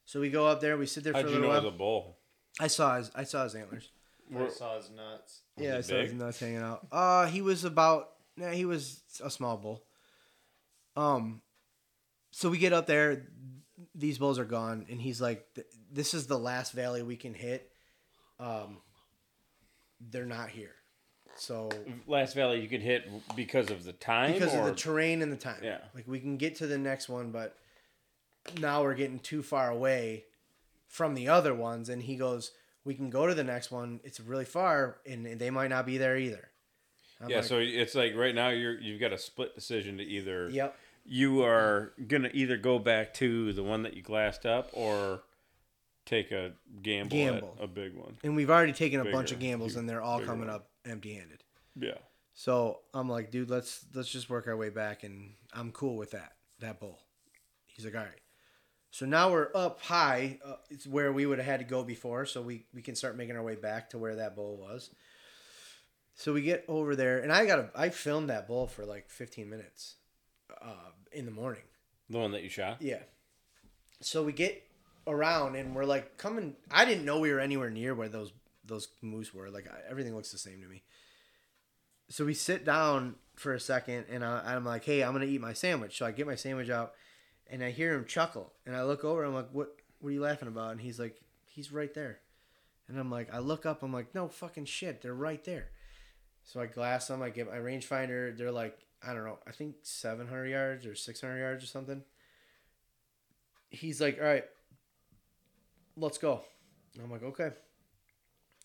So 0.03 0.19
we 0.19 0.29
go 0.29 0.45
up 0.45 0.59
there, 0.59 0.75
we 0.75 0.87
sit 0.87 1.05
there 1.05 1.13
for 1.13 1.19
How'd 1.19 1.27
a 1.27 1.29
you 1.29 1.35
little 1.35 1.51
know 1.51 1.55
it 1.55 1.61
while. 1.61 1.65
was 1.67 1.73
a 1.73 1.77
bull? 1.77 2.17
I 2.59 2.67
saw 2.67 2.97
his, 2.97 3.09
I 3.15 3.23
saw 3.23 3.45
his 3.45 3.55
antlers. 3.55 3.91
I 4.37 4.49
saw 4.49 4.75
his 4.75 4.89
nuts. 4.89 5.43
Yeah, 5.57 5.75
I 5.75 5.77
he 5.77 5.83
saw 5.83 5.95
his 6.01 6.13
nuts 6.13 6.39
hanging 6.41 6.57
out. 6.57 6.85
Uh, 6.91 7.27
he 7.27 7.41
was 7.41 7.63
about, 7.63 8.09
nah, 8.37 8.49
he 8.49 8.65
was 8.65 9.01
a 9.23 9.29
small 9.29 9.57
bull. 9.57 9.83
Um, 10.95 11.41
so 12.31 12.49
we 12.49 12.57
get 12.57 12.73
up 12.73 12.87
there, 12.87 13.27
these 13.95 14.17
bulls 14.17 14.39
are 14.39 14.45
gone, 14.45 14.85
and 14.89 15.01
he's 15.01 15.21
like, 15.21 15.45
"This 15.91 16.13
is 16.13 16.27
the 16.27 16.37
last 16.37 16.71
valley 16.73 17.03
we 17.03 17.15
can 17.17 17.33
hit." 17.33 17.71
Um, 18.39 18.77
they're 19.99 20.25
not 20.25 20.49
here, 20.49 20.75
so 21.35 21.69
Last 22.07 22.33
Valley 22.33 22.61
you 22.61 22.67
can 22.67 22.81
hit 22.81 23.09
because 23.35 23.69
of 23.69 23.83
the 23.83 23.93
time 23.93 24.33
because 24.33 24.53
of 24.53 24.65
the 24.65 24.73
terrain 24.73 25.21
and 25.21 25.31
the 25.31 25.37
time. 25.37 25.61
Yeah. 25.63 25.79
like 25.93 26.07
we 26.07 26.19
can 26.19 26.37
get 26.37 26.55
to 26.55 26.67
the 26.67 26.77
next 26.77 27.09
one, 27.09 27.31
but 27.31 27.57
now 28.59 28.81
we're 28.81 28.95
getting 28.95 29.19
too 29.19 29.43
far 29.43 29.69
away 29.69 30.25
from 30.87 31.13
the 31.13 31.27
other 31.29 31.53
ones. 31.53 31.89
And 31.89 32.01
he 32.01 32.15
goes, 32.15 32.51
"We 32.83 32.95
can 32.95 33.09
go 33.09 33.27
to 33.27 33.33
the 33.33 33.43
next 33.43 33.71
one. 33.71 33.99
It's 34.03 34.19
really 34.19 34.45
far, 34.45 34.97
and 35.05 35.25
they 35.25 35.49
might 35.49 35.69
not 35.69 35.85
be 35.85 35.97
there 35.97 36.17
either." 36.17 36.50
I'm 37.21 37.29
yeah, 37.29 37.37
like, 37.37 37.45
so 37.45 37.59
it's 37.59 37.95
like 37.95 38.15
right 38.15 38.33
now 38.33 38.49
you're 38.49 38.79
you've 38.79 38.99
got 38.99 39.13
a 39.13 39.17
split 39.17 39.55
decision 39.55 39.97
to 39.97 40.03
either 40.03 40.49
yep. 40.49 40.75
you 41.05 41.43
are 41.43 41.93
gonna 42.07 42.31
either 42.33 42.57
go 42.57 42.79
back 42.79 43.13
to 43.15 43.53
the 43.53 43.63
one 43.63 43.83
that 43.83 43.95
you 43.95 44.01
glassed 44.01 44.45
up 44.45 44.69
or 44.73 45.21
take 46.05 46.31
a 46.31 46.53
gamble, 46.81 47.15
Gamble. 47.15 47.57
a 47.59 47.67
big 47.67 47.95
one. 47.95 48.17
And 48.23 48.35
we've 48.35 48.49
already 48.49 48.73
taken 48.73 48.99
a 48.99 49.11
bunch 49.11 49.31
of 49.31 49.39
gambles, 49.39 49.75
and 49.75 49.87
they're 49.87 50.01
all 50.01 50.19
coming 50.19 50.47
one. 50.47 50.55
up 50.55 50.69
empty-handed. 50.85 51.43
Yeah. 51.79 51.97
So 52.33 52.79
I'm 52.93 53.09
like, 53.09 53.31
dude, 53.31 53.49
let's 53.49 53.85
let's 53.93 54.09
just 54.09 54.29
work 54.29 54.47
our 54.47 54.57
way 54.57 54.69
back, 54.69 55.03
and 55.03 55.33
I'm 55.53 55.71
cool 55.71 55.97
with 55.97 56.11
that. 56.11 56.33
That 56.59 56.79
bull. 56.79 56.99
He's 57.67 57.85
like, 57.85 57.95
all 57.95 58.01
right. 58.01 58.21
So 58.91 59.05
now 59.05 59.31
we're 59.31 59.49
up 59.55 59.81
high. 59.81 60.39
Uh, 60.45 60.55
it's 60.69 60.85
where 60.85 61.13
we 61.13 61.25
would 61.25 61.37
have 61.37 61.47
had 61.47 61.59
to 61.59 61.65
go 61.65 61.83
before, 61.83 62.25
so 62.25 62.41
we 62.41 62.65
we 62.73 62.81
can 62.81 62.95
start 62.95 63.15
making 63.15 63.35
our 63.35 63.43
way 63.43 63.55
back 63.55 63.89
to 63.91 63.97
where 63.97 64.15
that 64.15 64.35
bull 64.35 64.57
was. 64.57 64.89
So 66.15 66.33
we 66.33 66.41
get 66.41 66.65
over 66.67 66.95
there, 66.95 67.19
and 67.19 67.31
I 67.31 67.45
got 67.45 67.55
to 67.55 67.69
I 67.75 67.89
filmed 67.89 68.29
that 68.29 68.47
bull 68.47 68.67
for 68.67 68.85
like 68.85 69.09
15 69.09 69.49
minutes, 69.49 69.95
uh, 70.61 70.91
in 71.11 71.25
the 71.25 71.31
morning. 71.31 71.63
The 72.09 72.19
one 72.19 72.31
that 72.31 72.43
you 72.43 72.49
shot? 72.49 72.81
Yeah. 72.81 72.99
So 74.01 74.23
we 74.23 74.33
get 74.33 74.63
around 75.07 75.55
and 75.55 75.75
we're 75.75 75.85
like 75.85 76.17
coming. 76.17 76.55
I 76.69 76.85
didn't 76.85 77.05
know 77.05 77.19
we 77.19 77.31
were 77.31 77.39
anywhere 77.39 77.69
near 77.69 77.95
where 77.95 78.09
those 78.09 78.33
those 78.65 78.89
moose 79.01 79.33
were. 79.33 79.49
Like 79.49 79.67
I, 79.67 79.89
everything 79.89 80.15
looks 80.15 80.31
the 80.31 80.37
same 80.37 80.61
to 80.61 80.67
me. 80.67 80.83
So 82.09 82.25
we 82.25 82.33
sit 82.33 82.65
down 82.65 83.15
for 83.35 83.53
a 83.53 83.59
second 83.59 84.05
and 84.09 84.23
I, 84.23 84.55
I'm 84.55 84.65
like, 84.65 84.83
"Hey, 84.83 85.03
I'm 85.03 85.13
gonna 85.13 85.25
eat 85.25 85.41
my 85.41 85.53
sandwich." 85.53 85.97
So 85.97 86.05
I 86.05 86.11
get 86.11 86.27
my 86.27 86.35
sandwich 86.35 86.69
out, 86.69 86.93
and 87.47 87.63
I 87.63 87.71
hear 87.71 87.93
him 87.93 88.05
chuckle, 88.05 88.53
and 88.65 88.75
I 88.75 88.83
look 88.83 89.03
over. 89.03 89.23
And 89.23 89.29
I'm 89.29 89.35
like, 89.35 89.51
"What? 89.51 89.75
What 89.99 90.09
are 90.09 90.13
you 90.13 90.21
laughing 90.21 90.47
about?" 90.47 90.71
And 90.71 90.81
he's 90.81 90.99
like, 90.99 91.21
"He's 91.45 91.71
right 91.71 91.93
there." 91.93 92.19
And 92.87 92.99
I'm 92.99 93.09
like, 93.09 93.33
I 93.33 93.39
look 93.39 93.65
up. 93.65 93.83
I'm 93.83 93.93
like, 93.93 94.13
"No 94.13 94.27
fucking 94.27 94.65
shit, 94.65 95.01
they're 95.01 95.13
right 95.13 95.43
there." 95.45 95.69
So 96.43 96.59
I 96.59 96.65
glass 96.65 97.07
them. 97.07 97.21
I 97.21 97.29
get 97.29 97.47
my 97.47 97.57
rangefinder. 97.57 98.37
They're 98.37 98.51
like, 98.51 98.77
I 99.05 99.13
don't 99.13 99.23
know. 99.23 99.39
I 99.47 99.51
think 99.51 99.75
700 99.83 100.47
yards 100.47 100.85
or 100.85 100.95
600 100.95 101.39
yards 101.39 101.63
or 101.63 101.67
something 101.67 102.03
he's 103.71 103.99
like, 104.01 104.19
all 104.19 104.27
right, 104.27 104.43
let's 105.97 106.17
go. 106.17 106.41
I'm 107.01 107.09
like, 107.09 107.23
okay. 107.23 107.51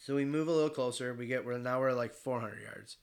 So 0.01 0.15
we 0.15 0.25
move 0.25 0.49
a 0.49 0.53
little 0.53 0.69
closer. 0.69 1.15
We 1.15 1.27
get 1.27 1.47
we're 1.47 1.59
now 1.59 1.81
we're 1.81 1.93
like 1.93 2.13
400 2.13 2.61
yards, 2.61 2.97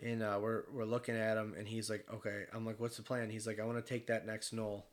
and 0.00 0.22
uh, 0.22 0.38
we're 0.42 0.64
we're 0.72 0.84
looking 0.84 1.14
at 1.14 1.36
him, 1.36 1.54
and 1.56 1.68
he's 1.68 1.88
like, 1.88 2.06
okay. 2.12 2.44
I'm 2.52 2.66
like, 2.66 2.80
what's 2.80 2.96
the 2.96 3.02
plan? 3.02 3.30
He's 3.30 3.46
like, 3.46 3.60
I 3.60 3.64
want 3.64 3.84
to 3.84 3.88
take 3.88 4.08
that 4.08 4.26
next 4.26 4.52
knoll, 4.52 4.86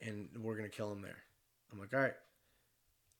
and 0.00 0.28
we're 0.38 0.56
gonna 0.56 0.68
kill 0.68 0.92
him 0.92 1.02
there. 1.02 1.18
I'm 1.72 1.80
like, 1.80 1.92
all 1.92 2.00
right, 2.00 2.14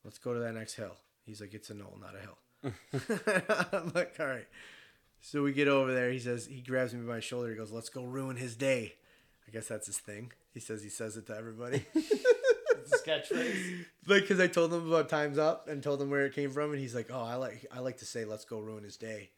let's 0.04 0.18
go 0.18 0.34
to 0.34 0.40
that 0.40 0.54
next 0.54 0.74
hill. 0.74 0.96
He's 1.24 1.40
like, 1.40 1.52
it's 1.52 1.70
a 1.70 1.74
knoll, 1.74 1.98
not 2.00 2.14
a 2.14 2.20
hill. 2.20 2.38
I'm 3.72 3.92
like, 3.94 4.16
all 4.20 4.26
right. 4.26 4.46
So 5.20 5.42
we 5.42 5.52
get 5.52 5.68
over 5.68 5.92
there. 5.92 6.10
He 6.10 6.18
says 6.18 6.46
he 6.46 6.60
grabs 6.60 6.94
me 6.94 7.00
by 7.00 7.14
my 7.14 7.20
shoulder. 7.20 7.50
He 7.50 7.56
goes, 7.56 7.70
let's 7.70 7.88
go 7.88 8.04
ruin 8.04 8.36
his 8.36 8.56
day. 8.56 8.94
I 9.46 9.50
guess 9.50 9.68
that's 9.68 9.86
his 9.86 9.98
thing. 9.98 10.32
He 10.54 10.60
says 10.60 10.82
he 10.82 10.88
says 10.88 11.16
it 11.16 11.26
to 11.26 11.36
everybody. 11.36 11.84
It's 12.82 13.02
a 13.02 13.04
catchphrase. 13.04 13.84
like 14.06 14.22
because 14.22 14.40
I 14.40 14.46
told 14.46 14.72
him 14.72 14.88
about 14.88 15.08
Times 15.08 15.38
Up 15.38 15.68
and 15.68 15.82
told 15.82 16.00
him 16.00 16.10
where 16.10 16.24
it 16.26 16.34
came 16.34 16.50
from, 16.50 16.70
and 16.70 16.80
he's 16.80 16.94
like, 16.94 17.10
"Oh, 17.12 17.22
I 17.22 17.34
like 17.34 17.66
I 17.72 17.80
like 17.80 17.98
to 17.98 18.06
say, 18.06 18.24
let's 18.24 18.44
go 18.44 18.58
ruin 18.58 18.84
his 18.84 18.96
day." 18.96 19.30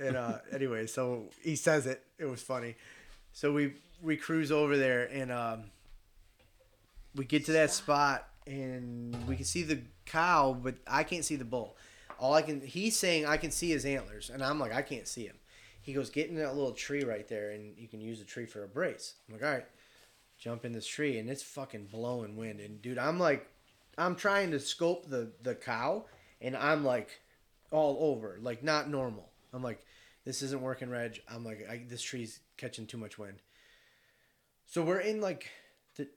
And 0.00 0.16
uh, 0.16 0.38
anyway, 0.52 0.86
so 0.86 1.24
he 1.42 1.56
says 1.56 1.86
it. 1.86 2.02
It 2.18 2.24
was 2.24 2.42
funny. 2.42 2.74
So 3.32 3.52
we 3.52 3.74
we 4.02 4.16
cruise 4.16 4.50
over 4.50 4.76
there, 4.76 5.04
and 5.12 5.30
um, 5.30 5.64
we 7.14 7.24
get 7.24 7.44
to 7.46 7.52
that 7.52 7.70
spot, 7.70 8.26
and 8.46 9.16
we 9.26 9.36
can 9.36 9.44
see 9.44 9.62
the 9.62 9.80
cow, 10.06 10.58
but 10.60 10.76
I 10.86 11.04
can't 11.04 11.24
see 11.24 11.36
the 11.36 11.44
bull. 11.44 11.76
All 12.24 12.32
I 12.32 12.40
can 12.40 12.62
he's 12.62 12.98
saying 12.98 13.26
I 13.26 13.36
can 13.36 13.50
see 13.50 13.68
his 13.68 13.84
antlers, 13.84 14.30
and 14.30 14.42
I'm 14.42 14.58
like 14.58 14.72
I 14.72 14.80
can't 14.80 15.06
see 15.06 15.26
him. 15.26 15.36
He 15.82 15.92
goes, 15.92 16.08
get 16.08 16.30
in 16.30 16.36
that 16.36 16.54
little 16.54 16.72
tree 16.72 17.04
right 17.04 17.28
there, 17.28 17.50
and 17.50 17.76
you 17.76 17.86
can 17.86 18.00
use 18.00 18.18
the 18.18 18.24
tree 18.24 18.46
for 18.46 18.64
a 18.64 18.66
brace. 18.66 19.16
I'm 19.28 19.34
like, 19.34 19.44
all 19.44 19.50
right. 19.50 19.66
Jump 20.38 20.64
in 20.64 20.72
this 20.72 20.86
tree 20.86 21.18
and 21.18 21.28
it's 21.28 21.42
fucking 21.42 21.88
blowing 21.92 22.36
wind 22.36 22.58
and 22.58 22.82
dude 22.82 22.98
i'm 22.98 23.20
like 23.20 23.48
i'm 23.96 24.16
trying 24.16 24.50
to 24.50 24.58
scope 24.58 25.08
the 25.08 25.30
the 25.42 25.54
cow 25.54 26.04
and 26.40 26.56
i'm 26.56 26.84
like 26.84 27.20
all 27.70 27.96
over 28.00 28.38
like 28.40 28.62
not 28.62 28.90
normal. 28.90 29.30
I'm 29.52 29.62
like 29.62 29.84
this 30.24 30.42
isn't 30.42 30.62
working 30.62 30.90
reg. 30.90 31.20
I'm 31.28 31.44
like 31.44 31.66
I, 31.70 31.84
this 31.88 32.02
tree's 32.02 32.40
catching 32.56 32.86
too 32.86 32.98
much 32.98 33.18
wind. 33.18 33.38
So 34.66 34.82
we're 34.82 35.00
in 35.00 35.20
like 35.20 35.50
the 35.96 36.08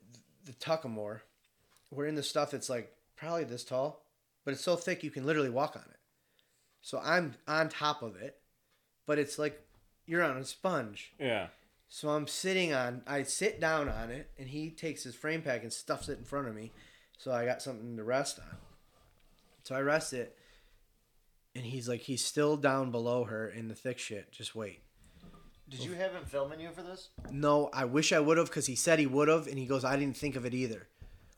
the 0.45 0.53
tuckamore. 0.53 1.21
We're 1.91 2.07
in 2.07 2.15
the 2.15 2.23
stuff 2.23 2.51
that's 2.51 2.69
like 2.69 2.91
probably 3.15 3.43
this 3.43 3.63
tall 3.63 4.03
but 4.47 4.53
it's 4.53 4.63
so 4.63 4.77
thick 4.77 5.03
you 5.03 5.11
can 5.11 5.25
literally 5.25 5.49
walk 5.49 5.75
on 5.75 5.81
it 5.81 5.96
so 6.88 6.99
i'm 7.03 7.33
on 7.47 7.67
top 7.69 8.01
of 8.01 8.15
it 8.15 8.33
but 9.05 9.17
it's 9.19 9.38
like 9.38 9.55
you're 10.05 10.23
on 10.23 10.38
a 10.38 10.45
sponge 10.45 11.11
Yeah. 11.19 11.47
so 11.89 12.09
I'm 12.09 12.27
sitting 12.27 12.73
on, 12.73 13.01
I 13.05 13.23
sit 13.23 13.59
down 13.59 13.89
on 13.89 14.09
it, 14.09 14.29
and 14.39 14.47
he 14.47 14.69
takes 14.69 15.03
his 15.03 15.15
frame 15.15 15.41
pack 15.41 15.63
and 15.63 15.71
stuffs 15.73 16.07
it 16.07 16.17
in 16.17 16.23
front 16.23 16.47
of 16.47 16.55
me. 16.55 16.71
So 17.17 17.31
I 17.33 17.43
got 17.45 17.61
something 17.61 17.97
to 17.97 18.03
rest 18.03 18.39
on. 18.39 18.57
So 19.63 19.75
I 19.75 19.81
rest 19.81 20.13
it, 20.13 20.38
and 21.55 21.65
he's 21.65 21.89
like, 21.89 22.01
he's 22.01 22.23
still 22.23 22.55
down 22.55 22.91
below 22.91 23.25
her 23.25 23.49
in 23.49 23.67
the 23.67 23.75
thick 23.75 23.99
shit. 23.99 24.31
Just 24.31 24.55
wait. 24.55 24.79
Did 25.69 25.81
you 25.83 25.93
have 25.95 26.11
him 26.13 26.23
filming 26.25 26.61
you 26.61 26.69
for 26.71 26.83
this? 26.83 27.09
No, 27.29 27.69
I 27.73 27.83
wish 27.83 28.13
I 28.13 28.19
would 28.21 28.38
have 28.38 28.47
because 28.47 28.67
he 28.67 28.75
said 28.75 28.99
he 28.99 29.07
would 29.07 29.27
have, 29.27 29.47
and 29.47 29.57
he 29.59 29.65
goes, 29.65 29.83
I 29.83 29.97
didn't 29.97 30.15
think 30.17 30.35
of 30.38 30.45
it 30.45 30.53
either. 30.53 30.88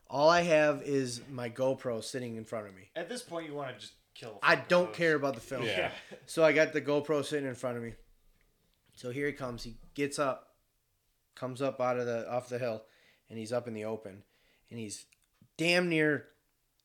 All 0.08 0.28
I 0.28 0.42
have 0.42 0.82
is 0.82 1.22
my 1.30 1.48
GoPro 1.50 2.02
sitting 2.04 2.36
in 2.36 2.44
front 2.44 2.68
of 2.68 2.74
me. 2.76 2.90
At 2.94 3.08
this 3.08 3.22
point, 3.22 3.48
you 3.48 3.54
want 3.54 3.74
to 3.74 3.80
just 3.80 3.94
kill. 4.14 4.38
I 4.42 4.56
don't 4.56 4.88
moose. 4.88 4.96
care 4.96 5.14
about 5.14 5.34
the 5.34 5.40
film. 5.40 5.64
Yeah. 5.64 5.90
So 6.26 6.44
I 6.44 6.52
got 6.52 6.72
the 6.72 6.80
GoPro 6.80 7.24
sitting 7.24 7.48
in 7.48 7.54
front 7.54 7.76
of 7.76 7.82
me. 7.82 7.94
So 8.94 9.10
here 9.10 9.26
he 9.26 9.32
comes. 9.32 9.62
He 9.62 9.76
gets 9.94 10.18
up, 10.18 10.54
comes 11.34 11.62
up 11.62 11.80
out 11.80 11.98
of 11.98 12.06
the 12.06 12.30
off 12.30 12.48
the 12.48 12.58
hill, 12.58 12.82
and 13.28 13.38
he's 13.38 13.52
up 13.52 13.66
in 13.66 13.74
the 13.74 13.84
open, 13.84 14.22
and 14.70 14.78
he's 14.78 15.06
damn 15.56 15.88
near 15.88 16.26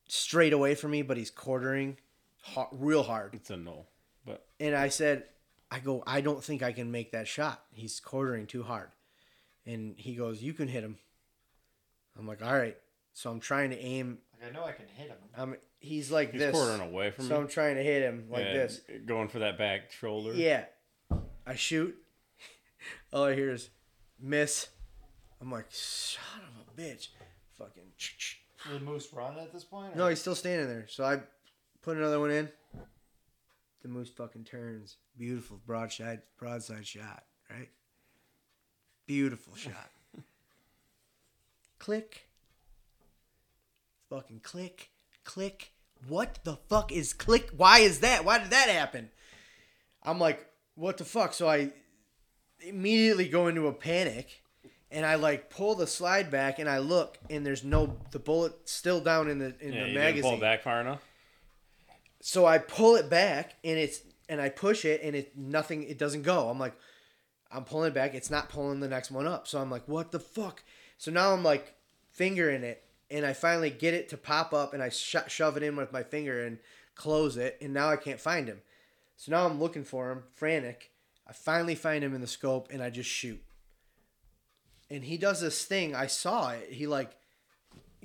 straight 0.08 0.54
away 0.54 0.76
from 0.76 0.92
me, 0.92 1.02
but 1.02 1.18
he's 1.18 1.32
quartering, 1.32 1.98
ha- 2.42 2.70
real 2.72 3.04
hard. 3.04 3.34
It's 3.34 3.50
a 3.50 3.58
no. 3.58 3.86
But 4.26 4.46
And 4.60 4.76
I 4.76 4.90
said, 4.90 5.26
I 5.72 5.80
go, 5.80 6.04
I 6.06 6.22
don't 6.22 6.44
think 6.44 6.64
I 6.64 6.72
can 6.72 6.92
make 6.92 7.12
that 7.12 7.28
shot. 7.28 7.64
He's 7.74 8.00
quartering 8.00 8.48
too 8.48 8.64
hard. 8.64 8.90
And 9.66 9.96
he 9.98 10.16
goes, 10.16 10.42
You 10.42 10.54
can 10.54 10.68
hit 10.68 10.84
him. 10.84 10.98
I'm 12.18 12.28
like, 12.28 12.44
All 12.46 12.54
right. 12.58 12.78
So 13.14 13.30
I'm 13.32 13.40
trying 13.40 13.70
to 13.72 13.80
aim. 13.80 14.20
Like 14.42 14.50
I 14.50 14.54
know 14.54 14.66
I 14.66 14.72
can 14.72 14.88
hit 14.88 15.08
him. 15.08 15.18
I'm, 15.38 15.56
he's 15.80 16.12
like 16.12 16.32
he's 16.32 16.42
this. 16.42 16.52
quartering 16.52 16.82
away 16.82 17.12
from 17.12 17.26
so 17.26 17.36
me. 17.36 17.42
I'm 17.42 17.48
trying 17.48 17.76
to 17.76 17.84
hit 17.84 18.02
him 18.02 18.26
like 18.30 18.46
Yeah, 18.46 18.54
this. 18.54 18.82
Going 19.06 19.28
for 19.28 19.40
that 19.40 19.58
back 19.58 19.92
shoulder. 19.92 20.34
Yeah. 20.34 20.66
I 21.46 21.56
shoot. 21.56 21.96
All 23.14 23.24
I 23.24 23.36
hear 23.36 23.52
is 23.52 23.70
miss. 24.20 24.68
I'm 25.42 25.52
like, 25.52 25.66
son 25.70 26.42
of 26.60 26.74
a 26.74 26.82
bitch. 26.82 27.10
Fucking. 27.58 27.84
The 28.72 28.80
moose 28.80 29.14
run 29.14 29.38
at 29.38 29.54
this 29.54 29.64
point? 29.64 29.96
No, 29.96 30.08
he's 30.08 30.20
still 30.20 30.34
standing 30.34 30.68
there. 30.68 30.88
So 30.90 31.04
I 31.04 31.20
put 31.84 31.98
another 31.98 32.20
one 32.20 32.32
in. 32.32 32.50
The 33.84 33.88
moose 33.90 34.10
fucking 34.10 34.46
turns. 34.46 34.98
Beautiful 35.16 35.62
broadside 35.68 36.24
broadside 36.40 36.88
shot, 36.88 37.26
right? 37.48 37.70
Beautiful 39.06 39.56
shot. 39.56 39.92
click. 41.80 42.28
Fucking 44.10 44.42
click. 44.42 44.90
Click. 45.24 45.72
What 46.08 46.40
the 46.44 46.58
fuck 46.70 46.92
is 46.92 47.14
click? 47.14 47.50
Why 47.56 47.80
is 47.80 48.02
that? 48.02 48.26
Why 48.26 48.40
did 48.40 48.52
that 48.52 48.70
happen? 48.70 49.10
I'm 50.04 50.20
like, 50.20 50.46
what 50.76 50.98
the 50.98 51.06
fuck? 51.06 51.34
So 51.34 51.48
I 51.50 51.72
immediately 52.62 53.28
go 53.28 53.48
into 53.48 53.68
a 53.68 53.74
panic 53.74 54.44
and 54.92 55.06
I 55.06 55.16
like 55.16 55.50
pull 55.50 55.76
the 55.76 55.88
slide 55.88 56.30
back 56.30 56.60
and 56.60 56.70
I 56.70 56.78
look 56.78 57.18
and 57.30 57.46
there's 57.46 57.64
no 57.64 57.98
the 58.12 58.20
bullet 58.20 58.54
still 58.70 59.00
down 59.02 59.30
in 59.30 59.40
the 59.40 59.56
in 59.60 59.74
Yeah, 59.74 59.82
the 59.84 59.88
you 59.88 59.94
didn't 59.94 59.96
magazine. 59.96 60.24
pull 60.24 60.34
it 60.38 60.42
back 60.42 60.62
far 60.64 60.80
enough. 60.82 61.02
So 62.22 62.46
I 62.46 62.60
pull 62.60 62.96
it 62.96 63.10
back 63.10 63.56
and 63.64 63.78
it's 63.78 64.02
and 64.30 64.40
I 64.40 64.50
push 64.50 64.86
it 64.86 65.02
and 65.04 65.16
it 65.16 65.36
nothing 65.38 65.84
it 65.84 65.98
doesn't 65.98 66.22
go. 66.24 66.50
I'm 66.50 66.60
like 66.60 66.74
I'm 67.52 67.64
pulling 67.64 67.90
it 67.90 67.94
back, 67.94 68.14
it's 68.14 68.30
not 68.32 68.50
pulling 68.50 68.80
the 68.80 68.88
next 68.88 69.12
one 69.12 69.28
up. 69.28 69.48
So 69.48 69.60
I'm 69.60 69.72
like, 69.72 69.88
what 69.88 70.12
the 70.12 70.20
fuck? 70.20 70.64
So 70.98 71.10
now 71.12 71.34
I'm 71.34 71.44
like 71.44 71.74
fingering 72.12 72.64
it 72.64 72.84
and 73.10 73.26
I 73.26 73.34
finally 73.34 73.70
get 73.70 73.94
it 73.94 74.10
to 74.10 74.18
pop 74.18 74.54
up 74.54 74.74
and 74.74 74.82
I 74.82 74.90
sho 74.90 75.22
shove 75.28 75.58
it 75.58 75.64
in 75.64 75.76
with 75.76 75.94
my 75.94 76.04
finger 76.04 76.44
and 76.44 76.60
close 76.96 77.38
it 77.38 77.58
and 77.62 77.74
now 77.74 77.90
I 77.90 77.98
can't 77.98 78.20
find 78.20 78.48
him. 78.48 78.62
So 79.18 79.32
now 79.32 79.46
I'm 79.46 79.60
looking 79.60 79.84
for 79.84 80.12
him, 80.12 80.24
frantic. 80.34 80.92
I 81.28 81.34
finally 81.34 81.76
find 81.76 82.04
him 82.04 82.14
in 82.14 82.22
the 82.22 82.28
scope 82.28 82.70
and 82.72 82.82
I 82.82 82.90
just 82.90 83.10
shoot. 83.10 83.42
And 84.90 85.04
he 85.04 85.18
does 85.18 85.42
this 85.42 85.66
thing. 85.66 85.96
I 85.96 86.08
saw 86.08 86.52
it. 86.52 86.72
He 86.72 86.88
like 86.88 87.16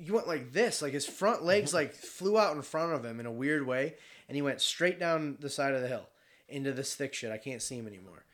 he 0.01 0.11
went 0.11 0.27
like 0.27 0.51
this, 0.51 0.81
like 0.81 0.93
his 0.93 1.05
front 1.05 1.43
legs 1.43 1.73
like 1.75 1.93
flew 1.93 2.37
out 2.37 2.55
in 2.55 2.61
front 2.61 2.93
of 2.93 3.05
him 3.05 3.19
in 3.19 3.25
a 3.25 3.31
weird 3.31 3.65
way, 3.65 3.95
and 4.27 4.35
he 4.35 4.41
went 4.41 4.61
straight 4.61 4.99
down 4.99 5.37
the 5.39 5.49
side 5.49 5.73
of 5.73 5.81
the 5.81 5.87
hill 5.87 6.09
into 6.49 6.71
this 6.73 6.95
thick 6.95 7.13
shit. 7.13 7.31
I 7.31 7.37
can't 7.37 7.61
see 7.61 7.77
him 7.77 7.87
anymore. 7.87 8.25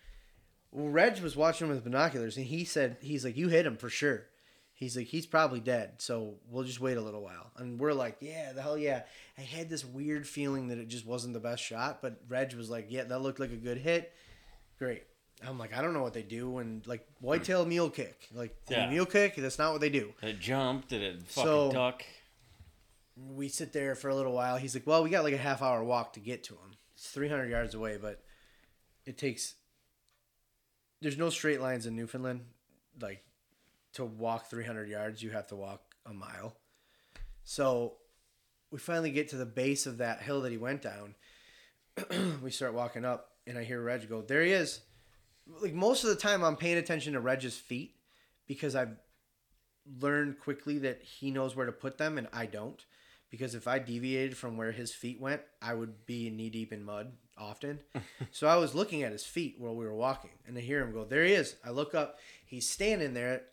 Well, 0.71 0.89
Reg 0.89 1.19
was 1.19 1.35
watching 1.35 1.67
him 1.67 1.73
with 1.73 1.83
binoculars, 1.83 2.37
and 2.37 2.45
he 2.45 2.63
said 2.63 2.97
he's 3.01 3.25
like, 3.25 3.37
"You 3.37 3.49
hit 3.49 3.65
him 3.65 3.77
for 3.77 3.89
sure." 3.89 4.27
He's 4.79 4.95
like, 4.95 5.07
"He's 5.07 5.25
probably 5.25 5.59
dead, 5.59 5.95
so 5.97 6.35
we'll 6.49 6.63
just 6.63 6.79
wait 6.79 6.97
a 6.97 7.01
little 7.01 7.23
while." 7.23 7.51
And 7.57 7.79
we're 7.79 7.93
like, 7.93 8.17
"Yeah, 8.21 8.53
the 8.53 8.61
hell 8.61 8.77
yeah!" 8.77 9.03
I 9.35 9.41
had 9.41 9.69
this 9.71 9.83
weird 9.83 10.27
feeling 10.27 10.67
that 10.67 10.77
it 10.77 10.87
just 10.87 11.03
wasn't 11.05 11.33
the 11.33 11.39
best 11.39 11.63
shot, 11.63 11.99
but 12.01 12.21
Reg 12.29 12.53
was 12.53 12.69
like, 12.69 12.85
"Yeah, 12.89 13.03
that 13.05 13.19
looked 13.19 13.39
like 13.39 13.51
a 13.51 13.55
good 13.57 13.79
hit. 13.79 14.13
Great." 14.77 15.03
I'm 15.45 15.57
like, 15.59 15.75
I 15.75 15.81
don't 15.81 15.93
know 15.93 16.01
what 16.03 16.13
they 16.13 16.21
do 16.23 16.49
when 16.49 16.83
like 16.85 17.07
whitetail 17.21 17.65
mule 17.65 17.89
kick, 17.89 18.27
like 18.33 18.55
Yeah. 18.69 18.87
mule 18.89 19.05
kick. 19.07 19.35
That's 19.35 19.57
not 19.59 19.71
what 19.71 19.81
they 19.81 19.89
do. 19.89 20.13
It 20.21 20.39
jump? 20.39 20.87
Did 20.87 21.01
it 21.01 21.23
fucking 21.23 21.43
So- 21.43 21.71
duck? 21.71 22.03
we 23.15 23.49
sit 23.49 23.73
there 23.73 23.95
for 23.95 24.09
a 24.09 24.15
little 24.15 24.31
while. 24.33 24.57
He's 24.57 24.75
like, 24.75 24.85
"Well, 24.85 25.03
we 25.03 25.09
got 25.09 25.23
like 25.23 25.33
a 25.33 25.37
half 25.37 25.63
hour 25.63 25.83
walk 25.83 26.13
to 26.13 26.19
get 26.19 26.43
to 26.45 26.53
him. 26.53 26.77
It's 26.95 27.09
300 27.09 27.49
yards 27.49 27.73
away, 27.73 27.97
but 27.97 28.23
it 29.07 29.17
takes. 29.17 29.55
There's 31.01 31.17
no 31.17 31.31
straight 31.31 31.59
lines 31.61 31.87
in 31.87 31.95
Newfoundland. 31.95 32.45
Like 32.99 33.23
to 33.93 34.05
walk 34.05 34.49
300 34.49 34.89
yards, 34.89 35.23
you 35.23 35.31
have 35.31 35.47
to 35.47 35.55
walk 35.55 35.81
a 36.05 36.13
mile. 36.13 36.55
So 37.43 37.97
we 38.71 38.79
finally 38.79 39.11
get 39.11 39.29
to 39.29 39.37
the 39.37 39.45
base 39.45 39.85
of 39.85 39.97
that 39.97 40.21
hill 40.21 40.41
that 40.41 40.51
he 40.51 40.57
went 40.57 40.81
down. 40.81 41.15
we 42.43 42.51
start 42.51 42.73
walking 42.73 43.05
up, 43.05 43.31
and 43.45 43.57
I 43.57 43.63
hear 43.63 43.81
Reg 43.81 44.07
go, 44.09 44.21
"There 44.21 44.43
he 44.43 44.51
is." 44.51 44.81
Like 45.61 45.73
most 45.73 46.03
of 46.03 46.09
the 46.09 46.15
time, 46.15 46.43
I'm 46.43 46.57
paying 46.57 46.77
attention 46.77 47.13
to 47.13 47.21
Reg's 47.21 47.57
feet 47.57 47.95
because 48.47 48.75
I've 48.75 48.97
learned 49.99 50.39
quickly 50.39 50.77
that 50.79 51.01
he 51.01 51.31
knows 51.31 51.55
where 51.55 51.65
to 51.65 51.71
put 51.71 51.97
them 51.97 52.17
and 52.17 52.27
I 52.33 52.45
don't. 52.45 52.83
Because 53.29 53.55
if 53.55 53.67
I 53.67 53.79
deviated 53.79 54.37
from 54.37 54.55
where 54.55 54.71
his 54.71 54.93
feet 54.93 55.19
went, 55.19 55.41
I 55.61 55.73
would 55.73 56.05
be 56.05 56.29
knee 56.29 56.49
deep 56.49 56.71
in 56.71 56.83
mud 56.83 57.11
often. 57.37 57.79
so 58.31 58.47
I 58.47 58.55
was 58.55 58.73
looking 58.73 59.03
at 59.03 59.11
his 59.11 59.25
feet 59.25 59.55
while 59.57 59.75
we 59.75 59.85
were 59.85 59.93
walking, 59.93 60.31
and 60.45 60.57
I 60.57 60.61
hear 60.61 60.81
him 60.81 60.93
go, 60.93 61.03
"There 61.03 61.25
he 61.25 61.33
is!" 61.33 61.55
I 61.65 61.71
look 61.71 61.93
up, 61.93 62.19
he's 62.45 62.69
standing 62.69 63.13
there 63.13 63.43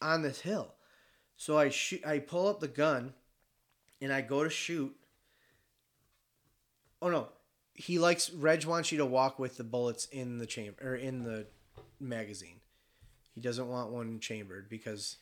on 0.00 0.22
this 0.22 0.40
hill. 0.40 0.74
So 1.36 1.56
I 1.58 1.68
shoot, 1.68 2.04
I 2.06 2.18
pull 2.18 2.48
up 2.48 2.60
the 2.60 2.68
gun, 2.68 3.14
and 4.00 4.12
I 4.12 4.20
go 4.20 4.42
to 4.44 4.50
shoot. 4.50 4.94
Oh 7.00 7.08
no, 7.10 7.28
he 7.74 7.98
likes 7.98 8.30
Reg 8.30 8.64
wants 8.64 8.90
you 8.90 8.98
to 8.98 9.06
walk 9.06 9.38
with 9.38 9.56
the 9.56 9.64
bullets 9.64 10.06
in 10.06 10.38
the 10.38 10.46
chamber 10.46 10.78
or 10.82 10.96
in 10.96 11.22
the 11.22 11.46
magazine. 12.00 12.60
He 13.34 13.40
doesn't 13.40 13.68
want 13.68 13.90
one 13.92 14.18
chambered 14.18 14.68
because 14.68 15.18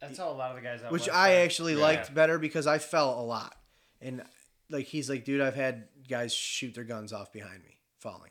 That's 0.00 0.18
how 0.18 0.30
a 0.30 0.32
lot 0.32 0.50
of 0.50 0.56
the 0.56 0.62
guys 0.62 0.80
out 0.82 0.92
which 0.92 1.02
west 1.08 1.12
I 1.12 1.34
are. 1.40 1.44
actually 1.44 1.74
Yeah. 1.74 1.80
liked 1.82 2.14
better 2.14 2.38
because 2.38 2.66
I 2.68 2.78
fell 2.78 3.20
a 3.20 3.24
lot, 3.24 3.56
and 4.00 4.22
like 4.70 4.86
he's 4.86 5.10
like, 5.10 5.24
dude, 5.24 5.40
I've 5.40 5.56
had 5.56 5.88
guys 6.08 6.32
shoot 6.32 6.74
their 6.74 6.84
guns 6.84 7.12
off 7.12 7.32
behind 7.32 7.64
me 7.64 7.80
falling, 7.98 8.30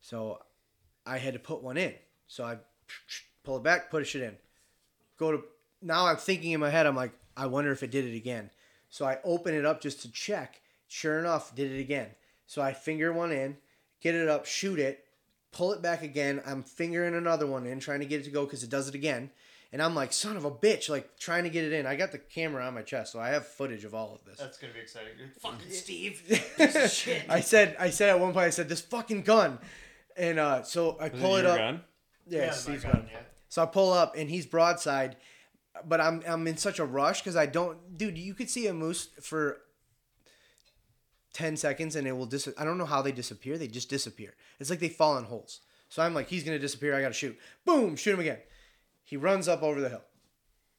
so 0.00 0.40
I 1.04 1.18
had 1.18 1.32
to 1.34 1.40
put 1.40 1.62
one 1.64 1.76
in. 1.76 1.94
So 2.28 2.44
I 2.44 2.58
pull 3.42 3.56
it 3.56 3.64
back, 3.64 3.90
put 3.90 4.02
it 4.02 4.22
in, 4.22 4.36
go 5.18 5.32
to. 5.32 5.42
Now 5.82 6.06
I'm 6.06 6.16
thinking 6.16 6.52
in 6.52 6.60
my 6.60 6.70
head, 6.70 6.86
I'm 6.86 6.96
like, 6.96 7.12
I 7.36 7.46
wonder 7.46 7.70
if 7.72 7.82
it 7.82 7.90
did 7.90 8.04
it 8.04 8.16
again. 8.16 8.50
So 8.88 9.04
I 9.06 9.18
open 9.24 9.54
it 9.54 9.64
up 9.66 9.80
just 9.80 10.02
to 10.02 10.10
check. 10.10 10.60
Sure 10.88 11.18
enough, 11.18 11.54
did 11.54 11.70
it 11.70 11.80
again. 11.80 12.08
So 12.46 12.62
I 12.62 12.72
finger 12.72 13.12
one 13.12 13.30
in, 13.30 13.58
get 14.00 14.14
it 14.14 14.28
up, 14.28 14.46
shoot 14.46 14.78
it, 14.78 15.04
pull 15.52 15.72
it 15.72 15.82
back 15.82 16.02
again. 16.02 16.40
I'm 16.46 16.62
fingering 16.62 17.14
another 17.14 17.46
one 17.46 17.66
in, 17.66 17.78
trying 17.80 18.00
to 18.00 18.06
get 18.06 18.20
it 18.22 18.24
to 18.24 18.30
go 18.30 18.44
because 18.46 18.62
it 18.62 18.70
does 18.70 18.88
it 18.88 18.94
again. 18.94 19.30
And 19.70 19.82
I'm 19.82 19.94
like, 19.94 20.14
son 20.14 20.38
of 20.38 20.46
a 20.46 20.50
bitch, 20.50 20.88
like 20.88 21.18
trying 21.18 21.44
to 21.44 21.50
get 21.50 21.62
it 21.64 21.74
in. 21.74 21.84
I 21.84 21.94
got 21.94 22.10
the 22.10 22.16
camera 22.18 22.64
on 22.66 22.72
my 22.72 22.80
chest, 22.80 23.12
so 23.12 23.20
I 23.20 23.28
have 23.28 23.46
footage 23.46 23.84
of 23.84 23.94
all 23.94 24.14
of 24.14 24.24
this. 24.24 24.38
That's 24.38 24.56
gonna 24.56 24.72
be 24.72 24.80
exciting. 24.80 25.10
Fucking 25.40 25.70
Steve. 25.70 26.22
Shit. 26.90 27.24
I 27.28 27.40
said, 27.40 27.76
I 27.78 27.90
said 27.90 28.08
at 28.08 28.18
one 28.18 28.32
point, 28.32 28.46
I 28.46 28.50
said, 28.50 28.70
this 28.70 28.80
fucking 28.80 29.22
gun, 29.22 29.58
and 30.16 30.38
uh, 30.38 30.62
so 30.62 30.96
I 30.98 31.08
Was 31.10 31.20
pull 31.20 31.36
it 31.36 31.40
it, 31.40 31.42
your 31.42 31.52
up. 31.52 31.58
gun? 31.58 31.80
Yeah, 32.28 32.38
Yeah, 32.46 32.50
Steve's 32.52 32.82
gun. 32.84 32.92
gun, 32.92 33.08
yeah. 33.12 33.18
So 33.48 33.62
I 33.62 33.66
pull 33.66 33.92
up, 33.92 34.14
and 34.16 34.28
he's 34.28 34.46
broadside, 34.46 35.16
but 35.86 36.00
I'm 36.00 36.22
I'm 36.26 36.46
in 36.46 36.56
such 36.56 36.78
a 36.78 36.84
rush 36.84 37.20
because 37.20 37.36
I 37.36 37.46
don't, 37.46 37.96
dude. 37.96 38.18
You 38.18 38.34
could 38.34 38.50
see 38.50 38.66
a 38.66 38.74
moose 38.74 39.08
for 39.22 39.58
ten 41.32 41.56
seconds, 41.56 41.96
and 41.96 42.06
it 42.06 42.12
will 42.12 42.26
dis. 42.26 42.48
I 42.58 42.64
don't 42.64 42.78
know 42.78 42.86
how 42.86 43.02
they 43.02 43.12
disappear. 43.12 43.58
They 43.58 43.68
just 43.68 43.88
disappear. 43.88 44.34
It's 44.58 44.70
like 44.70 44.80
they 44.80 44.88
fall 44.88 45.16
in 45.18 45.24
holes. 45.24 45.60
So 45.88 46.02
I'm 46.02 46.14
like, 46.14 46.28
he's 46.28 46.44
gonna 46.44 46.58
disappear. 46.58 46.94
I 46.94 47.00
gotta 47.00 47.14
shoot. 47.14 47.38
Boom! 47.64 47.96
Shoot 47.96 48.14
him 48.14 48.20
again. 48.20 48.38
He 49.04 49.16
runs 49.16 49.48
up 49.48 49.62
over 49.62 49.80
the 49.80 49.88
hill. 49.88 50.04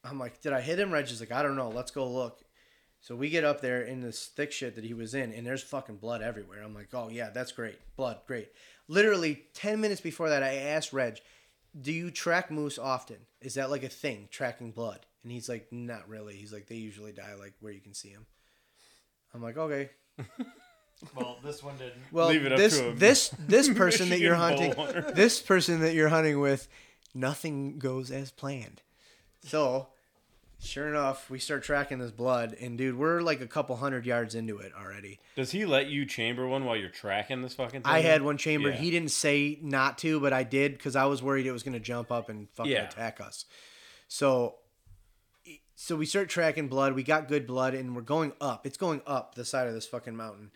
I'm 0.03 0.19
like, 0.19 0.41
did 0.41 0.53
I 0.53 0.61
hit 0.61 0.79
him? 0.79 0.91
Reggie's 0.91 1.19
like, 1.19 1.31
I 1.31 1.41
don't 1.41 1.55
know. 1.55 1.69
Let's 1.69 1.91
go 1.91 2.09
look. 2.09 2.43
So 3.01 3.15
we 3.15 3.29
get 3.29 3.43
up 3.43 3.61
there 3.61 3.81
in 3.81 4.01
this 4.01 4.27
thick 4.27 4.51
shit 4.51 4.75
that 4.75 4.83
he 4.83 4.93
was 4.93 5.13
in, 5.13 5.33
and 5.33 5.47
there's 5.47 5.63
fucking 5.63 5.97
blood 5.97 6.21
everywhere. 6.21 6.61
I'm 6.61 6.75
like, 6.75 6.89
oh 6.93 7.09
yeah, 7.09 7.29
that's 7.29 7.51
great. 7.51 7.79
Blood, 7.95 8.19
great. 8.27 8.49
Literally 8.87 9.43
10 9.53 9.79
minutes 9.79 10.01
before 10.01 10.29
that, 10.29 10.43
I 10.43 10.55
asked 10.55 10.91
Reg, 10.91 11.19
do 11.79 11.91
you 11.91 12.11
track 12.11 12.51
moose 12.51 12.77
often? 12.79 13.17
Is 13.41 13.55
that 13.55 13.69
like 13.69 13.83
a 13.83 13.89
thing, 13.89 14.27
tracking 14.31 14.71
blood? 14.71 15.05
And 15.23 15.31
he's 15.31 15.49
like, 15.49 15.67
not 15.71 16.07
really. 16.07 16.35
He's 16.35 16.53
like, 16.53 16.67
they 16.67 16.75
usually 16.75 17.11
die 17.11 17.33
like 17.37 17.53
where 17.59 17.73
you 17.73 17.81
can 17.81 17.93
see 17.93 18.13
them. 18.13 18.25
I'm 19.33 19.41
like, 19.41 19.57
okay. 19.57 19.89
Well, 21.15 21.37
this 21.41 21.63
one 21.63 21.77
didn't. 21.77 22.01
Well, 22.11 22.27
Leave 22.27 22.45
it 22.45 22.51
up 22.51 22.57
this 22.57 22.77
to 22.77 22.89
him. 22.89 22.97
this 22.97 23.29
this 23.47 23.69
person 23.73 24.09
that 24.09 24.19
you're 24.19 24.35
hunting, 24.35 24.73
this 25.15 25.39
person 25.41 25.79
that 25.79 25.93
you're 25.93 26.09
hunting 26.09 26.41
with, 26.41 26.67
nothing 27.13 27.79
goes 27.79 28.11
as 28.11 28.31
planned. 28.31 28.81
So, 29.45 29.87
sure 30.61 30.87
enough, 30.89 31.29
we 31.29 31.39
start 31.39 31.63
tracking 31.63 31.99
this 31.99 32.11
blood, 32.11 32.55
and 32.59 32.77
dude, 32.77 32.97
we're 32.97 33.21
like 33.21 33.41
a 33.41 33.47
couple 33.47 33.75
hundred 33.77 34.05
yards 34.05 34.35
into 34.35 34.57
it 34.59 34.71
already. 34.79 35.19
Does 35.35 35.51
he 35.51 35.65
let 35.65 35.87
you 35.87 36.05
chamber 36.05 36.47
one 36.47 36.65
while 36.65 36.75
you're 36.75 36.89
tracking 36.89 37.41
this 37.41 37.53
fucking 37.53 37.81
thing? 37.81 37.91
I 37.91 37.99
had 38.01 38.21
one 38.21 38.37
chambered. 38.37 38.75
Yeah. 38.75 38.79
He 38.81 38.91
didn't 38.91 39.11
say 39.11 39.57
not 39.61 39.97
to, 39.99 40.19
but 40.19 40.33
I 40.33 40.43
did 40.43 40.73
because 40.73 40.95
I 40.95 41.05
was 41.05 41.23
worried 41.23 41.45
it 41.45 41.51
was 41.51 41.63
going 41.63 41.73
to 41.73 41.79
jump 41.79 42.11
up 42.11 42.29
and 42.29 42.47
fucking 42.55 42.71
Yeah. 42.71 42.83
attack 42.83 43.21
us. 43.21 43.45
So, 44.07 44.55
so 45.75 45.95
we 45.95 46.05
start 46.05 46.29
tracking 46.29 46.67
blood. 46.67 46.93
We 46.93 47.03
got 47.03 47.27
good 47.27 47.47
blood, 47.47 47.73
and 47.73 47.95
we're 47.95 48.01
going 48.01 48.33
up. 48.41 48.65
It's 48.67 48.77
going 48.77 49.01
up 49.07 49.35
the 49.35 49.45
side 49.45 49.67
of 49.67 49.73
this 49.73 49.87
fucking 49.87 50.15
mountain. 50.15 50.51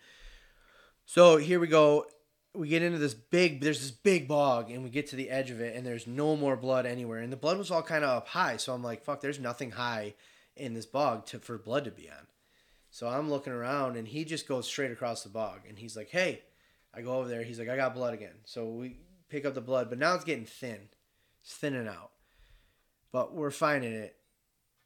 So 1.06 1.36
here 1.38 1.60
we 1.60 1.66
go. 1.66 2.06
We 2.54 2.68
get 2.68 2.82
into 2.82 2.98
this 2.98 3.14
big. 3.14 3.60
There's 3.60 3.80
this 3.80 3.90
big 3.90 4.28
bog, 4.28 4.70
and 4.70 4.84
we 4.84 4.90
get 4.90 5.08
to 5.08 5.16
the 5.16 5.30
edge 5.30 5.50
of 5.50 5.60
it, 5.60 5.76
and 5.76 5.84
there's 5.84 6.06
no 6.06 6.36
more 6.36 6.56
blood 6.56 6.86
anywhere. 6.86 7.18
And 7.18 7.32
the 7.32 7.36
blood 7.36 7.58
was 7.58 7.70
all 7.70 7.82
kind 7.82 8.04
of 8.04 8.10
up 8.10 8.28
high. 8.28 8.56
So 8.56 8.72
I'm 8.72 8.82
like, 8.82 9.04
fuck. 9.04 9.20
There's 9.20 9.40
nothing 9.40 9.72
high 9.72 10.14
in 10.56 10.74
this 10.74 10.86
bog 10.86 11.26
to 11.26 11.38
for 11.38 11.58
blood 11.58 11.84
to 11.84 11.90
be 11.90 12.08
on. 12.08 12.26
So 12.90 13.08
I'm 13.08 13.28
looking 13.28 13.52
around, 13.52 13.96
and 13.96 14.06
he 14.06 14.24
just 14.24 14.46
goes 14.46 14.66
straight 14.66 14.92
across 14.92 15.22
the 15.22 15.28
bog, 15.28 15.60
and 15.68 15.78
he's 15.78 15.96
like, 15.96 16.10
hey. 16.10 16.42
I 16.96 17.02
go 17.02 17.18
over 17.18 17.28
there. 17.28 17.42
He's 17.42 17.58
like, 17.58 17.68
I 17.68 17.74
got 17.74 17.92
blood 17.92 18.14
again. 18.14 18.36
So 18.44 18.68
we 18.68 18.98
pick 19.28 19.44
up 19.44 19.54
the 19.54 19.60
blood, 19.60 19.88
but 19.88 19.98
now 19.98 20.14
it's 20.14 20.22
getting 20.22 20.44
thin. 20.44 20.78
It's 21.42 21.52
thinning 21.52 21.88
out. 21.88 22.12
But 23.10 23.34
we're 23.34 23.50
finding 23.50 23.92
it. 23.92 24.14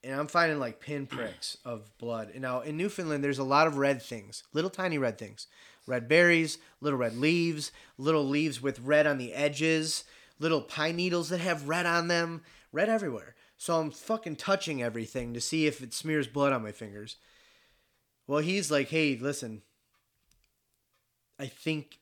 And 0.03 0.19
I'm 0.19 0.25
finding 0.25 0.57
like 0.57 0.79
pinpricks 0.79 1.57
of 1.63 1.95
blood. 1.99 2.31
And 2.33 2.41
now 2.41 2.61
in 2.61 2.77
Newfoundland, 2.77 3.23
there's 3.23 3.37
a 3.37 3.43
lot 3.43 3.67
of 3.67 3.77
red 3.77 4.01
things, 4.01 4.43
little 4.53 4.71
tiny 4.71 4.97
red 4.97 5.19
things. 5.19 5.45
Red 5.89 6.07
berries, 6.07 6.59
little 6.81 6.99
red 6.99 7.17
leaves, 7.17 7.71
little 7.97 8.23
leaves 8.23 8.61
with 8.61 8.79
red 8.79 9.07
on 9.07 9.17
the 9.17 9.33
edges, 9.33 10.03
little 10.37 10.61
pine 10.61 10.95
needles 10.95 11.29
that 11.29 11.39
have 11.39 11.67
red 11.67 11.87
on 11.87 12.07
them, 12.07 12.43
red 12.71 12.89
everywhere. 12.89 13.35
So 13.57 13.79
I'm 13.79 13.89
fucking 13.89 14.35
touching 14.35 14.83
everything 14.83 15.33
to 15.33 15.41
see 15.41 15.65
if 15.65 15.81
it 15.81 15.93
smears 15.93 16.27
blood 16.27 16.53
on 16.53 16.61
my 16.61 16.71
fingers. 16.71 17.17
Well, 18.27 18.39
he's 18.39 18.69
like, 18.69 18.89
"Hey, 18.89 19.17
listen. 19.17 19.63
I 21.39 21.47
think 21.47 21.99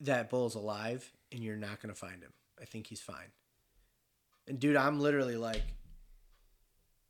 that 0.00 0.30
bull's 0.30 0.54
alive 0.54 1.12
and 1.30 1.44
you're 1.44 1.56
not 1.56 1.82
going 1.82 1.94
to 1.94 2.00
find 2.00 2.22
him. 2.22 2.32
I 2.58 2.64
think 2.64 2.86
he's 2.86 3.02
fine." 3.02 3.32
And 4.46 4.58
dude, 4.58 4.76
I'm 4.76 4.98
literally 4.98 5.36
like, 5.36 5.64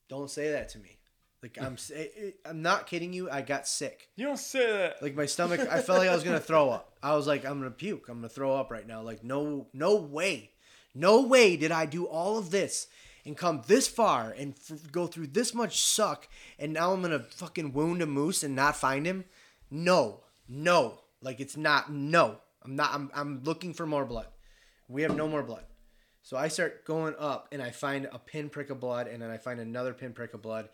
"Don't 0.08 0.30
say 0.30 0.50
that 0.50 0.68
to 0.70 0.80
me." 0.80 0.97
Like 1.42 1.56
I'm 1.60 1.76
I- 1.90 1.94
I- 1.94 1.98
eh, 2.00 2.06
eh, 2.16 2.30
I'm 2.44 2.62
not 2.62 2.86
kidding 2.86 3.12
you. 3.12 3.30
I 3.30 3.42
got 3.42 3.68
sick. 3.68 4.08
You 4.16 4.26
don't 4.26 4.38
say 4.38 4.66
that. 4.66 5.02
Like 5.02 5.14
my 5.14 5.26
stomach, 5.26 5.60
I 5.60 5.80
felt 5.82 5.98
like 5.98 6.08
I 6.08 6.14
was 6.14 6.24
gonna 6.24 6.40
throw 6.40 6.70
up. 6.70 6.96
I 7.02 7.14
was 7.14 7.26
like, 7.26 7.44
I'm 7.44 7.58
gonna 7.58 7.70
puke. 7.70 8.08
I'm 8.08 8.16
gonna 8.18 8.28
throw 8.28 8.54
up 8.56 8.70
right 8.70 8.86
now. 8.86 9.02
Like 9.02 9.22
no, 9.22 9.68
no 9.72 9.94
way, 9.96 10.50
no 10.94 11.22
way 11.22 11.56
did 11.56 11.70
I 11.70 11.86
do 11.86 12.06
all 12.06 12.38
of 12.38 12.50
this 12.50 12.88
and 13.24 13.36
come 13.36 13.62
this 13.66 13.86
far 13.86 14.34
and 14.36 14.54
f- 14.70 14.90
go 14.90 15.06
through 15.06 15.28
this 15.28 15.54
much 15.54 15.80
suck, 15.80 16.26
and 16.58 16.72
now 16.72 16.92
I'm 16.92 17.02
gonna 17.02 17.20
fucking 17.30 17.72
wound 17.72 18.02
a 18.02 18.06
moose 18.06 18.42
and 18.42 18.56
not 18.56 18.74
find 18.76 19.06
him. 19.06 19.24
No, 19.70 20.24
no, 20.48 21.00
like 21.22 21.38
it's 21.38 21.56
not. 21.56 21.92
No, 21.92 22.38
I'm 22.64 22.74
not. 22.74 22.92
I'm 22.94 23.10
I'm 23.14 23.42
looking 23.44 23.74
for 23.74 23.86
more 23.86 24.04
blood. 24.04 24.26
We 24.88 25.02
have 25.02 25.14
no 25.14 25.28
more 25.28 25.42
blood. 25.44 25.64
So 26.22 26.36
I 26.36 26.48
start 26.48 26.84
going 26.84 27.14
up 27.18 27.48
and 27.52 27.62
I 27.62 27.70
find 27.70 28.06
a 28.10 28.18
pinprick 28.18 28.70
of 28.70 28.80
blood 28.80 29.06
and 29.06 29.22
then 29.22 29.30
I 29.30 29.36
find 29.38 29.60
another 29.60 29.94
pinprick 29.94 30.34
of 30.34 30.42
blood. 30.42 30.68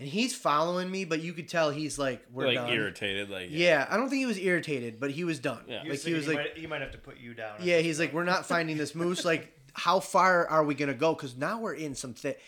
And 0.00 0.08
he's 0.08 0.34
following 0.34 0.88
me, 0.90 1.04
but 1.04 1.20
you 1.20 1.32
could 1.32 1.48
tell 1.48 1.70
he's 1.70 1.98
like, 1.98 2.24
we're 2.32 2.46
like 2.46 2.54
done. 2.54 2.72
irritated. 2.72 3.30
Like 3.30 3.48
Yeah, 3.50 3.86
I 3.90 3.96
don't 3.96 4.08
think 4.08 4.20
he 4.20 4.26
was 4.26 4.38
irritated, 4.38 5.00
but 5.00 5.10
he 5.10 5.24
was 5.24 5.40
done. 5.40 5.64
Yeah. 5.66 5.82
He 5.82 5.90
Like 5.90 6.00
he 6.00 6.14
was 6.14 6.26
thinking 6.26 6.36
like, 6.36 6.46
he, 6.46 6.52
might, 6.52 6.58
he 6.58 6.66
might 6.68 6.80
have 6.82 6.92
to 6.92 6.98
put 6.98 7.18
you 7.18 7.34
down. 7.34 7.56
yeah, 7.60 7.78
this 7.78 7.86
he's 7.86 8.00
like, 8.00 8.12
we're 8.12 8.24
not 8.24 8.46
finding 8.46 8.76
this 8.76 8.94
moose. 8.94 9.24
Like, 9.24 9.52
how 9.72 9.98
far 9.98 10.46
are 10.46 10.62
we 10.62 10.74
gonna 10.74 10.94
go? 10.94 11.14
Because 11.14 11.36
now 11.36 11.58
we're 11.60 11.74
in 11.74 11.94
some 11.96 12.14
thick. 12.14 12.40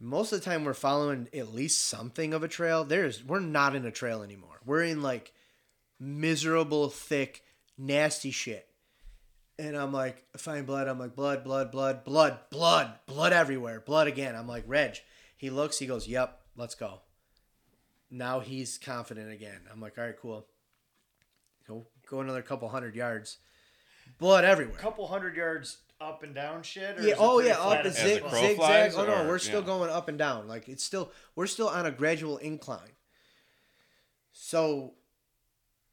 Most 0.00 0.32
of 0.32 0.40
the 0.40 0.44
time, 0.44 0.64
we're 0.64 0.74
following 0.74 1.28
at 1.34 1.54
least 1.54 1.86
something 1.88 2.32
of 2.32 2.42
a 2.42 2.48
trail. 2.48 2.84
There's, 2.84 3.22
we're 3.22 3.38
not 3.38 3.76
in 3.76 3.84
a 3.84 3.90
trail 3.90 4.22
anymore. 4.22 4.58
We're 4.64 4.84
in 4.84 5.02
like 5.02 5.32
miserable, 6.00 6.88
thick, 6.88 7.44
nasty 7.78 8.30
shit. 8.30 8.66
And 9.58 9.76
I'm 9.76 9.92
like, 9.92 10.24
I 10.34 10.38
find 10.38 10.66
blood. 10.66 10.88
I'm 10.88 10.98
like, 10.98 11.14
blood, 11.14 11.44
blood, 11.44 11.70
blood, 11.70 12.02
blood, 12.02 12.38
blood, 12.50 12.94
blood 13.06 13.32
everywhere, 13.34 13.80
blood 13.80 14.08
again. 14.08 14.34
I'm 14.34 14.48
like, 14.48 14.64
Reg. 14.66 14.96
He 15.36 15.48
looks. 15.48 15.78
He 15.78 15.86
goes, 15.86 16.06
"Yep, 16.06 16.38
let's 16.60 16.74
go." 16.74 17.00
Now 18.10 18.40
he's 18.40 18.78
confident 18.78 19.32
again. 19.32 19.60
I'm 19.72 19.80
like, 19.80 19.96
all 19.96 20.04
right, 20.04 20.16
cool. 20.20 20.46
Go 21.66 21.86
go 22.08 22.20
another 22.20 22.42
couple 22.42 22.68
hundred 22.68 22.94
yards. 22.94 23.38
Blood 24.18 24.44
everywhere. 24.44 24.76
couple 24.76 25.06
hundred 25.06 25.36
yards 25.36 25.78
up 26.00 26.22
and 26.22 26.34
down 26.34 26.62
shit. 26.62 26.98
Or 26.98 27.02
Yeah. 27.02 27.14
Oh 27.18 27.40
yeah. 27.40 27.58
Up 27.58 27.84
and 27.84 27.86
the 27.86 27.92
zig, 27.92 28.22
zigzag. 28.28 28.92
Oh 28.96 29.04
no, 29.06 29.22
or- 29.22 29.28
we're 29.28 29.38
still 29.38 29.60
yeah. 29.60 29.66
going 29.66 29.90
up 29.90 30.08
and 30.08 30.18
down. 30.18 30.48
Like 30.48 30.68
it's 30.68 30.84
still 30.84 31.12
we're 31.36 31.46
still 31.46 31.68
on 31.68 31.86
a 31.86 31.90
gradual 31.90 32.36
incline. 32.38 32.92
So 34.32 34.94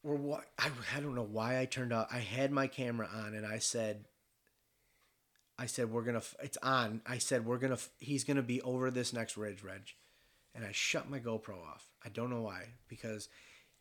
we're 0.03 0.15
what 0.15 0.45
I, 0.57 0.69
I 0.95 0.99
don't 0.99 1.15
know 1.15 1.27
why 1.30 1.60
I 1.60 1.65
turned 1.65 1.94
out. 1.94 2.07
I 2.11 2.19
had 2.19 2.52
my 2.52 2.68
camera 2.68 3.07
on 3.14 3.34
and 3.34 3.45
I 3.45 3.60
said. 3.60 4.06
I 5.60 5.65
said 5.65 5.91
we're 5.91 6.03
gonna. 6.03 6.22
It's 6.41 6.57
on. 6.61 7.02
I 7.06 7.18
said 7.18 7.45
we're 7.45 7.57
gonna. 7.57 7.80
He's 7.99 8.23
gonna 8.23 8.44
be 8.44 8.61
over 8.61 8.91
this 8.91 9.11
next 9.11 9.38
ridge, 9.38 9.64
Reg, 9.64 9.81
and 10.57 10.65
I 10.65 10.71
shut 10.73 11.09
my 11.09 11.19
GoPro 11.19 11.55
off. 11.71 11.88
I 12.03 12.09
don't 12.09 12.29
know 12.29 12.41
why 12.41 12.63
because 12.89 13.29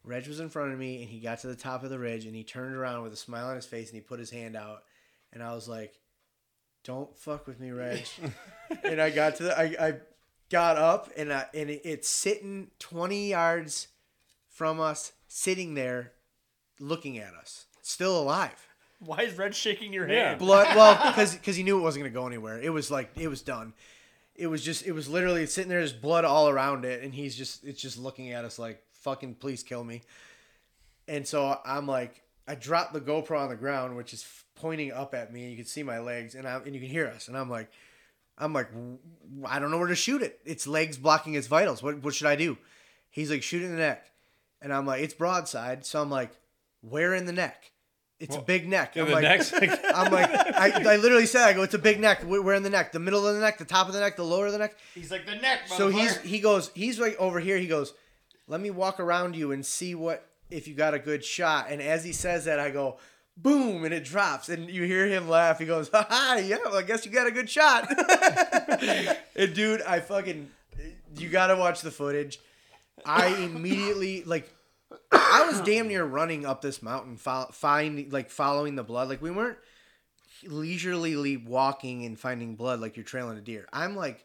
Reg 0.04 0.28
was 0.28 0.38
in 0.38 0.48
front 0.50 0.72
of 0.72 0.78
me 0.78 1.00
and 1.02 1.10
he 1.10 1.18
got 1.18 1.40
to 1.40 1.48
the 1.48 1.56
top 1.56 1.82
of 1.82 1.90
the 1.90 1.98
ridge 1.98 2.26
and 2.26 2.36
he 2.36 2.44
turned 2.44 2.76
around 2.76 3.02
with 3.02 3.12
a 3.12 3.16
smile 3.16 3.48
on 3.48 3.56
his 3.56 3.66
face 3.66 3.88
and 3.88 3.96
he 3.96 4.00
put 4.00 4.20
his 4.20 4.30
hand 4.30 4.54
out 4.56 4.84
and 5.32 5.42
I 5.42 5.52
was 5.54 5.68
like, 5.68 5.98
"Don't 6.84 7.16
fuck 7.18 7.46
with 7.48 7.58
me, 7.58 7.70
Reg." 7.72 8.04
and 8.84 9.00
I 9.00 9.10
got 9.10 9.36
to 9.36 9.44
the, 9.44 9.58
I, 9.58 9.64
I 9.88 9.94
got 10.50 10.76
up 10.76 11.10
and 11.16 11.32
I, 11.32 11.46
and 11.54 11.70
it, 11.70 11.82
it's 11.84 12.08
sitting 12.08 12.70
20 12.78 13.30
yards 13.30 13.88
from 14.48 14.78
us, 14.80 15.12
sitting 15.28 15.74
there, 15.74 16.12
looking 16.78 17.18
at 17.18 17.34
us, 17.34 17.66
still 17.82 18.20
alive. 18.20 18.66
Why 19.00 19.22
is 19.22 19.36
Reg 19.36 19.52
shaking 19.54 19.92
your 19.92 20.08
Yeah. 20.08 20.28
hand? 20.30 20.38
Blood, 20.38 20.74
well, 20.76 20.94
because 21.10 21.34
because 21.34 21.56
he 21.56 21.62
knew 21.62 21.78
it 21.78 21.82
wasn't 21.82 22.04
gonna 22.04 22.14
go 22.14 22.26
anywhere. 22.26 22.58
It 22.60 22.70
was 22.72 22.90
like 22.90 23.10
it 23.16 23.28
was 23.28 23.42
done. 23.42 23.74
It 24.38 24.46
was 24.48 24.62
just 24.62 24.86
it 24.86 24.92
was 24.92 25.08
literally 25.08 25.46
sitting 25.46 25.68
there, 25.68 25.80
there's 25.80 25.92
blood 25.92 26.24
all 26.24 26.48
around 26.48 26.84
it, 26.84 27.02
and 27.02 27.14
he's 27.14 27.36
just 27.36 27.64
it's 27.64 27.80
just 27.80 27.98
looking 27.98 28.32
at 28.32 28.44
us 28.44 28.58
like 28.58 28.82
fucking 28.92 29.36
please 29.36 29.62
kill 29.62 29.84
me. 29.84 30.02
And 31.08 31.26
so 31.26 31.60
I'm 31.64 31.86
like, 31.86 32.22
I 32.48 32.54
dropped 32.54 32.92
the 32.92 33.00
GoPro 33.00 33.38
on 33.38 33.48
the 33.48 33.56
ground, 33.56 33.96
which 33.96 34.12
is 34.12 34.26
pointing 34.56 34.92
up 34.92 35.14
at 35.14 35.32
me. 35.32 35.50
You 35.50 35.56
can 35.56 35.64
see 35.64 35.82
my 35.82 35.98
legs, 35.98 36.34
and 36.34 36.46
I 36.46 36.56
and 36.56 36.74
you 36.74 36.80
can 36.80 36.90
hear 36.90 37.06
us, 37.06 37.28
and 37.28 37.36
I'm 37.36 37.48
like, 37.48 37.70
I'm 38.38 38.52
like, 38.52 38.68
I 39.44 39.58
don't 39.58 39.70
know 39.70 39.78
where 39.78 39.88
to 39.88 39.94
shoot 39.94 40.22
it. 40.22 40.40
Its 40.44 40.66
legs 40.66 40.98
blocking 40.98 41.34
its 41.34 41.46
vitals. 41.46 41.82
What 41.82 42.02
what 42.02 42.14
should 42.14 42.26
I 42.26 42.36
do? 42.36 42.58
He's 43.10 43.30
like, 43.30 43.42
shoot 43.42 43.62
in 43.62 43.70
the 43.70 43.78
neck, 43.78 44.10
and 44.60 44.72
I'm 44.72 44.86
like, 44.86 45.02
it's 45.02 45.14
broadside. 45.14 45.86
So 45.86 46.02
I'm 46.02 46.10
like, 46.10 46.32
where 46.80 47.14
in 47.14 47.26
the 47.26 47.32
neck? 47.32 47.72
It's 48.18 48.36
a 48.36 48.40
big 48.40 48.66
neck. 48.66 48.96
Yeah, 48.96 49.02
I'm 49.02 49.08
the 49.08 49.14
like, 49.14 49.22
next 49.22 49.52
like, 49.52 49.70
I'm 49.94 50.10
like, 50.10 50.30
I, 50.30 50.94
I 50.94 50.96
literally 50.96 51.26
said, 51.26 51.42
I 51.42 51.52
go, 51.52 51.62
it's 51.62 51.74
a 51.74 51.78
big 51.78 52.00
neck. 52.00 52.24
We're 52.24 52.42
we're 52.42 52.54
in 52.54 52.62
the 52.62 52.70
neck, 52.70 52.92
the 52.92 52.98
middle 52.98 53.26
of 53.26 53.34
the 53.34 53.40
neck, 53.40 53.58
the 53.58 53.66
top 53.66 53.88
of 53.88 53.94
the 53.94 54.00
neck, 54.00 54.16
the 54.16 54.24
lower 54.24 54.46
of 54.46 54.52
the 54.52 54.58
neck. 54.58 54.74
He's 54.94 55.10
like 55.10 55.26
the 55.26 55.34
neck. 55.34 55.68
So 55.68 55.88
he's 55.88 56.16
he 56.22 56.40
goes, 56.40 56.70
he's 56.74 56.98
like 56.98 57.16
over 57.18 57.40
here. 57.40 57.58
He 57.58 57.66
goes, 57.66 57.92
let 58.48 58.60
me 58.60 58.70
walk 58.70 59.00
around 59.00 59.36
you 59.36 59.52
and 59.52 59.64
see 59.64 59.94
what 59.94 60.26
if 60.50 60.66
you 60.66 60.74
got 60.74 60.94
a 60.94 60.98
good 60.98 61.24
shot. 61.24 61.66
And 61.68 61.82
as 61.82 62.04
he 62.04 62.12
says 62.12 62.46
that, 62.46 62.58
I 62.58 62.70
go, 62.70 62.98
boom, 63.36 63.84
and 63.84 63.92
it 63.92 64.04
drops, 64.04 64.48
and 64.48 64.70
you 64.70 64.84
hear 64.84 65.06
him 65.06 65.28
laugh. 65.28 65.58
He 65.58 65.66
goes, 65.66 65.90
ha 65.90 66.06
ha, 66.08 66.40
yeah, 66.42 66.56
well, 66.64 66.76
I 66.76 66.82
guess 66.82 67.04
you 67.04 67.12
got 67.12 67.26
a 67.26 67.30
good 67.30 67.50
shot. 67.50 67.88
and 69.36 69.54
dude, 69.54 69.82
I 69.82 70.00
fucking, 70.00 70.48
you 71.16 71.28
gotta 71.28 71.56
watch 71.56 71.82
the 71.82 71.90
footage. 71.90 72.38
I 73.04 73.28
immediately 73.28 74.24
like. 74.24 74.50
I 75.12 75.46
was 75.48 75.60
damn 75.60 75.88
near 75.88 76.04
running 76.04 76.46
up 76.46 76.62
this 76.62 76.82
mountain, 76.82 77.16
fo- 77.16 77.48
find 77.52 78.12
like 78.12 78.30
following 78.30 78.76
the 78.76 78.82
blood. 78.82 79.08
Like 79.08 79.22
we 79.22 79.30
weren't 79.30 79.58
leisurely 80.44 81.36
walking 81.36 82.04
and 82.04 82.18
finding 82.18 82.56
blood 82.56 82.80
like 82.80 82.96
you're 82.96 83.04
trailing 83.04 83.38
a 83.38 83.40
deer. 83.40 83.68
I'm 83.72 83.96
like, 83.96 84.24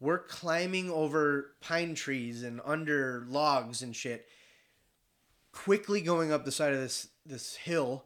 we're 0.00 0.18
climbing 0.18 0.90
over 0.90 1.52
pine 1.60 1.94
trees 1.94 2.42
and 2.42 2.60
under 2.64 3.24
logs 3.28 3.82
and 3.82 3.94
shit, 3.94 4.26
quickly 5.52 6.00
going 6.00 6.32
up 6.32 6.44
the 6.44 6.52
side 6.52 6.72
of 6.72 6.80
this 6.80 7.08
this 7.24 7.56
hill 7.56 8.04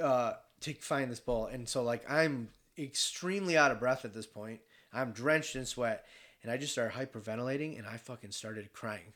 uh, 0.00 0.34
to 0.60 0.74
find 0.74 1.10
this 1.10 1.20
bull. 1.20 1.46
And 1.46 1.68
so 1.68 1.82
like 1.82 2.08
I'm 2.10 2.48
extremely 2.78 3.56
out 3.56 3.70
of 3.70 3.80
breath 3.80 4.04
at 4.04 4.14
this 4.14 4.26
point. 4.26 4.60
I'm 4.92 5.12
drenched 5.12 5.56
in 5.56 5.64
sweat, 5.64 6.04
and 6.42 6.52
I 6.52 6.58
just 6.58 6.72
started 6.72 6.94
hyperventilating, 6.94 7.78
and 7.78 7.86
I 7.86 7.96
fucking 7.96 8.32
started 8.32 8.72
crying. 8.72 9.14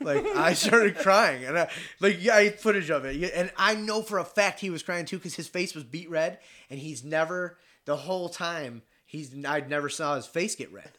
Like 0.00 0.24
I 0.36 0.54
started 0.54 0.96
crying, 0.96 1.44
and 1.44 1.58
I 1.58 1.68
like 2.00 2.18
yeah, 2.22 2.36
I 2.36 2.44
had 2.44 2.60
footage 2.60 2.90
of 2.90 3.04
it, 3.04 3.32
and 3.34 3.50
I 3.56 3.74
know 3.74 4.02
for 4.02 4.18
a 4.18 4.24
fact 4.24 4.60
he 4.60 4.70
was 4.70 4.82
crying 4.82 5.04
too 5.04 5.16
because 5.18 5.34
his 5.34 5.48
face 5.48 5.74
was 5.74 5.82
beet 5.84 6.08
red, 6.10 6.38
and 6.70 6.78
he's 6.78 7.02
never 7.04 7.58
the 7.84 7.96
whole 7.96 8.28
time 8.28 8.82
he's 9.06 9.32
I'd 9.44 9.68
never 9.68 9.88
saw 9.88 10.14
his 10.16 10.26
face 10.26 10.54
get 10.54 10.72
red. 10.72 10.90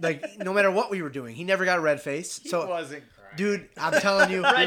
like 0.00 0.24
no 0.38 0.52
matter 0.52 0.70
what 0.70 0.90
we 0.90 1.02
were 1.02 1.10
doing, 1.10 1.34
he 1.34 1.44
never 1.44 1.64
got 1.64 1.78
a 1.78 1.82
red 1.82 2.00
face. 2.00 2.38
He 2.38 2.48
So 2.48 2.66
wasn't 2.66 3.02
crying. 3.14 3.36
dude, 3.36 3.68
I'm 3.76 4.00
telling 4.00 4.30
you, 4.30 4.42
we, 4.56 4.66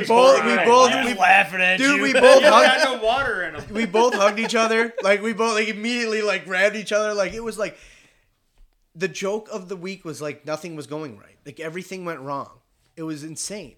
both 0.06 0.44
we 0.44 0.56
both 0.64 1.04
we, 1.04 1.14
laughing 1.14 1.60
at 1.60 1.78
dude 1.78 1.96
you. 1.96 2.02
we 2.02 2.12
both 2.12 2.42
hugged, 2.44 2.82
got 2.84 2.84
no 3.00 3.04
water 3.04 3.44
in 3.44 3.54
him. 3.56 3.74
we 3.74 3.84
both 3.86 4.14
hugged 4.14 4.38
each 4.38 4.54
other. 4.54 4.94
Like 5.02 5.22
we 5.22 5.32
both 5.32 5.54
like 5.54 5.68
immediately 5.68 6.22
like 6.22 6.44
grabbed 6.44 6.76
each 6.76 6.92
other. 6.92 7.14
Like 7.14 7.32
it 7.32 7.42
was 7.42 7.58
like 7.58 7.76
the 8.98 9.08
joke 9.08 9.48
of 9.52 9.68
the 9.68 9.76
week 9.76 10.04
was 10.04 10.20
like 10.20 10.44
nothing 10.44 10.74
was 10.74 10.88
going 10.88 11.16
right. 11.18 11.38
Like 11.46 11.60
everything 11.60 12.04
went 12.04 12.20
wrong. 12.20 12.50
It 12.96 13.04
was 13.04 13.22
insane. 13.22 13.76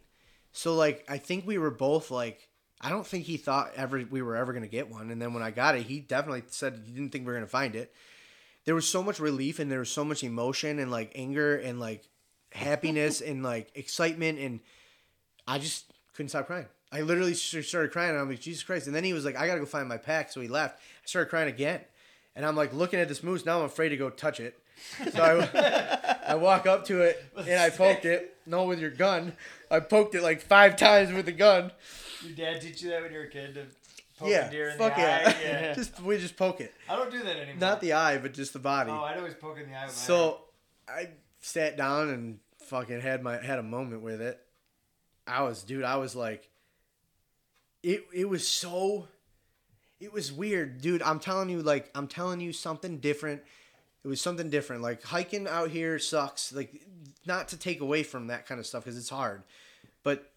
So 0.52 0.74
like 0.74 1.04
I 1.08 1.18
think 1.18 1.46
we 1.46 1.58
were 1.58 1.70
both 1.70 2.10
like 2.10 2.48
I 2.80 2.88
don't 2.88 3.06
think 3.06 3.26
he 3.26 3.36
thought 3.36 3.72
ever 3.76 4.02
we 4.10 4.22
were 4.22 4.34
ever 4.34 4.54
gonna 4.54 4.66
get 4.66 4.90
one. 4.90 5.10
And 5.10 5.20
then 5.20 5.34
when 5.34 5.42
I 5.42 5.50
got 5.50 5.76
it, 5.76 5.82
he 5.82 6.00
definitely 6.00 6.44
said 6.48 6.82
he 6.86 6.92
didn't 6.92 7.12
think 7.12 7.26
we 7.26 7.32
were 7.32 7.38
gonna 7.38 7.46
find 7.46 7.76
it. 7.76 7.92
There 8.64 8.74
was 8.74 8.88
so 8.88 9.02
much 9.02 9.20
relief 9.20 9.58
and 9.58 9.70
there 9.70 9.80
was 9.80 9.90
so 9.90 10.04
much 10.04 10.24
emotion 10.24 10.78
and 10.78 10.90
like 10.90 11.12
anger 11.14 11.56
and 11.56 11.78
like 11.78 12.08
happiness 12.52 13.20
and 13.20 13.42
like 13.42 13.70
excitement 13.74 14.38
and 14.38 14.60
I 15.46 15.58
just 15.58 15.92
couldn't 16.14 16.30
stop 16.30 16.46
crying. 16.46 16.66
I 16.92 17.02
literally 17.02 17.34
started 17.34 17.92
crying, 17.92 18.10
and 18.10 18.18
I'm 18.18 18.28
like, 18.28 18.40
Jesus 18.40 18.64
Christ! 18.64 18.88
And 18.88 18.96
then 18.96 19.04
he 19.04 19.12
was 19.12 19.24
like, 19.24 19.36
I 19.36 19.46
gotta 19.46 19.60
go 19.60 19.66
find 19.66 19.88
my 19.88 19.96
pack, 19.96 20.32
so 20.32 20.40
he 20.40 20.48
left. 20.48 20.78
I 20.78 21.06
started 21.06 21.30
crying 21.30 21.48
again, 21.48 21.80
and 22.34 22.44
I'm 22.44 22.56
like 22.56 22.72
looking 22.72 22.98
at 22.98 23.08
this 23.08 23.22
moose. 23.22 23.46
Now 23.46 23.60
I'm 23.60 23.64
afraid 23.64 23.90
to 23.90 23.96
go 23.96 24.10
touch 24.10 24.40
it. 24.40 24.58
So 25.12 25.22
I, 25.22 26.32
I 26.32 26.34
walk 26.34 26.66
up 26.66 26.84
to 26.86 27.02
it 27.02 27.24
and 27.36 27.60
I 27.60 27.70
poked 27.70 28.04
it. 28.04 28.36
No, 28.46 28.64
with 28.64 28.80
your 28.80 28.90
gun. 28.90 29.32
I 29.70 29.80
poked 29.80 30.14
it 30.14 30.22
like 30.22 30.42
five 30.42 30.76
times 30.76 31.12
with 31.12 31.26
the 31.26 31.32
gun. 31.32 31.72
Your 32.22 32.34
dad 32.34 32.60
teach 32.60 32.82
you 32.82 32.90
that 32.90 33.02
when 33.02 33.12
you 33.12 33.18
were 33.18 33.24
a 33.24 33.30
kid 33.30 33.54
to 33.54 33.66
poke 34.18 34.28
yeah, 34.28 34.48
a 34.48 34.50
deer 34.50 34.70
in 34.70 34.78
fuck 34.78 34.94
the 34.96 35.00
yeah. 35.00 35.22
eye? 35.24 35.36
Yeah. 35.42 35.74
just 35.74 36.00
we 36.00 36.18
just 36.18 36.36
poke 36.36 36.60
it, 36.60 36.74
I 36.88 36.96
don't 36.96 37.10
do 37.10 37.22
that 37.22 37.36
anymore. 37.36 37.56
not 37.58 37.80
the 37.80 37.94
eye, 37.94 38.18
but 38.18 38.34
just 38.34 38.52
the 38.52 38.58
body. 38.58 38.90
Oh, 38.90 39.02
I'd 39.02 39.16
always 39.16 39.34
poke 39.34 39.58
in 39.58 39.70
the 39.70 39.76
eye 39.76 39.86
with 39.86 39.94
my 39.94 40.00
So 40.00 40.40
I 40.88 41.08
sat 41.40 41.76
down 41.76 42.10
and 42.10 42.38
fucking 42.66 43.00
had 43.00 43.22
my 43.22 43.38
had 43.38 43.58
a 43.58 43.62
moment 43.62 44.02
with 44.02 44.20
it. 44.20 44.38
I 45.26 45.42
was 45.42 45.62
dude, 45.62 45.84
I 45.84 45.96
was 45.96 46.14
like 46.14 46.48
it 47.82 48.04
it 48.12 48.28
was 48.28 48.46
so 48.46 49.08
it 49.98 50.12
was 50.12 50.32
weird, 50.32 50.80
dude. 50.80 51.02
I'm 51.02 51.20
telling 51.20 51.48
you 51.48 51.62
like 51.62 51.90
I'm 51.94 52.06
telling 52.06 52.40
you 52.40 52.52
something 52.52 52.98
different 52.98 53.42
It 54.02 54.08
was 54.08 54.20
something 54.20 54.50
different. 54.50 54.82
Like 54.82 55.02
hiking 55.02 55.46
out 55.46 55.70
here 55.70 55.98
sucks. 55.98 56.52
Like 56.52 56.82
not 57.26 57.48
to 57.48 57.56
take 57.56 57.80
away 57.80 58.02
from 58.02 58.28
that 58.28 58.46
kind 58.46 58.58
of 58.58 58.66
stuff 58.66 58.84
because 58.84 58.98
it's 58.98 59.10
hard, 59.10 59.42
but 60.02 60.32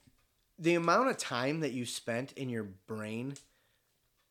the 0.59 0.75
amount 0.75 1.09
of 1.09 1.17
time 1.17 1.61
that 1.61 1.71
you 1.71 1.85
spent 1.85 2.33
in 2.33 2.49
your 2.49 2.63
brain 2.63 3.33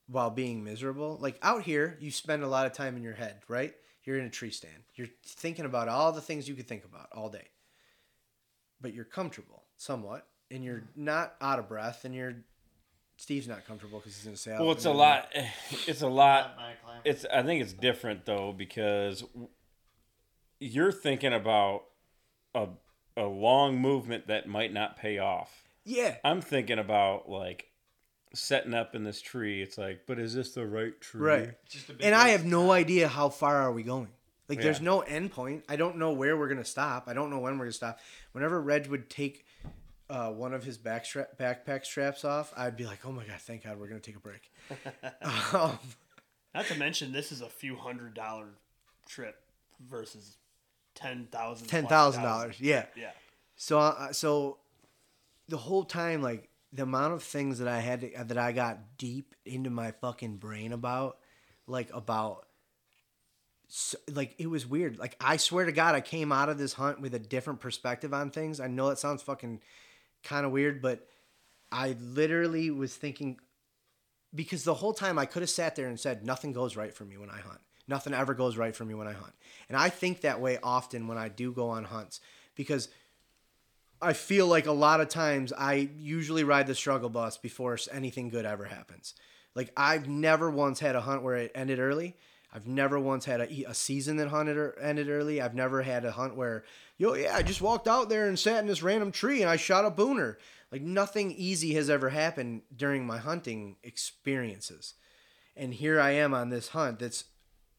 while 0.07 0.31
being 0.31 0.63
miserable, 0.63 1.19
like 1.21 1.39
out 1.43 1.63
here, 1.63 1.97
you 2.01 2.11
spend 2.11 2.43
a 2.43 2.49
lot 2.49 2.67
of 2.67 2.73
time 2.73 2.97
in 2.97 3.03
your 3.03 3.15
head, 3.15 3.41
right? 3.49 3.75
You're 4.05 4.19
in 4.19 4.27
a 4.27 4.31
tree 4.31 4.51
stand. 4.51 4.83
You're 4.95 5.09
thinking 5.25 5.65
about 5.65 5.89
all 5.89 6.13
the 6.13 6.21
things 6.21 6.49
you 6.49 6.55
could 6.55 6.69
think 6.69 6.85
about 6.85 7.09
all 7.13 7.29
day. 7.29 7.49
But 8.81 8.95
you're 8.95 9.05
comfortable 9.05 9.65
somewhat, 9.77 10.27
and 10.51 10.65
you're 10.65 10.85
not 10.97 11.35
out 11.41 11.59
of 11.59 11.69
breath, 11.69 12.05
and 12.05 12.15
you're 12.15 12.35
Steve's 13.17 13.47
not 13.47 13.67
comfortable 13.67 13.99
because 13.99 14.17
he's 14.17 14.25
gonna 14.25 14.37
say, 14.37 14.57
Well, 14.59 14.73
it's 14.73 14.85
a 14.85 14.91
lot. 14.91 15.33
It's 15.87 16.03
a 16.03 16.09
lot. 16.09 16.49
Not 16.49 16.57
my 16.57 16.73
climb. 16.85 17.01
It's. 17.05 17.25
I 17.33 17.43
think 17.43 17.63
it's 17.63 17.73
different 17.73 18.25
though 18.27 18.53
because 18.53 19.25
you're 20.61 20.93
thinking 20.93 21.33
about 21.33 21.85
a 22.55 22.69
a 23.17 23.25
long 23.25 23.79
movement 23.79 24.29
that 24.29 24.49
might 24.49 24.73
not 24.73 24.97
pay 24.97 25.19
off. 25.19 25.65
Yeah, 25.85 26.17
I'm 26.25 26.41
thinking 26.41 26.79
about 26.79 27.29
like 27.29 27.69
setting 28.35 28.75
up 28.75 28.95
in 28.95 29.05
this 29.05 29.21
tree. 29.21 29.63
It's 29.63 29.77
like, 29.77 30.03
but 30.07 30.19
is 30.19 30.35
this 30.35 30.55
the 30.55 30.67
right 30.67 30.99
tree? 31.01 31.21
right. 31.21 31.55
Just 31.69 31.91
a 31.91 31.97
And 32.01 32.15
I 32.15 32.31
have 32.31 32.45
no 32.45 32.71
idea 32.73 33.09
how 33.09 33.29
far 33.29 33.57
are 33.57 33.73
we 33.73 33.83
going. 33.83 34.09
Like, 34.49 34.61
there's 34.61 34.83
no 34.83 35.01
end 35.01 35.31
point. 35.31 35.65
I 35.69 35.77
don't 35.77 35.97
know 35.97 36.13
where 36.13 36.37
we're 36.37 36.49
gonna 36.49 36.65
stop. 36.65 37.05
I 37.07 37.15
don't 37.15 37.31
know 37.31 37.39
when 37.39 37.59
we're 37.59 37.65
gonna 37.65 37.73
stop. 37.73 38.01
Whenever 38.33 38.61
Reg 38.61 38.87
would 38.89 39.09
take 39.09 39.47
uh, 40.13 40.31
one 40.31 40.53
of 40.53 40.63
his 40.63 40.77
back 40.77 41.07
stra- 41.07 41.29
backpack 41.41 41.87
straps 41.87 42.23
off, 42.23 42.53
I'd 42.55 42.77
be 42.77 42.85
like, 42.85 42.99
"Oh 43.07 43.13
my 43.13 43.25
god, 43.25 43.41
thank 43.41 43.65
God, 43.65 43.81
we're 43.81 43.89
gonna 43.89 44.01
take 44.01 44.17
a 44.17 44.21
break." 44.21 44.53
um, 45.55 45.79
Not 46.55 46.67
to 46.67 46.79
mention, 46.79 47.13
this 47.13 47.33
is 47.33 47.41
a 47.41 47.49
few 47.49 47.77
hundred 47.77 48.13
dollar 48.13 48.49
trip 49.07 49.41
versus 49.81 50.37
ten 50.95 51.29
thousand. 51.33 51.67
ten 51.69 51.87
thousand 51.87 52.25
dollars, 52.25 52.61
yeah. 52.61 52.85
Yeah. 52.95 53.13
So, 53.57 53.79
uh, 53.79 54.13
so 54.13 54.59
the 55.49 55.57
whole 55.57 55.85
time, 55.85 56.21
like 56.21 56.51
the 56.75 56.83
amount 56.83 57.15
of 57.15 57.23
things 57.23 57.59
that 57.59 57.69
I 57.69 57.81
had 57.81 58.03
to, 58.03 58.25
that 58.25 58.39
I 58.39 58.53
got 58.53 58.99
deep 58.99 59.35
into 59.47 59.71
my 59.71 59.93
fucking 59.93 60.37
brain 60.37 60.75
about, 60.75 61.17
like 61.67 61.89
about, 61.95 62.47
so, 63.69 63.97
like 64.11 64.35
it 64.37 64.49
was 64.49 64.67
weird. 64.67 64.99
Like 64.99 65.17
I 65.21 65.39
swear 65.39 65.65
to 65.65 65.73
God, 65.73 65.95
I 65.95 66.03
came 66.03 66.33
out 66.33 66.51
of 66.51 66.59
this 66.59 66.75
hunt 66.75 67.01
with 67.01 67.15
a 67.15 67.19
different 67.19 67.61
perspective 67.61 68.13
on 68.13 68.31
things. 68.31 68.61
I 68.61 68.67
know 68.67 68.91
that 68.91 68.99
sounds 68.99 69.23
fucking 69.23 69.63
kind 70.23 70.47
of 70.47 70.53
weird, 70.53 70.82
but 70.82 71.07
I 71.70 71.97
literally 72.01 72.70
was 72.70 72.94
thinking 72.94 73.39
because 74.35 74.65
the 74.65 74.74
whole 74.74 74.94
time 74.94 75.19
I 75.19 75.27
could 75.27 75.43
have 75.43 75.51
sat 75.51 75.77
there 75.77 75.89
and 75.89 75.99
said 75.99 76.24
nothing 76.24 76.53
goes 76.53 76.77
right 76.77 76.94
for 76.94 77.05
me 77.05 77.16
when 77.16 77.31
I 77.31 77.40
hunt. 77.40 77.61
Nothing 77.89 78.15
ever 78.15 78.35
goes 78.35 78.57
right 78.57 78.74
for 78.74 78.85
me 78.85 78.94
when 78.94 79.09
I 79.09 79.12
hunt. 79.12 79.35
And 79.69 79.77
I 79.77 79.89
think 79.89 80.20
that 80.20 80.40
way 80.40 80.59
often 80.62 81.09
when 81.09 81.19
I 81.19 81.28
do 81.28 81.53
go 81.53 81.69
on 81.69 81.85
hunts 81.85 82.20
because 82.55 82.89
I 84.01 84.12
feel 84.12 84.47
like 84.47 84.66
a 84.66 84.73
lot 84.73 85.01
of 85.01 85.09
times 85.09 85.53
I 85.53 85.89
usually 85.97 86.44
ride 86.44 86.66
the 86.66 86.74
struggle 86.74 87.09
bus 87.09 87.39
before 87.39 87.78
anything 87.90 88.28
good 88.28 88.44
ever 88.44 88.65
happens. 88.65 89.15
Like 89.55 89.70
I've 89.77 90.09
never 90.09 90.51
once 90.51 90.81
had 90.81 90.97
a 90.97 91.01
hunt 91.01 91.23
where 91.23 91.36
it 91.36 91.53
ended 91.55 91.78
early. 91.78 92.16
I've 92.53 92.66
never 92.66 93.01
once 93.01 93.24
had 93.24 93.41
a, 93.41 93.65
a 93.69 93.74
season 93.74 94.19
that 94.19 94.29
hunted 94.29 94.57
or 94.57 94.79
ended 94.79 95.09
early. 95.09 95.41
I've 95.41 95.55
never 95.55 95.83
had 95.83 96.05
a 96.05 96.12
hunt 96.12 96.37
where, 96.37 96.65
yo, 96.99 97.15
yeah, 97.15 97.35
I 97.35 97.43
just 97.43 97.62
walked 97.62 97.89
out 97.89 98.09
there 98.09 98.29
and 98.29 98.39
sat 98.39 98.61
in 98.61 98.66
this 98.66 98.83
random 98.83 99.11
tree 99.11 99.41
and 99.41 99.51
I 99.51 99.57
shot 99.57 99.87
a 99.87 99.91
booner. 99.91 100.37
Like 100.70 100.83
nothing 100.83 101.33
easy 101.33 101.74
has 101.74 101.89
ever 101.89 102.11
happened 102.11 102.62
during 102.74 103.07
my 103.07 103.19
hunting 103.19 103.77
experiences. 103.83 104.95
And 105.57 105.74
here 105.74 106.01
I 106.01 106.11
am 106.12 106.35
on 106.35 106.51
this 106.51 106.69
hunt 106.69 106.99
that's 106.99 107.24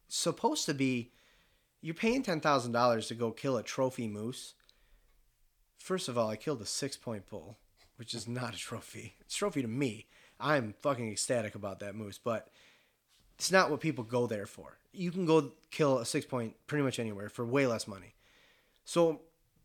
supposed 0.08 0.66
to 0.66 0.74
be 0.74 1.12
you're 1.82 1.94
paying 1.94 2.24
$10,000 2.24 3.08
to 3.08 3.16
go 3.16 3.32
kill 3.32 3.58
a 3.58 3.64
trophy 3.64 4.08
moose. 4.08 4.54
First 5.78 6.08
of 6.08 6.18
all, 6.18 6.30
I 6.30 6.38
killed 6.38 6.62
a 6.62 6.66
six 6.66 6.95
point 6.95 7.30
bull, 7.30 7.58
which 7.98 8.14
is 8.14 8.26
not 8.26 8.56
a 8.56 8.58
trophy. 8.58 9.16
It's 9.20 9.36
a 9.36 9.38
trophy 9.38 9.62
to 9.62 9.68
me. 9.68 10.08
I'm 10.40 10.76
fucking 10.82 11.12
ecstatic 11.12 11.56
about 11.56 11.80
that 11.82 11.94
moose, 11.94 12.18
but 12.18 12.48
it's 13.38 13.52
not 13.52 13.70
what 13.70 13.80
people 13.80 14.04
go 14.04 14.28
there 14.28 14.46
for. 14.46 14.78
You 14.94 15.12
can 15.12 15.26
go 15.26 15.52
kill 15.72 16.00
a 16.00 16.06
six 16.06 16.26
point 16.26 16.56
pretty 16.68 16.84
much 16.84 17.00
anywhere 17.00 17.30
for 17.30 17.46
way 17.46 17.66
less 17.68 17.88
money. 17.88 18.14
So, 18.86 19.22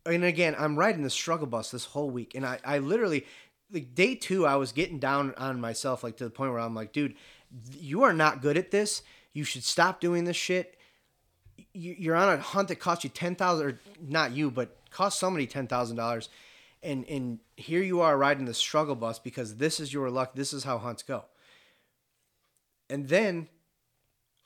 and 0.07 0.25
again, 0.25 0.55
I'm 0.59 0.79
riding 0.79 1.03
the 1.03 1.11
struggle 1.11 1.47
bus 1.47 1.71
this 1.71 1.85
whole 1.85 2.11
week, 2.11 2.35
and 2.35 2.47
I, 2.47 2.59
I 2.65 2.79
literally, 2.79 3.27
like 3.71 3.95
day 3.95 4.15
two, 4.15 4.47
I 4.47 4.57
was 4.57 4.73
getting 4.73 4.99
down 4.99 5.35
on 5.37 5.61
myself, 5.61 6.03
like 6.03 6.17
to 6.19 6.25
the 6.25 6.31
point 6.31 6.53
where 6.53 6.61
I'm 6.61 6.75
like, 6.75 6.93
dude, 6.93 7.15
you 7.79 8.03
are 8.05 8.13
not 8.13 8.41
good 8.43 8.57
at 8.57 8.71
this. 8.71 9.03
You 9.33 9.45
should 9.45 9.65
stop 9.65 10.01
doing 10.01 10.25
this 10.25 10.37
shit. 10.37 10.79
You- 11.75 11.97
You're 11.99 12.17
on 12.17 12.39
a 12.39 12.41
hunt 12.41 12.69
that 12.69 12.77
cost 12.77 13.05
you 13.05 13.11
ten 13.11 13.35
thousand, 13.35 13.67
or 13.67 13.81
not 14.01 14.33
you, 14.33 14.51
but 14.51 14.77
cost 14.91 15.19
somebody 15.19 15.47
ten 15.47 15.67
thousand 15.67 15.97
dollars, 15.97 16.29
and 16.83 17.05
and 17.09 17.41
here 17.57 17.83
you 17.83 18.01
are 18.01 18.17
riding 18.17 18.47
the 18.47 18.55
struggle 18.55 18.95
bus 18.95 19.19
because 19.19 19.57
this 19.57 19.79
is 19.81 19.93
your 19.93 20.11
luck. 20.11 20.35
This 20.35 20.53
is 20.53 20.65
how 20.65 20.79
hunts 20.79 21.03
go. 21.03 21.25
And 22.91 23.09
then, 23.09 23.49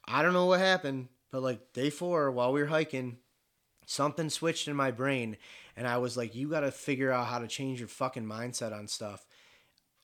I 0.06 0.22
don't 0.22 0.32
know 0.32 0.46
what 0.46 0.60
happened, 0.60 1.08
but 1.30 1.42
like 1.42 1.72
day 1.72 1.90
four, 1.90 2.30
while 2.30 2.52
we 2.52 2.60
were 2.60 2.66
hiking, 2.66 3.18
something 3.86 4.30
switched 4.30 4.68
in 4.68 4.76
my 4.76 4.90
brain, 4.90 5.36
and 5.76 5.86
I 5.86 5.98
was 5.98 6.16
like, 6.16 6.34
you 6.34 6.48
got 6.48 6.60
to 6.60 6.70
figure 6.70 7.10
out 7.12 7.26
how 7.26 7.38
to 7.38 7.48
change 7.48 7.78
your 7.78 7.88
fucking 7.88 8.24
mindset 8.24 8.76
on 8.76 8.88
stuff 8.88 9.26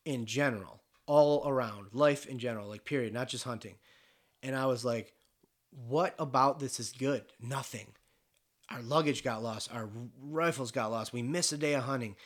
in 0.04 0.24
general, 0.26 0.82
all 1.06 1.46
around 1.46 1.88
life 1.92 2.26
in 2.26 2.38
general, 2.38 2.68
like 2.68 2.84
period, 2.84 3.12
not 3.12 3.28
just 3.28 3.44
hunting. 3.44 3.74
And 4.42 4.56
I 4.56 4.66
was 4.66 4.84
like, 4.84 5.12
what 5.86 6.14
about 6.18 6.60
this 6.60 6.80
is 6.80 6.92
good? 6.92 7.24
Nothing. 7.40 7.88
Our 8.70 8.82
luggage 8.82 9.24
got 9.24 9.42
lost. 9.42 9.72
Our 9.72 9.88
rifles 10.22 10.72
got 10.72 10.90
lost. 10.90 11.12
We 11.12 11.22
missed 11.22 11.52
a 11.52 11.56
day 11.56 11.74
of 11.74 11.84
hunting. 11.84 12.16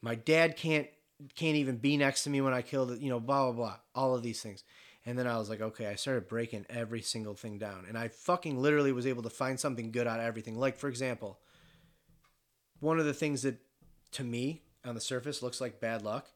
My 0.00 0.14
dad 0.14 0.56
can't 0.56 0.86
can't 1.34 1.56
even 1.56 1.76
be 1.76 1.96
next 1.96 2.22
to 2.24 2.30
me 2.30 2.40
when 2.40 2.54
I 2.54 2.62
killed 2.62 2.92
it. 2.92 3.00
You 3.00 3.10
know, 3.10 3.18
blah 3.20 3.50
blah 3.50 3.52
blah. 3.52 3.76
All 3.94 4.14
of 4.14 4.22
these 4.22 4.40
things. 4.40 4.62
And 5.06 5.18
then 5.18 5.26
I 5.26 5.38
was 5.38 5.48
like, 5.48 5.60
okay, 5.60 5.86
I 5.86 5.94
started 5.94 6.28
breaking 6.28 6.66
every 6.68 7.00
single 7.00 7.34
thing 7.34 7.58
down, 7.58 7.86
and 7.88 7.96
I 7.96 8.08
fucking 8.08 8.60
literally 8.60 8.92
was 8.92 9.06
able 9.06 9.22
to 9.22 9.30
find 9.30 9.58
something 9.58 9.90
good 9.90 10.06
out 10.06 10.20
of 10.20 10.26
everything. 10.26 10.58
Like 10.58 10.76
for 10.76 10.88
example, 10.88 11.38
one 12.80 12.98
of 12.98 13.06
the 13.06 13.14
things 13.14 13.42
that 13.42 13.58
to 14.12 14.24
me 14.24 14.62
on 14.84 14.94
the 14.94 15.00
surface 15.00 15.42
looks 15.42 15.60
like 15.60 15.80
bad 15.80 16.02
luck. 16.02 16.28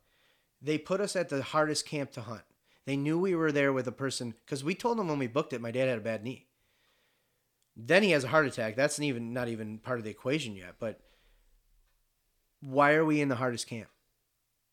They 0.61 0.79
put 0.79 1.01
us 1.01 1.17
at 1.17 1.29
the 1.29 1.43
hardest 1.43 1.87
camp 1.87 2.13
to 2.13 2.21
hunt. 2.21 2.43
They 2.85 2.97
knew 2.97 3.19
we 3.19 3.35
were 3.35 3.53
there 3.53 3.73
with 3.73 3.87
a 3.87 3.93
person 3.93 4.35
because 4.45 4.65
we 4.65 4.75
told 4.75 4.99
them 4.99 5.09
when 5.09 5.19
we 5.19 5.27
booked 5.27 5.53
it, 5.53 5.61
my 5.61 5.71
dad 5.71 5.89
had 5.89 5.99
a 5.99 6.03
bad 6.03 6.23
knee. 6.23 6.47
Then 7.77 8.03
he 8.03 8.11
has 8.11 8.25
a 8.25 8.29
heart 8.29 8.47
attack. 8.47 8.77
That's 8.77 9.01
even 9.01 9.33
not 9.33 9.49
even 9.49 9.79
part 9.79 9.99
of 9.99 10.05
the 10.05 10.11
equation 10.11 10.55
yet. 10.55 10.75
But 10.79 11.01
why 12.61 12.95
are 12.95 13.05
we 13.05 13.21
in 13.21 13.29
the 13.29 13.37
hardest 13.37 13.67
camp? 13.67 13.89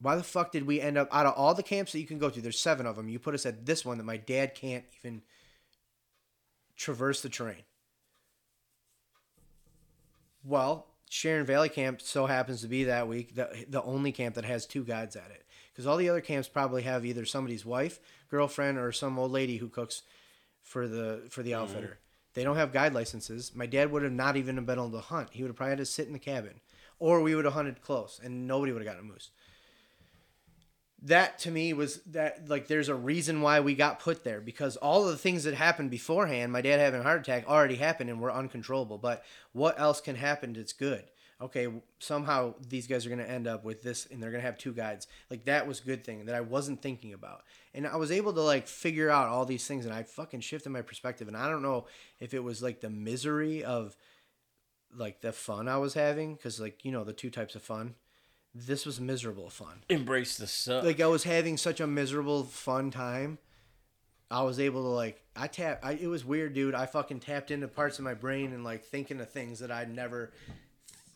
Why 0.01 0.15
the 0.15 0.23
fuck 0.23 0.51
did 0.51 0.65
we 0.65 0.79
end 0.79 0.97
up 0.97 1.09
out 1.11 1.25
of 1.25 1.33
all 1.33 1.53
the 1.53 1.63
camps 1.63 1.91
that 1.91 1.99
you 1.99 2.07
can 2.07 2.19
go 2.19 2.29
to? 2.29 2.41
There's 2.41 2.59
seven 2.59 2.85
of 2.85 2.95
them. 2.95 3.09
You 3.09 3.19
put 3.19 3.33
us 3.33 3.45
at 3.45 3.65
this 3.65 3.83
one 3.83 3.97
that 3.97 4.05
my 4.05 4.17
dad 4.17 4.55
can't 4.55 4.85
even 4.99 5.21
traverse 6.77 7.21
the 7.21 7.29
terrain. 7.29 7.63
Well, 10.43 10.87
Sharon 11.09 11.45
Valley 11.45 11.69
Camp 11.69 12.01
so 12.01 12.27
happens 12.27 12.61
to 12.61 12.67
be 12.67 12.85
that 12.85 13.07
week 13.07 13.35
the 13.35 13.65
the 13.67 13.81
only 13.81 14.11
camp 14.11 14.35
that 14.35 14.45
has 14.45 14.65
two 14.65 14.83
guides 14.83 15.15
at 15.15 15.31
it 15.31 15.43
because 15.71 15.87
all 15.87 15.97
the 15.97 16.09
other 16.09 16.21
camps 16.21 16.47
probably 16.47 16.83
have 16.83 17.05
either 17.05 17.25
somebody's 17.25 17.65
wife, 17.65 17.99
girlfriend, 18.29 18.77
or 18.77 18.91
some 18.91 19.17
old 19.19 19.31
lady 19.31 19.57
who 19.57 19.67
cooks 19.67 20.03
for 20.61 20.87
the 20.87 21.23
for 21.29 21.43
the 21.43 21.51
mm-hmm. 21.51 21.61
outfitter. 21.61 21.99
They 22.35 22.43
don't 22.43 22.57
have 22.57 22.71
guide 22.71 22.93
licenses. 22.93 23.53
My 23.55 23.65
dad 23.65 23.91
would 23.91 24.03
have 24.03 24.11
not 24.11 24.37
even 24.37 24.63
been 24.63 24.77
able 24.77 24.91
to 24.91 24.99
hunt. 24.99 25.29
He 25.31 25.41
would 25.41 25.49
have 25.49 25.55
probably 25.55 25.71
had 25.71 25.79
to 25.79 25.85
sit 25.85 26.07
in 26.07 26.13
the 26.13 26.19
cabin, 26.19 26.61
or 26.99 27.21
we 27.21 27.33
would 27.33 27.45
have 27.45 27.55
hunted 27.55 27.81
close, 27.81 28.19
and 28.23 28.47
nobody 28.47 28.71
would 28.71 28.81
have 28.81 28.93
gotten 28.93 29.09
a 29.09 29.11
moose. 29.11 29.31
That 31.03 31.39
to 31.39 31.51
me 31.51 31.71
was 31.73 32.01
that 32.07 32.49
like 32.49 32.67
there's 32.67 32.89
a 32.89 32.95
reason 32.95 33.41
why 33.41 33.61
we 33.61 33.73
got 33.73 33.99
put 33.99 34.23
there 34.23 34.41
because 34.41 34.75
all 34.75 35.05
of 35.05 35.11
the 35.11 35.17
things 35.17 35.45
that 35.45 35.53
happened 35.53 35.91
beforehand, 35.91 36.51
my 36.51 36.61
dad 36.61 36.79
having 36.79 36.99
a 36.99 37.03
heart 37.03 37.21
attack 37.21 37.47
already 37.47 37.75
happened 37.75 38.09
and 38.09 38.19
were 38.19 38.33
uncontrollable. 38.33 38.97
But 38.97 39.23
what 39.53 39.79
else 39.79 40.01
can 40.01 40.15
happen 40.15 40.53
that's 40.53 40.73
good? 40.73 41.05
Okay, 41.41 41.69
somehow 41.99 42.53
these 42.67 42.85
guys 42.85 43.05
are 43.05 43.09
going 43.09 43.23
to 43.23 43.29
end 43.29 43.47
up 43.47 43.63
with 43.63 43.81
this 43.81 44.07
and 44.11 44.21
they're 44.21 44.31
going 44.31 44.41
to 44.41 44.45
have 44.45 44.57
two 44.57 44.73
guides. 44.73 45.07
Like 45.29 45.45
that 45.45 45.65
was 45.65 45.79
a 45.79 45.85
good 45.85 46.03
thing 46.03 46.25
that 46.25 46.35
I 46.35 46.41
wasn't 46.41 46.81
thinking 46.81 47.13
about. 47.13 47.43
And 47.73 47.87
I 47.87 47.95
was 47.95 48.11
able 48.11 48.33
to 48.33 48.41
like 48.41 48.67
figure 48.67 49.09
out 49.09 49.29
all 49.29 49.45
these 49.45 49.65
things 49.65 49.85
and 49.85 49.93
I 49.93 50.03
fucking 50.03 50.41
shifted 50.41 50.71
my 50.71 50.81
perspective 50.81 51.29
and 51.29 51.37
I 51.37 51.49
don't 51.49 51.61
know 51.61 51.85
if 52.19 52.33
it 52.33 52.43
was 52.43 52.61
like 52.61 52.81
the 52.81 52.89
misery 52.89 53.63
of 53.63 53.95
like 54.93 55.21
the 55.21 55.31
fun 55.31 55.69
I 55.69 55.77
was 55.77 55.93
having 55.93 56.35
cuz 56.35 56.59
like 56.59 56.83
you 56.83 56.91
know 56.91 57.05
the 57.05 57.13
two 57.13 57.29
types 57.29 57.55
of 57.55 57.61
fun. 57.61 57.95
This 58.67 58.85
was 58.85 58.99
miserable 58.99 59.49
fun 59.49 59.83
Embrace 59.89 60.37
the 60.37 60.47
suck. 60.47 60.83
like 60.83 60.99
I 60.99 61.07
was 61.07 61.23
having 61.23 61.57
such 61.57 61.79
a 61.79 61.87
miserable 61.87 62.43
fun 62.43 62.91
time. 62.91 63.37
I 64.31 64.43
was 64.43 64.59
able 64.59 64.83
to 64.83 64.89
like 64.89 65.21
I 65.35 65.47
tap. 65.47 65.79
I, 65.83 65.93
it 65.93 66.07
was 66.07 66.23
weird, 66.25 66.53
dude. 66.53 66.75
I 66.75 66.85
fucking 66.85 67.19
tapped 67.21 67.51
into 67.51 67.67
parts 67.67 67.97
of 67.99 68.05
my 68.05 68.13
brain 68.13 68.53
and 68.53 68.63
like 68.63 68.83
thinking 68.83 69.19
of 69.21 69.29
things 69.29 69.59
that 69.59 69.71
I'd 69.71 69.93
never 69.93 70.31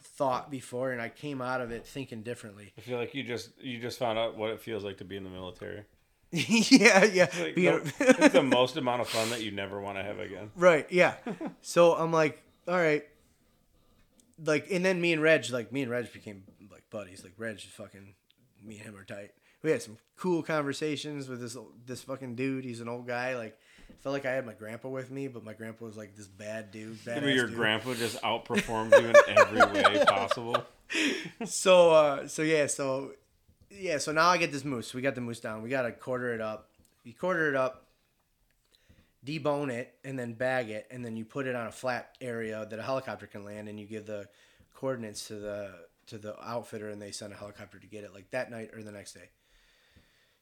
thought 0.02 0.50
before, 0.52 0.92
and 0.92 1.02
I 1.02 1.10
came 1.10 1.42
out 1.42 1.60
of 1.62 1.72
it 1.72 1.86
thinking 1.86 2.22
differently. 2.22 2.72
I 2.78 2.82
feel 2.82 2.98
like 2.98 3.14
you 3.14 3.24
just 3.24 3.50
you 3.62 3.80
just 3.80 4.00
found 4.00 4.18
out 4.18 4.38
what 4.38 4.50
it 4.52 4.62
feels 4.62 4.84
like 4.84 4.98
to 4.98 5.06
be 5.06 5.18
in 5.18 5.24
the 5.24 5.30
military. 5.30 5.84
yeah, 6.32 7.04
yeah. 7.04 7.28
Like, 7.40 7.56
Being- 7.56 7.84
the, 7.84 8.16
it's 8.20 8.34
the 8.34 8.42
most 8.42 8.76
amount 8.78 9.02
of 9.02 9.10
fun 9.10 9.30
that 9.30 9.44
you 9.44 9.52
never 9.52 9.80
want 9.80 9.98
to 10.00 10.04
have 10.04 10.20
again. 10.20 10.50
Right, 10.56 10.92
yeah. 10.92 11.14
so 11.62 11.94
I'm 11.94 12.12
like, 12.12 12.42
all 12.68 12.76
right. 12.78 13.04
Like, 14.44 14.72
and 14.72 14.84
then 14.84 15.00
me 15.00 15.14
and 15.14 15.22
Reg, 15.22 15.50
like, 15.52 15.72
me 15.72 15.84
and 15.84 15.92
Reg 15.92 16.12
became 16.12 16.44
like 16.48 16.53
buddies. 16.94 17.24
Like, 17.24 17.34
Reg, 17.38 17.60
fucking, 17.60 18.14
me 18.64 18.78
and 18.78 18.86
him 18.86 18.96
are 18.96 19.04
tight. 19.04 19.32
We 19.62 19.72
had 19.72 19.82
some 19.82 19.98
cool 20.16 20.44
conversations 20.44 21.28
with 21.28 21.42
this 21.42 21.58
this 21.86 22.02
fucking 22.02 22.36
dude. 22.36 22.64
He's 22.64 22.80
an 22.82 22.88
old 22.88 23.08
guy. 23.08 23.36
Like, 23.36 23.58
felt 24.02 24.14
like 24.14 24.26
I 24.26 24.32
had 24.32 24.46
my 24.46 24.54
grandpa 24.54 24.90
with 24.90 25.10
me, 25.10 25.28
but 25.28 25.44
my 25.44 25.54
grandpa 25.54 25.86
was 25.86 25.98
like 25.98 26.16
this 26.16 26.28
bad 26.28 26.72
dude. 26.72 27.00
Your 27.06 27.48
grandpa 27.48 27.94
just 27.94 28.22
outperformed 28.22 28.92
you 29.02 29.08
in 29.10 29.16
every 29.38 29.82
way 29.82 30.04
possible. 30.08 30.58
so 31.46 31.92
uh 31.92 32.28
so 32.28 32.44
yeah 32.44 32.68
so 32.68 33.14
yeah 33.72 33.98
so 33.98 34.12
now 34.12 34.28
i 34.28 34.38
get 34.38 34.52
this 34.52 34.64
moose 34.64 34.94
we 34.94 35.02
got 35.02 35.16
the 35.16 35.22
moose 35.22 35.40
down 35.40 35.64
we 35.64 35.70
gotta 35.70 35.92
quarter 35.92 36.36
it 36.36 36.42
up 36.42 36.70
you 37.04 37.14
quarter 37.14 37.50
it 37.50 37.56
up 37.56 37.88
debone 39.26 39.72
it 39.72 39.96
and 40.04 40.20
then 40.20 40.34
bag 40.34 40.70
it 40.70 40.86
and 40.92 41.04
then 41.04 41.16
you 41.16 41.26
put 41.26 41.48
it 41.48 41.56
on 41.56 41.66
a 41.66 41.72
flat 41.72 42.16
area 42.22 42.68
that 42.70 42.78
a 42.78 42.84
helicopter 42.84 43.26
can 43.26 43.44
land 43.44 43.68
and 43.68 43.80
you 43.80 43.88
give 43.88 44.06
the 44.06 44.28
coordinates 44.76 45.28
to 45.28 45.36
the 45.36 45.72
to 46.08 46.18
the 46.18 46.42
outfitter 46.44 46.90
and 46.90 47.02
they 47.02 47.12
send 47.12 47.34
a 47.34 47.36
helicopter 47.38 47.80
to 47.80 47.88
get 47.88 48.04
it 48.04 48.14
like 48.14 48.30
that 48.32 48.52
night 48.52 48.72
or 48.74 48.84
the 48.84 48.92
next 48.92 49.14
day. 49.14 49.30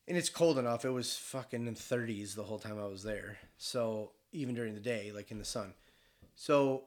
And 0.08 0.18
it's 0.18 0.30
cold 0.30 0.58
enough. 0.58 0.84
It 0.84 0.90
was 0.90 1.16
fucking 1.16 1.68
in 1.68 1.76
30s 1.76 2.36
the 2.36 2.44
whole 2.44 2.60
time 2.60 2.80
i 2.80 2.86
was 2.86 3.04
there. 3.04 3.38
So 3.58 4.12
even 4.32 4.56
during 4.56 4.74
the 4.74 4.80
day 4.80 5.12
like 5.14 5.32
in 5.32 5.38
the 5.38 5.46
sun. 5.46 5.74
So 6.36 6.86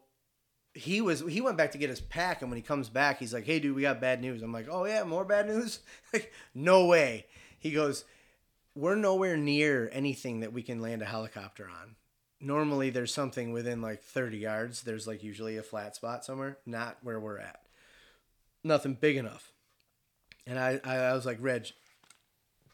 he 0.75 1.01
was 1.01 1.21
he 1.29 1.41
went 1.41 1.57
back 1.57 1.73
to 1.73 1.79
get 1.79 1.91
his 1.91 2.01
pack 2.01 2.43
and 2.43 2.51
when 2.51 2.57
he 2.57 2.63
comes 2.63 2.89
back 2.89 3.21
he's 3.21 3.33
like 3.33 3.45
hey 3.45 3.61
dude 3.61 3.77
we 3.77 3.83
got 3.83 4.01
bad 4.01 4.21
news. 4.21 4.43
I'm 4.43 4.53
like 4.53 4.69
oh 4.71 4.85
yeah 4.85 5.05
more 5.05 5.25
bad 5.25 5.47
news? 5.47 5.81
Like 6.13 6.33
no 6.55 6.87
way. 6.87 7.27
He 7.59 7.71
goes 7.71 8.05
we're 8.75 8.97
nowhere 8.97 9.37
near 9.37 9.89
anything 9.93 10.41
that 10.41 10.53
we 10.53 10.63
can 10.63 10.81
land 10.81 11.01
a 11.01 11.07
helicopter 11.07 11.69
on. 11.69 11.95
Normally 12.41 12.91
there's 12.91 13.15
something 13.15 13.53
within 13.53 13.81
like 13.81 14.03
30 14.03 14.39
yards. 14.39 14.83
There's 14.83 15.07
like 15.07 15.23
usually 15.23 15.57
a 15.57 15.63
flat 15.63 15.95
spot 15.95 16.25
somewhere 16.25 16.59
not 16.67 16.99
where 17.03 17.21
we're 17.21 17.39
at 17.39 17.64
nothing 18.65 18.95
big 18.95 19.17
enough 19.17 19.53
and 20.47 20.59
i 20.59 20.81
i, 20.85 21.13
was 21.13 21.27
like 21.27 21.39
reg 21.41 21.69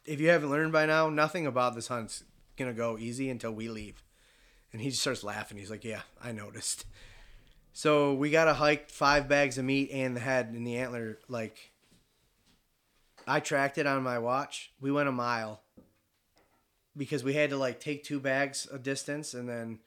if 0.07 0.21
you 0.21 0.29
haven't 0.29 0.51
learned 0.51 0.73
by 0.73 0.87
now 0.87 1.09
nothing 1.09 1.47
about 1.47 1.75
this 1.75 1.89
hunt's 1.89 2.25
gonna 2.57 2.73
go 2.73 2.97
easy 2.99 3.29
until 3.29 3.53
we 3.53 3.69
leave 3.69 4.03
and 4.73 4.81
he 4.81 4.91
just 4.91 5.03
starts 5.03 5.25
laughing 5.25 5.59
he's 5.59 5.71
like 5.71 5.85
yeah 5.85 6.03
i 6.23 6.33
noticed 6.33 6.85
so 7.73 8.15
we 8.15 8.31
got 8.31 8.45
to 8.45 8.55
hike 8.55 8.91
five 8.91 9.29
bags 9.29 9.59
of 9.59 9.65
meat 9.65 9.91
and 9.93 10.17
the 10.17 10.21
head 10.21 10.49
and 10.49 10.67
the 10.67 10.77
antler. 10.77 11.19
Like, 11.29 11.73
I 13.27 13.41
tracked 13.41 13.79
it 13.79 13.87
on 13.87 14.03
my 14.03 14.19
watch. 14.19 14.73
We 14.81 14.91
went 14.91 15.09
a 15.09 15.12
mile 15.12 15.62
because 16.97 17.23
we 17.23 17.35
had 17.35 17.51
to 17.51 17.57
like 17.57 17.81
take 17.81 18.03
two 18.03 18.19
bags 18.19 18.67
a 18.73 18.79
distance 18.79 19.35
and 19.35 19.49
then 19.49 19.79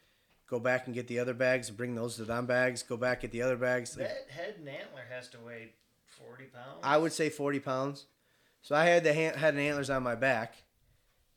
go 0.49 0.59
back 0.59 0.85
and 0.85 0.95
get 0.95 1.07
the 1.07 1.19
other 1.19 1.33
bags 1.33 1.67
and 1.67 1.77
bring 1.77 1.95
those 1.95 2.15
to 2.15 2.25
them 2.25 2.45
bags. 2.45 2.83
Go 2.83 2.95
back 2.97 3.21
get 3.21 3.31
the 3.31 3.41
other 3.41 3.57
bags. 3.57 3.95
That 3.95 4.27
head 4.29 4.55
and 4.59 4.69
antler 4.69 5.05
has 5.09 5.27
to 5.29 5.39
weigh 5.39 5.73
40 6.17 6.45
pounds. 6.45 6.79
I 6.83 6.97
would 6.97 7.13
say 7.13 7.29
forty 7.29 7.59
pounds. 7.59 8.05
So 8.61 8.75
I 8.75 8.85
had 8.85 9.03
the 9.03 9.13
ha- 9.13 9.37
head 9.37 9.53
and 9.55 9.59
antlers 9.59 9.89
on 9.89 10.03
my 10.03 10.15
back, 10.15 10.55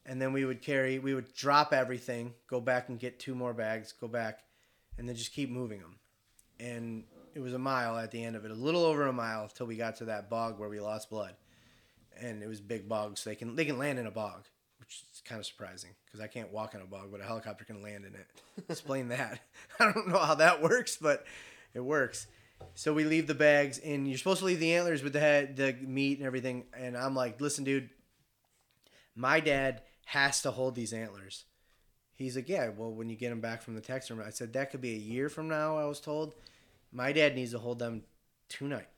and 0.04 0.22
then 0.22 0.32
we 0.32 0.44
would 0.44 0.62
carry. 0.62 0.98
We 0.98 1.14
would 1.14 1.34
drop 1.34 1.72
everything, 1.72 2.34
go 2.46 2.60
back 2.60 2.88
and 2.88 2.98
get 2.98 3.18
two 3.18 3.34
more 3.34 3.52
bags, 3.52 3.92
go 3.92 4.08
back, 4.08 4.40
and 4.96 5.08
then 5.08 5.16
just 5.16 5.32
keep 5.32 5.50
moving 5.50 5.80
them 5.80 5.96
and 6.60 7.04
it 7.34 7.40
was 7.40 7.54
a 7.54 7.58
mile 7.58 7.98
at 7.98 8.10
the 8.10 8.24
end 8.24 8.36
of 8.36 8.44
it, 8.44 8.50
a 8.50 8.54
little 8.54 8.84
over 8.84 9.06
a 9.06 9.12
mile 9.12 9.48
till 9.48 9.66
we 9.66 9.76
got 9.76 9.96
to 9.96 10.06
that 10.06 10.30
bog 10.30 10.58
where 10.58 10.68
we 10.68 10.80
lost 10.80 11.10
blood, 11.10 11.34
and 12.18 12.42
it 12.42 12.48
was 12.48 12.60
big 12.60 12.88
bog, 12.88 13.18
so 13.18 13.30
they 13.30 13.36
can 13.36 13.54
they 13.56 13.64
can 13.64 13.78
land 13.78 13.98
in 13.98 14.06
a 14.06 14.10
bog, 14.10 14.44
which 14.78 15.02
is 15.12 15.22
kind 15.24 15.38
of 15.38 15.46
surprising 15.46 15.90
because 16.06 16.20
I 16.20 16.26
can't 16.26 16.52
walk 16.52 16.74
in 16.74 16.80
a 16.80 16.86
bog, 16.86 17.08
but 17.12 17.20
a 17.20 17.24
helicopter 17.24 17.64
can 17.64 17.82
land 17.82 18.04
in 18.04 18.14
it. 18.14 18.26
Explain 18.68 19.08
that. 19.08 19.40
I 19.80 19.92
don't 19.92 20.08
know 20.08 20.18
how 20.18 20.36
that 20.36 20.62
works, 20.62 20.96
but 20.96 21.24
it 21.74 21.80
works. 21.80 22.26
So 22.74 22.92
we 22.92 23.04
leave 23.04 23.26
the 23.26 23.34
bags, 23.34 23.78
and 23.78 24.06
you're 24.06 24.18
supposed 24.18 24.40
to 24.40 24.44
leave 24.44 24.60
the 24.60 24.74
antlers 24.74 25.02
with 25.02 25.12
the 25.14 25.20
head, 25.20 25.56
the 25.56 25.74
meat, 25.80 26.18
and 26.18 26.26
everything. 26.26 26.64
And 26.76 26.96
I'm 26.96 27.14
like, 27.14 27.40
listen, 27.40 27.64
dude, 27.64 27.88
my 29.14 29.40
dad 29.40 29.82
has 30.06 30.42
to 30.42 30.50
hold 30.50 30.74
these 30.74 30.92
antlers. 30.92 31.44
He's 32.14 32.36
like, 32.36 32.48
yeah, 32.48 32.70
well, 32.74 32.92
when 32.92 33.08
you 33.08 33.16
get 33.16 33.30
them 33.30 33.40
back 33.40 33.62
from 33.62 33.74
the 33.74 33.80
taxidermy, 33.80 34.24
I 34.26 34.30
said 34.30 34.52
that 34.52 34.70
could 34.70 34.80
be 34.80 34.92
a 34.92 34.98
year 34.98 35.28
from 35.28 35.48
now. 35.48 35.76
I 35.76 35.84
was 35.84 36.00
told, 36.00 36.34
my 36.92 37.12
dad 37.12 37.34
needs 37.34 37.52
to 37.52 37.58
hold 37.58 37.78
them 37.78 38.04
tonight. 38.48 38.88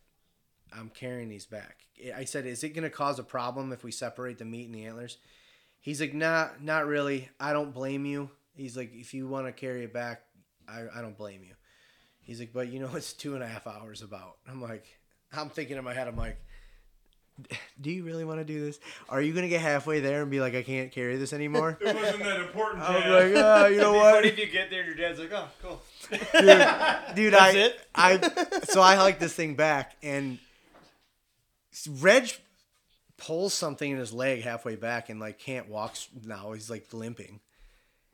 I'm 0.73 0.91
carrying 0.91 1.29
these 1.29 1.47
back. 1.47 1.87
I 2.15 2.25
said, 2.25 2.47
is 2.47 2.63
it 2.63 2.71
going 2.71 2.85
to 2.85 2.91
cause 2.91 3.19
a 3.19 3.25
problem 3.25 3.73
if 3.73 3.83
we 3.83 3.91
separate 3.91 4.39
the 4.39 4.45
meat 4.45 4.67
and 4.67 4.75
the 4.75 4.87
antlers? 4.87 5.19
He's 5.81 6.01
like, 6.01 6.15
nah, 6.15 6.49
not 6.61 6.87
really. 6.87 7.29
I 7.41 7.53
don't 7.53 7.73
blame 7.73 8.05
you. 8.05 8.31
He's 8.55 8.77
like, 8.77 8.93
if 8.95 9.15
you 9.15 9.27
want 9.27 9.47
to 9.47 9.53
carry 9.53 9.85
it 9.85 9.93
back, 9.93 10.23
I, 10.69 10.85
I 10.95 11.01
don't 11.01 11.17
blame 11.17 11.43
you. 11.43 11.55
He's 12.29 12.41
like, 12.41 12.53
but 12.53 12.69
you 12.69 12.79
know, 12.79 12.91
it's 12.95 13.15
two 13.15 13.35
and 13.35 13.43
a 13.43 13.47
half 13.47 13.67
hours 13.67 14.03
about. 14.03 14.37
I'm 14.47 14.61
like, 14.61 14.85
I'm 15.33 15.49
thinking 15.49 15.79
in 15.79 15.83
my 15.83 15.95
head, 15.95 16.09
I'm 16.09 16.17
like, 16.17 16.39
do 17.81 17.91
you 17.91 18.05
really 18.05 18.27
want 18.27 18.39
to 18.41 18.45
do 18.45 18.61
this? 18.61 18.79
Are 19.09 19.23
you 19.23 19.33
going 19.33 19.45
to 19.45 19.49
get 19.49 19.63
halfway 19.63 20.01
there 20.01 20.21
and 20.21 20.31
be 20.31 20.39
like, 20.39 20.55
I 20.55 20.63
can't 20.63 20.93
carry 20.93 21.17
this 21.17 21.33
anymore? 21.33 21.79
It 21.81 21.97
wasn't 21.97 22.25
that 22.25 22.41
important. 22.41 22.83
I'm 22.87 22.95
like, 22.95 23.45
oh, 23.45 23.67
you 23.67 23.79
know 23.79 23.95
It'd 23.95 23.97
what? 24.03 24.15
funny 24.17 24.29
if 24.29 24.39
you 24.39 24.47
get 24.47 24.69
there 24.69 24.81
and 24.81 24.89
your 24.89 25.09
dad's 25.09 25.19
like, 25.19 25.33
oh, 25.33 25.49
cool. 25.63 25.81
dude, 27.15 27.35
I, 27.35 27.53
it? 27.55 27.81
I, 27.95 28.61
so 28.65 28.83
I 28.83 28.97
hiked 28.97 29.21
this 29.21 29.33
thing 29.33 29.55
back, 29.55 29.97
and 30.03 30.39
Reg 31.89 32.31
pulls 33.17 33.55
something 33.55 33.91
in 33.91 33.97
his 33.97 34.13
leg 34.13 34.43
halfway 34.43 34.77
back 34.77 35.09
and 35.09 35.19
like 35.19 35.39
can't 35.39 35.71
walk 35.71 35.97
now. 36.27 36.53
He's 36.53 36.69
like 36.69 36.93
limping. 36.93 37.41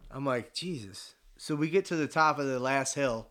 I'm 0.09 0.25
like, 0.25 0.55
Jesus. 0.55 1.15
So 1.37 1.57
we 1.57 1.69
get 1.69 1.87
to 1.87 1.97
the 1.97 2.07
top 2.07 2.39
of 2.39 2.47
the 2.47 2.61
last 2.61 2.95
hill, 2.95 3.27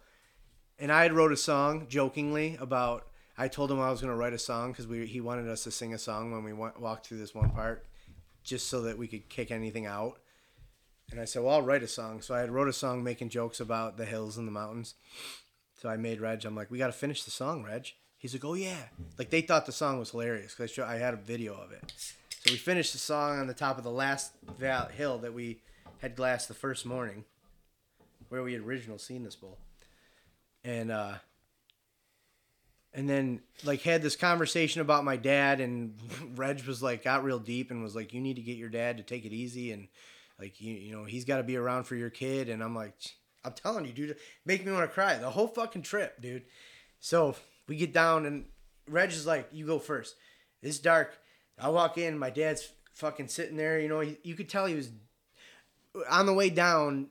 and 0.80 0.92
I 0.92 1.04
had 1.04 1.14
wrote 1.14 1.32
a 1.32 1.38
song 1.38 1.88
jokingly 1.90 2.58
about. 2.60 3.08
I 3.36 3.48
told 3.48 3.72
him 3.72 3.80
I 3.80 3.90
was 3.90 4.00
going 4.00 4.14
to 4.14 4.18
write 4.18 4.34
a 4.34 4.40
song 4.40 4.72
because 4.72 4.86
we 4.86 5.08
he 5.08 5.20
wanted 5.20 5.50
us 5.50 5.64
to 5.64 5.72
sing 5.72 5.94
a 5.94 5.98
song 5.98 6.32
when 6.32 6.44
we 6.44 6.54
went, 6.54 6.80
walked 6.80 7.08
through 7.08 7.18
this 7.18 7.34
one 7.34 7.50
part, 7.50 7.86
just 8.44 8.70
so 8.70 8.82
that 8.84 8.98
we 8.98 9.08
could 9.08 9.28
kick 9.28 9.50
anything 9.50 9.86
out. 9.86 10.20
And 11.12 11.20
I 11.20 11.26
said, 11.26 11.44
well, 11.44 11.56
I'll 11.56 11.62
write 11.62 11.84
a 11.84 11.88
song. 11.88 12.22
So 12.22 12.34
I 12.34 12.40
had 12.40 12.52
wrote 12.52 12.68
a 12.68 12.74
song 12.74 13.04
making 13.04 13.30
jokes 13.30 13.60
about 13.60 13.98
the 13.98 14.06
hills 14.06 14.38
and 14.38 14.48
the 14.48 14.52
mountains. 14.52 14.96
So 15.80 15.90
I 15.90 15.98
made 15.98 16.22
Reg. 16.22 16.46
I'm 16.46 16.56
like, 16.56 16.72
we 16.72 16.78
got 16.78 16.88
to 16.88 16.94
finish 16.94 17.24
the 17.24 17.32
song, 17.32 17.64
Reg. 17.64 17.88
He's 18.18 18.34
like, 18.34 18.46
oh 18.46 18.54
yeah. 18.54 18.84
Like 19.18 19.30
they 19.30 19.42
thought 19.42 19.66
the 19.66 19.72
song 19.72 20.00
was 20.00 20.12
hilarious 20.12 20.56
because 20.56 20.78
I, 20.80 20.94
I 20.94 20.98
had 20.98 21.14
a 21.14 21.18
video 21.18 21.56
of 21.56 21.72
it. 21.72 21.92
So 22.30 22.52
we 22.52 22.58
finished 22.58 22.94
the 22.94 23.00
song 23.00 23.40
on 23.40 23.48
the 23.48 23.54
top 23.54 23.78
of 23.78 23.84
the 23.84 23.92
last 23.92 24.32
hill 24.96 25.18
that 25.20 25.34
we 25.34 25.60
had 26.00 26.16
glassed 26.16 26.48
the 26.48 26.54
first 26.54 26.86
morning, 26.86 27.26
where 28.30 28.44
we 28.44 28.54
had 28.54 28.62
original 28.62 28.98
seen 28.98 29.24
this 29.24 29.36
bull, 29.36 29.58
and 30.64 30.92
uh, 30.92 31.14
and 32.94 33.10
then 33.10 33.42
like 33.64 33.82
had 33.82 34.02
this 34.02 34.16
conversation 34.16 34.82
about 34.82 35.04
my 35.04 35.18
dad, 35.18 35.62
and 35.62 35.96
Reg 36.36 36.64
was 36.66 36.82
like 36.84 37.04
got 37.04 37.24
real 37.24 37.40
deep 37.40 37.72
and 37.72 37.84
was 37.84 37.96
like, 37.96 38.14
you 38.14 38.22
need 38.22 38.36
to 38.36 38.42
get 38.42 38.58
your 38.58 38.70
dad 38.70 38.98
to 38.98 39.04
take 39.04 39.26
it 39.26 39.34
easy 39.34 39.72
and 39.72 39.88
like 40.40 40.60
you 40.60 40.74
you 40.74 40.96
know 40.96 41.04
he's 41.04 41.26
got 41.26 41.38
to 41.38 41.44
be 41.44 41.58
around 41.58 41.84
for 41.86 41.96
your 41.96 42.10
kid, 42.10 42.50
and 42.50 42.64
I'm 42.64 42.76
like, 42.76 42.96
I'm 43.46 43.54
telling 43.54 43.86
you, 43.86 43.94
dude, 43.94 44.16
make 44.46 44.66
me 44.66 44.72
want 44.72 44.90
to 44.90 44.94
cry 44.94 45.18
the 45.18 45.30
whole 45.30 45.48
fucking 45.48 45.84
trip, 45.84 46.22
dude. 46.22 46.44
So 47.00 47.36
we 47.68 47.76
get 47.76 47.94
down 47.94 48.26
and 48.26 48.46
Reg 48.88 49.10
is 49.12 49.28
like, 49.28 49.50
you 49.52 49.66
go 49.66 49.80
first. 49.80 50.16
It's 50.62 50.80
dark. 50.80 51.18
I 51.60 51.70
walk 51.70 51.98
in. 51.98 52.18
My 52.18 52.30
dad's 52.30 52.70
fucking 52.94 53.28
sitting 53.28 53.58
there. 53.58 53.80
You 53.80 53.90
know, 53.90 54.00
he, 54.00 54.18
you 54.24 54.36
could 54.36 54.50
tell 54.50 54.66
he 54.66 54.76
was 54.76 54.90
on 56.10 56.26
the 56.26 56.34
way 56.34 56.50
down. 56.50 57.08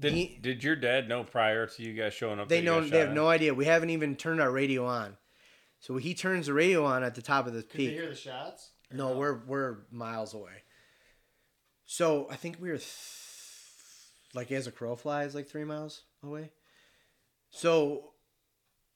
Did, 0.00 0.12
he- 0.14 0.38
did 0.40 0.64
your 0.64 0.76
dad 0.76 1.08
know 1.08 1.22
prior 1.24 1.66
to 1.66 1.82
you 1.82 1.92
guys 1.94 2.14
showing 2.14 2.40
up? 2.40 2.48
they 2.48 2.60
know. 2.62 2.80
They 2.80 2.98
have 2.98 3.10
at? 3.10 3.14
no 3.14 3.28
idea. 3.28 3.52
We 3.54 3.66
haven't 3.66 3.90
even 3.90 4.16
turned 4.16 4.40
our 4.40 4.50
radio 4.50 4.86
on. 4.86 5.16
So 5.78 5.96
he 5.96 6.14
turns 6.14 6.46
the 6.46 6.52
radio 6.54 6.84
on 6.84 7.02
at 7.04 7.14
the 7.14 7.22
top 7.22 7.46
of 7.46 7.52
the 7.52 7.62
Could 7.62 7.72
they 7.80 7.86
peak. 7.86 7.90
hear 7.92 8.08
the 8.08 8.14
shots? 8.14 8.70
Or 8.90 8.96
No, 8.96 9.16
we're 9.16 9.40
we're 9.46 9.78
miles 9.90 10.34
away. 10.34 10.62
So 11.86 12.26
I 12.30 12.36
think 12.36 12.56
we 12.60 12.70
were 12.70 12.76
th- 12.78 12.88
like 14.34 14.50
as 14.52 14.66
a 14.66 14.72
crow 14.72 14.96
flies, 14.96 15.34
like 15.34 15.48
three 15.48 15.64
miles 15.64 16.02
away. 16.22 16.50
So 17.50 18.12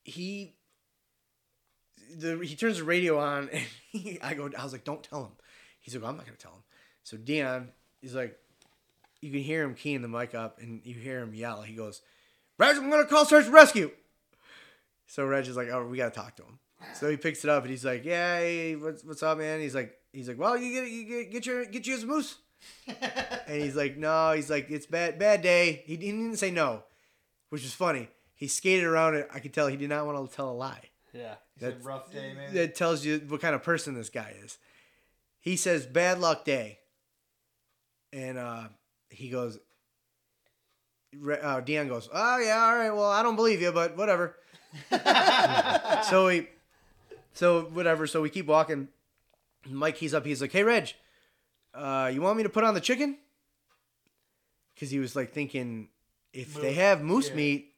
he 0.05 0.56
the 2.16 2.39
he 2.44 2.55
turns 2.55 2.78
the 2.78 2.85
radio 2.85 3.18
on 3.18 3.48
and 3.52 3.64
he, 3.90 4.20
I 4.22 4.35
go 4.35 4.51
I 4.59 4.62
was 4.62 4.72
like, 4.72 4.85
don't 4.85 5.02
tell 5.02 5.22
him. 5.24 5.32
He's 5.81 5.94
like, 5.94 6.05
I'm 6.05 6.16
not 6.16 6.26
gonna 6.26 6.36
tell 6.39 6.52
him. 6.52 6.62
So 7.02 7.16
Dion, 7.16 7.68
he's 8.01 8.14
like, 8.14 8.39
you 9.24 9.30
can 9.30 9.40
hear 9.40 9.62
him 9.64 9.74
keying 9.74 10.02
the 10.02 10.09
mic 10.09 10.34
up 10.34 10.60
and 10.60 10.80
you 10.84 10.94
hear 10.94 11.20
him 11.20 11.34
yell. 11.34 11.62
He 11.62 11.74
goes, 11.74 12.02
Reg, 12.59 12.76
I'm 12.76 12.90
gonna 12.90 13.06
call 13.06 13.24
search 13.24 13.46
and 13.46 13.55
rescue. 13.55 13.90
So 15.06 15.24
Reg 15.24 15.46
is 15.46 15.56
like, 15.56 15.68
oh, 15.70 15.86
we 15.86 15.96
gotta 15.96 16.14
talk 16.14 16.36
to 16.36 16.42
him. 16.42 16.59
So 16.94 17.09
he 17.10 17.16
picks 17.16 17.42
it 17.44 17.51
up 17.51 17.62
and 17.62 17.70
he's 17.70 17.84
like, 17.84 18.05
yeah, 18.05 18.38
hey, 18.38 18.76
what's 18.76 19.02
what's 19.05 19.22
up, 19.22 19.38
man? 19.38 19.60
He's 19.60 19.74
like, 19.74 19.94
he's 20.12 20.28
like, 20.28 20.38
well, 20.38 20.56
you 20.56 20.72
get 20.72 20.90
you 20.90 21.05
get 21.05 21.30
get 21.32 21.46
your 21.46 21.64
get 21.64 21.86
you 21.86 21.96
a 21.96 22.05
moose. 22.06 22.36
and 23.46 23.60
he's 23.62 23.76
like, 23.76 23.96
no, 23.96 24.32
he's 24.32 24.51
like, 24.51 24.70
it's 24.70 24.86
bad 24.86 25.18
bad 25.18 25.40
day. 25.42 25.82
He 25.86 25.96
he 25.96 26.10
didn't 26.12 26.36
say 26.36 26.51
no, 26.51 26.82
which 27.51 27.62
was 27.62 27.72
funny. 27.74 28.09
He 28.34 28.48
skated 28.48 28.84
around 28.84 29.14
it. 29.14 29.28
I 29.32 29.38
could 29.38 29.55
tell 29.55 29.68
he 29.68 29.76
did 29.76 29.88
not 29.88 30.05
want 30.06 30.28
to 30.30 30.36
tell 30.36 30.51
a 30.51 30.52
lie. 30.52 30.90
Yeah. 31.12 31.36
He 31.55 31.60
said 31.60 31.68
That's- 31.70 31.84
rough 31.84 32.12
day, 32.12 32.34
man. 32.34 32.52
That 32.52 32.74
tells 32.74 33.05
you 33.05 33.22
what 33.28 33.40
kind 33.40 33.55
of 33.55 33.62
person 33.62 33.94
this 33.94 34.10
guy 34.10 34.34
is. 34.44 34.59
He 35.40 35.56
says, 35.56 35.86
bad 35.86 36.20
luck 36.20 36.44
day. 36.44 36.78
and 38.12 38.38
uh, 38.38 38.64
he 39.15 39.28
goes. 39.28 39.59
Re- 41.16 41.41
Uh, 41.41 41.61
Dion 41.61 41.89
goes, 41.89 42.09
oh 42.12 42.39
yeah, 42.39 42.65
all 42.65 42.77
right. 42.77 42.91
Well, 42.91 43.11
I 43.11 43.23
don't 43.23 43.36
believe 43.36 43.62
you, 43.62 43.73
but 43.73 43.97
whatever. 43.97 44.36
so 46.09 46.27
we, 46.27 46.49
so 47.32 47.62
whatever. 47.62 48.07
So 48.07 48.20
we 48.20 48.31
keep 48.31 48.47
walking. 48.47 48.89
Mike, 49.69 49.97
he's 49.97 50.12
up. 50.12 50.27
He's 50.27 50.41
like, 50.41 50.53
hey, 50.53 50.62
Reg, 50.65 50.93
uh, 51.73 52.11
you 52.12 52.20
want 52.20 52.36
me 52.36 52.43
to 52.43 52.49
put 52.49 52.65
on 52.65 52.74
the 52.74 52.81
chicken? 52.81 53.16
Because 54.74 54.91
he 54.91 54.99
was 54.99 55.15
like 55.15 55.32
thinking, 55.32 55.89
if 56.32 56.55
they 56.55 56.74
have 56.74 57.01
moose 57.01 57.28
yeah. 57.28 57.36
meat, 57.36 57.74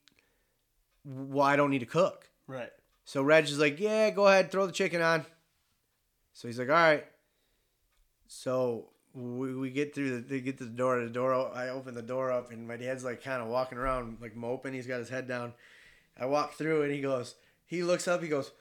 well, 1.05 1.47
I 1.47 1.57
don't 1.57 1.71
need 1.71 1.81
to 1.81 1.87
cook. 1.87 2.29
Right. 2.47 2.71
So 3.05 3.23
Reg 3.23 3.45
is 3.45 3.59
like, 3.59 3.79
yeah, 3.79 4.11
go 4.11 4.27
ahead, 4.27 4.51
throw 4.51 4.67
the 4.67 4.73
chicken 4.73 5.03
on. 5.03 5.25
So 6.33 6.49
he's 6.49 6.59
like, 6.59 6.69
all 6.69 6.75
right. 6.75 7.05
So 8.27 8.89
we, 9.17 9.55
we 9.55 9.71
get 9.71 9.95
through 9.95 10.21
the 10.21 10.29
they 10.29 10.41
get 10.41 10.59
to 10.59 10.65
the 10.65 10.71
door. 10.71 11.03
The 11.03 11.09
door 11.09 11.51
I 11.55 11.71
open 11.71 11.95
the 11.95 12.03
door 12.03 12.31
up, 12.31 12.53
and 12.53 12.69
my 12.69 12.77
dad's 12.77 13.03
like 13.03 13.25
kind 13.25 13.41
of 13.43 13.49
walking 13.49 13.79
around 13.79 14.19
like 14.21 14.37
moping. 14.37 14.75
He's 14.75 14.87
got 14.87 14.99
his 14.99 15.09
head 15.09 15.27
down. 15.27 15.55
I 16.19 16.27
walk 16.27 16.55
through, 16.55 16.83
and 16.83 16.93
he 16.93 17.01
goes, 17.01 17.35
he 17.67 17.83
looks 17.83 18.07
up, 18.07 18.23
he 18.23 18.29
goes, 18.29 18.53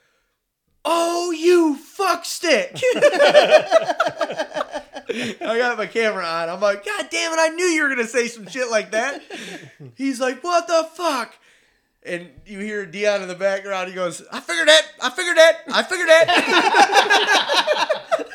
"Oh, 0.83 1.29
you 1.31 1.75
fuck 1.75 2.25
stick!" 2.25 2.81
I 5.11 5.57
got 5.57 5.77
my 5.77 5.85
camera 5.87 6.25
on. 6.25 6.49
I'm 6.49 6.61
like, 6.61 6.85
God 6.85 7.07
damn 7.11 7.33
it! 7.33 7.39
I 7.39 7.49
knew 7.49 7.65
you 7.65 7.83
were 7.83 7.89
gonna 7.89 8.07
say 8.07 8.27
some 8.27 8.47
shit 8.47 8.71
like 8.71 8.91
that. 8.91 9.21
He's 9.95 10.21
like, 10.21 10.41
"What 10.43 10.67
the 10.67 10.87
fuck?" 10.93 11.35
And 12.03 12.29
you 12.45 12.59
hear 12.59 12.85
Dion 12.85 13.23
in 13.23 13.27
the 13.27 13.35
background. 13.35 13.89
He 13.89 13.95
goes, 13.95 14.21
"I 14.31 14.39
figured 14.39 14.69
that. 14.69 14.85
I 15.01 15.09
figured 15.09 15.37
that. 15.37 15.63
I 15.67 15.83
figured 15.83 16.07
that." 16.07 17.11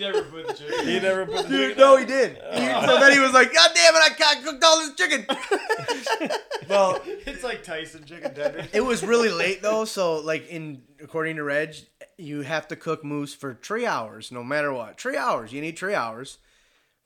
You 0.00 0.12
never 0.12 0.22
put 0.22 0.48
the 0.48 0.54
chicken. 0.54 0.86
He 0.88 1.00
never 1.00 1.26
put 1.26 1.42
the 1.44 1.48
Dude, 1.48 1.68
chicken 1.70 1.78
no, 1.80 1.96
he 1.96 2.04
did. 2.06 2.32
He- 2.36 2.40
oh. 2.52 2.86
so 2.86 3.00
then 3.00 3.12
he 3.12 3.18
was 3.18 3.32
like, 3.32 3.52
"God 3.52 3.70
damn 3.74 3.94
it! 3.94 4.02
I 4.02 4.08
can't 4.10 4.44
cooked 4.44 4.64
all 4.64 4.78
this 4.78 4.94
chicken." 4.94 5.26
well, 6.68 7.00
It's 7.04 7.42
like 7.44 7.62
Tyson 7.62 8.04
chicken 8.04 8.34
tenders. 8.34 8.66
it 8.72 8.80
was 8.80 9.02
really 9.02 9.30
late 9.30 9.62
though. 9.62 9.84
So 9.84 10.18
like 10.18 10.48
in 10.48 10.82
according 11.02 11.36
to 11.36 11.42
Reg, 11.42 11.74
you 12.18 12.42
have 12.42 12.68
to 12.68 12.76
cook 12.76 13.04
moose 13.04 13.34
for 13.34 13.54
three 13.62 13.86
hours, 13.86 14.30
no 14.32 14.42
matter 14.42 14.72
what. 14.72 15.00
Three 15.00 15.16
hours. 15.16 15.52
You 15.52 15.60
need 15.60 15.78
three 15.78 15.94
hours. 15.94 16.38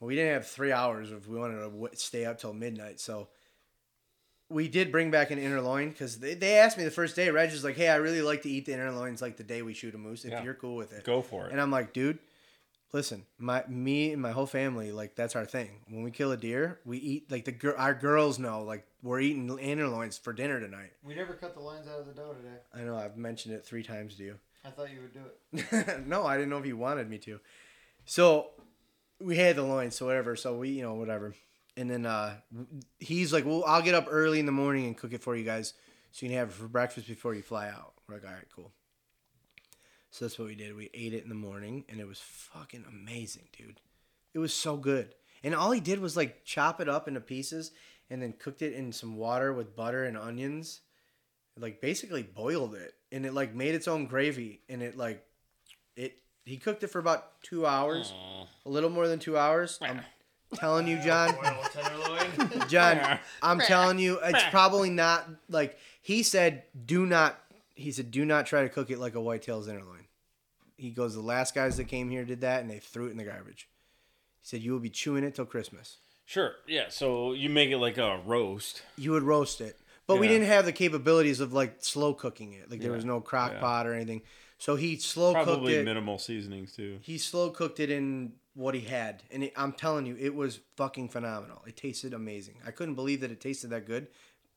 Well, 0.00 0.08
we 0.08 0.16
didn't 0.16 0.34
have 0.34 0.46
three 0.46 0.72
hours 0.72 1.10
if 1.12 1.26
we 1.28 1.38
wanted 1.38 1.56
to 1.60 1.70
w- 1.70 1.88
stay 1.94 2.24
up 2.24 2.38
till 2.38 2.52
midnight. 2.52 3.00
So 3.00 3.28
we 4.50 4.68
did 4.68 4.92
bring 4.92 5.10
back 5.10 5.30
an 5.30 5.38
inner 5.38 5.60
loin 5.60 5.90
because 5.90 6.18
they, 6.18 6.34
they 6.34 6.58
asked 6.58 6.76
me 6.76 6.84
the 6.84 6.90
first 6.90 7.16
day. 7.16 7.30
Reg 7.30 7.50
was 7.50 7.64
like, 7.64 7.76
"Hey, 7.76 7.88
I 7.88 7.96
really 7.96 8.22
like 8.22 8.42
to 8.42 8.50
eat 8.50 8.66
the 8.66 8.72
inner 8.74 8.90
loins 8.92 9.22
like 9.22 9.36
the 9.36 9.44
day 9.44 9.62
we 9.62 9.74
shoot 9.74 9.94
a 9.94 9.98
moose. 9.98 10.24
If 10.24 10.32
Yeah. 10.32 10.42
you're 10.44 10.54
cool 10.54 10.76
with 10.76 10.92
it." 10.92 11.04
Go 11.04 11.22
for 11.22 11.46
it. 11.46 11.52
And 11.52 11.60
I'm 11.60 11.70
like, 11.70 11.92
dude, 11.92 12.18
listen, 12.94 13.26
my 13.38 13.64
me 13.68 14.12
and 14.12 14.22
my 14.22 14.30
whole 14.30 14.46
family, 14.46 14.92
like 14.92 15.16
that's 15.16 15.34
our 15.36 15.44
thing. 15.44 15.80
When 15.88 16.04
we 16.04 16.12
kill 16.12 16.30
a 16.32 16.36
deer, 16.36 16.78
we 16.86 16.96
eat 16.98 17.30
like 17.30 17.44
the 17.44 17.52
gir- 17.52 17.76
our 17.76 17.92
girls 17.92 18.38
know, 18.38 18.62
like 18.62 18.86
we're 19.02 19.20
eating 19.20 19.58
inner 19.58 19.88
loins 19.88 20.16
for 20.16 20.32
dinner 20.32 20.60
tonight. 20.60 20.92
We 21.02 21.14
never 21.14 21.34
cut 21.34 21.54
the 21.54 21.60
lines 21.60 21.88
out 21.88 21.98
of 21.98 22.06
the 22.06 22.12
doe 22.12 22.32
today. 22.32 22.56
I 22.72 22.82
know 22.82 22.96
I've 22.96 23.16
mentioned 23.18 23.54
it 23.54 23.66
three 23.66 23.82
times 23.82 24.14
to 24.16 24.22
you. 24.22 24.38
I 24.64 24.70
thought 24.70 24.88
you 24.90 25.00
would 25.00 25.12
do 25.12 25.58
it. 25.58 26.06
no, 26.06 26.24
I 26.24 26.36
didn't 26.36 26.48
know 26.50 26.58
if 26.58 26.66
you 26.66 26.76
wanted 26.76 27.10
me 27.10 27.18
to. 27.18 27.40
So 28.06 28.50
we 29.20 29.36
had 29.36 29.56
the 29.56 29.62
loins, 29.64 29.96
so 29.96 30.06
whatever. 30.06 30.36
So 30.36 30.56
we, 30.56 30.70
you 30.70 30.82
know, 30.82 30.94
whatever. 30.94 31.34
And 31.76 31.90
then 31.90 32.06
uh, 32.06 32.36
he's 33.00 33.32
like, 33.32 33.44
"Well, 33.44 33.64
I'll 33.66 33.82
get 33.82 33.96
up 33.96 34.06
early 34.08 34.38
in 34.38 34.46
the 34.46 34.52
morning 34.52 34.86
and 34.86 34.96
cook 34.96 35.12
it 35.12 35.20
for 35.20 35.34
you 35.34 35.44
guys, 35.44 35.74
so 36.12 36.24
you 36.24 36.30
can 36.30 36.38
have 36.38 36.50
it 36.50 36.54
for 36.54 36.68
breakfast 36.68 37.08
before 37.08 37.34
you 37.34 37.42
fly 37.42 37.66
out." 37.68 37.94
We're 38.08 38.14
like, 38.14 38.24
"All 38.24 38.32
right, 38.32 38.46
cool." 38.54 38.70
So 40.14 40.24
that's 40.24 40.38
what 40.38 40.46
we 40.46 40.54
did. 40.54 40.76
We 40.76 40.90
ate 40.94 41.12
it 41.12 41.24
in 41.24 41.28
the 41.28 41.34
morning, 41.34 41.86
and 41.88 41.98
it 41.98 42.06
was 42.06 42.20
fucking 42.20 42.84
amazing, 42.88 43.48
dude. 43.58 43.80
It 44.32 44.38
was 44.38 44.54
so 44.54 44.76
good. 44.76 45.12
And 45.42 45.56
all 45.56 45.72
he 45.72 45.80
did 45.80 45.98
was 45.98 46.16
like 46.16 46.44
chop 46.44 46.80
it 46.80 46.88
up 46.88 47.08
into 47.08 47.18
pieces, 47.20 47.72
and 48.08 48.22
then 48.22 48.32
cooked 48.32 48.62
it 48.62 48.74
in 48.74 48.92
some 48.92 49.16
water 49.16 49.52
with 49.52 49.74
butter 49.74 50.04
and 50.04 50.16
onions. 50.16 50.82
Like 51.58 51.80
basically 51.80 52.22
boiled 52.22 52.76
it, 52.76 52.94
and 53.10 53.26
it 53.26 53.34
like 53.34 53.56
made 53.56 53.74
its 53.74 53.88
own 53.88 54.06
gravy, 54.06 54.60
and 54.68 54.84
it 54.84 54.96
like 54.96 55.26
it. 55.96 56.18
He 56.44 56.58
cooked 56.58 56.84
it 56.84 56.88
for 56.90 57.00
about 57.00 57.42
two 57.42 57.66
hours, 57.66 58.14
a 58.64 58.68
little 58.68 58.90
more 58.90 59.08
than 59.08 59.18
two 59.18 59.36
hours. 59.36 59.80
I'm 59.82 60.00
telling 60.54 60.86
you, 60.86 61.00
John. 61.02 61.34
John, 62.68 63.18
I'm 63.42 63.58
telling 63.58 63.98
you, 63.98 64.20
it's 64.22 64.44
probably 64.50 64.90
not 64.90 65.28
like 65.48 65.76
he 66.02 66.22
said. 66.22 66.62
Do 66.86 67.04
not. 67.04 67.36
He 67.76 67.90
said, 67.90 68.12
do 68.12 68.24
not 68.24 68.46
try 68.46 68.62
to 68.62 68.68
cook 68.68 68.92
it 68.92 69.00
like 69.00 69.16
a 69.16 69.20
whitetail's 69.20 69.66
innerloin. 69.66 70.03
He 70.84 70.90
goes, 70.90 71.14
the 71.14 71.22
last 71.22 71.54
guys 71.54 71.78
that 71.78 71.84
came 71.84 72.10
here 72.10 72.26
did 72.26 72.42
that, 72.42 72.60
and 72.60 72.70
they 72.70 72.78
threw 72.78 73.06
it 73.06 73.10
in 73.12 73.16
the 73.16 73.24
garbage. 73.24 73.68
He 74.42 74.46
said, 74.48 74.60
you 74.60 74.72
will 74.72 74.80
be 74.80 74.90
chewing 74.90 75.24
it 75.24 75.34
till 75.34 75.46
Christmas. 75.46 75.96
Sure. 76.26 76.52
Yeah. 76.68 76.90
So 76.90 77.32
you 77.32 77.48
make 77.48 77.70
it 77.70 77.78
like 77.78 77.96
a 77.96 78.20
roast. 78.26 78.82
You 78.96 79.12
would 79.12 79.22
roast 79.22 79.62
it, 79.62 79.78
but 80.06 80.18
we 80.18 80.28
didn't 80.28 80.46
have 80.48 80.66
the 80.66 80.72
capabilities 80.72 81.40
of 81.40 81.54
like 81.54 81.76
slow 81.82 82.12
cooking 82.12 82.52
it. 82.52 82.70
Like 82.70 82.80
there 82.80 82.90
Yeah. 82.90 82.96
was 82.96 83.04
no 83.06 83.22
crock 83.22 83.52
Yeah. 83.54 83.60
pot 83.60 83.86
or 83.86 83.94
anything. 83.94 84.20
So 84.58 84.76
he 84.76 84.96
slow 84.98 85.32
cooked 85.32 85.46
Probably 85.46 85.74
it. 85.76 85.84
minimal 85.86 86.18
seasonings 86.18 86.74
too. 86.76 86.98
he 87.00 87.16
slow 87.18 87.48
cooked 87.50 87.80
it 87.80 87.90
in 87.90 88.34
what 88.54 88.74
he 88.74 88.82
had, 88.82 89.22
and 89.32 89.44
it, 89.44 89.52
I'm 89.56 89.72
telling 89.72 90.04
you, 90.06 90.16
it 90.18 90.34
was 90.34 90.60
fucking 90.76 91.08
phenomenal. 91.08 91.62
It 91.66 91.76
tasted 91.76 92.14
amazing. 92.14 92.56
I 92.64 92.70
couldn't 92.70 92.94
believe 92.94 93.20
that 93.22 93.30
it 93.32 93.40
tasted 93.40 93.68
that 93.70 93.84
good, 93.84 94.06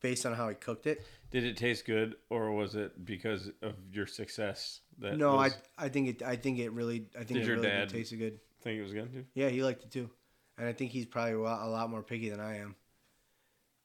based 0.00 0.24
on 0.24 0.34
how 0.34 0.48
he 0.48 0.54
cooked 0.54 0.86
it. 0.86 1.04
Did 1.32 1.42
it 1.44 1.56
taste 1.56 1.84
good, 1.84 2.14
or 2.30 2.52
was 2.52 2.76
it 2.76 3.04
because 3.04 3.50
of 3.60 3.74
your 3.92 4.06
success? 4.06 4.80
That 5.00 5.16
No, 5.16 5.36
was, 5.36 5.56
I 5.78 5.86
I 5.86 5.88
think 5.88 6.08
it 6.08 6.22
I 6.22 6.36
think 6.36 6.58
it 6.58 6.70
really 6.72 7.06
I 7.18 7.24
think 7.24 7.40
it 7.40 7.46
your 7.46 7.56
really 7.56 7.68
dad- 7.68 7.88
tasted 7.88 8.16
good. 8.18 8.40
think 8.62 8.78
it 8.80 8.82
was 8.82 8.92
good 8.92 9.12
too. 9.12 9.24
Yeah, 9.34 9.48
he 9.48 9.62
liked 9.62 9.84
it 9.84 9.90
too, 9.92 10.10
and 10.56 10.66
I 10.66 10.72
think 10.72 10.90
he's 10.90 11.06
probably 11.06 11.34
a 11.34 11.38
lot, 11.40 11.66
a 11.66 11.70
lot 11.70 11.88
more 11.90 12.02
picky 12.02 12.28
than 12.30 12.40
I 12.40 12.58
am. 12.58 12.74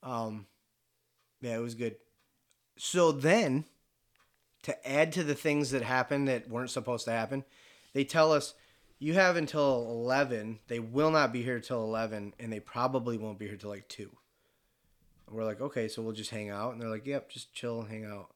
Um, 0.01 0.47
yeah, 1.41 1.55
it 1.55 1.61
was 1.61 1.75
good. 1.75 1.95
So 2.77 3.11
then, 3.11 3.65
to 4.63 4.89
add 4.89 5.11
to 5.13 5.23
the 5.23 5.35
things 5.35 5.71
that 5.71 5.83
happened 5.83 6.27
that 6.27 6.49
weren't 6.49 6.71
supposed 6.71 7.05
to 7.05 7.11
happen, 7.11 7.43
they 7.93 8.03
tell 8.03 8.31
us 8.31 8.55
you 8.99 9.13
have 9.13 9.35
until 9.35 9.85
eleven. 9.89 10.59
They 10.67 10.79
will 10.79 11.11
not 11.11 11.31
be 11.31 11.43
here 11.43 11.59
till 11.59 11.83
eleven, 11.83 12.33
and 12.39 12.51
they 12.51 12.59
probably 12.59 13.17
won't 13.17 13.37
be 13.39 13.47
here 13.47 13.57
till 13.57 13.69
like 13.69 13.87
two. 13.87 14.09
And 15.27 15.35
we're 15.35 15.45
like, 15.45 15.61
okay, 15.61 15.87
so 15.87 16.01
we'll 16.01 16.13
just 16.13 16.31
hang 16.31 16.49
out, 16.49 16.73
and 16.73 16.81
they're 16.81 16.89
like, 16.89 17.05
yep, 17.05 17.29
just 17.29 17.53
chill 17.53 17.81
and 17.81 17.89
hang 17.89 18.05
out. 18.05 18.33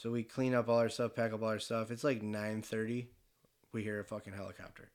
So 0.00 0.12
we 0.12 0.22
clean 0.22 0.54
up 0.54 0.68
all 0.68 0.78
our 0.78 0.88
stuff, 0.88 1.16
pack 1.16 1.32
up 1.32 1.42
all 1.42 1.48
our 1.48 1.58
stuff. 1.58 1.90
It's 1.90 2.04
like 2.04 2.22
nine 2.22 2.62
thirty. 2.62 3.08
We 3.72 3.82
hear 3.82 3.98
a 3.98 4.04
fucking 4.04 4.32
helicopter. 4.32 4.92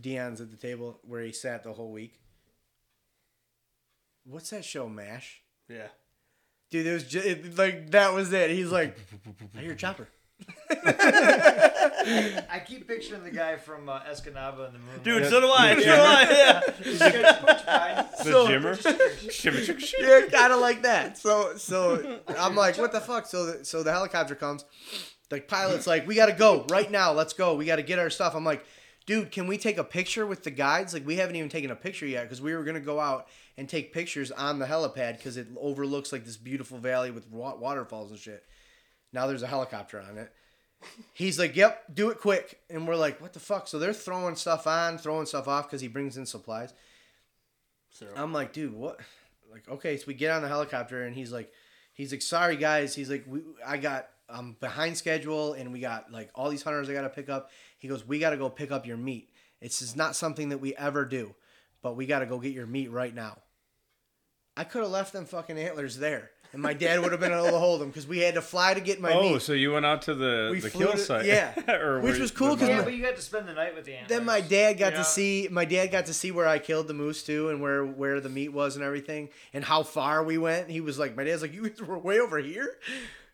Dion's 0.00 0.40
at 0.40 0.50
the 0.50 0.56
table 0.56 1.00
where 1.02 1.20
he 1.20 1.32
sat 1.32 1.64
the 1.64 1.74
whole 1.74 1.92
week. 1.92 2.18
What's 4.24 4.48
that 4.50 4.64
show, 4.64 4.88
Mash? 4.88 5.42
Yeah. 5.68 5.88
Dude, 6.70 6.86
it 6.86 6.92
was 6.94 7.04
just 7.04 7.26
it, 7.26 7.58
like 7.58 7.90
that 7.90 8.14
was 8.14 8.32
it. 8.32 8.52
He's 8.52 8.72
like, 8.72 8.98
I 9.54 9.60
hear 9.60 9.72
a 9.72 9.76
chopper. 9.76 10.08
I 10.86 12.62
keep 12.66 12.86
picturing 12.88 13.22
the 13.24 13.30
guy 13.30 13.56
from 13.56 13.88
uh, 13.88 14.00
Escanaba 14.00 14.66
and 14.66 14.74
the 14.74 14.78
Moon. 14.78 15.00
Dude, 15.02 15.26
so 15.26 15.40
do 15.40 15.48
I. 15.50 15.74
So 15.76 15.80
do 15.84 15.90
I. 15.90 16.26
Yeah. 16.30 16.60
The 16.84 18.22
So- 18.24 18.46
Jimmer. 18.48 19.30
Shimmer, 19.30 19.58
shimmer, 19.58 19.80
shimmer. 19.80 20.08
yeah, 20.08 20.26
kind 20.28 20.52
of 20.52 20.60
like 20.60 20.82
that. 20.82 21.18
So, 21.18 21.56
so 21.56 22.20
I'm 22.38 22.54
like, 22.56 22.78
what 22.78 22.92
the 22.92 23.00
fuck? 23.00 23.26
So, 23.26 23.46
the, 23.46 23.64
so 23.64 23.82
the 23.82 23.92
helicopter 23.92 24.34
comes. 24.34 24.64
The 25.30 25.40
pilot's 25.40 25.86
like, 25.86 26.06
we 26.06 26.14
got 26.14 26.26
to 26.26 26.32
go 26.32 26.64
right 26.70 26.90
now. 26.90 27.12
Let's 27.12 27.32
go. 27.32 27.54
We 27.54 27.64
got 27.64 27.76
to 27.76 27.82
get 27.82 27.98
our 27.98 28.10
stuff. 28.10 28.34
I'm 28.34 28.44
like, 28.44 28.64
dude, 29.06 29.30
can 29.32 29.46
we 29.46 29.58
take 29.58 29.78
a 29.78 29.84
picture 29.84 30.26
with 30.26 30.44
the 30.44 30.50
guides? 30.50 30.92
Like, 30.94 31.06
we 31.06 31.16
haven't 31.16 31.36
even 31.36 31.48
taken 31.48 31.70
a 31.70 31.76
picture 31.76 32.06
yet 32.06 32.24
because 32.24 32.40
we 32.40 32.54
were 32.54 32.64
gonna 32.64 32.80
go 32.80 33.00
out 33.00 33.28
and 33.56 33.68
take 33.68 33.92
pictures 33.92 34.30
on 34.30 34.58
the 34.58 34.66
helipad 34.66 35.16
because 35.16 35.36
it 35.36 35.46
overlooks 35.60 36.12
like 36.12 36.24
this 36.24 36.36
beautiful 36.36 36.78
valley 36.78 37.10
with 37.10 37.28
wa- 37.30 37.54
waterfalls 37.56 38.10
and 38.10 38.18
shit. 38.20 38.44
Now 39.14 39.26
there's 39.26 39.42
a 39.42 39.46
helicopter 39.46 40.00
on 40.00 40.18
it. 40.18 40.32
He's 41.14 41.38
like, 41.38 41.56
"Yep, 41.56 41.94
do 41.94 42.10
it 42.10 42.20
quick," 42.20 42.60
and 42.68 42.86
we're 42.86 42.96
like, 42.96 43.20
"What 43.22 43.32
the 43.32 43.40
fuck?" 43.40 43.68
So 43.68 43.78
they're 43.78 43.94
throwing 43.94 44.36
stuff 44.36 44.66
on, 44.66 44.98
throwing 44.98 45.24
stuff 45.24 45.48
off 45.48 45.66
because 45.66 45.80
he 45.80 45.88
brings 45.88 46.18
in 46.18 46.26
supplies. 46.26 46.74
So, 47.90 48.06
I'm 48.16 48.32
like, 48.32 48.52
dude, 48.52 48.74
what? 48.74 49.00
Like, 49.50 49.68
okay, 49.68 49.96
so 49.96 50.04
we 50.08 50.14
get 50.14 50.32
on 50.32 50.42
the 50.42 50.48
helicopter, 50.48 51.04
and 51.04 51.14
he's 51.14 51.30
like, 51.32 51.52
he's 51.94 52.12
like, 52.12 52.22
sorry 52.22 52.56
guys, 52.56 52.94
he's 52.94 53.08
like, 53.08 53.24
we, 53.26 53.40
I 53.64 53.76
got, 53.76 54.08
I'm 54.28 54.56
behind 54.58 54.98
schedule, 54.98 55.52
and 55.52 55.72
we 55.72 55.78
got 55.78 56.10
like 56.10 56.28
all 56.34 56.50
these 56.50 56.64
hunters 56.64 56.90
I 56.90 56.92
got 56.92 57.02
to 57.02 57.08
pick 57.08 57.30
up. 57.30 57.50
He 57.78 57.88
goes, 57.88 58.06
we 58.06 58.18
got 58.18 58.30
to 58.30 58.36
go 58.36 58.50
pick 58.50 58.72
up 58.72 58.84
your 58.84 58.96
meat. 58.96 59.30
It's 59.60 59.78
just 59.78 59.96
not 59.96 60.16
something 60.16 60.48
that 60.48 60.58
we 60.58 60.74
ever 60.74 61.04
do, 61.04 61.34
but 61.82 61.96
we 61.96 62.06
got 62.06 62.18
to 62.18 62.26
go 62.26 62.38
get 62.38 62.52
your 62.52 62.66
meat 62.66 62.90
right 62.90 63.14
now. 63.14 63.38
I 64.56 64.64
could 64.64 64.82
have 64.82 64.90
left 64.90 65.12
them 65.12 65.24
fucking 65.24 65.58
antlers 65.58 65.96
there, 65.96 66.30
and 66.54 66.62
my 66.62 66.72
dad 66.72 67.00
would 67.00 67.12
have 67.12 67.20
been 67.20 67.32
able 67.32 67.50
to 67.50 67.58
hold 67.58 67.80
them 67.82 67.88
because 67.88 68.06
we 68.06 68.20
had 68.20 68.34
to 68.34 68.40
fly 68.42 68.72
to 68.72 68.80
get 68.80 69.00
my 69.00 69.10
moose. 69.12 69.18
Oh, 69.22 69.32
meat. 69.34 69.42
so 69.42 69.52
you 69.52 69.72
went 69.72 69.84
out 69.84 70.00
to 70.02 70.14
the 70.14 70.48
We 70.52 70.60
the 70.60 70.70
kill 70.70 70.92
to- 70.92 70.98
site, 70.98 71.26
yeah. 71.26 71.52
or 71.70 72.00
Which 72.00 72.14
were- 72.14 72.20
was 72.22 72.30
cool 72.30 72.56
'cause 72.56 72.68
Yeah, 72.68 72.82
but 72.82 72.94
you 72.94 73.02
got 73.02 73.16
to 73.16 73.22
spend 73.22 73.46
the 73.46 73.52
night 73.52 73.74
with 73.74 73.84
the 73.84 73.94
antlers. 73.94 74.08
Then 74.16 74.24
my 74.24 74.40
dad 74.40 74.74
got 74.78 74.92
Yeah. 74.92 74.98
to 74.98 75.04
see 75.04 75.48
my 75.50 75.66
dad 75.66 75.88
got 75.88 76.06
to 76.06 76.14
see 76.14 76.30
where 76.30 76.48
I 76.48 76.58
killed 76.58 76.88
the 76.88 76.94
moose 76.94 77.22
too, 77.22 77.50
and 77.50 77.60
where 77.60 77.84
where 77.84 78.20
the 78.20 78.28
meat 78.30 78.50
was 78.54 78.76
and 78.76 78.84
everything, 78.84 79.28
and 79.52 79.64
how 79.64 79.82
far 79.82 80.24
we 80.24 80.38
went. 80.38 80.70
He 80.70 80.80
was 80.80 80.98
like, 80.98 81.14
my 81.16 81.24
dad's 81.24 81.42
like, 81.42 81.52
you 81.52 81.68
guys 81.68 81.82
were 81.86 81.98
way 81.98 82.20
over 82.20 82.38
here, 82.38 82.78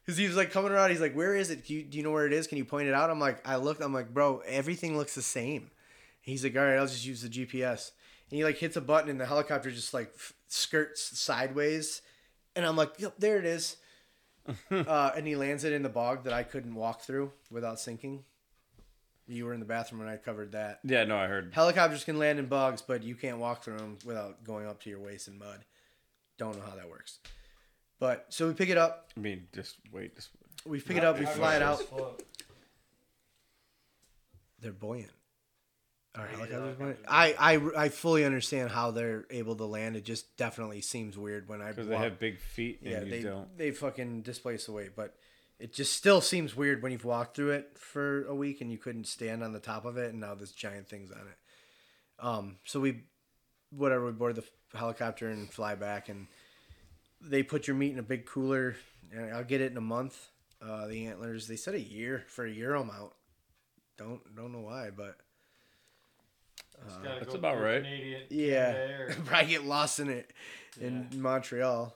because 0.05 0.17
he 0.19 0.27
was 0.27 0.37
like 0.37 0.51
coming 0.51 0.73
around. 0.73 0.91
He's 0.91 1.01
like, 1.01 1.15
where 1.15 1.37
is 1.37 1.51
it? 1.51 1.67
Do 1.67 1.75
you, 1.75 1.83
do 1.85 1.99
you 1.99 2.03
know 2.05 2.11
where 2.11 2.27
it 2.27 2.33
is? 2.33 2.47
Can 2.47 2.59
you 2.59 2.65
point 2.65 2.89
it 2.89 2.95
out? 2.95 3.11
I'm 3.11 3.21
like, 3.21 3.47
I 3.47 3.57
looked. 3.57 3.83
I'm 3.83 3.93
like, 3.95 4.13
bro, 4.15 4.43
everything 4.47 4.97
looks 4.97 5.15
the 5.15 5.23
same. 5.23 5.71
He's 6.23 6.43
like, 6.45 6.57
all 6.57 6.63
right, 6.63 6.77
I'll 6.77 6.87
just 6.87 7.05
use 7.07 7.23
the 7.23 7.29
GPS. 7.29 7.91
And 8.31 8.37
he 8.39 8.45
like 8.45 8.59
hits 8.59 8.77
a 8.77 8.81
button 8.81 9.11
and 9.11 9.21
the 9.21 9.27
helicopter 9.27 9.71
just 9.71 9.93
like 9.93 10.13
f- 10.15 10.33
skirts 10.49 11.19
sideways. 11.19 12.03
And 12.57 12.67
I'm 12.67 12.77
like, 12.77 12.95
yep, 12.99 13.15
there 13.19 13.39
it 13.39 13.45
is. 13.45 13.77
uh, 14.71 15.13
and 15.17 15.27
he 15.27 15.37
lands 15.37 15.65
it 15.65 15.73
in 15.73 15.83
the 15.83 15.89
bog 15.89 16.25
that 16.25 16.33
I 16.33 16.43
couldn't 16.43 16.75
walk 16.75 17.03
through 17.03 17.33
without 17.51 17.79
sinking. 17.79 18.25
You 19.27 19.45
were 19.45 19.55
in 19.55 19.61
the 19.61 19.67
bathroom 19.67 20.01
when 20.01 20.09
I 20.09 20.17
covered 20.17 20.53
that. 20.53 20.81
Yeah, 20.83 21.05
no, 21.05 21.17
I 21.17 21.27
heard. 21.27 21.53
Helicopters 21.55 22.03
can 22.03 22.19
land 22.19 22.41
in 22.41 22.47
bogs, 22.47 22.83
but 22.83 23.05
you 23.05 23.15
can't 23.15 23.39
walk 23.39 23.63
through 23.63 23.79
them 23.79 23.99
without 24.05 24.43
going 24.43 24.67
up 24.67 24.83
to 24.83 24.91
your 24.91 24.99
waist 24.99 25.29
in 25.29 25.39
mud. 25.39 25.65
Don't 26.37 26.57
know 26.57 26.65
how 26.69 26.75
that 26.75 26.89
works. 26.91 27.19
But 28.01 28.27
so 28.31 28.49
we 28.49 28.55
pick 28.55 28.71
it 28.71 28.79
up. 28.79 29.11
I 29.17 29.21
mean, 29.21 29.47
just 29.55 29.77
wait. 29.93 30.17
Just 30.17 30.31
We 30.67 30.81
pick 30.81 30.97
it 30.97 31.05
up. 31.05 31.19
We 31.19 31.27
fly 31.27 31.57
it 31.57 31.63
out. 31.63 31.81
Float. 31.83 32.25
They're 34.61 34.73
buoyant. 34.73 35.13
Our 36.17 36.27
helicopters 36.27 36.77
the 36.77 36.83
buoyant. 36.85 36.99
I, 37.07 37.35
I 37.39 37.85
I 37.85 37.89
fully 37.89 38.25
understand 38.25 38.71
how 38.71 38.91
they're 38.91 39.27
able 39.31 39.55
to 39.57 39.65
land. 39.65 39.95
It 39.97 40.05
just 40.05 40.37
definitely 40.37 40.81
seems 40.81 41.17
weird 41.17 41.49
when 41.49 41.63
I 41.63 41.69
because 41.71 41.87
they 41.87 41.95
walk- 41.95 42.03
have 42.05 42.19
big 42.19 42.41
feet 42.41 42.81
and 42.83 42.91
yeah 42.91 43.03
you 43.03 43.11
they 43.11 43.23
don't. 43.23 43.57
they 43.57 43.71
fucking 43.71 44.23
displace 44.23 44.67
the 44.67 44.73
weight, 44.73 44.97
but 44.97 45.15
it 45.61 45.73
just 45.73 45.93
still 45.93 46.21
seems 46.21 46.57
weird 46.57 46.83
when 46.83 46.91
you've 46.91 47.05
walked 47.05 47.37
through 47.37 47.51
it 47.51 47.77
for 47.79 48.25
a 48.27 48.35
week 48.35 48.61
and 48.61 48.73
you 48.73 48.79
couldn't 48.79 49.07
stand 49.07 49.45
on 49.45 49.53
the 49.53 49.61
top 49.61 49.85
of 49.85 49.99
it, 49.99 50.11
and 50.11 50.21
now 50.21 50.35
this 50.35 50.51
giant 50.53 50.89
thing's 50.89 51.13
on 51.13 51.19
it. 51.21 51.39
Um, 52.19 52.57
so 52.65 52.81
we, 52.81 53.03
whatever, 53.71 54.07
we 54.07 54.13
board 54.13 54.35
the 54.35 54.45
helicopter 54.77 55.29
and 55.29 55.51
fly 55.53 55.75
back, 55.75 56.09
and 56.09 56.27
they 57.21 57.43
put 57.43 57.67
your 57.67 57.77
meat 57.77 57.93
in 57.93 57.99
a 57.99 58.03
big 58.03 58.27
cooler, 58.27 58.75
and 59.13 59.33
I'll 59.33 59.45
get 59.45 59.61
it 59.61 59.71
in 59.71 59.77
a 59.77 59.83
month. 59.83 60.29
Uh, 60.61 60.87
the 60.89 61.07
antlers, 61.07 61.47
they 61.47 61.57
said 61.57 61.75
a 61.75 61.81
year 61.81 62.25
for 62.27 62.45
a 62.45 62.51
euro 62.51 62.83
mount. 62.83 63.13
Don't 63.97 64.21
don't 64.35 64.53
know 64.53 64.61
why, 64.61 64.91
but 64.95 65.17
Just 66.87 66.99
uh, 67.01 67.03
gotta 67.03 67.21
That's 67.21 67.33
go 67.33 67.39
about 67.39 67.61
right. 67.61 67.83
Canadian, 67.83 68.23
yeah, 68.31 68.73
Canada 68.73 68.93
Air. 68.99 69.17
probably 69.25 69.49
get 69.49 69.65
lost 69.65 70.01
in 70.01 70.09
it 70.11 70.31
in 70.81 71.09
Montreal. 71.17 71.95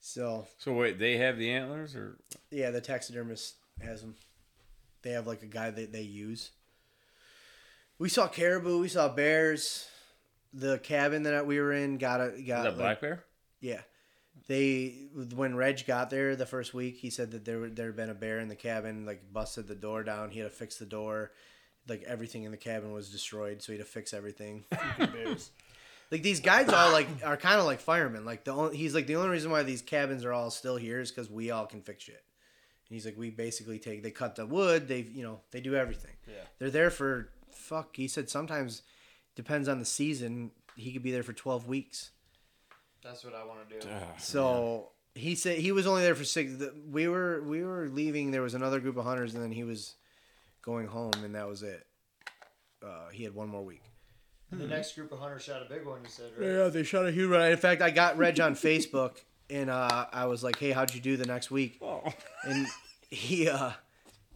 So 0.00 0.46
So 0.58 0.72
wait, 0.72 0.98
they 0.98 1.16
have 1.18 1.36
the 1.38 1.50
antlers, 1.50 1.94
or 1.96 2.16
Yeah, 2.50 2.70
the 2.70 2.80
taxidermist 2.80 3.54
has 3.82 4.00
them. 4.02 4.14
They 5.02 5.10
have 5.12 5.26
like 5.26 5.42
a 5.42 5.46
guy 5.46 5.70
that 5.70 5.92
they 5.92 6.02
use. 6.02 6.50
We 7.98 8.08
saw 8.08 8.28
caribou. 8.28 8.80
We 8.80 8.88
saw 8.88 9.08
bears. 9.08 9.88
The 10.52 10.78
cabin 10.78 11.24
that 11.24 11.46
we 11.46 11.60
were 11.60 11.72
in 11.72 11.98
got 11.98 12.20
a 12.20 12.30
got 12.42 12.62
that 12.62 12.68
like- 12.70 12.76
black 12.78 13.00
bear? 13.00 13.24
yeah. 13.60 13.80
They 14.48 15.08
when 15.34 15.56
Reg 15.56 15.84
got 15.86 16.10
there 16.10 16.36
the 16.36 16.46
first 16.46 16.72
week, 16.74 16.98
he 16.98 17.10
said 17.10 17.30
that 17.32 17.44
there 17.44 17.58
were- 17.58 17.68
there 17.70 17.86
had 17.86 17.96
been 17.96 18.10
a 18.10 18.14
bear 18.14 18.38
in 18.38 18.48
the 18.48 18.54
cabin, 18.56 19.04
like 19.06 19.32
busted 19.32 19.66
the 19.66 19.74
door 19.74 20.02
down. 20.04 20.30
He 20.30 20.38
had 20.40 20.50
to 20.50 20.54
fix 20.56 20.76
the 20.76 20.86
door. 20.86 21.32
Like 21.88 22.02
everything 22.04 22.44
in 22.44 22.50
the 22.50 22.56
cabin 22.56 22.92
was 22.92 23.10
destroyed, 23.10 23.62
so 23.62 23.72
he 23.72 23.78
had 23.78 23.86
to 23.86 23.90
fix 23.92 24.12
everything. 24.14 24.64
Like 26.10 26.22
these 26.22 26.38
guys 26.40 26.68
all 26.68 26.92
like 26.92 27.08
are 27.24 27.36
kind 27.36 27.58
of 27.58 27.66
like 27.66 27.80
firemen. 27.80 28.24
Like 28.24 28.44
the 28.44 28.52
only, 28.52 28.76
he's 28.76 28.94
like 28.94 29.08
the 29.08 29.16
only 29.16 29.28
reason 29.30 29.50
why 29.50 29.64
these 29.64 29.82
cabins 29.82 30.24
are 30.24 30.32
all 30.32 30.50
still 30.50 30.76
here 30.76 31.00
is 31.00 31.10
because 31.10 31.28
we 31.28 31.50
all 31.50 31.66
can 31.66 31.82
fix 31.82 32.04
shit. 32.04 32.22
And 32.88 32.94
he's 32.94 33.04
like, 33.04 33.18
we 33.18 33.30
basically 33.30 33.80
take 33.80 34.04
they 34.04 34.12
cut 34.12 34.36
the 34.36 34.46
wood. 34.46 34.86
They 34.86 35.00
you 35.00 35.24
know 35.24 35.40
they 35.50 35.60
do 35.60 35.74
everything. 35.74 36.12
Yeah. 36.28 36.34
They're 36.60 36.70
there 36.70 36.90
for 36.90 37.30
fuck. 37.50 37.96
He 37.96 38.06
said 38.06 38.30
sometimes 38.30 38.82
depends 39.34 39.68
on 39.68 39.80
the 39.80 39.84
season. 39.84 40.52
He 40.76 40.92
could 40.92 41.02
be 41.02 41.10
there 41.10 41.24
for 41.24 41.32
twelve 41.32 41.66
weeks. 41.66 42.10
That's 43.02 43.24
what 43.24 43.34
I 43.34 43.44
want 43.44 43.68
to 43.68 43.80
do. 43.80 43.88
So 44.18 44.90
he 45.16 45.34
said 45.34 45.58
he 45.58 45.72
was 45.72 45.88
only 45.88 46.02
there 46.02 46.14
for 46.14 46.24
six. 46.24 46.54
the- 46.54 46.72
We 46.88 47.08
were 47.08 47.42
we 47.42 47.64
were 47.64 47.88
leaving. 47.88 48.30
There 48.30 48.42
was 48.42 48.54
another 48.54 48.78
group 48.78 48.96
of 48.96 49.04
hunters, 49.04 49.34
and 49.34 49.42
then 49.42 49.50
he 49.50 49.64
was 49.64 49.96
going 50.66 50.86
home, 50.88 51.12
and 51.24 51.34
that 51.34 51.48
was 51.48 51.62
it. 51.62 51.86
Uh, 52.84 53.08
he 53.10 53.24
had 53.24 53.34
one 53.34 53.48
more 53.48 53.64
week. 53.64 53.82
And 54.50 54.60
The 54.60 54.66
next 54.66 54.94
group 54.94 55.10
of 55.12 55.18
hunters 55.20 55.42
shot 55.44 55.62
a 55.62 55.64
big 55.72 55.86
one. 55.86 56.00
You 56.02 56.10
said 56.10 56.32
right? 56.36 56.46
Yeah, 56.50 56.68
they 56.68 56.82
shot 56.82 57.06
a 57.06 57.10
huge 57.12 57.30
one. 57.30 57.40
In 57.40 57.56
fact, 57.56 57.80
I 57.80 57.90
got 57.90 58.18
Reg 58.18 58.38
on 58.40 58.54
Facebook, 58.68 59.16
and 59.48 59.70
uh, 59.70 60.06
I 60.12 60.26
was 60.26 60.44
like, 60.44 60.58
"Hey, 60.58 60.72
how'd 60.72 60.92
you 60.94 61.00
do 61.00 61.16
the 61.16 61.24
next 61.26 61.50
week?" 61.50 61.78
Oh, 61.80 62.02
And 62.44 62.66
he 63.10 63.48
uh, 63.48 63.70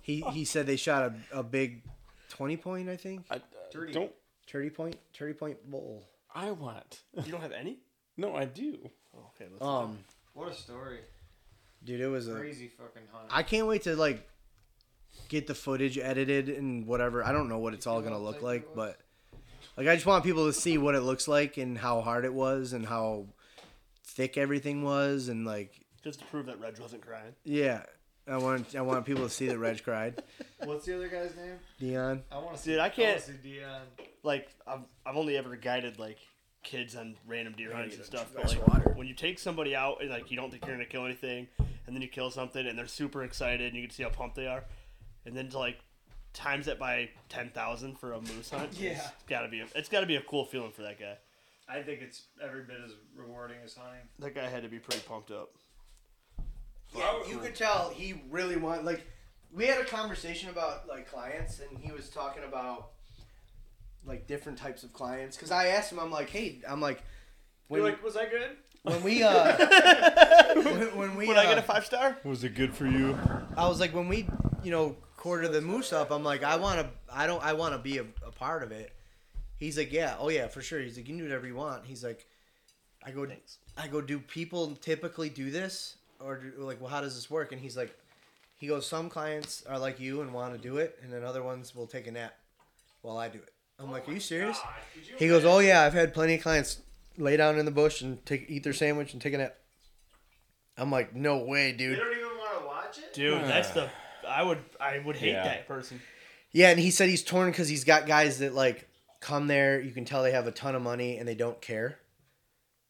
he 0.00 0.22
he 0.32 0.44
said 0.44 0.66
they 0.66 0.76
shot 0.76 1.12
a, 1.32 1.40
a 1.40 1.42
big 1.42 1.82
twenty 2.28 2.56
point, 2.56 2.88
I 2.88 2.96
think, 2.96 3.24
I, 3.30 3.40
Dirty. 3.72 3.92
don't. 3.92 4.10
thirty 4.48 4.70
point, 4.70 4.96
thirty 5.16 5.34
point 5.34 5.68
bowl. 5.70 6.04
I 6.34 6.52
want. 6.52 7.02
You 7.24 7.30
don't 7.32 7.40
have 7.42 7.52
any? 7.52 7.78
No, 8.16 8.34
I 8.36 8.44
do. 8.44 8.78
Oh, 9.16 9.30
okay, 9.34 9.50
let's 9.52 9.64
Um, 9.64 9.98
What 10.34 10.48
a 10.48 10.54
story! 10.54 11.00
dude, 11.84 12.00
it 12.00 12.06
was 12.08 12.28
a. 12.28 12.34
Crazy 12.34 12.68
fucking 12.68 13.02
hunt. 13.12 13.28
I 13.30 13.42
can't 13.42 13.66
wait 13.66 13.82
to 13.82 13.94
like 13.96 14.26
get 15.30 15.46
the 15.46 15.54
footage 15.54 15.96
edited 15.96 16.50
and 16.50 16.86
whatever. 16.86 17.24
I 17.24 17.32
don't 17.32 17.48
know 17.48 17.58
what 17.58 17.72
it's 17.72 17.86
all 17.86 18.02
gonna 18.02 18.18
look 18.18 18.42
like, 18.42 18.74
but 18.74 18.98
like 19.78 19.86
I 19.86 19.94
just 19.94 20.04
want 20.04 20.24
people 20.24 20.44
to 20.46 20.52
see 20.52 20.76
what 20.76 20.94
it 20.94 21.00
looks 21.00 21.26
like 21.26 21.56
and 21.56 21.78
how 21.78 22.02
hard 22.02 22.26
it 22.26 22.34
was 22.34 22.74
and 22.74 22.84
how 22.84 23.26
thick 24.04 24.36
everything 24.36 24.82
was 24.82 25.28
and 25.28 25.46
like 25.46 25.86
just 26.04 26.18
to 26.18 26.24
prove 26.26 26.46
that 26.46 26.60
Reg 26.60 26.78
wasn't 26.78 27.06
crying. 27.06 27.32
yeah. 27.44 27.84
I 28.28 28.36
want 28.36 28.76
I 28.76 28.82
want 28.82 29.06
people 29.06 29.24
to 29.24 29.30
see 29.30 29.46
that 29.48 29.58
Reg 29.58 29.82
cried. 29.82 30.22
What's 30.64 30.84
the 30.84 30.94
other 30.94 31.08
guy's 31.08 31.34
name? 31.34 31.54
Dion. 31.80 32.22
I 32.30 32.38
want 32.38 32.54
to 32.54 32.62
see. 32.62 32.72
Dude, 32.72 32.80
I 32.80 32.88
can't- 32.88 33.20
wanna 33.26 33.38
see 33.42 33.50
Dion. 33.50 33.82
Like 34.22 34.48
I've 34.66 34.80
I've 35.06 35.16
only 35.16 35.36
ever 35.36 35.56
guided 35.56 35.98
like 35.98 36.18
kids 36.62 36.94
on 36.94 37.16
random 37.26 37.54
deer 37.56 37.74
hunts 37.74 37.96
and 37.96 38.04
stuff. 38.04 38.30
But 38.34 38.46
like 38.46 38.66
water. 38.68 38.92
when 38.94 39.06
you 39.08 39.14
take 39.14 39.38
somebody 39.38 39.74
out 39.74 40.00
and 40.02 40.10
like 40.10 40.30
you 40.30 40.36
don't 40.36 40.50
think 40.50 40.64
you're 40.66 40.74
gonna 40.76 40.84
kill 40.84 41.06
anything, 41.06 41.48
and 41.86 41.96
then 41.96 42.02
you 42.02 42.08
kill 42.08 42.30
something 42.30 42.66
and 42.66 42.78
they're 42.78 42.86
super 42.86 43.22
excited 43.24 43.66
and 43.72 43.74
you 43.76 43.82
can 43.82 43.90
see 43.90 44.02
how 44.02 44.10
pumped 44.10 44.36
they 44.36 44.46
are, 44.46 44.64
and 45.30 45.36
then 45.38 45.48
to 45.48 45.58
like 45.58 45.78
times 46.32 46.66
that 46.66 46.78
by 46.78 47.08
ten 47.28 47.48
thousand 47.50 47.98
for 47.98 48.12
a 48.12 48.20
moose 48.20 48.50
hunt. 48.50 48.70
Yeah. 48.78 48.90
it's 48.92 49.08
gotta 49.28 49.48
be 49.48 49.60
a, 49.60 49.66
it's 49.76 49.88
gotta 49.88 50.06
be 50.06 50.16
a 50.16 50.22
cool 50.22 50.44
feeling 50.44 50.72
for 50.72 50.82
that 50.82 50.98
guy. 50.98 51.16
I 51.68 51.82
think 51.82 52.02
it's 52.02 52.24
every 52.42 52.64
bit 52.64 52.78
as 52.84 52.92
rewarding 53.16 53.58
as 53.64 53.74
hunting. 53.74 54.02
That 54.18 54.34
guy 54.34 54.48
had 54.48 54.64
to 54.64 54.68
be 54.68 54.80
pretty 54.80 55.02
pumped 55.08 55.30
up. 55.30 55.52
Yeah, 56.96 57.12
you 57.28 57.38
could 57.38 57.54
tell 57.54 57.90
he 57.90 58.22
really 58.28 58.56
wanted. 58.56 58.84
like 58.84 59.06
we 59.54 59.66
had 59.66 59.80
a 59.80 59.84
conversation 59.84 60.50
about 60.50 60.88
like 60.88 61.08
clients 61.08 61.60
and 61.60 61.78
he 61.78 61.92
was 61.92 62.08
talking 62.08 62.42
about 62.42 62.90
like 64.04 64.26
different 64.26 64.58
types 64.58 64.82
of 64.82 64.92
clients 64.92 65.36
because 65.36 65.52
I 65.52 65.68
asked 65.68 65.92
him 65.92 66.00
I'm 66.00 66.10
like 66.10 66.30
hey 66.30 66.60
I'm 66.68 66.80
like 66.80 67.02
when, 67.68 67.80
You're 67.80 67.90
like, 67.90 68.02
was 68.02 68.16
I 68.16 68.26
good? 68.28 68.56
when 68.82 69.02
we 69.04 69.22
uh 69.24 70.54
when, 70.56 70.96
when 70.96 71.16
we 71.16 71.28
Would 71.28 71.36
I 71.36 71.44
uh, 71.46 71.48
get 71.50 71.58
a 71.58 71.62
five 71.62 71.86
star? 71.86 72.18
Was 72.24 72.42
it 72.42 72.54
good 72.56 72.74
for 72.74 72.86
you? 72.86 73.16
I 73.56 73.68
was 73.68 73.78
like 73.78 73.94
when 73.94 74.08
we 74.08 74.26
you 74.64 74.70
know 74.72 74.96
quarter 75.20 75.44
of 75.44 75.52
the 75.52 75.60
moose 75.60 75.92
up 75.92 76.10
I'm 76.10 76.24
like 76.24 76.42
I 76.42 76.56
want 76.56 76.80
to 76.80 76.88
I 77.12 77.26
don't 77.26 77.44
I 77.44 77.52
want 77.52 77.74
to 77.74 77.78
be 77.78 77.98
a, 77.98 78.06
a 78.26 78.32
part 78.32 78.62
of 78.62 78.72
it 78.72 78.92
he's 79.58 79.78
like 79.78 79.92
yeah 79.92 80.16
oh 80.18 80.30
yeah 80.30 80.48
for 80.48 80.60
sure 80.62 80.80
he's 80.80 80.96
like 80.96 81.06
you 81.06 81.14
can 81.14 81.18
do 81.18 81.24
whatever 81.24 81.46
you 81.46 81.54
want 81.54 81.86
he's 81.86 82.02
like 82.02 82.26
I 83.04 83.10
go 83.10 83.26
Thanks. 83.26 83.58
I 83.76 83.88
go, 83.88 84.00
do 84.00 84.18
people 84.18 84.76
typically 84.76 85.30
do 85.30 85.50
this, 85.50 85.96
or 86.18 86.36
do, 86.36 86.52
like, 86.58 86.80
well, 86.80 86.90
how 86.90 87.00
does 87.00 87.14
this 87.14 87.30
work? 87.30 87.52
And 87.52 87.60
he's 87.60 87.76
like, 87.76 87.96
he 88.56 88.66
goes, 88.66 88.86
some 88.86 89.08
clients 89.08 89.64
are 89.66 89.78
like 89.78 89.98
you 89.98 90.20
and 90.20 90.34
want 90.34 90.52
to 90.52 90.58
do 90.58 90.78
it, 90.78 90.98
and 91.02 91.12
then 91.12 91.24
other 91.24 91.42
ones 91.42 91.74
will 91.74 91.86
take 91.86 92.06
a 92.06 92.10
nap 92.10 92.34
while 93.00 93.16
I 93.16 93.28
do 93.28 93.38
it. 93.38 93.52
I'm 93.78 93.88
oh 93.88 93.92
like, 93.92 94.06
are 94.06 94.12
you 94.12 94.20
serious? 94.20 94.58
He 95.18 95.28
goes, 95.28 95.46
oh 95.46 95.60
yeah, 95.60 95.82
I've 95.82 95.94
had 95.94 96.12
plenty 96.12 96.34
of 96.34 96.42
clients 96.42 96.82
lay 97.16 97.36
down 97.38 97.58
in 97.58 97.64
the 97.64 97.70
bush 97.70 98.02
and 98.02 98.24
take 98.26 98.50
eat 98.50 98.64
their 98.64 98.74
sandwich 98.74 99.14
and 99.14 99.22
take 99.22 99.32
a 99.32 99.38
nap. 99.38 99.56
I'm 100.76 100.90
like, 100.90 101.14
no 101.14 101.38
way, 101.38 101.72
They 101.72 101.78
dude. 101.78 101.98
don't 101.98 102.12
even 102.12 102.26
want 102.38 102.60
to 102.60 102.66
watch 102.66 102.98
it. 102.98 103.14
Dude, 103.14 103.42
that's 103.44 103.70
the 103.70 103.88
I 104.30 104.42
would 104.42 104.58
I 104.80 104.98
would 104.98 105.16
hate 105.16 105.32
Yeah. 105.32 105.44
that 105.44 105.66
person. 105.68 106.00
Yeah, 106.52 106.70
and 106.70 106.80
he 106.80 106.90
said 106.90 107.08
he's 107.08 107.22
torn 107.22 107.50
because 107.50 107.68
he's 107.68 107.84
got 107.84 108.06
guys 108.06 108.38
that 108.38 108.54
like 108.54 108.88
come 109.20 109.46
there. 109.46 109.80
You 109.80 109.92
can 109.92 110.04
tell 110.04 110.22
they 110.22 110.32
have 110.32 110.46
a 110.46 110.52
ton 110.52 110.74
of 110.74 110.82
money 110.82 111.18
and 111.18 111.26
they 111.28 111.34
don't 111.34 111.60
care. 111.60 111.98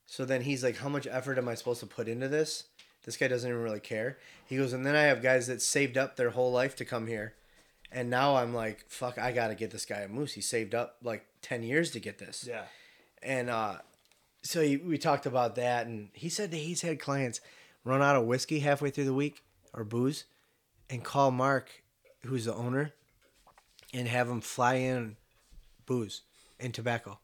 So 0.07 0.25
then 0.25 0.43
he's 0.43 0.65
like, 0.65 0.77
"How 0.79 0.89
much 0.89 1.07
effort 1.07 1.39
am 1.39 1.49
I 1.49 1.55
supposed 1.55 1.81
to 1.81 1.87
put 1.87 2.09
into 2.09 2.29
this?" 2.29 2.65
This 3.05 3.17
guy 3.17 3.29
doesn't 3.29 3.49
even 3.49 3.63
really 3.63 3.81
care. 3.81 4.19
He 4.47 4.57
goes, 4.57 4.73
and 4.73 4.85
then 4.85 4.95
I 4.97 5.03
have 5.03 5.23
guys 5.23 5.47
that 5.47 5.63
saved 5.63 5.97
up 5.97 6.17
their 6.17 6.31
whole 6.31 6.53
life 6.53 6.77
to 6.77 6.85
come 6.85 7.07
here, 7.07 7.35
and 7.91 8.11
now 8.11 8.37
I'm 8.37 8.53
like, 8.55 8.85
"Fuck, 8.89 9.19
I 9.19 9.33
gotta 9.33 9.55
get 9.55 9.71
this 9.71 9.87
guy 9.87 10.01
a 10.01 10.09
moose." 10.09 10.33
He 10.35 10.41
saved 10.41 10.75
up 10.75 10.97
like 11.03 11.25
ten 11.43 11.63
years 11.63 11.91
to 11.93 12.01
get 12.01 12.19
this, 12.19 12.45
Yeah. 12.49 12.65
and 13.23 13.49
uh, 13.49 13.79
so 14.43 14.61
he, 14.63 14.77
we 14.79 14.99
talked 14.99 15.27
about 15.27 15.55
that, 15.57 15.87
and 15.87 16.11
he 16.13 16.29
said 16.29 16.51
that 16.51 16.57
he's 16.59 16.83
had 16.83 16.99
clients 17.01 17.41
run 17.85 18.03
out 18.03 18.17
of 18.17 18.25
whiskey 18.27 18.59
halfway 18.61 18.91
through 18.91 19.05
the 19.07 19.15
week 19.15 19.43
or 19.73 19.85
booze, 19.85 20.25
and 20.91 21.05
call 21.05 21.31
Mark, 21.31 21.71
who's 22.27 22.45
the 22.47 22.55
owner, 22.55 22.93
and 23.95 24.09
have 24.09 24.29
him 24.29 24.41
fly 24.41 24.75
in 24.75 25.17
booze 25.87 26.23
and 26.59 26.75
tobacco. 26.75 27.19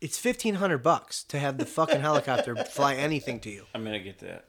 It's 0.00 0.18
fifteen 0.18 0.54
hundred 0.56 0.78
bucks 0.78 1.22
to 1.24 1.38
have 1.38 1.58
the 1.58 1.66
fucking 1.66 2.00
helicopter 2.00 2.54
fly 2.64 2.94
anything 2.94 3.40
to 3.40 3.50
you. 3.50 3.64
I'm 3.74 3.84
gonna 3.84 3.98
get 4.00 4.18
that. 4.20 4.44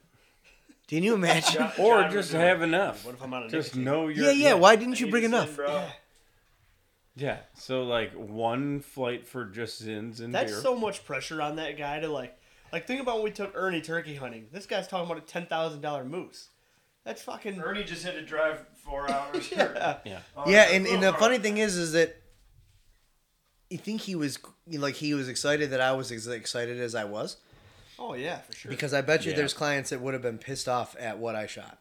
Can 0.88 1.04
you 1.04 1.14
imagine? 1.14 1.68
Or 1.80 2.08
just 2.10 2.32
have 2.34 2.62
enough. 2.64 3.06
What 3.06 3.16
if 3.16 3.22
I'm 3.24 3.34
on 3.34 3.44
a 3.44 3.50
Just 3.50 3.76
nicotine? 3.76 3.84
know 3.84 4.08
you're. 4.08 4.26
Yeah, 4.26 4.32
yeah. 4.32 4.54
Why 4.56 4.76
didn't 4.76 5.00
you 5.00 5.10
bring 5.10 5.24
enough? 5.24 5.56
bro. 5.56 5.86
Yeah. 7.16 7.38
So 7.54 7.84
like 7.84 8.14
one 8.14 8.80
flight 8.80 9.26
for 9.28 9.46
just 9.46 9.84
Zyns 9.86 10.20
and 10.20 10.34
That's 10.34 10.52
deer. 10.52 10.62
so 10.62 10.76
much 10.76 11.06
pressure 11.06 11.42
on 11.42 11.58
that 11.58 11.78
guy 11.78 12.00
to 12.00 12.08
like, 12.08 12.38
like 12.74 12.88
think 12.88 13.02
about 13.02 13.16
when 13.16 13.26
we 13.26 13.32
took 13.32 13.52
Ernie 13.56 13.82
turkey 13.82 14.16
hunting. 14.16 14.48
This 14.52 14.66
guy's 14.66 14.88
talking 14.88 15.06
about 15.10 15.22
a 15.22 15.26
ten 15.28 15.46
thousand 15.46 15.82
dollar 15.82 16.04
moose. 16.06 16.50
That's 17.10 17.24
fucking. 17.24 17.60
Ernie 17.60 17.84
just 17.84 18.04
had 18.06 18.14
to 18.14 18.22
drive 18.22 18.64
four 18.86 19.10
hours. 19.10 19.52
Yeah. 19.58 19.98
yeah. 20.06 20.20
Oh, 20.38 20.48
Yeah, 20.48 20.68
and, 20.72 20.86
and 20.86 21.02
the 21.02 21.12
funny 21.14 21.40
thing 21.40 21.58
is, 21.58 21.76
is 21.76 21.94
that 21.94 22.16
you 23.72 23.80
think 23.80 24.02
he 24.02 24.14
was 24.16 24.38
like 24.68 24.94
he 24.94 25.16
was 25.16 25.28
excited 25.28 25.72
that 25.72 25.82
I 25.82 25.94
was 25.94 26.12
as 26.12 26.28
excited 26.28 26.80
as 26.80 26.94
I 26.94 27.06
was? 27.06 27.38
Oh 27.98 28.14
yeah, 28.14 28.38
for 28.42 28.54
sure. 28.54 28.70
Because 28.70 28.94
I 28.94 29.02
bet 29.02 29.26
you 29.26 29.32
Yeah. 29.32 29.38
there's 29.38 29.56
clients 29.56 29.90
that 29.90 30.02
would 30.02 30.14
have 30.14 30.22
been 30.22 30.38
pissed 30.38 30.70
off 30.70 30.96
at 31.00 31.18
what 31.18 31.36
I 31.36 31.48
shot. 31.48 31.80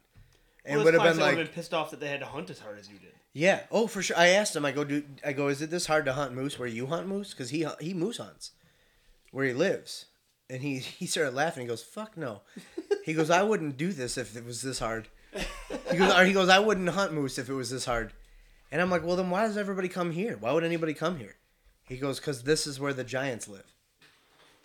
And 0.64 0.76
well, 0.76 0.86
would 0.86 0.94
have 0.94 1.02
been 1.02 1.18
like, 1.20 1.36
been 1.36 1.46
pissed 1.48 1.74
off 1.74 1.90
that 1.90 2.00
they 2.00 2.09
had 2.09 2.20
to 2.20 2.26
hunt 2.26 2.48
as 2.48 2.60
hard 2.60 2.78
as 2.78 2.88
you 2.88 2.98
did. 2.98 3.12
yeah, 3.34 3.64
oh 3.70 3.86
for 3.86 4.00
sure. 4.02 4.16
I 4.16 4.28
asked 4.28 4.56
him. 4.56 4.64
I 4.64 4.72
go, 4.72 4.82
do 4.82 5.02
I 5.22 5.34
go? 5.34 5.48
Is 5.48 5.60
it 5.60 5.68
this 5.68 5.84
hard 5.84 6.06
to 6.06 6.14
hunt 6.14 6.32
moose 6.32 6.59
where 6.59 6.68
you 6.68 6.86
hunt 6.86 7.06
moose? 7.06 7.34
Because 7.34 7.50
he 7.50 7.66
he 7.82 7.92
moose 7.92 8.16
hunts 8.16 8.52
where 9.30 9.44
he 9.44 9.52
lives, 9.52 10.06
and 10.48 10.62
he 10.62 10.78
he 11.00 11.05
started 11.05 11.34
laughing. 11.34 11.64
He 11.64 11.68
goes, 11.68 11.82
"Fuck 11.82 12.16
no." 12.16 12.40
He 13.05 13.14
goes, 13.14 13.30
"I 13.30 13.42
wouldn't 13.42 13.78
do 13.78 13.92
this 13.94 14.18
if 14.18 14.36
it 14.36 14.44
was 14.44 14.60
this 14.60 14.80
hard." 14.80 15.09
He 15.90 15.96
goes, 15.96 16.12
or 16.12 16.24
he 16.24 16.32
goes, 16.32 16.48
"I 16.48 16.59
wouldn't 16.59 16.88
hunt 16.90 17.12
moose 17.12 17.38
if 17.38 17.48
it 17.48 17.55
was 17.55 17.70
this 17.70 17.84
hard." 17.84 18.12
And 18.70 18.80
I'm 18.80 18.90
like, 18.90 19.05
"Well, 19.05 19.16
then 19.16 19.30
why 19.30 19.46
does 19.46 19.56
everybody 19.56 19.88
come 19.88 20.10
here? 20.10 20.36
Why 20.38 20.52
would 20.52 20.64
anybody 20.64 20.94
come 20.94 21.18
here?" 21.18 21.36
He 21.88 21.96
goes, 21.96 22.20
"Cause 22.20 22.42
this 22.42 22.66
is 22.66 22.78
where 22.78 22.92
the 22.92 23.05
giants 23.05 23.48
live." 23.48 23.64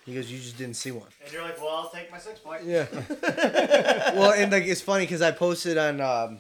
He 0.06 0.14
goes, 0.14 0.32
"You 0.32 0.40
just 0.40 0.58
didn't 0.58 0.76
see 0.76 0.92
one." 0.92 1.08
And 1.24 1.32
you're 1.32 1.44
like, 1.44 1.60
well, 1.62 1.70
I'll 1.70 1.90
take 1.90 2.12
my 2.12 2.18
six 2.18 2.40
point. 2.40 2.64
Yeah. 2.66 2.88
well, 4.14 4.32
and 4.32 4.52
like 4.52 4.66
it's 4.66 4.82
funny 4.82 5.06
because 5.06 5.22
I 5.22 5.32
posted 5.32 5.78
on 5.78 6.02
um, 6.02 6.40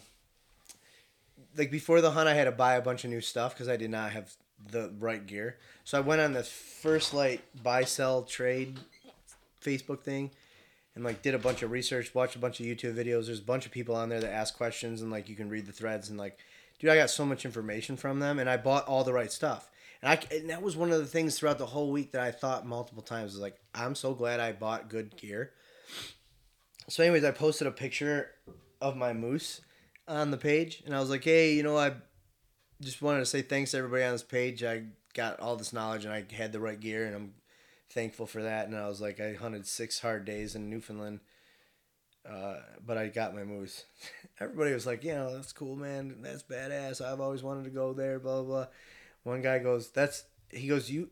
like 1.57 1.71
before 1.71 2.01
the 2.01 2.11
hunt, 2.11 2.27
I 2.27 2.33
had 2.33 2.45
to 2.45 2.51
buy 2.51 2.75
a 2.75 2.81
bunch 2.81 3.03
of 3.03 3.09
new 3.09 3.21
stuff 3.21 3.53
because 3.53 3.69
I 3.69 3.77
did 3.77 3.89
not 3.89 4.11
have 4.11 4.33
the 4.71 4.93
right 4.99 5.25
gear. 5.25 5.57
So 5.83 5.97
I 5.97 6.01
went 6.01 6.21
on 6.21 6.33
this 6.33 6.49
First 6.49 7.13
Lite 7.13 7.41
buy 7.61 7.83
sell 7.83 8.23
trade 8.23 8.79
Facebook 9.63 10.01
thing 10.01 10.31
and 10.95 11.03
like 11.03 11.21
did 11.21 11.33
a 11.33 11.39
bunch 11.39 11.63
of 11.63 11.71
research, 11.71 12.13
watched 12.13 12.35
a 12.35 12.39
bunch 12.39 12.59
of 12.59 12.65
YouTube 12.65 12.95
videos. 12.95 13.25
There's 13.25 13.39
a 13.39 13.43
bunch 13.43 13.65
of 13.65 13.71
people 13.71 13.95
on 13.95 14.09
there 14.09 14.19
that 14.19 14.33
ask 14.33 14.55
questions 14.55 15.01
and 15.01 15.11
like 15.11 15.29
you 15.29 15.35
can 15.35 15.49
read 15.49 15.65
the 15.65 15.71
threads 15.71 16.09
and 16.09 16.17
like, 16.17 16.37
dude, 16.79 16.89
I 16.91 16.95
got 16.95 17.09
so 17.09 17.25
much 17.25 17.45
information 17.45 17.97
from 17.97 18.19
them 18.19 18.39
and 18.39 18.49
I 18.49 18.57
bought 18.57 18.87
all 18.87 19.03
the 19.03 19.13
right 19.13 19.31
stuff. 19.31 19.69
And 20.01 20.11
I 20.11 20.19
and 20.35 20.49
that 20.49 20.61
was 20.61 20.75
one 20.75 20.91
of 20.91 20.99
the 20.99 21.05
things 21.05 21.39
throughout 21.39 21.57
the 21.57 21.65
whole 21.65 21.91
week 21.91 22.11
that 22.11 22.21
I 22.21 22.31
thought 22.31 22.65
multiple 22.65 23.03
times 23.03 23.31
was 23.31 23.41
like, 23.41 23.59
I'm 23.73 23.95
so 23.95 24.13
glad 24.13 24.39
I 24.39 24.51
bought 24.51 24.89
good 24.89 25.15
gear. 25.15 25.51
So, 26.89 27.03
anyways, 27.03 27.23
I 27.23 27.31
posted 27.31 27.67
a 27.67 27.71
picture 27.71 28.31
of 28.81 28.97
my 28.97 29.13
moose 29.13 29.61
on 30.07 30.31
the 30.31 30.37
page, 30.37 30.83
and 30.85 30.93
I 30.93 30.99
was 30.99 31.09
like, 31.09 31.23
"Hey, 31.23 31.53
you 31.53 31.63
know, 31.63 31.77
I 31.77 31.93
just 32.81 33.01
wanted 33.01 33.19
to 33.19 33.25
say 33.25 33.41
thanks 33.41 33.71
to 33.71 33.77
everybody 33.77 34.03
on 34.03 34.11
this 34.11 34.23
page. 34.23 34.63
I 34.63 34.83
got 35.13 35.39
all 35.39 35.55
this 35.55 35.71
knowledge, 35.71 36.05
and 36.05 36.13
I 36.13 36.25
had 36.33 36.51
the 36.51 36.59
right 36.59 36.79
gear, 36.79 37.05
and 37.05 37.15
I'm 37.15 37.33
thankful 37.93 38.25
for 38.25 38.43
that." 38.43 38.67
And 38.67 38.75
I 38.75 38.87
was 38.87 39.01
like, 39.01 39.19
"I 39.19 39.33
hunted 39.33 39.65
six 39.67 39.99
hard 39.99 40.25
days 40.25 40.55
in 40.55 40.69
Newfoundland, 40.69 41.19
uh, 42.29 42.55
but 42.85 42.97
I 42.97 43.07
got 43.07 43.35
my 43.35 43.43
moose." 43.43 43.85
Everybody 44.39 44.73
was 44.73 44.85
like, 44.85 45.03
"You 45.03 45.13
know, 45.13 45.35
that's 45.35 45.53
cool, 45.53 45.75
man. 45.75 46.17
That's 46.21 46.43
badass. 46.43 47.01
I've 47.01 47.21
always 47.21 47.43
wanted 47.43 47.65
to 47.65 47.69
go 47.69 47.93
there." 47.93 48.19
Blah 48.19 48.41
blah. 48.41 48.43
blah. 48.43 48.67
One 49.23 49.41
guy 49.41 49.59
goes, 49.59 49.89
"That's," 49.89 50.25
he 50.49 50.67
goes, 50.67 50.89
"You." 50.89 51.09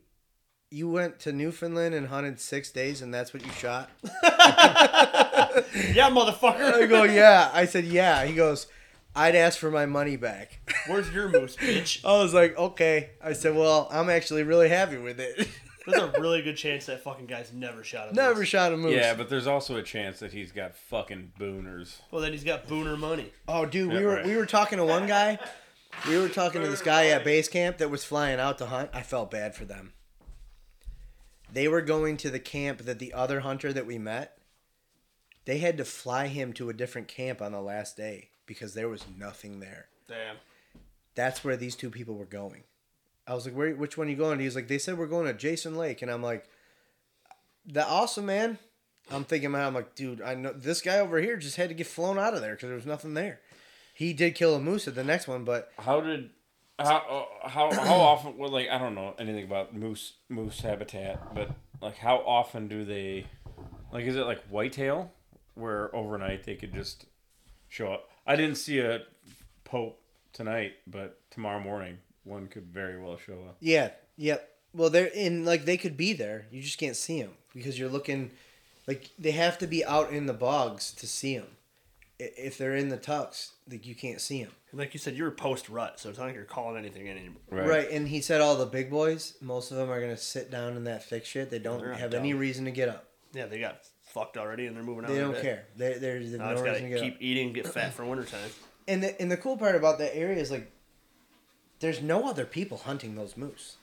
You 0.74 0.88
went 0.88 1.18
to 1.20 1.32
Newfoundland 1.32 1.94
and 1.94 2.06
hunted 2.06 2.40
six 2.40 2.70
days, 2.70 3.02
and 3.02 3.12
that's 3.12 3.34
what 3.34 3.44
you 3.44 3.52
shot. 3.52 3.90
Yeah, 5.94 6.10
motherfucker. 6.10 6.74
I 6.74 6.86
go, 6.86 7.04
yeah. 7.04 7.50
I 7.52 7.66
said, 7.66 7.84
yeah. 7.84 8.24
He 8.24 8.34
goes, 8.34 8.66
I'd 9.14 9.34
ask 9.34 9.58
for 9.58 9.70
my 9.70 9.86
money 9.86 10.16
back. 10.16 10.60
Where's 10.86 11.10
your 11.12 11.28
moose, 11.28 11.56
bitch? 11.56 12.04
I 12.04 12.22
was 12.22 12.32
like, 12.32 12.56
okay. 12.56 13.10
I 13.22 13.32
said, 13.34 13.54
well, 13.54 13.88
I'm 13.90 14.08
actually 14.08 14.42
really 14.42 14.68
happy 14.68 14.96
with 14.96 15.20
it. 15.20 15.48
There's 15.86 16.00
a 16.02 16.20
really 16.20 16.42
good 16.42 16.56
chance 16.56 16.86
that 16.86 17.02
fucking 17.02 17.26
guy's 17.26 17.52
never 17.52 17.82
shot 17.82 18.10
a 18.10 18.14
Never 18.14 18.44
shot 18.44 18.72
a 18.72 18.76
moose. 18.76 18.94
Yeah, 18.94 19.14
but 19.14 19.28
there's 19.28 19.46
also 19.46 19.76
a 19.76 19.82
chance 19.82 20.20
that 20.20 20.32
he's 20.32 20.52
got 20.52 20.76
fucking 20.76 21.32
booners. 21.38 21.96
Well, 22.10 22.22
then 22.22 22.32
he's 22.32 22.44
got 22.44 22.68
booner 22.68 22.96
money. 22.98 23.32
Oh, 23.48 23.66
dude, 23.66 23.88
we 23.90 23.96
Yeah, 23.96 24.00
were 24.04 24.14
right. 24.16 24.24
we 24.26 24.36
were 24.36 24.46
talking 24.46 24.78
to 24.78 24.84
one 24.84 25.06
guy. 25.06 25.38
We 26.08 26.16
were 26.18 26.28
talking 26.28 26.62
to 26.62 26.68
this 26.68 26.82
guy 26.82 27.08
at 27.08 27.24
base 27.24 27.48
camp 27.48 27.78
that 27.78 27.90
was 27.90 28.04
flying 28.04 28.38
out 28.40 28.58
to 28.58 28.66
hunt. 28.66 28.90
I 28.94 29.02
felt 29.02 29.30
bad 29.30 29.54
for 29.54 29.64
them. 29.64 29.92
They 31.52 31.68
were 31.68 31.82
going 31.82 32.16
to 32.18 32.30
the 32.30 32.40
camp 32.40 32.78
that 32.84 32.98
the 32.98 33.12
other 33.12 33.40
hunter 33.40 33.72
that 33.72 33.84
we 33.86 33.98
met. 33.98 34.38
They 35.44 35.58
had 35.58 35.76
to 35.78 35.84
fly 35.84 36.28
him 36.28 36.52
to 36.54 36.70
a 36.70 36.72
different 36.72 37.08
camp 37.08 37.42
on 37.42 37.52
the 37.52 37.60
last 37.60 37.96
day 37.96 38.30
because 38.46 38.74
there 38.74 38.88
was 38.88 39.04
nothing 39.18 39.60
there. 39.60 39.86
Damn. 40.08 40.36
that's 41.14 41.42
where 41.44 41.56
these 41.56 41.74
two 41.76 41.90
people 41.90 42.14
were 42.14 42.24
going. 42.26 42.62
I 43.26 43.34
was 43.34 43.44
like, 43.46 43.54
"Where? 43.54 43.74
Which 43.74 43.96
one 43.96 44.08
are 44.08 44.10
you 44.10 44.16
going?" 44.16 44.38
He 44.38 44.44
was 44.46 44.56
like, 44.56 44.68
"They 44.68 44.78
said 44.78 44.98
we're 44.98 45.06
going 45.06 45.26
to 45.26 45.34
Jason 45.34 45.76
Lake," 45.76 46.02
and 46.02 46.10
I'm 46.10 46.22
like, 46.22 46.44
"That 47.66 47.86
awesome, 47.88 48.26
man." 48.26 48.58
I'm 49.10 49.24
thinking, 49.24 49.50
man, 49.50 49.66
I'm 49.66 49.74
like, 49.74 49.94
dude, 49.94 50.22
I 50.22 50.34
know 50.34 50.52
this 50.52 50.80
guy 50.80 50.98
over 50.98 51.18
here 51.20 51.36
just 51.36 51.56
had 51.56 51.68
to 51.68 51.74
get 51.74 51.86
flown 51.86 52.18
out 52.18 52.34
of 52.34 52.40
there 52.40 52.52
because 52.54 52.68
there 52.68 52.76
was 52.76 52.86
nothing 52.86 53.14
there. 53.14 53.40
He 53.94 54.12
did 54.12 54.34
kill 54.34 54.54
a 54.54 54.60
moose 54.60 54.86
at 54.88 54.94
the 54.94 55.04
next 55.04 55.28
one, 55.28 55.44
but 55.44 55.70
How 55.78 56.00
did 56.00 56.30
how 56.78 57.26
uh, 57.44 57.48
how 57.48 57.72
how 57.72 57.94
often? 58.00 58.38
Well, 58.38 58.50
like 58.50 58.68
I 58.68 58.78
don't 58.78 58.94
know 58.94 59.14
anything 59.18 59.44
about 59.44 59.74
moose 59.74 60.14
moose 60.28 60.60
habitat, 60.60 61.34
but 61.34 61.50
like 61.80 61.98
how 61.98 62.18
often 62.18 62.68
do 62.68 62.84
they? 62.84 63.26
Like, 63.92 64.04
is 64.04 64.16
it 64.16 64.24
like 64.24 64.42
whitetail, 64.46 65.12
where 65.54 65.94
overnight 65.94 66.44
they 66.44 66.54
could 66.54 66.72
just 66.72 67.04
show 67.68 67.92
up? 67.92 68.08
I 68.26 68.36
didn't 68.36 68.56
see 68.56 68.78
a 68.78 69.02
pope 69.64 70.00
tonight, 70.32 70.72
but 70.86 71.20
tomorrow 71.30 71.60
morning 71.60 71.98
one 72.24 72.46
could 72.46 72.66
very 72.66 73.00
well 73.00 73.16
show 73.16 73.34
up. 73.48 73.56
yeah, 73.60 73.90
yep. 74.16 74.48
Well, 74.74 74.88
they're 74.90 75.06
in 75.06 75.44
like 75.44 75.64
they 75.64 75.76
could 75.76 75.96
be 75.96 76.12
there. 76.14 76.46
You 76.50 76.62
just 76.62 76.78
can't 76.78 76.96
see 76.96 77.20
them 77.20 77.32
because 77.54 77.78
you're 77.78 77.90
looking. 77.90 78.30
Like 78.88 79.10
they 79.18 79.32
have 79.32 79.58
to 79.58 79.66
be 79.66 79.84
out 79.84 80.10
in 80.12 80.26
the 80.26 80.32
bogs 80.32 80.92
to 80.94 81.06
see 81.06 81.36
them. 81.36 81.46
If 82.18 82.56
they're 82.56 82.76
in 82.76 82.88
the 82.88 82.96
tucks, 82.96 83.52
like 83.70 83.84
you 83.86 83.94
can't 83.94 84.20
see 84.20 84.42
them. 84.42 84.52
Like 84.72 84.94
you 84.94 85.00
said, 85.00 85.16
you 85.16 85.24
were 85.24 85.30
post 85.30 85.68
rut, 85.68 86.00
so 86.00 86.08
it's 86.08 86.18
not 86.18 86.26
like 86.26 86.34
you're 86.34 86.44
calling 86.44 86.78
anything 86.78 87.06
in 87.06 87.18
anymore. 87.18 87.40
Right. 87.50 87.90
and 87.90 88.08
he 88.08 88.20
said 88.22 88.40
all 88.40 88.56
the 88.56 88.64
big 88.64 88.88
boys, 88.90 89.34
most 89.42 89.70
of 89.70 89.76
them 89.76 89.90
are 89.90 90.00
gonna 90.00 90.16
sit 90.16 90.50
down 90.50 90.76
in 90.76 90.84
that 90.84 91.04
thick 91.04 91.26
shit. 91.26 91.50
They 91.50 91.58
don't 91.58 91.78
They're 91.80 91.90
not 91.90 91.98
have 92.00 92.14
any 92.14 92.32
reason 92.32 92.64
to 92.64 92.70
get 92.70 92.88
up. 92.88 93.04
Yeah, 93.34 93.46
they 93.46 93.60
got 93.60 93.80
fucked 94.04 94.36
already 94.38 94.66
and 94.66 94.74
they're 94.76 94.82
moving 94.82 95.04
out. 95.04 95.10
They 95.10 95.18
don't 95.20 95.32
bed. 95.32 95.42
care. 95.42 95.64
They 95.76 95.98
there's 95.98 96.30
Now 96.32 96.44
no 96.46 96.50
I 96.50 96.52
just 96.54 96.64
reason 96.64 96.74
gotta 96.74 96.84
to 96.84 96.88
get 96.88 97.02
keep 97.02 97.14
up. 97.16 97.22
eating, 97.22 97.52
get 97.52 97.66
fat 97.68 97.92
for 97.92 98.04
wintertime. 98.06 98.50
And 98.88 99.02
the 99.02 99.20
and 99.20 99.30
the 99.30 99.36
cool 99.36 99.58
part 99.58 99.76
about 99.76 99.98
that 99.98 100.16
area 100.16 100.38
is 100.38 100.50
like, 100.50 100.71
there's 101.82 102.00
no 102.00 102.26
other 102.28 102.44
people 102.46 102.78
hunting 102.78 103.14
those 103.14 103.36
moose. 103.36 103.76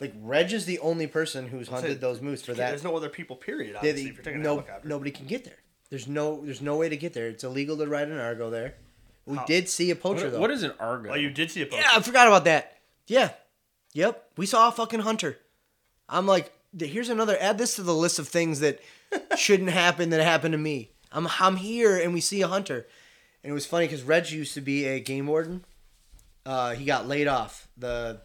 Like 0.00 0.14
Reg 0.22 0.52
is 0.52 0.64
the 0.64 0.78
only 0.78 1.06
person 1.06 1.48
who's 1.48 1.68
hunted 1.68 1.90
it. 1.90 2.00
those 2.00 2.20
moose 2.22 2.42
for 2.42 2.52
Yeah, 2.52 2.58
that. 2.58 2.68
There's 2.70 2.84
no 2.84 2.96
other 2.96 3.08
people. 3.08 3.36
Period. 3.36 3.76
Obviously, 3.76 4.04
they- 4.04 4.08
if 4.10 4.14
you're 4.16 4.24
taking 4.24 4.40
a 4.40 4.44
no, 4.44 4.50
helicopter. 4.54 4.88
nobody 4.88 5.10
can 5.10 5.26
get 5.26 5.44
there. 5.44 5.58
There's 5.90 6.06
no 6.08 6.42
there's 6.44 6.62
no 6.62 6.76
way 6.76 6.88
to 6.88 6.96
get 6.96 7.12
there. 7.12 7.28
It's 7.28 7.44
illegal 7.44 7.76
to 7.78 7.86
ride 7.86 8.08
an 8.08 8.18
Argo 8.18 8.48
there. 8.50 8.74
We 9.26 9.36
How- 9.36 9.44
did 9.44 9.68
see 9.68 9.90
a 9.90 9.96
poacher 9.96 10.24
What, 10.24 10.32
though. 10.32 10.40
what 10.40 10.50
is 10.50 10.62
an 10.62 10.72
argo? 10.80 11.10
Oh, 11.10 11.14
you 11.14 11.28
did 11.30 11.50
see 11.50 11.60
a 11.62 11.66
poacher. 11.66 11.82
Yeah, 11.82 11.90
I 11.98 12.00
forgot 12.00 12.26
about 12.28 12.44
that. 12.44 12.78
Yeah. 13.06 13.32
Yep. 13.92 14.30
We 14.38 14.46
saw 14.46 14.68
a 14.68 14.72
fucking 14.72 15.00
hunter. 15.00 15.38
I'm 16.08 16.26
like, 16.26 16.50
here's 16.78 17.08
another 17.10 17.36
add 17.40 17.58
this 17.58 17.74
to 17.76 17.82
the 17.82 17.94
list 17.94 18.18
of 18.18 18.26
things 18.28 18.60
that 18.60 18.80
shouldn't 19.36 19.68
happen 19.70 20.10
that 20.10 20.22
happened 20.22 20.52
to 20.52 20.58
me. 20.58 20.92
I'm 21.12 21.26
I'm 21.40 21.56
here 21.56 21.96
and 21.98 22.14
we 22.14 22.20
see 22.20 22.40
a 22.42 22.48
hunter. 22.48 22.86
And 23.42 23.50
it 23.50 23.54
was 23.54 23.66
funny 23.66 23.86
because 23.86 24.02
Reg 24.02 24.30
used 24.30 24.54
to 24.54 24.60
be 24.60 24.86
a 24.86 25.00
game 25.00 25.26
warden. 25.26 25.64
Uh, 26.48 26.74
he 26.74 26.84
got 26.86 27.06
laid 27.06 27.28
off. 27.28 27.68
The 27.76 28.20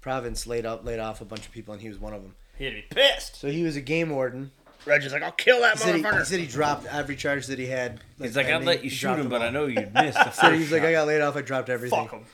province 0.00 0.46
laid 0.46 0.64
up 0.64 0.84
laid 0.84 1.00
off 1.00 1.20
a 1.20 1.24
bunch 1.24 1.44
of 1.46 1.50
people 1.52 1.72
and 1.74 1.82
he 1.82 1.88
was 1.88 1.98
one 1.98 2.14
of 2.14 2.22
them. 2.22 2.34
He 2.56 2.64
had 2.64 2.70
to 2.74 2.80
be 2.82 2.86
pissed. 2.88 3.36
So 3.36 3.48
he 3.50 3.64
was 3.64 3.74
a 3.74 3.80
game 3.80 4.10
warden. 4.10 4.52
Reggie's 4.86 5.12
like, 5.12 5.22
I'll 5.22 5.32
kill 5.32 5.60
that 5.62 5.72
He 5.72 5.78
said 5.78 5.94
he, 5.96 6.02
he 6.02 6.06
motherfucker. 6.06 6.24
said 6.26 6.40
he 6.40 6.46
dropped 6.46 6.86
every 6.86 7.16
charge 7.16 7.46
that 7.48 7.58
he 7.58 7.66
had. 7.66 8.00
He's 8.20 8.36
like, 8.36 8.46
I'd 8.46 8.50
pending. 8.52 8.66
let 8.68 8.84
you 8.84 8.90
He 8.90 8.96
shoot 8.96 9.06
dropped 9.06 9.20
him, 9.20 9.28
them 9.28 9.40
but 9.40 9.42
I 9.42 9.46
all. 9.46 9.52
know 9.52 9.66
you'd 9.66 9.92
miss 9.94 10.14
the 10.14 10.24
first 10.24 10.40
So 10.40 10.52
he's 10.52 10.70
like, 10.70 10.82
shot. 10.82 10.88
I 10.88 10.92
got 10.92 11.06
laid 11.08 11.20
off. 11.22 11.36
I 11.36 11.40
dropped 11.42 11.68
everything. 11.70 12.06
Fuck 12.06 12.12
him. 12.12 12.24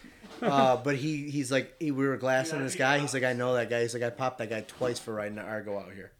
uh, 0.43 0.77
but 0.77 0.97
he 0.97 1.31
he's 1.31 1.51
like 1.53 1.75
he, 1.81 1.91
we 1.91 2.07
were 2.07 2.17
glassing 2.17 2.63
this 2.63 2.75
guy. 2.75 2.99
He's 2.99 3.15
like 3.15 3.23
I 3.25 3.33
know 3.35 3.55
that 3.55 3.71
guy. 3.71 3.81
He's 3.83 3.95
like 3.95 4.03
I 4.03 4.11
popped 4.11 4.39
that 4.39 4.51
guy 4.51 4.63
twice 4.63 4.99
for 4.99 5.15
riding 5.15 5.39
an 5.39 5.45
Argo 5.47 5.79
out 5.79 5.93
here. 5.95 6.13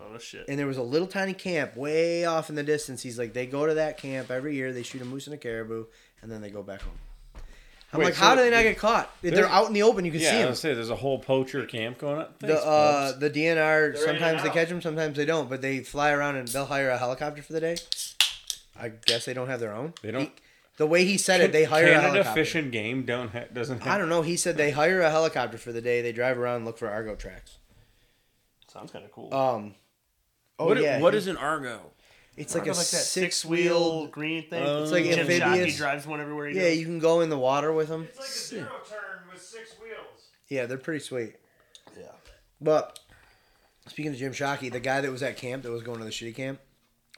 Oh 0.00 0.18
shit. 0.18 0.44
And 0.48 0.58
there 0.58 0.66
was 0.66 0.76
a 0.78 0.82
little 0.82 1.08
tiny 1.08 1.32
camp 1.32 1.76
way 1.76 2.24
off 2.26 2.48
in 2.50 2.54
the 2.54 2.62
distance. 2.62 3.02
He's 3.02 3.18
like 3.18 3.32
they 3.32 3.46
go 3.46 3.66
to 3.66 3.74
that 3.74 3.98
camp 3.98 4.30
every 4.30 4.54
year. 4.56 4.72
They 4.72 4.82
shoot 4.82 5.00
a 5.00 5.04
moose 5.04 5.26
and 5.26 5.34
a 5.34 5.38
caribou, 5.38 5.86
and 6.22 6.30
then 6.30 6.42
they 6.42 6.50
go 6.50 6.62
back 6.62 6.82
home. 6.82 6.92
I'm 7.96 8.00
Wait, 8.00 8.04
like, 8.06 8.14
so 8.14 8.20
how 8.24 8.34
do 8.34 8.42
they 8.42 8.50
not 8.50 8.62
get 8.62 8.78
caught? 8.78 9.10
They're 9.22 9.46
out 9.48 9.66
in 9.68 9.72
the 9.72 9.82
open. 9.82 10.04
You 10.04 10.12
can 10.12 10.20
yeah, 10.20 10.30
see 10.30 10.36
I 10.36 10.40
them. 10.42 10.50
was 10.50 10.60
say 10.60 10.74
there's 10.74 10.90
a 10.90 10.96
whole 10.96 11.18
poacher 11.18 11.64
camp 11.66 11.98
going 11.98 12.18
on. 12.18 12.26
Thanks, 12.38 12.54
The 12.62 12.66
uh, 12.66 13.06
Pubs. 13.12 13.18
the 13.20 13.30
DNR 13.30 13.56
They're 13.56 13.90
in 13.92 13.96
sometimes 13.96 14.22
and 14.22 14.44
they 14.44 14.48
out. 14.48 14.54
catch 14.54 14.68
them, 14.68 14.80
sometimes 14.82 15.16
they 15.16 15.24
don't. 15.24 15.48
But 15.48 15.62
they 15.62 15.80
fly 15.80 16.10
around 16.12 16.36
and 16.36 16.46
they'll 16.48 16.66
hire 16.66 16.90
a 16.90 16.98
helicopter 16.98 17.42
for 17.42 17.52
the 17.52 17.60
day. 17.60 17.76
I 18.78 18.90
guess 18.90 19.24
they 19.24 19.34
don't 19.34 19.48
have 19.48 19.60
their 19.60 19.74
own. 19.74 19.94
They 20.02 20.10
don't- 20.12 20.22
He- 20.22 20.32
the 20.78 20.86
way 20.86 21.06
he 21.06 21.16
said 21.16 21.40
it, 21.40 21.52
they 21.52 21.64
hire 21.64 21.84
a 21.86 21.88
Canada 21.88 22.08
helicopter. 22.12 22.40
Fish 22.40 22.54
and 22.54 22.70
Game 22.70 23.04
don't 23.04 23.30
ha- 23.30 23.44
doesn't. 23.50 23.78
Have, 23.82 23.94
I 23.94 23.96
don't 23.98 24.10
know. 24.10 24.20
He 24.20 24.36
said 24.36 24.58
they 24.58 24.72
hire 24.72 25.00
a 25.00 25.10
helicopter 25.10 25.56
for 25.56 25.72
the 25.72 25.80
day. 25.80 26.02
They 26.02 26.12
drive 26.12 26.36
around 26.38 26.56
and 26.56 26.64
look 26.66 26.76
for 26.76 26.90
Argo 26.90 27.14
tracks. 27.14 27.56
Sounds 28.70 28.90
kind 28.92 29.04
of 29.04 29.10
cool. 29.12 29.32
Um. 29.32 29.74
Oh 30.58 30.66
What, 30.66 30.78
yeah. 30.80 31.00
what 31.00 31.14
he- 31.14 31.18
is 31.18 31.26
an 31.28 31.36
Argo? 31.38 31.92
Uh, 32.38 32.42
it's 32.42 32.54
like 32.54 32.62
a 32.64 32.70
Remember, 32.70 32.80
that 32.80 32.84
six 32.84 33.36
six-wheel 33.36 34.00
wheel. 34.00 34.06
green 34.08 34.48
thing. 34.48 34.62
It's 34.62 34.92
like 34.92 35.04
Jim 35.04 35.20
amphibious. 35.20 35.74
Shockey 35.74 35.76
drives 35.76 36.06
one 36.06 36.20
everywhere. 36.20 36.48
He 36.48 36.54
goes. 36.54 36.62
Yeah, 36.62 36.68
goes. 36.70 36.78
you 36.78 36.84
can 36.84 36.98
go 36.98 37.20
in 37.20 37.30
the 37.30 37.38
water 37.38 37.72
with 37.72 37.88
them. 37.88 38.04
It's 38.04 38.18
like 38.18 38.28
a 38.28 38.32
zero 38.32 38.70
turn 38.88 39.30
with 39.32 39.42
six 39.42 39.74
wheels. 39.80 40.28
Yeah, 40.48 40.66
they're 40.66 40.78
pretty 40.78 41.00
sweet. 41.00 41.36
Yeah. 41.98 42.12
But 42.60 42.98
speaking 43.86 44.12
of 44.12 44.18
Jim 44.18 44.32
Shockey, 44.32 44.70
the 44.70 44.80
guy 44.80 45.00
that 45.00 45.10
was 45.10 45.22
at 45.22 45.36
camp 45.36 45.62
that 45.62 45.70
was 45.72 45.82
going 45.82 45.98
to 45.98 46.04
the 46.04 46.10
shitty 46.10 46.34
camp, 46.34 46.60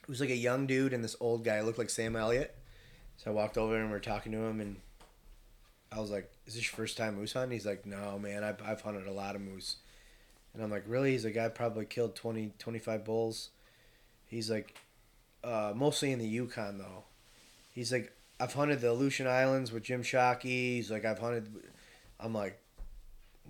it 0.02 0.08
was 0.08 0.20
like 0.20 0.30
a 0.30 0.36
young 0.36 0.66
dude 0.66 0.92
and 0.92 1.02
this 1.02 1.16
old 1.20 1.44
guy 1.44 1.60
looked 1.62 1.78
like 1.78 1.90
Sam 1.90 2.16
Elliott. 2.16 2.54
So 3.16 3.30
I 3.30 3.34
walked 3.34 3.58
over 3.58 3.76
and 3.76 3.86
we 3.86 3.92
were 3.92 4.00
talking 4.00 4.30
to 4.32 4.38
him 4.38 4.60
and 4.60 4.76
I 5.90 5.98
was 6.00 6.10
like, 6.10 6.30
"Is 6.46 6.54
this 6.54 6.62
your 6.70 6.76
first 6.76 6.96
time 6.96 7.16
moose 7.16 7.32
hunting?" 7.32 7.52
He's 7.52 7.66
like, 7.66 7.84
"No, 7.86 8.18
man. 8.18 8.44
I've 8.44 8.62
I've 8.64 8.82
hunted 8.82 9.06
a 9.06 9.12
lot 9.12 9.34
of 9.34 9.40
moose." 9.40 9.76
And 10.54 10.62
I'm 10.62 10.70
like, 10.70 10.84
"Really?" 10.86 11.12
He's 11.12 11.24
like, 11.24 11.36
"I 11.36 11.48
probably 11.48 11.86
killed 11.86 12.14
20, 12.14 12.52
25 12.58 13.04
bulls." 13.04 13.50
He's 14.26 14.50
like, 14.50 14.76
uh, 15.44 15.72
"Mostly 15.74 16.12
in 16.12 16.18
the 16.18 16.26
Yukon 16.26 16.78
though." 16.78 17.04
He's 17.74 17.92
like, 17.92 18.12
"I've 18.40 18.52
hunted 18.54 18.80
the 18.80 18.90
Aleutian 18.90 19.26
Islands 19.26 19.72
with 19.72 19.82
Jim 19.82 20.02
Shockey." 20.02 20.76
He's 20.76 20.90
like, 20.90 21.04
"I've 21.04 21.18
hunted." 21.18 21.48
I'm 22.20 22.34
like, 22.34 22.58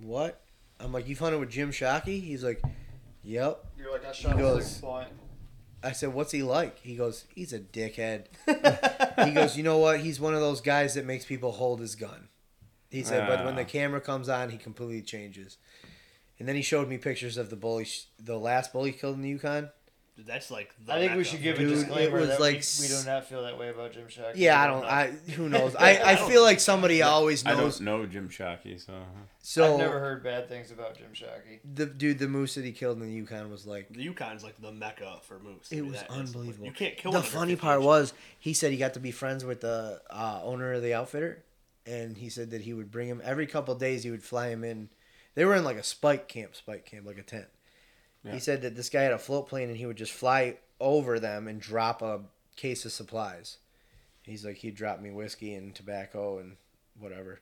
"What?" 0.01 0.41
I'm 0.81 0.93
like, 0.93 1.09
"You've 1.09 1.19
hunted 1.19 1.39
with 1.39 1.51
Jim 1.51 1.71
Shockey?" 1.73 2.23
He's 2.23 2.45
like, 2.45 2.63
"Yep." 3.25 3.65
You're 3.79 3.93
like, 3.93 4.05
I 4.07 4.13
shot 4.13 4.35
He 4.35 4.39
a 4.39 4.43
goes- 4.43 4.67
six 4.67 4.81
point. 4.81 5.09
I 5.83 5.93
said, 5.93 6.13
"What's 6.13 6.33
he 6.33 6.43
like?" 6.43 6.79
He 6.81 6.97
goes, 6.97 7.25
"He's 7.35 7.53
a 7.53 7.61
dickhead." 7.61 8.25
he 9.25 9.31
goes, 9.33 9.57
"You 9.57 9.63
know 9.63 9.79
what? 9.79 10.01
He's 10.01 10.19
one 10.21 10.35
of 10.35 10.41
those 10.41 10.61
guys 10.61 10.95
that 10.95 11.05
makes 11.07 11.25
people 11.25 11.53
hold 11.53 11.81
his 11.81 11.95
gun." 11.95 12.29
He 12.91 13.03
said, 13.05 13.29
"But 13.29 13.45
when 13.45 13.55
the 13.55 13.63
Ah. 13.63 13.67
camera 13.67 14.01
comes 14.01 14.29
on, 14.29 14.51
he 14.51 14.59
completely 14.59 15.03
changes." 15.03 15.57
And 16.39 16.49
then 16.49 16.57
he 16.57 16.63
showed 16.63 16.89
me 16.89 16.99
pictures 16.99 17.37
of 17.37 17.51
the 17.51 17.57
bully, 17.57 17.87
the 18.19 18.39
last 18.39 18.73
bully 18.73 18.93
killed 18.93 19.17
in 19.17 19.23
the 19.23 19.29
Yukon. 19.29 19.71
Dude, 20.19 20.27
that's 20.27 20.51
like. 20.51 20.75
The 20.85 20.93
I 20.95 20.99
think 20.99 21.15
we 21.17 21.23
should 21.23 21.41
give 21.43 21.59
Dude, 21.59 21.71
a 21.71 21.73
it 21.73 21.77
disclaimer 21.77 22.19
was 22.19 22.29
that 22.29 22.41
like 22.41 22.55
we, 22.55 22.59
s- 22.59 22.81
we 22.83 22.89
do 22.89 23.07
not 23.09 23.25
feel 23.27 23.43
that 23.45 23.57
way 23.57 23.69
about 23.69 23.93
Jim 23.93 24.09
Shack. 24.09 24.33
Yeah, 24.35 24.61
I 24.61 24.67
don't. 24.67 24.85
I 24.85 25.07
who 25.37 25.49
knows? 25.55 25.77
I, 25.77 26.01
I 26.03 26.17
feel 26.17 26.43
like 26.43 26.59
somebody 26.59 27.03
always 27.03 27.45
knows. 27.45 27.57
I 27.57 27.61
knows. 27.61 27.77
don't 27.79 27.85
know 27.85 28.07
Jim 28.07 28.29
Shockey, 28.29 28.85
so 28.85 28.95
So 29.43 29.75
I've 29.75 29.79
never 29.79 30.01
heard 30.01 30.25
bad 30.25 30.49
things 30.49 30.73
about 30.73 30.99
Jim 30.99 31.13
Shockey. 31.15 31.61
the 31.73 31.87
dude, 31.87 32.19
the 32.19 32.27
moose 32.27 32.57
that 32.57 32.65
he 32.65 32.73
killed 32.73 33.01
in 33.01 33.05
the 33.07 33.13
Yukon 33.13 33.49
was 33.49 33.65
like 33.65 33.89
The 33.91 34.03
Yukon's 34.03 34.43
like 34.43 34.61
the 34.61 34.73
mecca 34.73 35.19
for 35.23 35.39
moose. 35.39 35.69
I 35.73 35.77
It 35.77 35.83
mean, 35.83 35.93
was 35.93 36.01
that 36.01 36.11
is- 36.11 36.17
unbelievable. 36.17 36.67
you 36.67 36.73
can't 36.73 36.97
kill 36.97 37.13
the 37.13 37.19
under 37.19 37.31
funny 37.31 37.53
50 37.53 37.61
part 37.63 37.77
inches. 37.77 37.87
was 37.87 38.13
he 38.41 38.55
said 38.55 38.73
he 38.73 38.77
got 38.77 38.95
to 38.95 39.01
be 39.01 39.13
friends 39.13 39.45
with 39.45 39.61
the 39.61 40.03
uh, 40.11 40.41
owner 40.43 40.73
of 40.73 40.83
the 40.83 40.95
outfitter 40.95 41.45
and 41.87 42.17
he 42.19 42.29
said 42.29 42.51
that 42.51 42.63
he 42.63 42.73
would 42.75 42.91
bring 42.91 43.07
him 43.09 43.23
every 43.25 43.47
couple 43.47 43.73
of 43.73 43.79
days 43.81 44.03
he 44.03 44.11
would 44.11 44.25
fly 44.25 44.49
him 44.49 44.65
in 44.65 44.89
they 45.37 45.45
were 45.45 45.55
in 45.55 45.63
like 45.63 45.77
a 45.77 45.83
spike 45.85 46.27
camp 46.27 46.57
spike 46.57 46.85
camp 46.85 47.07
like 47.07 47.19
a 47.19 47.23
tent 47.23 47.47
Yeah. 48.25 48.33
he 48.33 48.41
said 48.41 48.63
that 48.63 48.75
this 48.77 48.89
guy 48.91 49.03
had 49.03 49.13
a 49.13 49.19
float 49.19 49.49
plane 49.49 49.69
and 49.69 49.77
he 49.77 49.87
would 49.87 49.97
just 49.97 50.13
fly 50.13 50.57
over 50.81 51.19
them 51.21 51.47
and 51.49 51.61
drop 51.61 52.03
a 52.03 52.21
case 52.57 52.85
of 52.85 52.93
supplies 52.93 53.59
he's 54.23 54.45
like 54.45 54.57
he'd 54.57 54.75
drop 54.75 55.01
me 55.01 55.11
whiskey 55.11 55.55
and 55.55 55.75
tobacco 55.75 56.39
and 56.39 56.57
whatever 56.99 57.41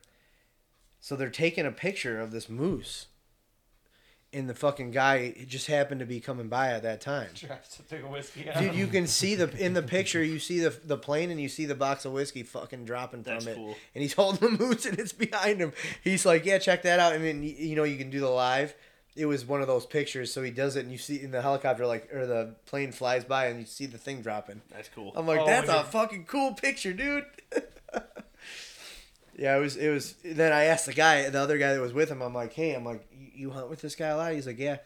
so 0.99 1.15
they're 1.15 1.29
taking 1.29 1.65
a 1.65 1.71
picture 1.71 2.19
of 2.19 2.31
this 2.31 2.47
moose 2.49 3.07
and 4.33 4.49
the 4.49 4.53
fucking 4.53 4.91
guy 4.91 5.33
just 5.47 5.67
happened 5.67 5.99
to 6.01 6.05
be 6.05 6.19
coming 6.19 6.49
by 6.49 6.71
at 6.71 6.83
that 6.83 6.99
time 7.01 7.29
Drops 7.35 7.79
a 7.79 7.83
big 7.83 8.03
whiskey 8.03 8.49
on 8.49 8.61
Dude, 8.61 8.75
you 8.75 8.87
can 8.87 9.07
see 9.07 9.35
the 9.35 9.49
in 9.57 9.73
the 9.73 9.81
picture. 9.97 10.21
You 10.23 10.37
see 10.37 10.59
the 10.59 10.69
the 10.83 10.97
plane, 10.97 11.31
and 11.31 11.39
you 11.39 11.47
see 11.47 11.65
the 11.65 11.75
box 11.75 12.03
of 12.03 12.11
whiskey 12.11 12.43
fucking 12.43 12.83
dropping 12.83 13.23
from 13.23 13.33
That's 13.33 13.45
it. 13.45 13.55
cool. 13.55 13.75
And 13.95 14.01
he's 14.01 14.13
holding 14.19 14.51
the 14.57 14.57
moose, 14.63 14.85
and 14.85 14.99
it's 14.99 15.13
behind 15.13 15.59
him. 15.61 15.71
He's 16.03 16.25
like, 16.25 16.45
"Yeah, 16.45 16.57
check 16.57 16.81
that 16.83 16.99
out." 16.99 17.13
And 17.13 17.23
then 17.23 17.39
y- 17.39 17.55
you 17.57 17.75
know 17.77 17.85
you 17.85 17.97
can 17.97 18.09
do 18.09 18.19
the 18.19 18.27
live. 18.29 18.75
It 19.17 19.25
was 19.25 19.45
one 19.45 19.61
of 19.61 19.67
those 19.67 19.85
pictures, 19.85 20.31
so 20.31 20.43
he 20.43 20.51
does 20.51 20.75
it, 20.75 20.81
and 20.81 20.91
you 20.91 20.97
see 20.99 21.19
in 21.19 21.31
the 21.31 21.41
helicopter, 21.41 21.87
like 21.87 22.13
or 22.13 22.27
the 22.27 22.55
plane 22.67 22.91
flies 22.91 23.25
by, 23.25 23.47
and 23.47 23.59
you 23.59 23.65
see 23.65 23.87
the 23.87 23.97
thing 23.97 24.21
dropping. 24.21 24.61
That's 24.69 24.89
cool. 24.89 25.11
I'm 25.15 25.25
like, 25.25 25.39
Oh, 25.39 25.45
that's 25.45 25.67
when 25.67 25.77
a 25.77 25.83
fucking 25.83 26.25
cool 26.25 26.53
picture, 26.53 26.93
dude. 26.93 27.25
yeah, 29.37 29.57
it 29.57 29.59
was. 29.59 29.75
It 29.75 29.89
was. 29.89 30.13
Then 30.23 30.53
I 30.53 30.65
asked 30.65 30.85
the 30.85 30.93
guy, 30.93 31.29
the 31.29 31.39
other 31.39 31.57
guy 31.57 31.73
that 31.73 31.81
was 31.81 31.93
with 31.93 32.09
him. 32.09 32.21
I'm 32.21 32.33
like, 32.33 32.53
hey, 32.53 32.73
I'm 32.75 32.85
like, 32.85 33.07
you 33.11 33.27
you 33.33 33.49
hunt 33.51 33.69
with 33.69 33.81
this 33.81 33.95
guy 33.95 34.07
a 34.07 34.17
lot? 34.17 34.33
He's 34.33 34.47
like, 34.47 34.59
yeah. 34.59 34.77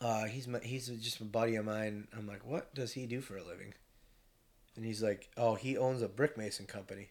Uh, 0.00 0.24
he's 0.24 0.46
my, 0.46 0.58
he's 0.58 0.88
just 0.88 1.20
a 1.20 1.24
buddy 1.24 1.56
of 1.56 1.64
mine. 1.64 2.08
I'm 2.16 2.26
like, 2.26 2.44
what 2.46 2.74
does 2.74 2.92
he 2.92 3.06
do 3.06 3.20
for 3.22 3.36
a 3.36 3.42
living? 3.42 3.72
And 4.76 4.84
he's 4.84 5.02
like, 5.02 5.30
oh, 5.38 5.54
he 5.54 5.76
owns 5.76 6.02
a 6.02 6.08
brick 6.08 6.36
mason 6.36 6.66
company. 6.66 7.08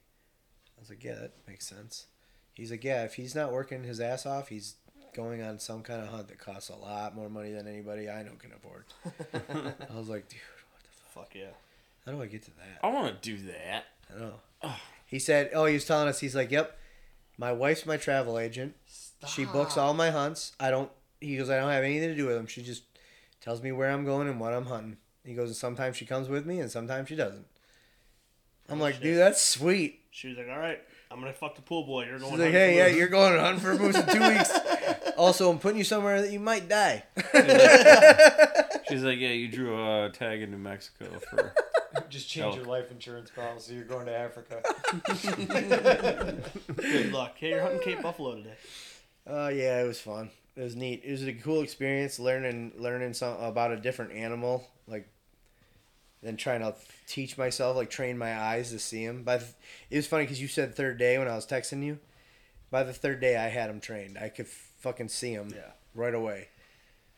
I 0.78 0.82
was 0.82 0.90
like, 0.90 1.04
yeah, 1.04 1.16
that 1.16 1.32
makes 1.48 1.68
sense. 1.68 2.06
He's 2.54 2.70
like, 2.72 2.84
yeah, 2.84 3.04
if 3.04 3.16
he's 3.16 3.34
not 3.36 3.52
working 3.52 3.84
his 3.84 4.00
ass 4.00 4.26
off, 4.26 4.50
he's 4.50 4.76
going 5.16 5.42
on 5.42 5.60
some 5.60 5.82
kind 5.82 6.02
of 6.02 6.10
hunt 6.10 6.28
that 6.28 6.38
costs 6.38 6.70
a 6.70 6.76
lot 6.76 7.16
more 7.16 7.30
money 7.30 7.52
than 7.52 7.68
anybody 7.68 8.10
I 8.10 8.24
know 8.24 8.34
can 8.38 8.52
afford. 8.52 8.84
I 9.90 9.98
was 9.98 10.10
like, 10.10 10.28
dude, 10.28 10.40
what 10.72 10.84
the 10.84 10.90
fuck? 11.14 11.26
Fuck 11.26 11.36
yeah. 11.36 11.54
How 12.06 12.12
do 12.12 12.22
I 12.22 12.28
get 12.28 12.44
to 12.44 12.52
that? 12.52 12.80
I 12.84 12.90
want 12.90 13.22
to 13.22 13.30
do 13.30 13.38
that. 13.48 13.86
I 14.14 14.20
know. 14.20 14.74
He 15.08 15.20
said, 15.20 15.52
"Oh, 15.54 15.66
he 15.66 15.76
was 15.76 15.86
telling 15.86 16.08
us. 16.08 16.20
He's 16.20 16.36
like, 16.36 16.52
yep, 16.52 16.78
my 17.38 17.52
wife's 17.52 17.86
my 17.86 17.98
travel 17.98 18.38
agent. 18.38 18.76
She 19.28 19.46
books 19.46 19.78
all 19.78 19.94
my 19.94 20.12
hunts. 20.12 20.52
I 20.60 20.70
don't. 20.70 20.92
He 21.22 21.38
goes, 21.38 21.50
I 21.50 21.58
don't 21.58 21.72
have 21.72 21.84
anything 21.84 22.10
to 22.10 22.16
do 22.16 22.28
with 22.28 22.36
them. 22.36 22.48
She 22.48 22.62
just 22.62 22.84
tells 23.42 23.62
me 23.62 23.72
where 23.72 23.90
I'm 23.90 24.06
going 24.06 24.28
and 24.28 24.40
what 24.40 24.54
I'm 24.54 24.66
hunting. 24.66 24.98
He 25.24 25.34
goes, 25.34 25.50
and 25.50 25.56
sometimes 25.56 25.98
she 25.98 26.06
comes 26.06 26.28
with 26.28 26.46
me, 26.46 26.60
and 26.60 26.70
sometimes 26.70 27.10
she 27.10 27.16
doesn't. 27.16 27.46
I'm 28.70 28.80
like, 28.80 28.96
shit. 28.96 29.04
dude, 29.04 29.18
that's 29.18 29.42
sweet. 29.42 30.02
She 30.12 30.28
was 30.28 30.38
like, 30.38 30.50
all 30.50 30.60
right, 30.60 30.80
I'm 31.12 31.20
going 31.20 31.32
to 31.32 31.38
fuck 31.38 31.56
the 31.56 31.62
pool 31.62 31.84
boy. 31.84 32.06
You're 32.06 32.20
going 32.20 32.32
She's 32.32 32.40
like, 32.40 32.52
hey, 32.52 32.74
for 32.74 32.78
yeah, 32.78 32.96
you're 32.96 33.08
going 33.08 33.40
hunting 33.40 33.62
for 33.62 33.76
moose 33.76 33.96
in 33.96 34.06
two 34.08 34.28
weeks. 34.28 34.52
Also, 35.18 35.50
I'm 35.50 35.60
putting 35.60 35.78
you 35.78 35.84
somewhere 35.84 36.22
that 36.22 36.32
you 36.32 36.40
might 36.40 36.68
die. 36.68 37.04
She's 38.90 39.04
like, 39.04 39.20
yeah, 39.20 39.30
you 39.30 39.48
drew 39.48 39.76
a 39.76 40.10
tag 40.10 40.42
in 40.42 40.52
New 40.52 40.58
Mexico 40.58 41.20
for. 41.30 41.54
Just 42.10 42.30
change 42.30 42.56
your 42.56 42.66
life 42.66 42.92
insurance 42.92 43.32
policy. 43.32 43.76
You're 43.76 43.86
going 43.86 44.06
to 44.06 44.16
Africa. 44.16 44.62
Good 46.76 47.12
luck. 47.14 47.36
Hey, 47.38 47.50
you're 47.50 47.62
hunting 47.62 47.80
Cape 47.82 48.02
Buffalo 48.02 48.36
today. 48.36 48.56
Oh 49.26 49.48
yeah, 49.48 49.82
it 49.82 49.88
was 49.88 50.00
fun. 50.00 50.30
It 50.56 50.62
was 50.62 50.76
neat. 50.76 51.04
It 51.04 51.12
was 51.12 51.24
a 51.24 51.34
cool 51.34 51.62
experience 51.62 52.20
learning 52.20 52.74
learning 52.78 53.14
some 53.14 53.40
about 53.40 53.72
a 53.72 53.78
different 53.78 54.12
animal, 54.12 54.68
like 54.88 55.08
then 56.22 56.38
trying 56.38 56.60
to 56.62 56.76
teach 57.08 57.38
myself, 57.38 57.76
like 57.76 57.90
train 57.90 58.18
my 58.18 58.38
eyes 58.38 58.72
to 58.72 58.80
see 58.80 59.04
him. 59.04 59.24
By 59.24 59.38
the, 59.38 59.46
it 59.90 59.96
was 59.96 60.08
funny 60.08 60.26
because 60.26 60.42
you 60.42 60.48
said 60.48 60.76
third 60.76 60.98
day 60.98 61.18
when 61.18 61.28
I 61.28 61.36
was 61.36 61.48
texting 61.48 61.84
you. 61.84 62.00
By 62.72 62.84
the 62.84 62.94
third 62.94 63.22
day, 63.22 63.38
I 63.38 63.48
had 63.48 63.70
him 63.70 63.80
trained. 63.80 64.18
I 64.18 64.30
could 64.30 64.48
fucking 64.86 65.08
see 65.10 65.32
him 65.34 65.50
Yeah. 65.54 65.72
right 65.96 66.14
away. 66.14 66.50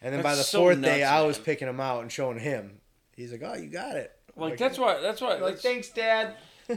And 0.01 0.13
then 0.13 0.21
by 0.23 0.35
the 0.35 0.43
so 0.43 0.59
fourth 0.59 0.81
day, 0.81 1.01
nuts, 1.01 1.11
I 1.11 1.21
was 1.23 1.37
picking 1.37 1.67
him 1.67 1.79
out 1.79 2.01
and 2.01 2.11
showing 2.11 2.39
him. 2.39 2.79
He's 3.15 3.31
like, 3.31 3.41
"Oh, 3.43 3.55
you 3.55 3.67
got 3.67 3.95
it." 3.97 4.11
I'm 4.35 4.43
Like 4.43 4.57
that's 4.57 4.77
why. 4.77 5.01
That's 5.01 5.19
why. 5.21 5.33
like, 5.35 5.53
That's, 5.53 5.61
thanks, 5.63 5.89
Dad. 5.89 6.35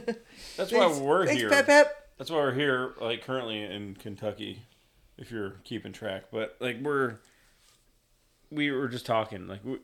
that's 0.57 0.71
why 0.71 0.87
we're 0.99 1.27
thanks, 1.27 1.41
here. 1.41 1.49
Pep 1.49 1.65
Pep. 1.67 2.09
That's 2.17 2.29
why 2.31 2.37
we're 2.37 2.53
here. 2.53 2.93
Like 2.99 3.23
currently 3.23 3.61
in 3.63 3.95
Kentucky, 3.95 4.63
if 5.17 5.31
you're 5.31 5.55
keeping 5.63 5.93
track. 5.93 6.25
But 6.31 6.57
like 6.59 6.81
we're, 6.81 7.17
we 8.49 8.71
were 8.71 8.87
just 8.87 9.05
talking. 9.05 9.47
Like 9.47 9.63
we, 9.63 9.77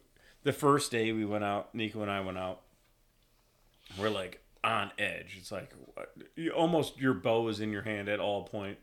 the 0.43 0.53
first 0.53 0.91
day 0.91 1.11
we 1.11 1.23
went 1.25 1.43
out, 1.43 1.73
Nico 1.75 2.01
and 2.01 2.09
I 2.11 2.21
went 2.21 2.37
out. 2.39 2.61
We're 3.99 4.09
like 4.09 4.41
on 4.63 4.91
edge. 4.97 5.37
It's 5.39 5.51
like 5.51 5.71
you, 6.35 6.51
almost 6.51 6.99
your 6.99 7.13
bow 7.13 7.47
is 7.49 7.59
in 7.59 7.71
your 7.71 7.83
hand 7.83 8.09
at 8.09 8.19
all 8.19 8.43
point, 8.43 8.77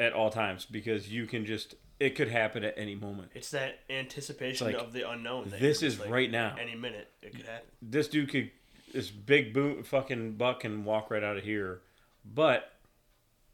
at 0.00 0.12
all 0.12 0.30
times 0.30 0.64
because 0.64 1.10
you 1.10 1.26
can 1.26 1.44
just. 1.46 1.74
It 2.00 2.16
could 2.16 2.28
happen 2.28 2.64
at 2.64 2.74
any 2.76 2.96
moment. 2.96 3.30
It's 3.34 3.50
that 3.52 3.78
anticipation 3.88 4.66
It's 4.66 4.76
like, 4.76 4.84
of 4.84 4.92
the 4.92 5.08
unknown. 5.08 5.48
that 5.50 5.60
this 5.60 5.80
is 5.80 6.00
like, 6.00 6.10
right 6.10 6.30
now. 6.30 6.56
Any 6.60 6.74
minute, 6.74 7.08
it 7.22 7.34
could 7.36 7.46
happen. 7.46 7.68
this 7.80 8.08
dude 8.08 8.30
could 8.30 8.50
this 8.92 9.10
big 9.10 9.54
boom 9.54 9.84
fucking 9.84 10.32
buck 10.32 10.60
can 10.60 10.84
walk 10.84 11.10
right 11.10 11.22
out 11.22 11.36
of 11.36 11.42
here 11.44 11.80
but 12.24 12.72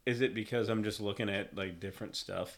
is 0.05 0.21
it 0.21 0.35
because 0.35 0.69
i'm 0.69 0.83
just 0.83 1.01
looking 1.01 1.29
at 1.29 1.55
like 1.57 1.79
different 1.79 2.15
stuff 2.15 2.57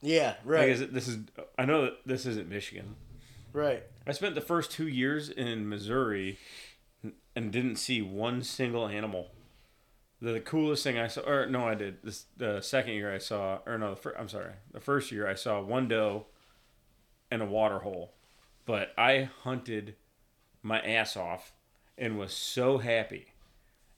Yeah, 0.00 0.28
like 0.28 0.38
right, 0.44 0.68
is 0.70 0.80
it 0.80 0.94
this 0.94 1.06
is 1.06 1.18
i 1.58 1.66
know 1.66 1.82
that 1.82 1.98
this 2.06 2.24
isn't 2.24 2.48
michigan 2.48 2.96
right. 3.52 3.82
i 4.06 4.12
spent 4.12 4.34
the 4.34 4.40
first 4.40 4.70
two 4.70 4.88
years 4.88 5.28
in 5.28 5.68
missouri 5.68 6.38
and 7.36 7.52
didn't 7.52 7.76
see 7.76 8.00
one 8.00 8.42
single 8.42 8.88
animal 8.88 9.30
the 10.32 10.40
coolest 10.40 10.82
thing 10.84 10.98
i 10.98 11.06
saw 11.06 11.20
or 11.22 11.46
no 11.46 11.66
i 11.68 11.74
did 11.74 11.96
this 12.02 12.24
the 12.36 12.60
second 12.60 12.94
year 12.94 13.12
i 13.14 13.18
saw 13.18 13.58
or 13.66 13.78
no 13.78 13.90
the 13.90 13.96
fir- 13.96 14.16
i'm 14.18 14.28
sorry 14.28 14.52
the 14.72 14.80
first 14.80 15.12
year 15.12 15.28
i 15.28 15.34
saw 15.34 15.60
one 15.60 15.86
doe 15.88 16.26
and 17.30 17.42
a 17.42 17.46
water 17.46 17.80
hole 17.80 18.14
but 18.66 18.92
i 18.96 19.28
hunted 19.42 19.94
my 20.62 20.80
ass 20.80 21.16
off 21.16 21.52
and 21.98 22.18
was 22.18 22.32
so 22.32 22.78
happy. 22.78 23.26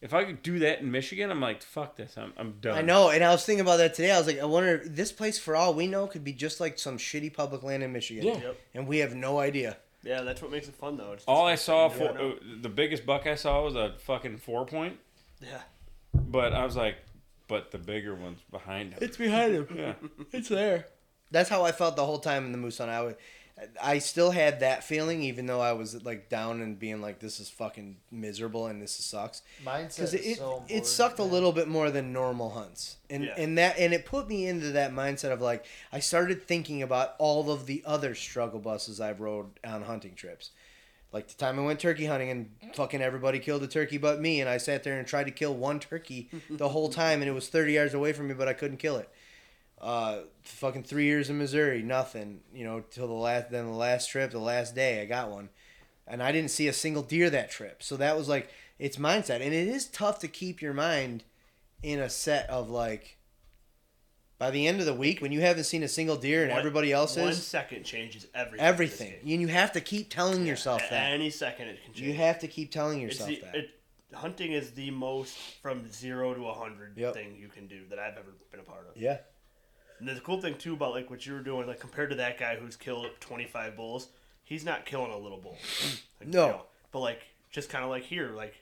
If 0.02 0.12
I 0.12 0.24
could 0.24 0.42
do 0.42 0.58
that 0.58 0.80
in 0.80 0.90
Michigan, 0.90 1.30
I'm 1.30 1.40
like, 1.40 1.62
fuck 1.62 1.96
this. 1.96 2.18
I'm, 2.18 2.32
I'm 2.36 2.56
done. 2.60 2.76
I 2.76 2.82
know, 2.82 3.08
and 3.08 3.24
I 3.24 3.30
was 3.30 3.44
thinking 3.46 3.62
about 3.62 3.78
that 3.78 3.94
today. 3.94 4.10
I 4.10 4.18
was 4.18 4.26
like, 4.26 4.38
I 4.38 4.44
wonder 4.44 4.82
this 4.84 5.10
place, 5.10 5.38
for 5.38 5.56
all 5.56 5.72
we 5.72 5.86
know, 5.86 6.06
could 6.06 6.22
be 6.24 6.34
just 6.34 6.60
like 6.60 6.78
some 6.78 6.98
shitty 6.98 7.32
public 7.32 7.62
land 7.62 7.82
in 7.82 7.92
Michigan. 7.92 8.26
Yeah. 8.26 8.38
Yep. 8.38 8.60
And 8.74 8.86
we 8.86 8.98
have 8.98 9.14
no 9.14 9.38
idea. 9.38 9.78
Yeah, 10.02 10.20
that's 10.20 10.42
what 10.42 10.50
makes 10.50 10.68
it 10.68 10.74
fun 10.74 10.96
though. 10.98 11.12
It's 11.12 11.22
just 11.24 11.28
All 11.28 11.46
I 11.46 11.54
saw 11.54 11.88
for 11.88 12.04
never 12.04 12.18
know. 12.18 12.30
uh, 12.32 12.34
the 12.60 12.68
biggest 12.68 13.06
buck 13.06 13.26
I 13.26 13.36
saw 13.36 13.64
was 13.64 13.74
a 13.74 13.94
fucking 14.00 14.36
four 14.38 14.66
point, 14.66 14.98
yeah. 15.40 15.62
But 16.28 16.52
I 16.52 16.64
was 16.64 16.76
like, 16.76 16.96
but 17.48 17.70
the 17.70 17.78
bigger 17.78 18.14
one's 18.14 18.40
behind 18.50 18.92
him. 18.94 18.98
It's 19.02 19.16
behind 19.16 19.54
him. 19.54 19.68
Yeah. 19.74 19.94
It's 20.32 20.48
there. 20.48 20.86
That's 21.30 21.48
how 21.48 21.64
I 21.64 21.72
felt 21.72 21.96
the 21.96 22.06
whole 22.06 22.18
time 22.18 22.46
in 22.46 22.52
the 22.52 22.58
moose 22.58 22.78
hunt. 22.78 22.90
I 22.90 23.02
would, 23.02 23.16
I 23.82 23.98
still 23.98 24.30
had 24.30 24.60
that 24.60 24.84
feeling, 24.84 25.22
even 25.22 25.46
though 25.46 25.60
I 25.60 25.72
was 25.72 26.02
like 26.04 26.28
down 26.28 26.60
and 26.60 26.78
being 26.78 27.00
like, 27.00 27.20
"This 27.20 27.40
is 27.40 27.48
fucking 27.48 27.96
miserable 28.10 28.66
and 28.66 28.80
this 28.82 28.92
sucks." 28.92 29.42
Mindset 29.64 29.96
Because 29.96 30.14
is 30.14 30.14
it 30.14 30.36
so 30.38 30.50
it, 30.50 30.54
important, 30.60 30.86
sucked 30.86 31.18
a 31.18 31.24
little 31.24 31.52
bit 31.52 31.66
more 31.66 31.90
than 31.90 32.12
normal 32.12 32.50
hunts, 32.50 32.96
and 33.08 33.24
Yeah. 33.24 33.34
and 33.38 33.56
that 33.58 33.78
and 33.78 33.92
it 33.94 34.04
put 34.04 34.28
me 34.28 34.46
into 34.46 34.72
that 34.72 34.92
mindset 34.92 35.32
of 35.32 35.40
like 35.40 35.64
I 35.90 36.00
started 36.00 36.42
thinking 36.42 36.82
about 36.82 37.14
all 37.18 37.50
of 37.50 37.66
the 37.66 37.82
other 37.86 38.14
struggle 38.14 38.60
buses 38.60 39.00
I've 39.00 39.20
rode 39.20 39.58
on 39.64 39.82
hunting 39.82 40.14
trips. 40.14 40.50
Like 41.16 41.28
the 41.28 41.34
time 41.34 41.58
I 41.58 41.62
went 41.62 41.80
turkey 41.80 42.04
hunting 42.04 42.28
and 42.28 42.50
fucking 42.74 43.00
everybody 43.00 43.38
killed 43.38 43.62
a 43.62 43.66
turkey 43.66 43.96
but 43.96 44.20
me, 44.20 44.42
and 44.42 44.50
I 44.50 44.58
sat 44.58 44.84
there 44.84 44.98
and 44.98 45.08
tried 45.08 45.24
to 45.24 45.30
kill 45.30 45.54
one 45.54 45.80
turkey 45.80 46.28
the 46.50 46.68
whole 46.68 46.90
time, 46.90 47.22
and 47.22 47.28
it 47.28 47.32
was 47.32 47.48
30 47.48 47.72
yards 47.72 47.94
away 47.94 48.12
from 48.12 48.28
me, 48.28 48.34
but 48.34 48.48
I 48.48 48.52
couldn't 48.52 48.76
kill 48.76 48.98
it. 48.98 49.08
Uh, 49.80 50.18
fucking 50.42 50.82
three 50.82 51.06
years 51.06 51.30
in 51.30 51.38
Missouri, 51.38 51.82
nothing. 51.82 52.40
You 52.52 52.64
know, 52.64 52.84
till 52.90 53.06
the 53.06 53.14
last 53.14 53.50
then 53.50 53.64
the 53.64 53.70
last 53.70 54.10
trip, 54.10 54.30
the 54.30 54.38
last 54.38 54.74
day, 54.74 55.00
I 55.00 55.06
got 55.06 55.30
one, 55.30 55.48
and 56.06 56.22
I 56.22 56.32
didn't 56.32 56.50
see 56.50 56.68
a 56.68 56.72
single 56.74 57.02
deer 57.02 57.30
that 57.30 57.50
trip. 57.50 57.82
So 57.82 57.96
that 57.96 58.14
was 58.14 58.28
like 58.28 58.50
it's 58.78 58.98
mindset, 58.98 59.40
and 59.40 59.54
it 59.54 59.68
is 59.68 59.86
tough 59.86 60.18
to 60.18 60.28
keep 60.28 60.60
your 60.60 60.74
mind 60.74 61.24
in 61.82 61.98
a 61.98 62.10
set 62.10 62.50
of 62.50 62.68
like. 62.68 63.16
By 64.38 64.50
the 64.50 64.66
end 64.66 64.80
of 64.80 64.86
the 64.86 64.92
week, 64.94 65.22
when 65.22 65.32
you 65.32 65.40
haven't 65.40 65.64
seen 65.64 65.82
a 65.82 65.88
single 65.88 66.16
deer 66.16 66.42
and 66.42 66.50
One- 66.50 66.58
everybody 66.58 66.92
else 66.92 67.16
One 67.16 67.28
is, 67.28 67.44
second 67.46 67.84
changes 67.84 68.26
everything. 68.34 68.66
everything, 68.66 69.14
and 69.20 69.40
you 69.40 69.46
have 69.48 69.72
to 69.72 69.80
keep 69.80 70.10
telling 70.10 70.44
yourself 70.46 70.82
At 70.82 70.90
that. 70.90 71.12
Any 71.12 71.30
second 71.30 71.68
it 71.68 71.82
can 71.82 71.94
change. 71.94 72.06
You 72.06 72.12
have 72.14 72.38
to 72.40 72.48
keep 72.48 72.70
telling 72.70 73.00
yourself 73.00 73.30
the, 73.30 73.40
that. 73.40 73.54
it, 73.54 73.70
hunting 74.12 74.52
is 74.52 74.72
the 74.72 74.90
most 74.90 75.36
from 75.62 75.90
zero 75.90 76.34
to 76.34 76.46
a 76.48 76.52
hundred 76.52 76.98
Yep. 76.98 77.14
thing 77.14 77.36
you 77.40 77.48
can 77.48 77.66
do 77.66 77.86
that 77.88 77.98
I've 77.98 78.18
ever 78.18 78.34
been 78.50 78.60
a 78.60 78.64
part 78.64 78.86
of. 78.88 79.00
yeah. 79.00 79.18
And 79.98 80.06
the 80.06 80.20
cool 80.20 80.42
thing 80.42 80.58
too 80.58 80.74
about 80.74 80.92
like 80.92 81.08
what 81.08 81.24
you 81.24 81.32
were 81.32 81.40
doing, 81.40 81.66
like 81.66 81.80
compared 81.80 82.10
to 82.10 82.16
that 82.16 82.36
guy 82.38 82.56
who's 82.56 82.76
killed 82.76 83.06
twenty 83.20 83.46
five 83.46 83.74
bulls, 83.74 84.08
he's 84.44 84.62
not 84.66 84.84
killing 84.84 85.10
a 85.12 85.16
little 85.18 85.38
bull. 85.38 85.56
Like, 86.20 86.28
No. 86.28 86.62
but 86.92 87.00
like 87.00 87.22
just 87.50 87.70
kind 87.70 87.82
of 87.84 87.88
like 87.88 88.02
here, 88.02 88.32
like 88.32 88.54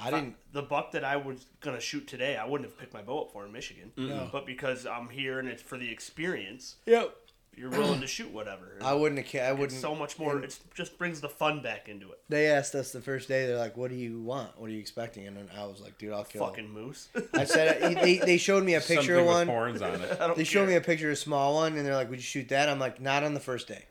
I 0.00 0.10
didn't. 0.10 0.36
the 0.52 0.62
buck 0.62 0.92
that 0.92 1.04
I 1.04 1.16
was 1.16 1.46
gonna 1.60 1.80
shoot 1.80 2.06
today, 2.06 2.36
I 2.36 2.44
wouldn't 2.46 2.68
have 2.70 2.78
picked 2.78 2.94
my 2.94 3.02
bow 3.02 3.22
up 3.22 3.32
for 3.32 3.44
in 3.46 3.52
Michigan. 3.52 3.92
No. 3.96 4.28
But 4.30 4.46
because 4.46 4.86
I'm 4.86 5.08
here 5.08 5.38
and 5.38 5.48
it's 5.48 5.62
for 5.62 5.76
the 5.76 5.90
experience, 5.90 6.76
Yep. 6.86 7.14
you're 7.56 7.70
willing 7.70 8.00
to 8.00 8.06
shoot 8.06 8.30
whatever. 8.30 8.74
And 8.78 8.84
I 8.86 8.94
wouldn't 8.94 9.18
have. 9.20 9.28
ca- 9.30 9.40
I 9.48 9.52
wouldn't. 9.52 9.80
so 9.80 9.94
much 9.96 10.16
more. 10.18 10.38
It 10.40 10.56
just 10.74 10.98
brings 10.98 11.20
the 11.20 11.28
fun 11.28 11.62
back 11.62 11.88
into 11.88 12.12
it. 12.12 12.20
They 12.28 12.46
asked 12.46 12.76
us 12.76 12.92
the 12.92 13.00
first 13.00 13.26
day. 13.26 13.46
They're 13.46 13.58
like, 13.58 13.76
"What 13.76 13.90
do 13.90 13.96
you 13.96 14.20
want? 14.20 14.56
What 14.60 14.70
are 14.70 14.72
you 14.72 14.78
expecting?" 14.78 15.26
And 15.26 15.36
then 15.36 15.48
I 15.58 15.66
was 15.66 15.80
like, 15.80 15.98
"Dude, 15.98 16.12
I'll 16.12 16.22
kill." 16.24 16.46
Fucking 16.46 16.70
moose. 16.70 17.08
I 17.34 17.42
said 17.44 17.82
uh, 17.82 18.00
they, 18.00 18.18
they 18.18 18.36
showed 18.38 18.62
me 18.62 18.74
a 18.74 18.80
picture 18.80 18.94
Something 19.16 19.18
of 19.18 19.26
with 19.26 19.34
one. 19.34 19.46
horns 19.48 19.82
on 19.82 20.00
it. 20.00 20.12
I 20.20 20.26
don't 20.28 20.36
They 20.36 20.44
showed 20.44 20.68
me 20.68 20.76
a 20.76 20.80
picture 20.80 21.08
of 21.08 21.14
a 21.14 21.16
small 21.16 21.54
one, 21.54 21.76
and 21.76 21.84
they're 21.84 21.96
like, 21.96 22.08
"Would 22.10 22.20
you 22.20 22.22
shoot 22.22 22.48
that?" 22.50 22.68
I'm 22.68 22.78
like, 22.78 23.00
"Not 23.00 23.24
on 23.24 23.34
the 23.34 23.40
first 23.40 23.66
day, 23.66 23.86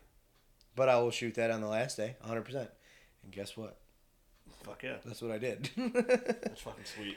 but 0.74 0.88
I 0.88 0.98
will 1.00 1.10
shoot 1.10 1.34
that 1.34 1.50
on 1.50 1.60
the 1.60 1.68
last 1.68 1.98
day, 1.98 2.16
100." 2.20 2.42
percent 2.46 2.70
And 3.24 3.32
guess 3.32 3.54
what? 3.56 3.76
Fuck 4.68 4.82
yeah, 4.82 4.96
That's 5.04 5.22
what 5.22 5.30
I 5.30 5.38
did. 5.38 5.70
that's 5.76 6.60
fucking 6.60 6.84
sweet. 6.84 7.16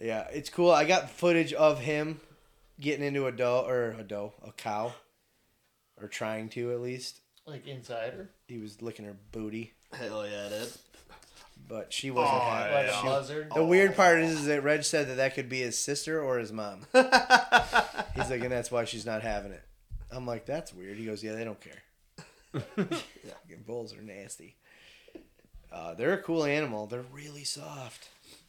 yeah, 0.00 0.28
it's 0.32 0.48
cool. 0.48 0.70
I 0.70 0.86
got 0.86 1.10
footage 1.10 1.52
of 1.52 1.80
him 1.80 2.20
getting 2.80 3.04
into 3.04 3.26
a 3.26 3.32
doe 3.32 3.66
or 3.66 3.94
a 3.98 4.02
doe, 4.02 4.32
a 4.42 4.50
cow, 4.52 4.94
or 6.00 6.08
trying 6.08 6.48
to 6.50 6.72
at 6.72 6.80
least. 6.80 7.20
Like 7.46 7.66
insider. 7.66 8.30
He 8.48 8.56
was 8.56 8.80
licking 8.80 9.04
her 9.04 9.16
booty, 9.30 9.74
Hell 9.92 10.26
yeah, 10.26 10.48
dude. 10.48 10.68
but 11.68 11.92
she 11.92 12.10
wasn't. 12.10 12.34
Oh, 12.34 12.40
happy. 12.40 12.74
Like 12.74 12.86
yeah. 12.86 13.00
a 13.00 13.04
buzzard. 13.04 13.48
The 13.54 13.64
weird 13.64 13.94
part 13.94 14.20
is, 14.20 14.32
is 14.32 14.46
that 14.46 14.64
Reg 14.64 14.82
said 14.82 15.08
that 15.08 15.16
that 15.18 15.34
could 15.34 15.50
be 15.50 15.60
his 15.60 15.78
sister 15.78 16.22
or 16.22 16.38
his 16.38 16.50
mom. 16.50 16.80
He's 16.94 18.30
like, 18.30 18.40
and 18.40 18.50
that's 18.50 18.70
why 18.70 18.86
she's 18.86 19.04
not 19.04 19.20
having 19.20 19.52
it. 19.52 19.62
I'm 20.10 20.26
like, 20.26 20.46
that's 20.46 20.72
weird. 20.72 20.96
He 20.96 21.04
goes, 21.04 21.22
yeah, 21.22 21.34
they 21.34 21.44
don't 21.44 21.60
care. 21.60 21.82
Fucking 22.76 23.64
bulls 23.66 23.94
are 23.94 24.02
nasty. 24.02 24.56
Uh, 25.76 25.94
they're 25.94 26.14
a 26.14 26.22
cool 26.22 26.44
animal. 26.44 26.86
They're 26.86 27.04
really 27.12 27.44
soft. 27.44 28.08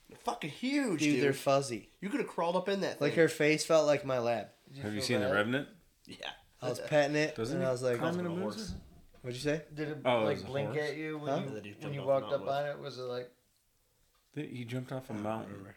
They're 0.09 0.17
fucking 0.23 0.49
huge, 0.49 0.99
Dude, 1.01 1.15
dude. 1.15 1.23
they're 1.23 1.33
fuzzy. 1.33 1.89
You 1.99 2.07
could 2.09 2.21
have 2.21 2.29
crawled 2.29 2.55
up 2.55 2.69
in 2.69 2.79
that. 2.81 3.01
Like 3.01 3.11
thing. 3.13 3.19
her 3.23 3.27
face 3.27 3.65
felt 3.65 3.85
like 3.85 4.05
my 4.05 4.19
lab. 4.19 4.47
Did 4.73 4.83
Have 4.83 4.93
you 4.93 4.99
feel 5.01 5.07
seen 5.07 5.19
The? 5.21 5.33
Revenant? 5.33 5.67
Yeah. 6.05 6.15
I 6.61 6.69
was 6.69 6.79
petting 6.79 7.15
it, 7.17 7.35
Doesn't 7.35 7.57
and 7.57 7.63
he 7.63 7.67
I 7.67 7.71
was 7.71 7.83
like, 7.83 7.97
climb 7.99 8.17
in 8.19 8.25
a 8.25 8.31
on 8.31 8.37
a 8.37 8.41
horse. 8.41 8.73
what'd 9.21 9.35
you 9.35 9.41
say? 9.43 9.61
Did 9.75 9.89
it 9.89 9.97
Oh, 10.05 10.21
it 10.21 10.25
like 10.25 10.35
was 10.35 10.43
a 10.43 10.47
blink 10.47 10.69
horse? 10.69 10.89
at 10.89 10.95
you 10.97 11.17
when 11.17 11.29
Huh? 11.31 11.41
you 11.45 11.49
That 11.53 11.65
he 11.65 11.71
when 11.71 11.81
jumped 11.81 11.95
you 11.95 12.01
off 12.01 12.05
the 12.05 12.11
walked 12.11 12.33
up 12.33 12.45
mountain 12.45 12.63
on 12.71 12.77
it? 12.77 12.79
Was 12.79 12.97
it 12.97 13.01
like 13.03 13.31
Did- 14.33 14.49
He 14.49 14.63
jumped 14.65 14.91
off 14.93 15.09
a 15.09 15.13
mountain 15.13 15.67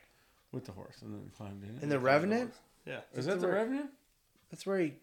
with 0.52 0.64
the 0.64 0.72
horse 0.72 1.02
and 1.02 1.12
then 1.12 1.30
climbed 1.36 1.64
in. 1.64 1.76
it. 1.76 1.82
In 1.82 1.88
the 1.88 1.98
Revenant? 1.98 2.54
Yeah. 2.86 3.00
Is 3.14 3.26
that 3.26 3.40
the 3.40 3.46
the 3.48 3.52
Revenant? 3.52 3.90
That's 4.50 4.64
where 4.64 4.78
he 4.78 4.94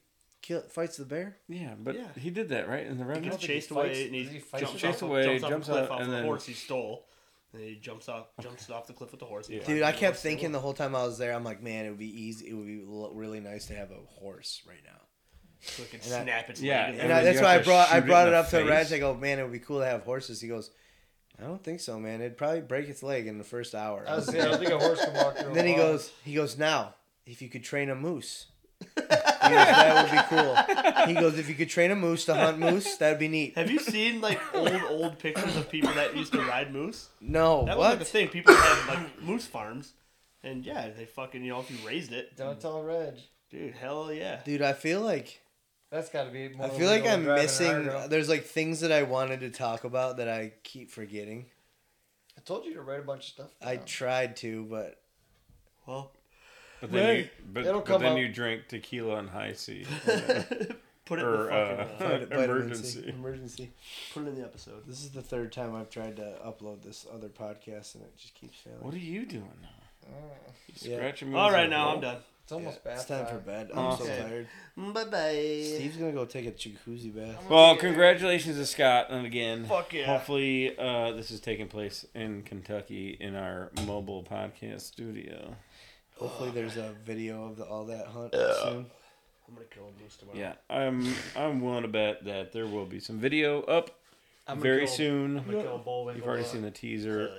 kill, 0.48 0.62
fights 0.62 0.98
the 0.98 1.06
bear. 1.06 1.38
Yeah, 1.48 1.74
but 1.78 1.96
Yeah. 1.96 2.08
he 2.20 2.30
did 2.30 2.50
that 2.50 2.68
right 2.68 2.86
in 2.86 2.98
the 2.98 3.04
He 3.04 3.10
Revenant. 3.10 3.24
gets 3.32 3.38
think 3.38 3.42
he 3.42 3.48
chased 3.58 3.70
fights- 3.70 3.78
away 3.98 4.06
and 4.06 4.16
he, 4.16 4.24
does 4.24 4.32
he 4.34 4.40
fight 4.40 4.62
jumps, 4.62 4.80
chased 4.82 5.04
off, 5.04 5.10
away, 5.10 5.24
jumps, 5.40 5.42
jumps 5.50 5.70
off 5.70 5.76
the 5.76 5.80
cliff 5.80 5.92
out, 5.92 5.96
off 5.96 6.02
and 6.02 6.12
the 6.12 6.16
then- 6.16 6.26
horse 6.26 6.46
he 6.46 6.54
stole. 6.54 7.06
And 7.54 7.62
he 7.64 7.76
jumps 7.76 8.10
off 8.10 8.28
jumps 8.42 8.70
off 8.70 8.88
the 8.88 8.94
cliff 8.94 9.12
with 9.12 9.20
the 9.22 9.26
horse. 9.26 9.50
Yeah. 9.50 9.64
Dude, 9.64 9.82
I 9.82 9.92
kept 9.94 10.18
thinking 10.18 10.52
the 10.52 10.60
whole 10.60 10.74
time 10.74 10.96
I 10.96 11.04
was 11.06 11.18
there, 11.18 11.34
I'm 11.34 11.46
like, 11.46 11.64
man, 11.64 11.86
it 11.86 11.90
would 11.90 11.98
be 11.98 12.22
easy. 12.24 12.50
It 12.50 12.54
would 12.54 12.68
be 12.68 12.84
l- 12.86 13.12
really 13.14 13.40
nice 13.40 13.66
to 13.68 13.76
have 13.76 13.90
a 13.92 13.96
horse 14.20 14.62
right 14.68 14.84
now. 14.86 15.02
so 15.62 15.82
it 15.84 15.90
can 15.90 16.00
and 16.02 16.14
I- 16.14 16.24
snap 16.24 16.50
its 16.52 16.62
Yeah, 16.62 16.82
leg. 16.86 16.94
And 16.94 17.02
And 17.04 17.14
I, 17.14 17.16
then 17.16 17.26
that's 17.26 17.38
you 17.40 17.44
why 17.44 17.50
I 17.50 17.54
have 17.54 17.62
to 17.64 17.68
brought 17.68 17.88
I 17.90 17.92
shoot 17.94 17.98
it 17.98 18.06
brought 18.08 18.28
in 18.28 18.28
it 18.28 18.32
the 18.32 18.38
up 18.44 18.50
to 18.50 18.58
Reg. 18.64 18.68
face. 18.88 18.92
I 18.94 19.00
go, 19.00 19.10
oh, 19.12 19.14
man, 19.16 19.40
it 19.40 19.44
would 19.44 19.52
be 19.52 19.60
cool 19.60 19.80
to 19.80 19.86
have 19.86 20.04
horses. 20.04 20.40
He 20.42 20.48
goes, 20.48 20.70
I 21.40 21.44
don't 21.44 21.64
think 21.64 21.80
so, 21.80 22.00
man. 22.00 22.22
It'd 22.22 22.38
probably 22.38 22.62
break 22.62 22.90
its 22.90 23.02
leg 23.02 23.26
in 23.28 23.38
the 23.40 23.44
first 23.44 23.74
hour. 23.74 24.06
I 24.08 24.16
was 24.18 24.26
saying, 24.28 24.42
I 24.42 24.50
don't 24.50 24.60
think 24.60 24.72
a 24.72 24.78
horse 24.78 25.04
can 25.04 25.14
walk 25.16 25.38
through. 25.38 25.48
And 25.48 25.56
then 25.56 25.66
a 25.66 25.68
he 25.70 25.74
wall. 25.76 25.94
goes, 25.94 26.12
he 26.24 26.34
goes, 26.36 26.58
now, 26.60 26.94
if 27.26 27.42
you 27.42 27.50
could 27.50 27.64
train 27.64 27.90
a 27.90 27.96
moose, 27.96 28.48
he 28.80 28.86
goes, 28.86 29.06
that 29.08 30.04
would 30.04 30.12
be 30.12 31.04
cool. 31.04 31.06
He 31.08 31.14
goes, 31.14 31.38
if 31.40 31.48
you 31.50 31.56
could 31.56 31.70
train 31.70 31.92
a 31.92 31.96
moose 31.96 32.26
to 32.26 32.34
hunt 32.36 32.60
moose, 32.60 32.96
that'd 32.98 33.20
be 33.20 33.28
neat. 33.28 33.56
Have 33.56 33.72
you 33.72 33.80
seen 33.80 34.22
like 34.22 34.40
old 34.54 34.82
old 34.90 35.20
pictures 35.20 35.56
of 35.56 35.70
people 35.70 35.94
that 35.94 36.16
used 36.16 36.34
to 36.34 36.42
ride 36.42 36.72
moose? 36.74 37.10
No, 37.22 37.66
That 37.66 37.78
was 37.78 37.92
like 37.94 38.02
a 38.02 38.06
thing. 38.06 38.28
People 38.30 38.54
had 38.56 38.88
like 38.88 39.22
moose 39.22 39.46
farms, 39.48 39.94
and 40.44 40.66
yeah, 40.66 40.90
they 40.90 41.06
fucking 41.06 41.44
you 41.44 41.52
know 41.52 41.60
if 41.62 41.72
you 41.72 41.78
raised 41.88 42.12
it, 42.12 42.36
Don't 42.36 42.60
tell 42.60 42.84
Reg. 42.84 43.16
dude, 43.50 43.74
hell 43.76 44.12
yeah. 44.14 44.42
Dude, 44.46 44.62
I 44.62 44.74
feel 44.74 45.02
like 45.02 45.42
That's 45.92 46.10
got 46.10 46.26
to 46.26 46.32
be. 46.32 46.50
More 46.50 46.68
I 46.68 46.70
feel 46.70 46.90
like 46.90 47.04
I'm 47.04 47.24
than 47.24 47.24
driving 47.24 47.40
an 47.40 47.44
missing. 47.46 47.72
Argo. 47.90 48.08
There's 48.10 48.30
like 48.30 48.44
things 48.46 48.82
that 48.82 48.92
I 48.92 49.04
wanted 49.04 49.40
to 49.42 49.50
talk 49.50 49.84
about 49.86 50.18
that 50.18 50.28
I 50.30 50.54
keep 50.64 50.92
forgetting. 50.92 51.46
I 52.38 52.42
told 52.42 52.66
you 52.66 52.74
to 52.76 52.82
write 52.82 53.00
a 53.00 53.04
bunch 53.04 53.24
of 53.24 53.30
stuff. 53.30 53.50
I 53.62 53.78
down. 53.78 53.86
tried 53.86 54.36
to, 54.38 54.66
but 54.70 55.00
Well, 55.88 56.12
But 56.82 56.92
then, 56.92 57.06
Hey, 57.06 57.18
you, 57.22 57.30
but, 57.54 57.66
it'll 57.66 57.80
but 57.82 57.86
come 57.88 58.02
then 58.02 58.12
up. 58.14 58.18
you 58.20 58.30
drink 58.30 58.68
tequila 58.68 59.18
and 59.18 59.30
Hi-C. 59.30 59.86
put 61.06 61.20
it 61.20 61.24
in 61.24 61.32
the 61.32 61.50
uh, 61.50 61.88
fucking 62.00 62.34
uh, 62.34 62.38
Vitamin 62.38 62.76
C. 62.76 63.00
Emergen-C. 63.02 63.12
Emergen-C. 63.12 63.70
put 64.14 64.24
it 64.24 64.28
in 64.30 64.36
the 64.36 64.44
episode. 64.44 64.86
This 64.88 65.02
is 65.04 65.12
the 65.12 65.22
third 65.22 65.52
time 65.52 65.76
I've 65.76 65.90
tried 65.90 66.18
to 66.18 66.34
upload 66.46 66.84
this 66.84 67.06
other 67.14 67.30
podcast 67.30 67.96
and 67.96 68.04
it 68.04 68.16
just 68.18 68.36
keeps 68.36 68.58
failing. 68.60 68.80
What 68.82 68.94
are 68.94 68.98
you 69.00 69.26
doing 69.26 69.52
now? 69.62 70.10
Mm, 70.10 70.14
You 70.84 70.92
Yeah. 70.92 70.98
scratching 70.98 71.32
me 71.32 71.38
All 71.38 71.48
with 71.48 71.56
right, 71.56 71.66
a 71.66 71.70
now 71.70 71.96
I'm 71.96 72.02
done. 72.02 72.18
It's 72.44 72.52
almost 72.54 72.80
Yeah, 72.86 72.92
bath 72.92 73.00
it's 73.02 73.10
time 73.10 73.26
for 73.26 73.40
bed. 73.40 73.72
I'm 73.76 73.98
so 73.98 74.04
Okay. 74.06 74.22
tired. 74.22 74.48
Bye 74.78 75.04
bye. 75.04 75.62
Steve's 75.66 75.98
gonna 75.98 76.14
go 76.14 76.24
take 76.24 76.46
a 76.46 76.52
jacuzzi 76.52 77.14
bath. 77.14 77.44
Well, 77.50 77.76
congratulations 77.76 78.56
to 78.56 78.66
Scott, 78.66 79.08
and 79.10 79.26
again, 79.26 79.66
Fuck 79.66 79.92
yeah. 79.94 80.06
hopefully 80.06 80.78
uh, 80.78 81.12
this 81.12 81.30
is 81.30 81.42
taking 81.42 81.68
place 81.68 82.06
in 82.16 82.44
Kentucky 82.44 83.18
in 83.20 83.36
our 83.36 83.72
mobile 83.86 84.24
podcast 84.24 84.82
studio. 84.82 85.56
Hopefully, 86.20 86.50
there's 86.52 86.78
a 86.78 86.94
video 87.06 87.46
of 87.46 87.58
the, 87.58 87.64
all 87.66 87.86
that 87.86 88.08
hunt 88.08 88.34
soon. 88.34 88.86
I'm 89.48 89.54
gonna 89.56 89.66
kill 89.74 89.84
a 89.98 90.02
moose 90.04 90.18
tomorrow. 90.18 90.38
Yeah, 90.38 90.54
I'm 90.70 91.08
I'm 91.36 91.62
willing 91.62 91.84
to 91.84 91.88
bet 91.88 92.26
that 92.26 92.52
there 92.52 92.66
will 92.68 92.86
be 92.86 93.00
some 93.00 93.18
video 93.20 93.62
up 93.64 93.92
I'm 94.48 94.60
very 94.60 94.86
kill- 94.86 94.96
soon. 94.96 95.38
I'm 95.40 95.46
gonna 95.46 95.62
kill 95.64 95.76
a 95.76 95.80
bullwinkle. 95.80 96.20
You've 96.20 96.28
already 96.28 96.44
seen 96.44 96.64
the 96.64 96.72
teaser. 96.72 97.28
Hell 97.30 97.38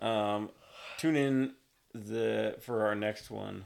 yeah. 0.00 0.34
Um, 0.34 0.50
tune 0.98 1.16
in 1.16 1.52
the 1.94 2.56
for 2.60 2.86
our 2.86 2.94
next 2.94 3.30
one 3.30 3.64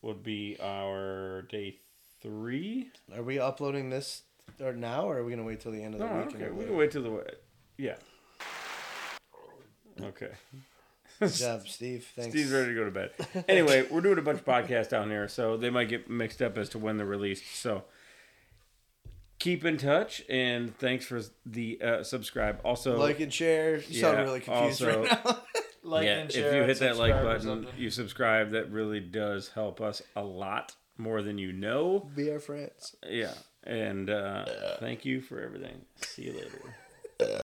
would 0.00 0.22
be 0.22 0.56
our 0.62 1.42
day 1.42 1.76
three. 2.22 2.90
Are 3.14 3.22
we 3.22 3.38
uploading 3.38 3.90
this 3.90 4.22
or 4.60 4.72
now, 4.72 5.04
or 5.08 5.18
are 5.18 5.24
we 5.24 5.30
gonna 5.30 5.44
wait 5.44 5.60
till 5.60 5.72
the 5.72 5.82
end 5.82 5.94
of 5.94 6.00
the 6.00 6.06
No, 6.06 6.16
week? 6.24 6.34
and 6.34 6.42
okay, 6.42 6.50
we 6.52 6.62
upload 6.62 6.66
can 6.66 6.74
it? 6.74 6.78
wait 6.78 6.90
till 6.92 7.02
the 7.02 7.24
yeah. 7.76 7.96
Okay. 10.00 10.30
Good 11.26 11.32
job, 11.38 11.66
Steve. 11.68 12.06
Thanks. 12.16 12.30
Steve's 12.32 12.50
ready 12.52 12.68
to 12.68 12.74
go 12.74 12.84
to 12.84 12.90
bed. 12.90 13.10
Anyway, 13.48 13.86
we're 13.90 14.00
doing 14.00 14.18
a 14.18 14.22
bunch 14.22 14.38
of 14.40 14.44
podcasts 14.44 14.88
down 14.90 15.08
here, 15.10 15.28
so 15.28 15.56
they 15.56 15.70
might 15.70 15.88
get 15.88 16.08
mixed 16.10 16.42
up 16.42 16.56
as 16.58 16.68
to 16.70 16.78
when 16.78 16.96
they're 16.96 17.06
released. 17.06 17.44
So 17.56 17.84
keep 19.38 19.64
in 19.64 19.76
touch, 19.76 20.22
and 20.28 20.76
thanks 20.78 21.04
for 21.06 21.20
the 21.46 21.80
uh, 21.82 22.02
subscribe. 22.02 22.60
Also, 22.64 22.96
Like 22.98 23.20
and 23.20 23.32
share. 23.32 23.76
You 23.76 24.00
sound 24.00 24.18
Yeah, 24.18 24.24
really 24.24 24.40
confused 24.40 24.82
also- 24.82 25.02
right 25.04 25.24
now. 25.24 25.38
Like 25.84 26.04
yeah, 26.04 26.18
and 26.18 26.30
share. 26.30 26.46
if 26.46 26.54
you 26.54 26.62
hit 26.62 26.78
that 26.78 26.96
like 26.96 27.12
button, 27.24 27.66
you 27.76 27.90
subscribe. 27.90 28.52
That 28.52 28.70
really 28.70 29.00
does 29.00 29.48
help 29.48 29.80
us 29.80 30.00
a 30.14 30.22
lot 30.22 30.76
more 30.96 31.22
than 31.22 31.38
you 31.38 31.50
know. 31.52 32.08
Be 32.14 32.30
our 32.30 32.38
friends. 32.38 32.94
Yeah, 33.04 33.34
and 33.64 34.08
uh, 34.08 34.44
thank 34.78 35.04
you 35.04 35.20
for 35.20 35.40
everything. 35.40 35.80
See 35.96 36.22
you 36.22 36.34
later. 36.34 36.76